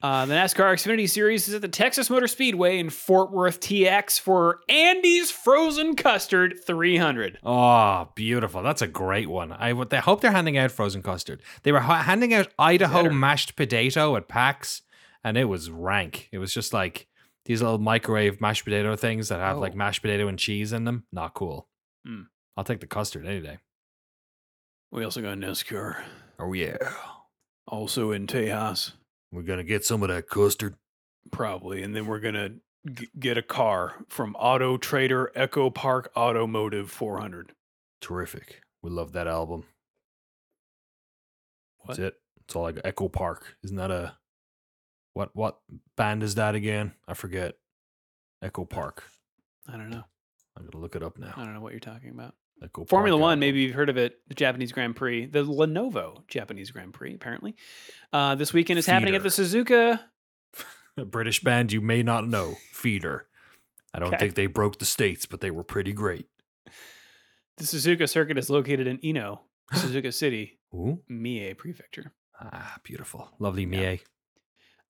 Uh, 0.00 0.26
the 0.26 0.34
NASCAR 0.34 0.72
Xfinity 0.74 1.10
Series 1.10 1.48
is 1.48 1.54
at 1.54 1.60
the 1.60 1.66
Texas 1.66 2.08
Motor 2.08 2.28
Speedway 2.28 2.78
in 2.78 2.88
Fort 2.88 3.32
Worth 3.32 3.58
TX 3.58 4.20
for 4.20 4.60
Andy's 4.68 5.32
Frozen 5.32 5.96
Custard 5.96 6.54
300. 6.64 7.40
Oh, 7.42 8.08
beautiful. 8.14 8.62
That's 8.62 8.80
a 8.80 8.86
great 8.86 9.28
one. 9.28 9.50
I 9.50 9.72
would. 9.72 9.92
I 9.92 9.96
hope 9.96 10.20
they're 10.20 10.30
handing 10.30 10.56
out 10.56 10.70
frozen 10.70 11.02
custard. 11.02 11.42
They 11.64 11.72
were 11.72 11.80
ha- 11.80 12.02
handing 12.04 12.32
out 12.32 12.46
Idaho 12.60 13.10
mashed 13.10 13.56
potato 13.56 14.14
at 14.14 14.28
PAX, 14.28 14.82
and 15.24 15.36
it 15.36 15.44
was 15.44 15.70
rank. 15.70 16.28
It 16.32 16.38
was 16.38 16.52
just 16.52 16.72
like 16.72 17.06
these 17.44 17.62
little 17.62 17.78
microwave 17.78 18.40
mashed 18.40 18.64
potato 18.64 18.94
things 18.96 19.28
that 19.28 19.40
have 19.40 19.58
like 19.58 19.72
Oh. 19.72 19.76
mashed 19.76 20.02
potato 20.02 20.28
and 20.28 20.38
cheese 20.38 20.72
in 20.72 20.84
them. 20.84 21.04
Not 21.12 21.34
cool. 21.34 21.68
Hmm. 22.06 22.22
I'll 22.56 22.64
take 22.64 22.80
the 22.80 22.86
custard 22.86 23.26
any 23.26 23.40
day. 23.40 23.58
We 24.90 25.04
also 25.04 25.20
got 25.22 25.36
NASCAR. 25.38 26.02
Oh 26.38 26.52
yeah, 26.52 26.76
Also 27.66 28.10
in 28.12 28.26
Tejas, 28.26 28.92
we're 29.32 29.42
gonna 29.42 29.64
get 29.64 29.84
some 29.84 30.02
of 30.02 30.08
that 30.08 30.28
custard. 30.28 30.74
probably. 31.30 31.82
And 31.82 31.94
then 31.94 32.06
we're 32.06 32.20
going 32.20 32.34
to 32.34 32.52
g- 32.90 33.08
get 33.18 33.36
a 33.36 33.42
car 33.42 34.02
from 34.08 34.34
Auto 34.36 34.78
Trader 34.78 35.30
Echo 35.34 35.68
Park 35.68 36.10
Automotive 36.16 36.90
400. 36.90 37.52
Terrific. 38.00 38.62
We 38.82 38.88
love 38.90 39.12
that 39.12 39.26
album. 39.26 39.64
That's 41.86 41.98
it. 41.98 42.14
It's 42.44 42.56
all 42.56 42.62
like 42.62 42.80
Echo 42.84 43.08
Park. 43.08 43.56
Isn't 43.62 43.76
that 43.76 43.90
a 43.90 44.16
what? 45.18 45.34
What 45.34 45.58
band 45.96 46.22
is 46.22 46.36
that 46.36 46.54
again? 46.54 46.92
I 47.08 47.14
forget. 47.14 47.56
Echo 48.40 48.64
Park. 48.64 49.02
I 49.66 49.72
don't 49.72 49.90
know. 49.90 50.04
I'm 50.56 50.64
gonna 50.64 50.80
look 50.80 50.94
it 50.94 51.02
up 51.02 51.18
now. 51.18 51.34
I 51.36 51.44
don't 51.44 51.54
know 51.54 51.60
what 51.60 51.72
you're 51.72 51.80
talking 51.80 52.10
about. 52.10 52.34
Echo 52.62 52.84
Formula 52.84 53.16
Park 53.18 53.22
One, 53.22 53.38
maybe 53.40 53.60
you've 53.60 53.74
heard 53.74 53.88
of 53.88 53.96
it. 53.96 54.20
The 54.28 54.34
Japanese 54.34 54.70
Grand 54.70 54.94
Prix, 54.94 55.26
the 55.26 55.44
Lenovo 55.44 56.26
Japanese 56.28 56.70
Grand 56.70 56.92
Prix, 56.94 57.14
apparently. 57.14 57.56
Uh, 58.12 58.36
this 58.36 58.52
weekend 58.52 58.78
is 58.78 58.86
happening 58.86 59.14
at 59.16 59.22
the 59.24 59.28
Suzuka. 59.28 60.00
a 60.96 61.04
British 61.04 61.40
band 61.42 61.72
you 61.72 61.80
may 61.80 62.02
not 62.04 62.26
know, 62.28 62.54
Feeder. 62.72 63.26
I 63.92 63.98
don't 63.98 64.08
Okay. 64.14 64.18
think 64.18 64.34
they 64.36 64.46
broke 64.46 64.78
the 64.78 64.84
states, 64.84 65.26
but 65.26 65.40
they 65.40 65.50
were 65.50 65.64
pretty 65.64 65.92
great. 65.92 66.26
The 67.56 67.64
Suzuka 67.64 68.08
circuit 68.08 68.38
is 68.38 68.48
located 68.50 68.86
in 68.86 69.04
Ino, 69.04 69.42
Suzuka 69.74 70.12
City, 70.14 70.58
Ooh, 70.74 71.00
Mie 71.08 71.54
Prefecture. 71.56 72.12
ah, 72.40 72.76
beautiful, 72.84 73.30
lovely 73.40 73.64
Yeah. 73.64 73.96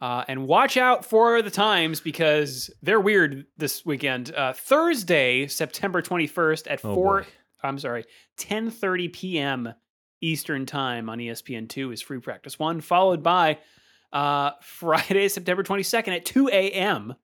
Uh, 0.00 0.24
and 0.28 0.46
watch 0.46 0.76
out 0.76 1.04
for 1.04 1.42
the 1.42 1.50
times 1.50 2.00
because 2.00 2.70
they're 2.82 3.00
weird 3.00 3.46
this 3.56 3.84
weekend. 3.84 4.32
Uh, 4.32 4.52
Thursday, 4.52 5.48
September 5.48 6.00
21st 6.00 6.70
at 6.70 6.84
Oh, 6.84 6.94
4 6.94 7.20
boy. 7.22 7.28
I'm 7.62 7.78
sorry, 7.78 8.04
10:30 8.38 9.12
p.m. 9.12 9.74
Eastern 10.20 10.66
Time 10.66 11.08
on 11.08 11.20
E 11.20 11.28
ESPN2 11.28 11.92
is 11.92 12.00
Free 12.02 12.20
Practice 12.20 12.58
1 12.58 12.80
followed 12.80 13.22
by 13.22 13.58
uh, 14.12 14.52
Friday, 14.62 15.28
September 15.28 15.62
22nd 15.62 16.08
at 16.14 16.24
2 16.24 16.48
a.m. 16.48 17.14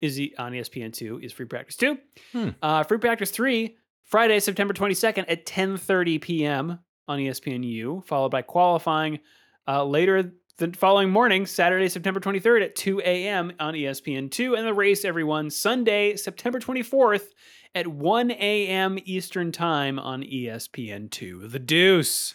is 0.00 0.16
the, 0.16 0.34
on 0.38 0.54
E 0.54 0.60
ESPN2 0.60 1.24
is 1.24 1.32
Free 1.32 1.46
Practice 1.46 1.76
2. 1.76 1.98
Hmm. 2.32 2.48
Uh, 2.60 2.82
Free 2.82 2.98
Practice 2.98 3.30
3 3.30 3.76
Friday, 4.02 4.40
September 4.40 4.74
22nd 4.74 5.26
at 5.28 5.46
10:30 5.46 6.20
p.m. 6.20 6.78
on 7.06 7.20
ESPNU 7.20 8.04
followed 8.04 8.30
by 8.30 8.42
qualifying 8.42 9.20
uh, 9.68 9.84
later 9.84 10.32
the 10.60 10.76
following 10.76 11.10
morning, 11.10 11.46
Saturday, 11.46 11.88
September 11.88 12.20
23rd 12.20 12.62
at 12.62 12.76
2 12.76 13.00
a.m. 13.00 13.50
on 13.58 13.74
E 13.74 13.84
ESPN2, 13.84 14.58
and 14.58 14.66
the 14.66 14.74
race, 14.74 15.06
everyone, 15.06 15.48
Sunday, 15.48 16.16
September 16.16 16.60
24th 16.60 17.28
at 17.74 17.86
1 17.86 18.30
a.m. 18.32 18.98
Eastern 19.06 19.52
Time 19.52 19.98
on 19.98 20.22
E 20.22 20.44
ESPN2. 20.44 21.50
The 21.50 21.58
Deuce. 21.58 22.34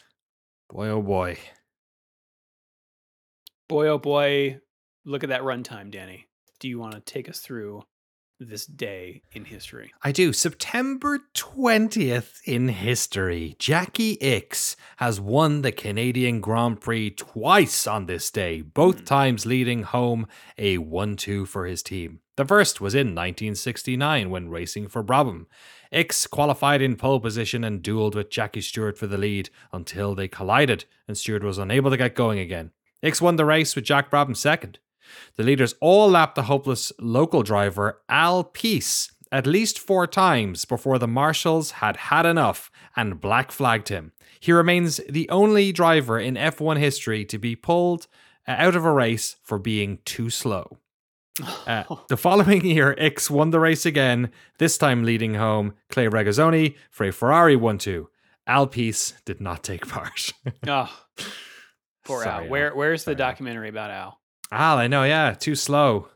Boy, 0.71 0.87
oh 0.87 1.03
boy. 1.03 1.37
Boy, 3.69 3.87
oh 3.89 3.99
boy, 3.99 4.59
look 5.05 5.23
at 5.23 5.29
that 5.29 5.41
runtime, 5.41 5.91
Danny. 5.91 6.27
Do 6.59 6.67
you 6.67 6.79
want 6.79 6.93
to 6.95 7.01
take 7.01 7.29
us 7.29 7.39
through 7.39 7.83
this 8.39 8.65
day 8.65 9.21
in 9.31 9.45
history? 9.45 9.93
I 10.03 10.11
do. 10.11 10.33
September 10.33 11.19
20th 11.33 12.39
in 12.45 12.69
history. 12.69 13.55
Jacky 13.59 14.17
Ickx 14.17 14.75
has 14.97 15.19
won 15.19 15.61
the 15.61 15.71
Canadian 15.71 16.41
Grand 16.41 16.81
Prix 16.81 17.11
twice 17.11 17.87
on 17.87 18.05
this 18.05 18.31
day, 18.31 18.61
both 18.61 18.99
hmm. 18.99 19.05
times 19.05 19.45
leading 19.45 19.83
home 19.83 20.27
a 20.57 20.77
1 20.77 21.15
2 21.15 21.45
for 21.45 21.65
his 21.65 21.81
team. 21.81 22.19
The 22.37 22.45
first 22.45 22.81
was 22.81 22.93
in 22.93 23.15
1969 23.15 24.29
when 24.29 24.49
racing 24.49 24.89
for 24.89 25.03
Brabham. 25.03 25.45
Ickx 25.93 26.29
qualified 26.29 26.81
in 26.81 26.97
pole 26.97 27.21
position 27.21 27.63
and 27.63 27.81
dueled 27.81 28.15
with 28.15 28.29
Jackie 28.29 28.61
Stewart 28.61 28.97
for 28.97 29.07
the 29.07 29.17
lead 29.17 29.49
until 29.71 30.15
they 30.15 30.27
collided 30.27 30.85
and 31.07 31.17
Stewart 31.17 31.43
was 31.43 31.57
unable 31.57 31.91
to 31.91 31.97
get 31.97 32.15
going 32.15 32.39
again. 32.39 32.71
Ickx 33.01 33.21
won 33.21 33.37
the 33.37 33.45
race 33.45 33.75
with 33.75 33.85
Jack 33.85 34.11
Brabham 34.11 34.35
second. 34.35 34.79
The 35.35 35.43
leaders 35.43 35.75
all 35.81 36.09
lapped 36.09 36.35
the 36.35 36.43
hopeless 36.43 36.91
local 36.99 37.43
driver 37.43 38.01
Al 38.09 38.43
Pease 38.43 39.11
at 39.31 39.47
least 39.47 39.79
four 39.79 40.07
times 40.07 40.65
before 40.65 40.97
the 40.99 41.07
marshals 41.07 41.71
had 41.71 41.97
had 41.97 42.25
enough 42.25 42.71
and 42.95 43.19
black 43.19 43.51
flagged 43.51 43.89
him. 43.89 44.11
He 44.39 44.51
remains 44.51 45.01
the 45.09 45.29
only 45.29 45.71
driver 45.71 46.19
in 46.19 46.35
F1 46.35 46.77
history 46.77 47.25
to 47.25 47.37
be 47.37 47.55
pulled 47.55 48.07
uh, 48.47 48.51
out 48.51 48.75
of 48.75 48.85
a 48.85 48.91
race 48.91 49.35
for 49.43 49.59
being 49.59 49.99
too 50.05 50.29
slow. 50.29 50.77
Uh, 51.67 51.83
the 52.09 52.15
following 52.15 52.63
year, 52.63 52.95
Ickx 52.97 53.29
won 53.29 53.49
the 53.49 53.59
race 53.59 53.85
again, 53.85 54.31
this 54.59 54.77
time 54.77 55.03
leading 55.03 55.33
home 55.33 55.73
Clay 55.89 56.05
Regazzoni 56.05 56.75
for 56.91 57.07
a 57.07 57.11
Ferrari 57.11 57.55
1 57.55 57.79
2. 57.79 58.07
Al 58.47 58.67
Pease 58.67 59.15
did 59.25 59.41
not 59.41 59.63
take 59.63 59.87
part. 59.89 60.31
Oh, 60.67 60.89
poor 62.05 62.23
Sorry, 62.23 62.45
Al. 62.45 62.49
Where, 62.49 62.75
where's 62.75 63.03
Sorry, 63.03 63.15
the 63.15 63.17
documentary 63.17 63.67
about 63.67 63.91
Al? 63.91 64.21
Al, 64.51 64.77
I 64.77 64.87
know, 64.87 65.03
yeah, 65.03 65.33
too 65.33 65.55
slow. 65.55 66.09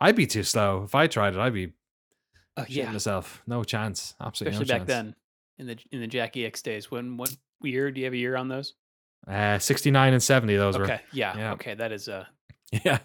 I'd 0.00 0.16
be 0.16 0.26
too 0.26 0.42
slow. 0.42 0.82
If 0.84 0.94
I 0.94 1.06
tried 1.06 1.34
it, 1.34 1.40
I'd 1.40 1.54
be 1.54 1.72
Oh, 2.58 2.62
shitting 2.62 2.92
myself. 2.92 3.42
No 3.46 3.64
chance. 3.64 4.14
Absolutely 4.20 4.54
especially 4.62 4.78
no 4.78 4.78
back 4.84 4.88
chance. 4.88 5.04
then 5.04 5.14
in 5.58 5.66
the 5.66 5.76
in 5.92 6.00
the 6.00 6.06
Jacky 6.06 6.40
Ickx 6.50 6.62
days. 6.62 6.90
When 6.90 7.16
what 7.18 7.34
year? 7.62 7.90
Do 7.90 8.00
you 8.00 8.06
have 8.06 8.14
a 8.14 8.16
year 8.18 8.36
on 8.36 8.48
those? 8.48 8.74
Uh, 9.28 9.58
69 9.58 10.12
and 10.14 10.22
70, 10.22 10.56
those 10.56 10.78
were. 10.78 10.84
Okay, 10.84 11.00
yeah, 11.12 11.36
yeah. 11.36 11.52
okay, 11.52 11.74
that 11.74 11.92
is 11.92 12.08
uh. 12.08 12.24
Yeah. 12.84 12.98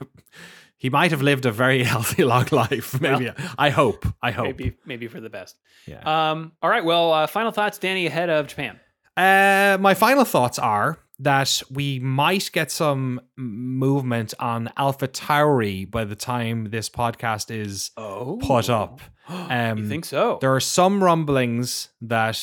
He 0.78 0.90
might 0.90 1.12
have 1.12 1.22
lived 1.22 1.46
a 1.46 1.52
very 1.52 1.84
healthy, 1.94 2.24
long 2.24 2.48
life. 2.52 3.00
Maybe. 3.02 3.32
I 3.58 3.70
hope. 3.70 4.06
I 4.22 4.32
hope. 4.32 4.46
maybe 4.58 4.78
maybe 4.86 5.08
for 5.08 5.20
the 5.22 5.30
best. 5.30 5.58
Yeah. 5.86 6.02
Um, 6.32 6.54
all 6.62 6.70
right, 6.70 6.84
well, 6.84 7.14
uh, 7.14 7.28
final 7.28 7.52
thoughts, 7.52 7.78
Danny, 7.78 8.08
ahead 8.08 8.30
of 8.30 8.48
Japan. 8.48 8.80
Uh, 9.18 9.78
my 9.80 9.94
final 9.94 10.24
thoughts 10.26 10.58
are 10.60 10.98
that 11.22 11.62
we 11.70 12.00
might 12.00 12.50
get 12.52 12.72
some 12.72 13.22
movement 13.38 14.34
on 14.40 14.70
Alpha 14.78 15.08
Tauri 15.08 15.90
by 15.90 16.04
the 16.04 16.16
time 16.16 16.66
this 16.72 16.90
podcast 16.90 17.50
is 17.56 17.92
Oh, 17.98 18.38
put 18.42 18.70
up. 18.70 19.02
Um, 19.30 19.78
you 19.78 19.88
think 19.88 20.04
so? 20.06 20.40
There 20.42 20.54
are 20.54 20.60
some 20.60 21.02
rumblings 21.02 21.90
that, 22.02 22.38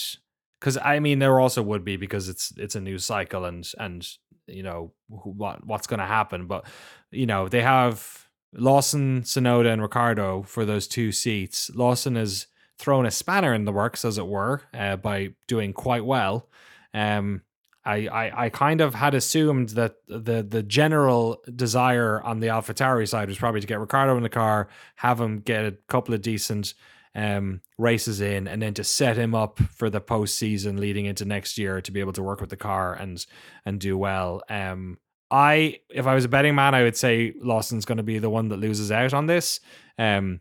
because 0.58 0.78
I 0.78 1.00
mean, 1.00 1.18
there 1.18 1.38
also 1.38 1.60
would 1.60 1.84
be 1.84 1.96
because 1.96 2.30
it's 2.30 2.52
it's 2.56 2.76
a 2.76 2.80
new 2.80 2.98
cycle 2.98 3.44
and 3.44 3.68
and 3.78 4.06
you 4.46 4.62
know 4.62 4.92
who- 5.10 5.32
what 5.32 5.66
what's 5.66 5.86
going 5.86 6.00
to 6.00 6.06
happen. 6.06 6.46
But 6.46 6.64
you 7.10 7.26
know 7.26 7.46
they 7.48 7.60
have 7.62 8.28
Lawson, 8.54 9.22
Tsunoda, 9.22 9.70
and 9.70 9.82
Ricciardo 9.82 10.42
for 10.44 10.64
those 10.64 10.88
two 10.88 11.12
seats. 11.12 11.70
Lawson 11.74 12.14
has 12.16 12.46
thrown 12.78 13.04
a 13.04 13.10
spanner 13.10 13.52
in 13.52 13.66
the 13.66 13.72
works, 13.72 14.04
as 14.04 14.16
it 14.16 14.26
were, 14.26 14.62
uh, 14.72 14.96
by 14.96 15.34
doing 15.46 15.74
quite 15.74 16.06
well. 16.06 16.48
Um, 16.94 17.42
I, 17.88 18.06
I, 18.06 18.44
I 18.44 18.48
kind 18.50 18.82
of 18.82 18.94
had 18.94 19.14
assumed 19.14 19.70
that 19.70 19.94
the 20.06 20.46
the 20.46 20.62
general 20.62 21.42
desire 21.56 22.22
on 22.22 22.40
the 22.40 22.48
AlphaTauri 22.48 23.08
side 23.08 23.28
was 23.28 23.38
probably 23.38 23.62
to 23.62 23.66
get 23.66 23.80
Ricciardo 23.80 24.14
in 24.18 24.22
the 24.22 24.28
car, 24.28 24.68
have 24.96 25.18
him 25.18 25.40
get 25.40 25.64
a 25.64 25.72
couple 25.88 26.12
of 26.12 26.20
decent 26.20 26.74
um, 27.14 27.62
races 27.78 28.20
in, 28.20 28.46
and 28.46 28.60
then 28.60 28.74
to 28.74 28.84
set 28.84 29.16
him 29.16 29.34
up 29.34 29.58
for 29.58 29.88
the 29.88 30.02
postseason 30.02 30.78
leading 30.78 31.06
into 31.06 31.24
next 31.24 31.56
year 31.56 31.80
to 31.80 31.90
be 31.90 32.00
able 32.00 32.12
to 32.12 32.22
work 32.22 32.42
with 32.42 32.50
the 32.50 32.58
car 32.58 32.92
and 32.92 33.24
and 33.64 33.80
do 33.80 33.96
well. 33.96 34.42
Um, 34.50 34.98
I 35.30 35.80
if 35.88 36.06
I 36.06 36.14
was 36.14 36.26
a 36.26 36.28
betting 36.28 36.54
man, 36.54 36.74
I 36.74 36.82
would 36.82 36.96
say 36.96 37.32
Lawson's 37.40 37.86
going 37.86 37.96
to 37.96 38.02
be 38.02 38.18
the 38.18 38.30
one 38.30 38.50
that 38.50 38.58
loses 38.58 38.92
out 38.92 39.14
on 39.14 39.24
this. 39.24 39.60
Um, 39.98 40.40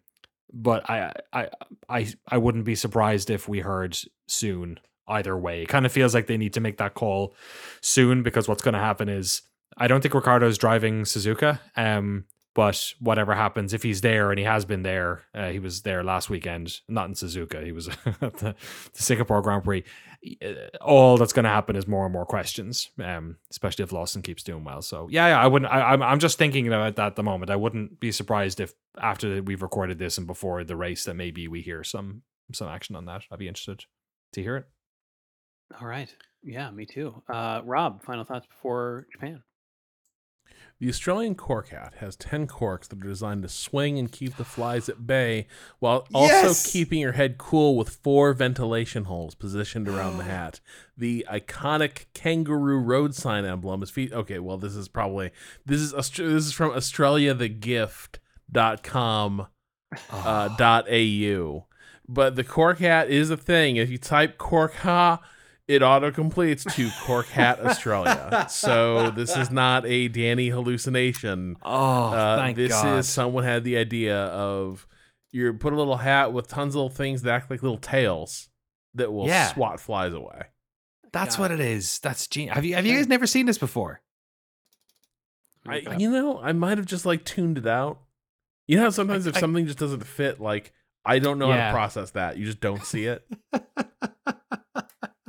but 0.51 0.89
I 0.89 1.13
I 1.31 1.49
I 1.87 2.07
I 2.27 2.39
wouldn't 2.39 2.65
be 2.65 2.75
surprised 2.75 3.29
if 3.29 3.47
we 3.47 3.61
heard 3.61 3.97
soon 4.27 4.81
either 5.07 5.37
way. 5.37 5.63
It 5.63 5.69
kind 5.69 5.85
of 5.85 5.91
feels 5.91 6.13
like 6.13 6.27
they 6.27 6.37
need 6.37 6.53
to 6.53 6.61
make 6.61 6.77
that 6.77 6.93
call 6.93 7.33
soon 7.81 8.23
because 8.23 8.47
what's 8.47 8.63
going 8.63 8.73
to 8.73 8.79
happen 8.79 9.09
is 9.09 9.41
I 9.77 9.87
don't 9.87 10.01
think 10.01 10.13
Ricciardo's 10.13 10.57
driving 10.57 11.03
Suzuka. 11.03 11.59
Um, 11.75 12.25
but 12.57 12.95
whatever 12.99 13.35
happens, 13.35 13.71
if 13.71 13.83
he's 13.83 14.01
there 14.01 14.31
and 14.31 14.39
he 14.39 14.43
has 14.45 14.65
been 14.65 14.81
there, 14.81 15.21
uh, 15.35 15.49
he 15.49 15.59
was 15.59 15.83
there 15.83 16.03
last 16.03 16.27
weekend, 16.27 16.79
not 16.87 17.07
in 17.07 17.13
Suzuka. 17.13 17.63
He 17.63 17.71
was 17.71 17.87
at 18.05 18.19
the, 18.39 18.55
the 18.93 19.03
Singapore 19.03 19.43
Grand 19.43 19.63
Prix. 19.63 19.83
Uh, 20.43 20.75
All 20.81 21.17
that's 21.17 21.33
going 21.33 21.43
to 21.43 21.51
happen 21.51 21.75
is 21.75 21.87
more 21.87 22.05
and 22.05 22.11
more 22.11 22.25
questions, 22.25 22.89
um, 22.99 23.37
especially 23.51 23.83
if 23.83 23.91
Lawson 23.91 24.23
keeps 24.23 24.41
doing 24.41 24.63
well. 24.63 24.81
So 24.81 25.07
yeah, 25.11 25.27
yeah 25.27 25.39
I 25.39 25.45
wouldn't. 25.45 25.71
I, 25.71 25.81
I'm 25.81 26.01
I'm 26.01 26.17
just 26.17 26.39
thinking 26.39 26.65
about 26.65 26.95
that 26.95 27.05
at 27.05 27.15
the 27.15 27.21
moment. 27.21 27.51
I 27.51 27.57
wouldn't 27.57 27.99
be 27.99 28.11
surprised 28.11 28.59
if 28.59 28.73
after 28.99 29.43
we've 29.43 29.61
recorded 29.61 29.99
this 29.99 30.17
and 30.17 30.25
before 30.25 30.63
the 30.63 30.75
race 30.75 31.03
that 31.03 31.13
maybe 31.13 31.47
we 31.47 31.61
hear 31.61 31.83
some 31.83 32.23
some 32.53 32.69
action 32.69 32.95
on 32.95 33.05
that. 33.05 33.21
I'd 33.31 33.37
be 33.37 33.47
interested 33.47 33.85
to 34.33 34.41
hear 34.41 34.57
it. 34.57 34.65
All 35.79 35.87
right, 35.87 36.13
yeah, 36.43 36.71
me 36.71 36.85
too. 36.85 37.21
Uh, 37.29 37.61
Rob, 37.63 38.01
final 38.03 38.23
thoughts 38.23 38.47
before 38.47 39.05
Japan. 39.11 39.43
The 40.79 40.89
Australian 40.89 41.33
cork 41.33 41.69
hat 41.69 41.95
has 41.97 42.15
10 42.15 42.45
corks 42.45 42.87
that 42.87 43.03
are 43.03 43.07
designed 43.07 43.41
to 43.41 43.49
swing 43.49 43.97
and 43.97 44.11
keep 44.11 44.37
the 44.37 44.45
flies 44.45 44.87
at 44.87 45.07
bay 45.07 45.47
while 45.79 46.05
also 46.13 46.31
Yes! 46.33 46.71
keeping 46.71 46.99
your 46.99 47.13
head 47.13 47.39
cool 47.39 47.75
with 47.75 47.89
four 47.89 48.31
ventilation 48.33 49.05
holes 49.05 49.33
positioned 49.33 49.87
around 49.89 50.19
the 50.19 50.23
hat. 50.25 50.59
The 50.95 51.25
iconic 51.31 52.05
kangaroo 52.13 52.77
road 52.79 53.15
sign 53.15 53.43
emblem 53.43 53.81
is 53.81 53.89
fe- 53.89 54.11
okay, 54.13 54.37
well 54.37 54.59
this 54.59 54.75
is 54.75 54.87
probably 54.87 55.31
this 55.65 55.81
is 55.81 55.93
this 55.93 56.19
is 56.19 56.53
from 56.53 56.69
australiathegift.com 56.71 59.47
uh, 60.11 60.47
dot 60.57 60.87
au. 60.91 61.65
But 62.07 62.35
the 62.35 62.43
cork 62.43 62.77
hat 62.79 63.09
is 63.09 63.31
a 63.31 63.37
thing. 63.37 63.77
If 63.77 63.89
you 63.89 63.97
type 63.97 64.37
cork 64.37 64.75
ha, 64.75 65.21
it 65.67 65.83
auto 65.83 66.11
completes 66.11 66.63
to 66.75 66.89
Cork 67.01 67.27
Hat 67.27 67.59
Australia. 67.59 68.47
so 68.49 69.09
this 69.11 69.35
is 69.35 69.51
not 69.51 69.85
a 69.85 70.07
Danny 70.07 70.47
hallucination. 70.49 71.57
Oh, 71.61 72.13
Uh, 72.13 72.37
thank 72.37 72.55
this 72.57 72.71
God. 72.71 72.99
is 72.99 73.07
someone 73.09 73.43
had 73.43 73.63
the 73.63 73.77
idea 73.77 74.17
of 74.17 74.87
you 75.31 75.53
put 75.53 75.73
a 75.73 75.75
little 75.75 75.97
hat 75.97 76.31
with 76.33 76.47
tons 76.47 76.73
of 76.73 76.75
little 76.75 76.89
things 76.89 77.21
that 77.23 77.33
act 77.33 77.51
like 77.51 77.61
little 77.61 77.77
tails 77.77 78.49
that 78.93 79.11
will 79.11 79.27
Yeah. 79.27 79.47
swat 79.53 79.79
flies 79.79 80.13
away. 80.13 80.43
That's 81.11 81.35
God. 81.35 81.41
what 81.43 81.51
it 81.51 81.59
is. 81.59 81.99
That's 81.99 82.27
genius. 82.27 82.55
Have 82.55 82.65
you 82.65 82.75
have 82.75 82.85
you 82.85 82.95
guys 82.95 83.07
never 83.07 83.27
seen 83.27 83.45
this 83.45 83.57
before? 83.57 84.01
I, 85.67 85.79
you 85.97 86.09
know, 86.09 86.39
I 86.39 86.53
might 86.53 86.77
have 86.77 86.87
just 86.87 87.05
like 87.05 87.25
tuned 87.25 87.57
it 87.57 87.67
out. 87.67 87.99
You 88.67 88.77
know, 88.77 88.83
how 88.83 88.89
sometimes 88.89 89.27
I- 89.27 89.31
if 89.31 89.37
I- 89.37 89.39
something 89.41 89.65
just 89.65 89.79
doesn't 89.79 90.05
fit, 90.05 90.39
like 90.39 90.73
I 91.05 91.19
don't 91.19 91.39
know 91.39 91.51
how 91.51 91.67
to 91.67 91.71
process 91.73 92.11
that. 92.11 92.37
You 92.37 92.45
just 92.45 92.59
don't 92.61 92.83
see 92.83 93.05
it. 93.05 93.25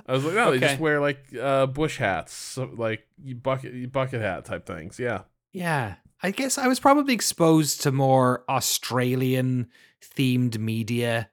I 0.08 0.12
was 0.12 0.24
like, 0.24 0.34
no, 0.34 0.50
they 0.50 0.58
just 0.58 0.80
wear 0.80 1.00
like 1.00 1.22
uh, 1.40 1.66
bush 1.66 1.98
hats, 1.98 2.32
so, 2.32 2.70
like 2.74 3.06
bucket 3.42 3.74
you 3.74 3.88
bucket 3.88 4.22
hat 4.22 4.46
type 4.46 4.66
things. 4.66 4.98
Yeah. 4.98 5.22
Yeah. 5.52 5.96
I 6.22 6.30
guess 6.30 6.58
I 6.58 6.66
was 6.66 6.80
probably 6.80 7.14
exposed 7.14 7.82
to 7.82 7.92
more 7.92 8.42
Australian 8.48 9.68
themed 10.02 10.58
media 10.58 11.28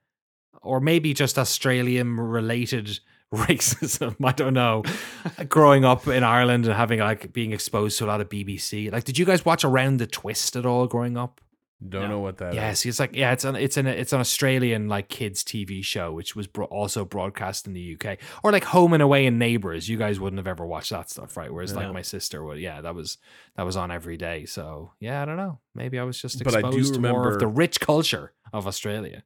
or 0.61 0.79
maybe 0.79 1.13
just 1.13 1.39
Australian 1.39 2.17
related 2.19 2.99
racism. 3.33 4.15
I 4.23 4.31
don't 4.33 4.53
know. 4.53 4.83
Growing 5.49 5.85
up 5.85 6.07
in 6.07 6.23
Ireland 6.23 6.65
and 6.65 6.73
having 6.73 6.99
like 6.99 7.31
being 7.33 7.53
exposed 7.53 7.97
to 7.99 8.05
a 8.05 8.07
lot 8.07 8.21
of 8.21 8.29
BBC. 8.29 8.91
Like, 8.91 9.05
did 9.05 9.17
you 9.17 9.25
guys 9.25 9.45
watch 9.45 9.63
Around 9.63 9.97
the 9.97 10.07
Twist 10.07 10.55
at 10.55 10.65
all 10.65 10.87
growing 10.87 11.17
up? 11.17 11.41
Don't 11.87 12.03
No. 12.03 12.07
know 12.07 12.19
what 12.19 12.37
that 12.37 12.53
Yeah, 12.53 12.71
see, 12.73 12.87
it's 12.87 12.99
like 13.01 13.15
yeah, 13.15 13.31
it's 13.33 13.43
an 13.43 13.55
it's 13.57 13.75
an 13.75 13.85
it's 13.85 14.13
an 14.13 14.19
Australian 14.21 14.87
like 14.87 15.09
kids 15.09 15.43
TV 15.43 15.83
show 15.83 16.13
which 16.13 16.33
was 16.35 16.47
bro- 16.47 16.65
also 16.67 17.03
broadcast 17.03 17.67
in 17.67 17.73
the 17.73 17.95
UK 17.99 18.17
or 18.43 18.51
like 18.53 18.63
Home 18.65 18.93
and 18.93 19.03
Away 19.03 19.25
and 19.25 19.37
Neighbours. 19.37 19.89
You 19.89 19.97
guys 19.97 20.17
wouldn't 20.19 20.37
have 20.39 20.47
ever 20.47 20.65
watched 20.65 20.91
that 20.91 21.09
stuff, 21.09 21.35
right? 21.35 21.53
Whereas 21.53 21.75
like 21.75 21.91
my 21.91 22.01
sister 22.01 22.43
would. 22.45 22.59
Yeah, 22.59 22.79
that 22.81 22.95
was 22.95 23.17
that 23.57 23.63
was 23.63 23.75
on 23.75 23.91
every 23.91 24.15
day. 24.15 24.45
So 24.45 24.93
yeah, 25.01 25.21
I 25.21 25.25
don't 25.25 25.37
know. 25.37 25.59
Maybe 25.73 25.99
I 25.99 26.03
was 26.03 26.19
just 26.21 26.41
But 26.43 26.55
I 26.55 26.61
do 26.61 26.67
exposed 26.67 26.93
to 26.95 27.01
more 27.01 27.29
of 27.31 27.39
the 27.39 27.47
rich 27.47 27.79
culture 27.81 28.31
of 28.53 28.65
Australia. 28.67 29.23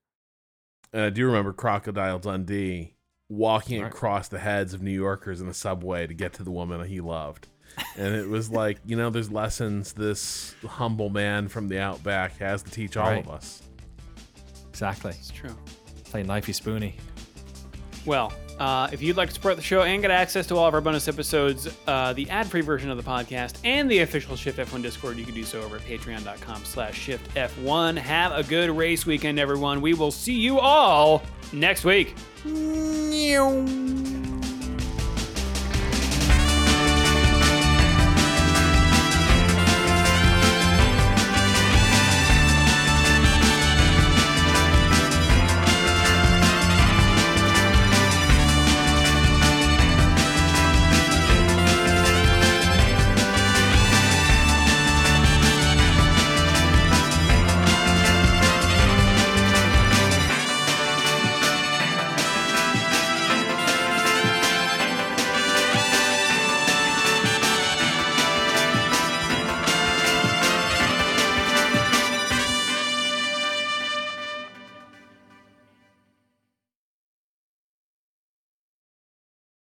And 0.92 1.04
I 1.04 1.12
do 1.12 1.28
remember 1.28 1.54
Crocodile 1.54 2.18
Dundee 2.18 2.96
walking 3.30 3.82
Right. 3.84 3.92
across 3.92 4.28
the 4.28 4.40
heads 4.40 4.74
of 4.74 4.82
New 4.82 4.90
Yorkers 4.92 5.40
in 5.40 5.46
the 5.46 5.54
subway 5.54 6.08
to 6.08 6.16
get 6.16 6.34
to 6.34 6.44
the 6.44 6.50
woman 6.52 6.84
he 6.88 7.00
loved. 7.00 7.48
And 7.98 8.16
it 8.16 8.28
was 8.28 8.50
like, 8.50 8.78
you 8.86 8.96
know, 8.96 9.10
there's 9.10 9.32
lessons 9.32 9.94
this 9.94 10.56
humble 10.68 11.10
man 11.10 11.48
from 11.48 11.68
the 11.68 11.80
outback 11.80 12.38
has 12.40 12.64
to 12.64 12.72
teach 12.72 12.96
all 12.98 13.08
Right. 13.10 13.26
of 13.26 13.32
us. 13.32 13.62
Exactly. 14.70 15.12
It's 15.12 15.32
true. 15.32 15.56
Play 16.06 16.24
knifey 16.24 16.54
spoony. 16.56 16.96
Well, 18.06 18.32
uh, 18.60 18.88
if 18.94 19.02
you'd 19.02 19.18
like 19.18 19.28
to 19.30 19.36
support 19.36 19.58
the 19.58 19.62
show 19.62 19.82
and 19.84 20.02
get 20.02 20.10
access 20.10 20.48
to 20.48 20.56
all 20.56 20.66
of 20.68 20.74
our 20.74 20.80
bonus 20.82 21.08
episodes, 21.10 21.68
uh, 21.86 22.14
the 22.14 22.30
ad-free 22.30 22.62
version 22.62 22.90
of 22.90 22.98
the 22.98 23.04
podcast, 23.04 23.58
and 23.66 23.92
the 23.92 24.00
official 24.00 24.36
Shift 24.38 24.58
F1 24.58 24.82
Discord, 24.82 25.18
you 25.18 25.26
can 25.26 25.36
do 25.36 25.44
so 25.44 25.62
over 25.62 25.76
at 25.76 25.82
patreon.com 25.84 26.64
slash 26.64 26.98
Shift 26.98 27.36
F1. 27.36 27.98
Have 27.98 28.32
a 28.32 28.44
good 28.44 28.70
race 28.72 29.06
weekend, 29.06 29.38
everyone. 29.38 29.82
We 29.82 29.94
will 29.94 30.12
see 30.12 30.34
you 30.40 30.60
all 30.60 31.22
next 31.52 31.84
week. 31.84 32.16
Meow. 32.46 33.66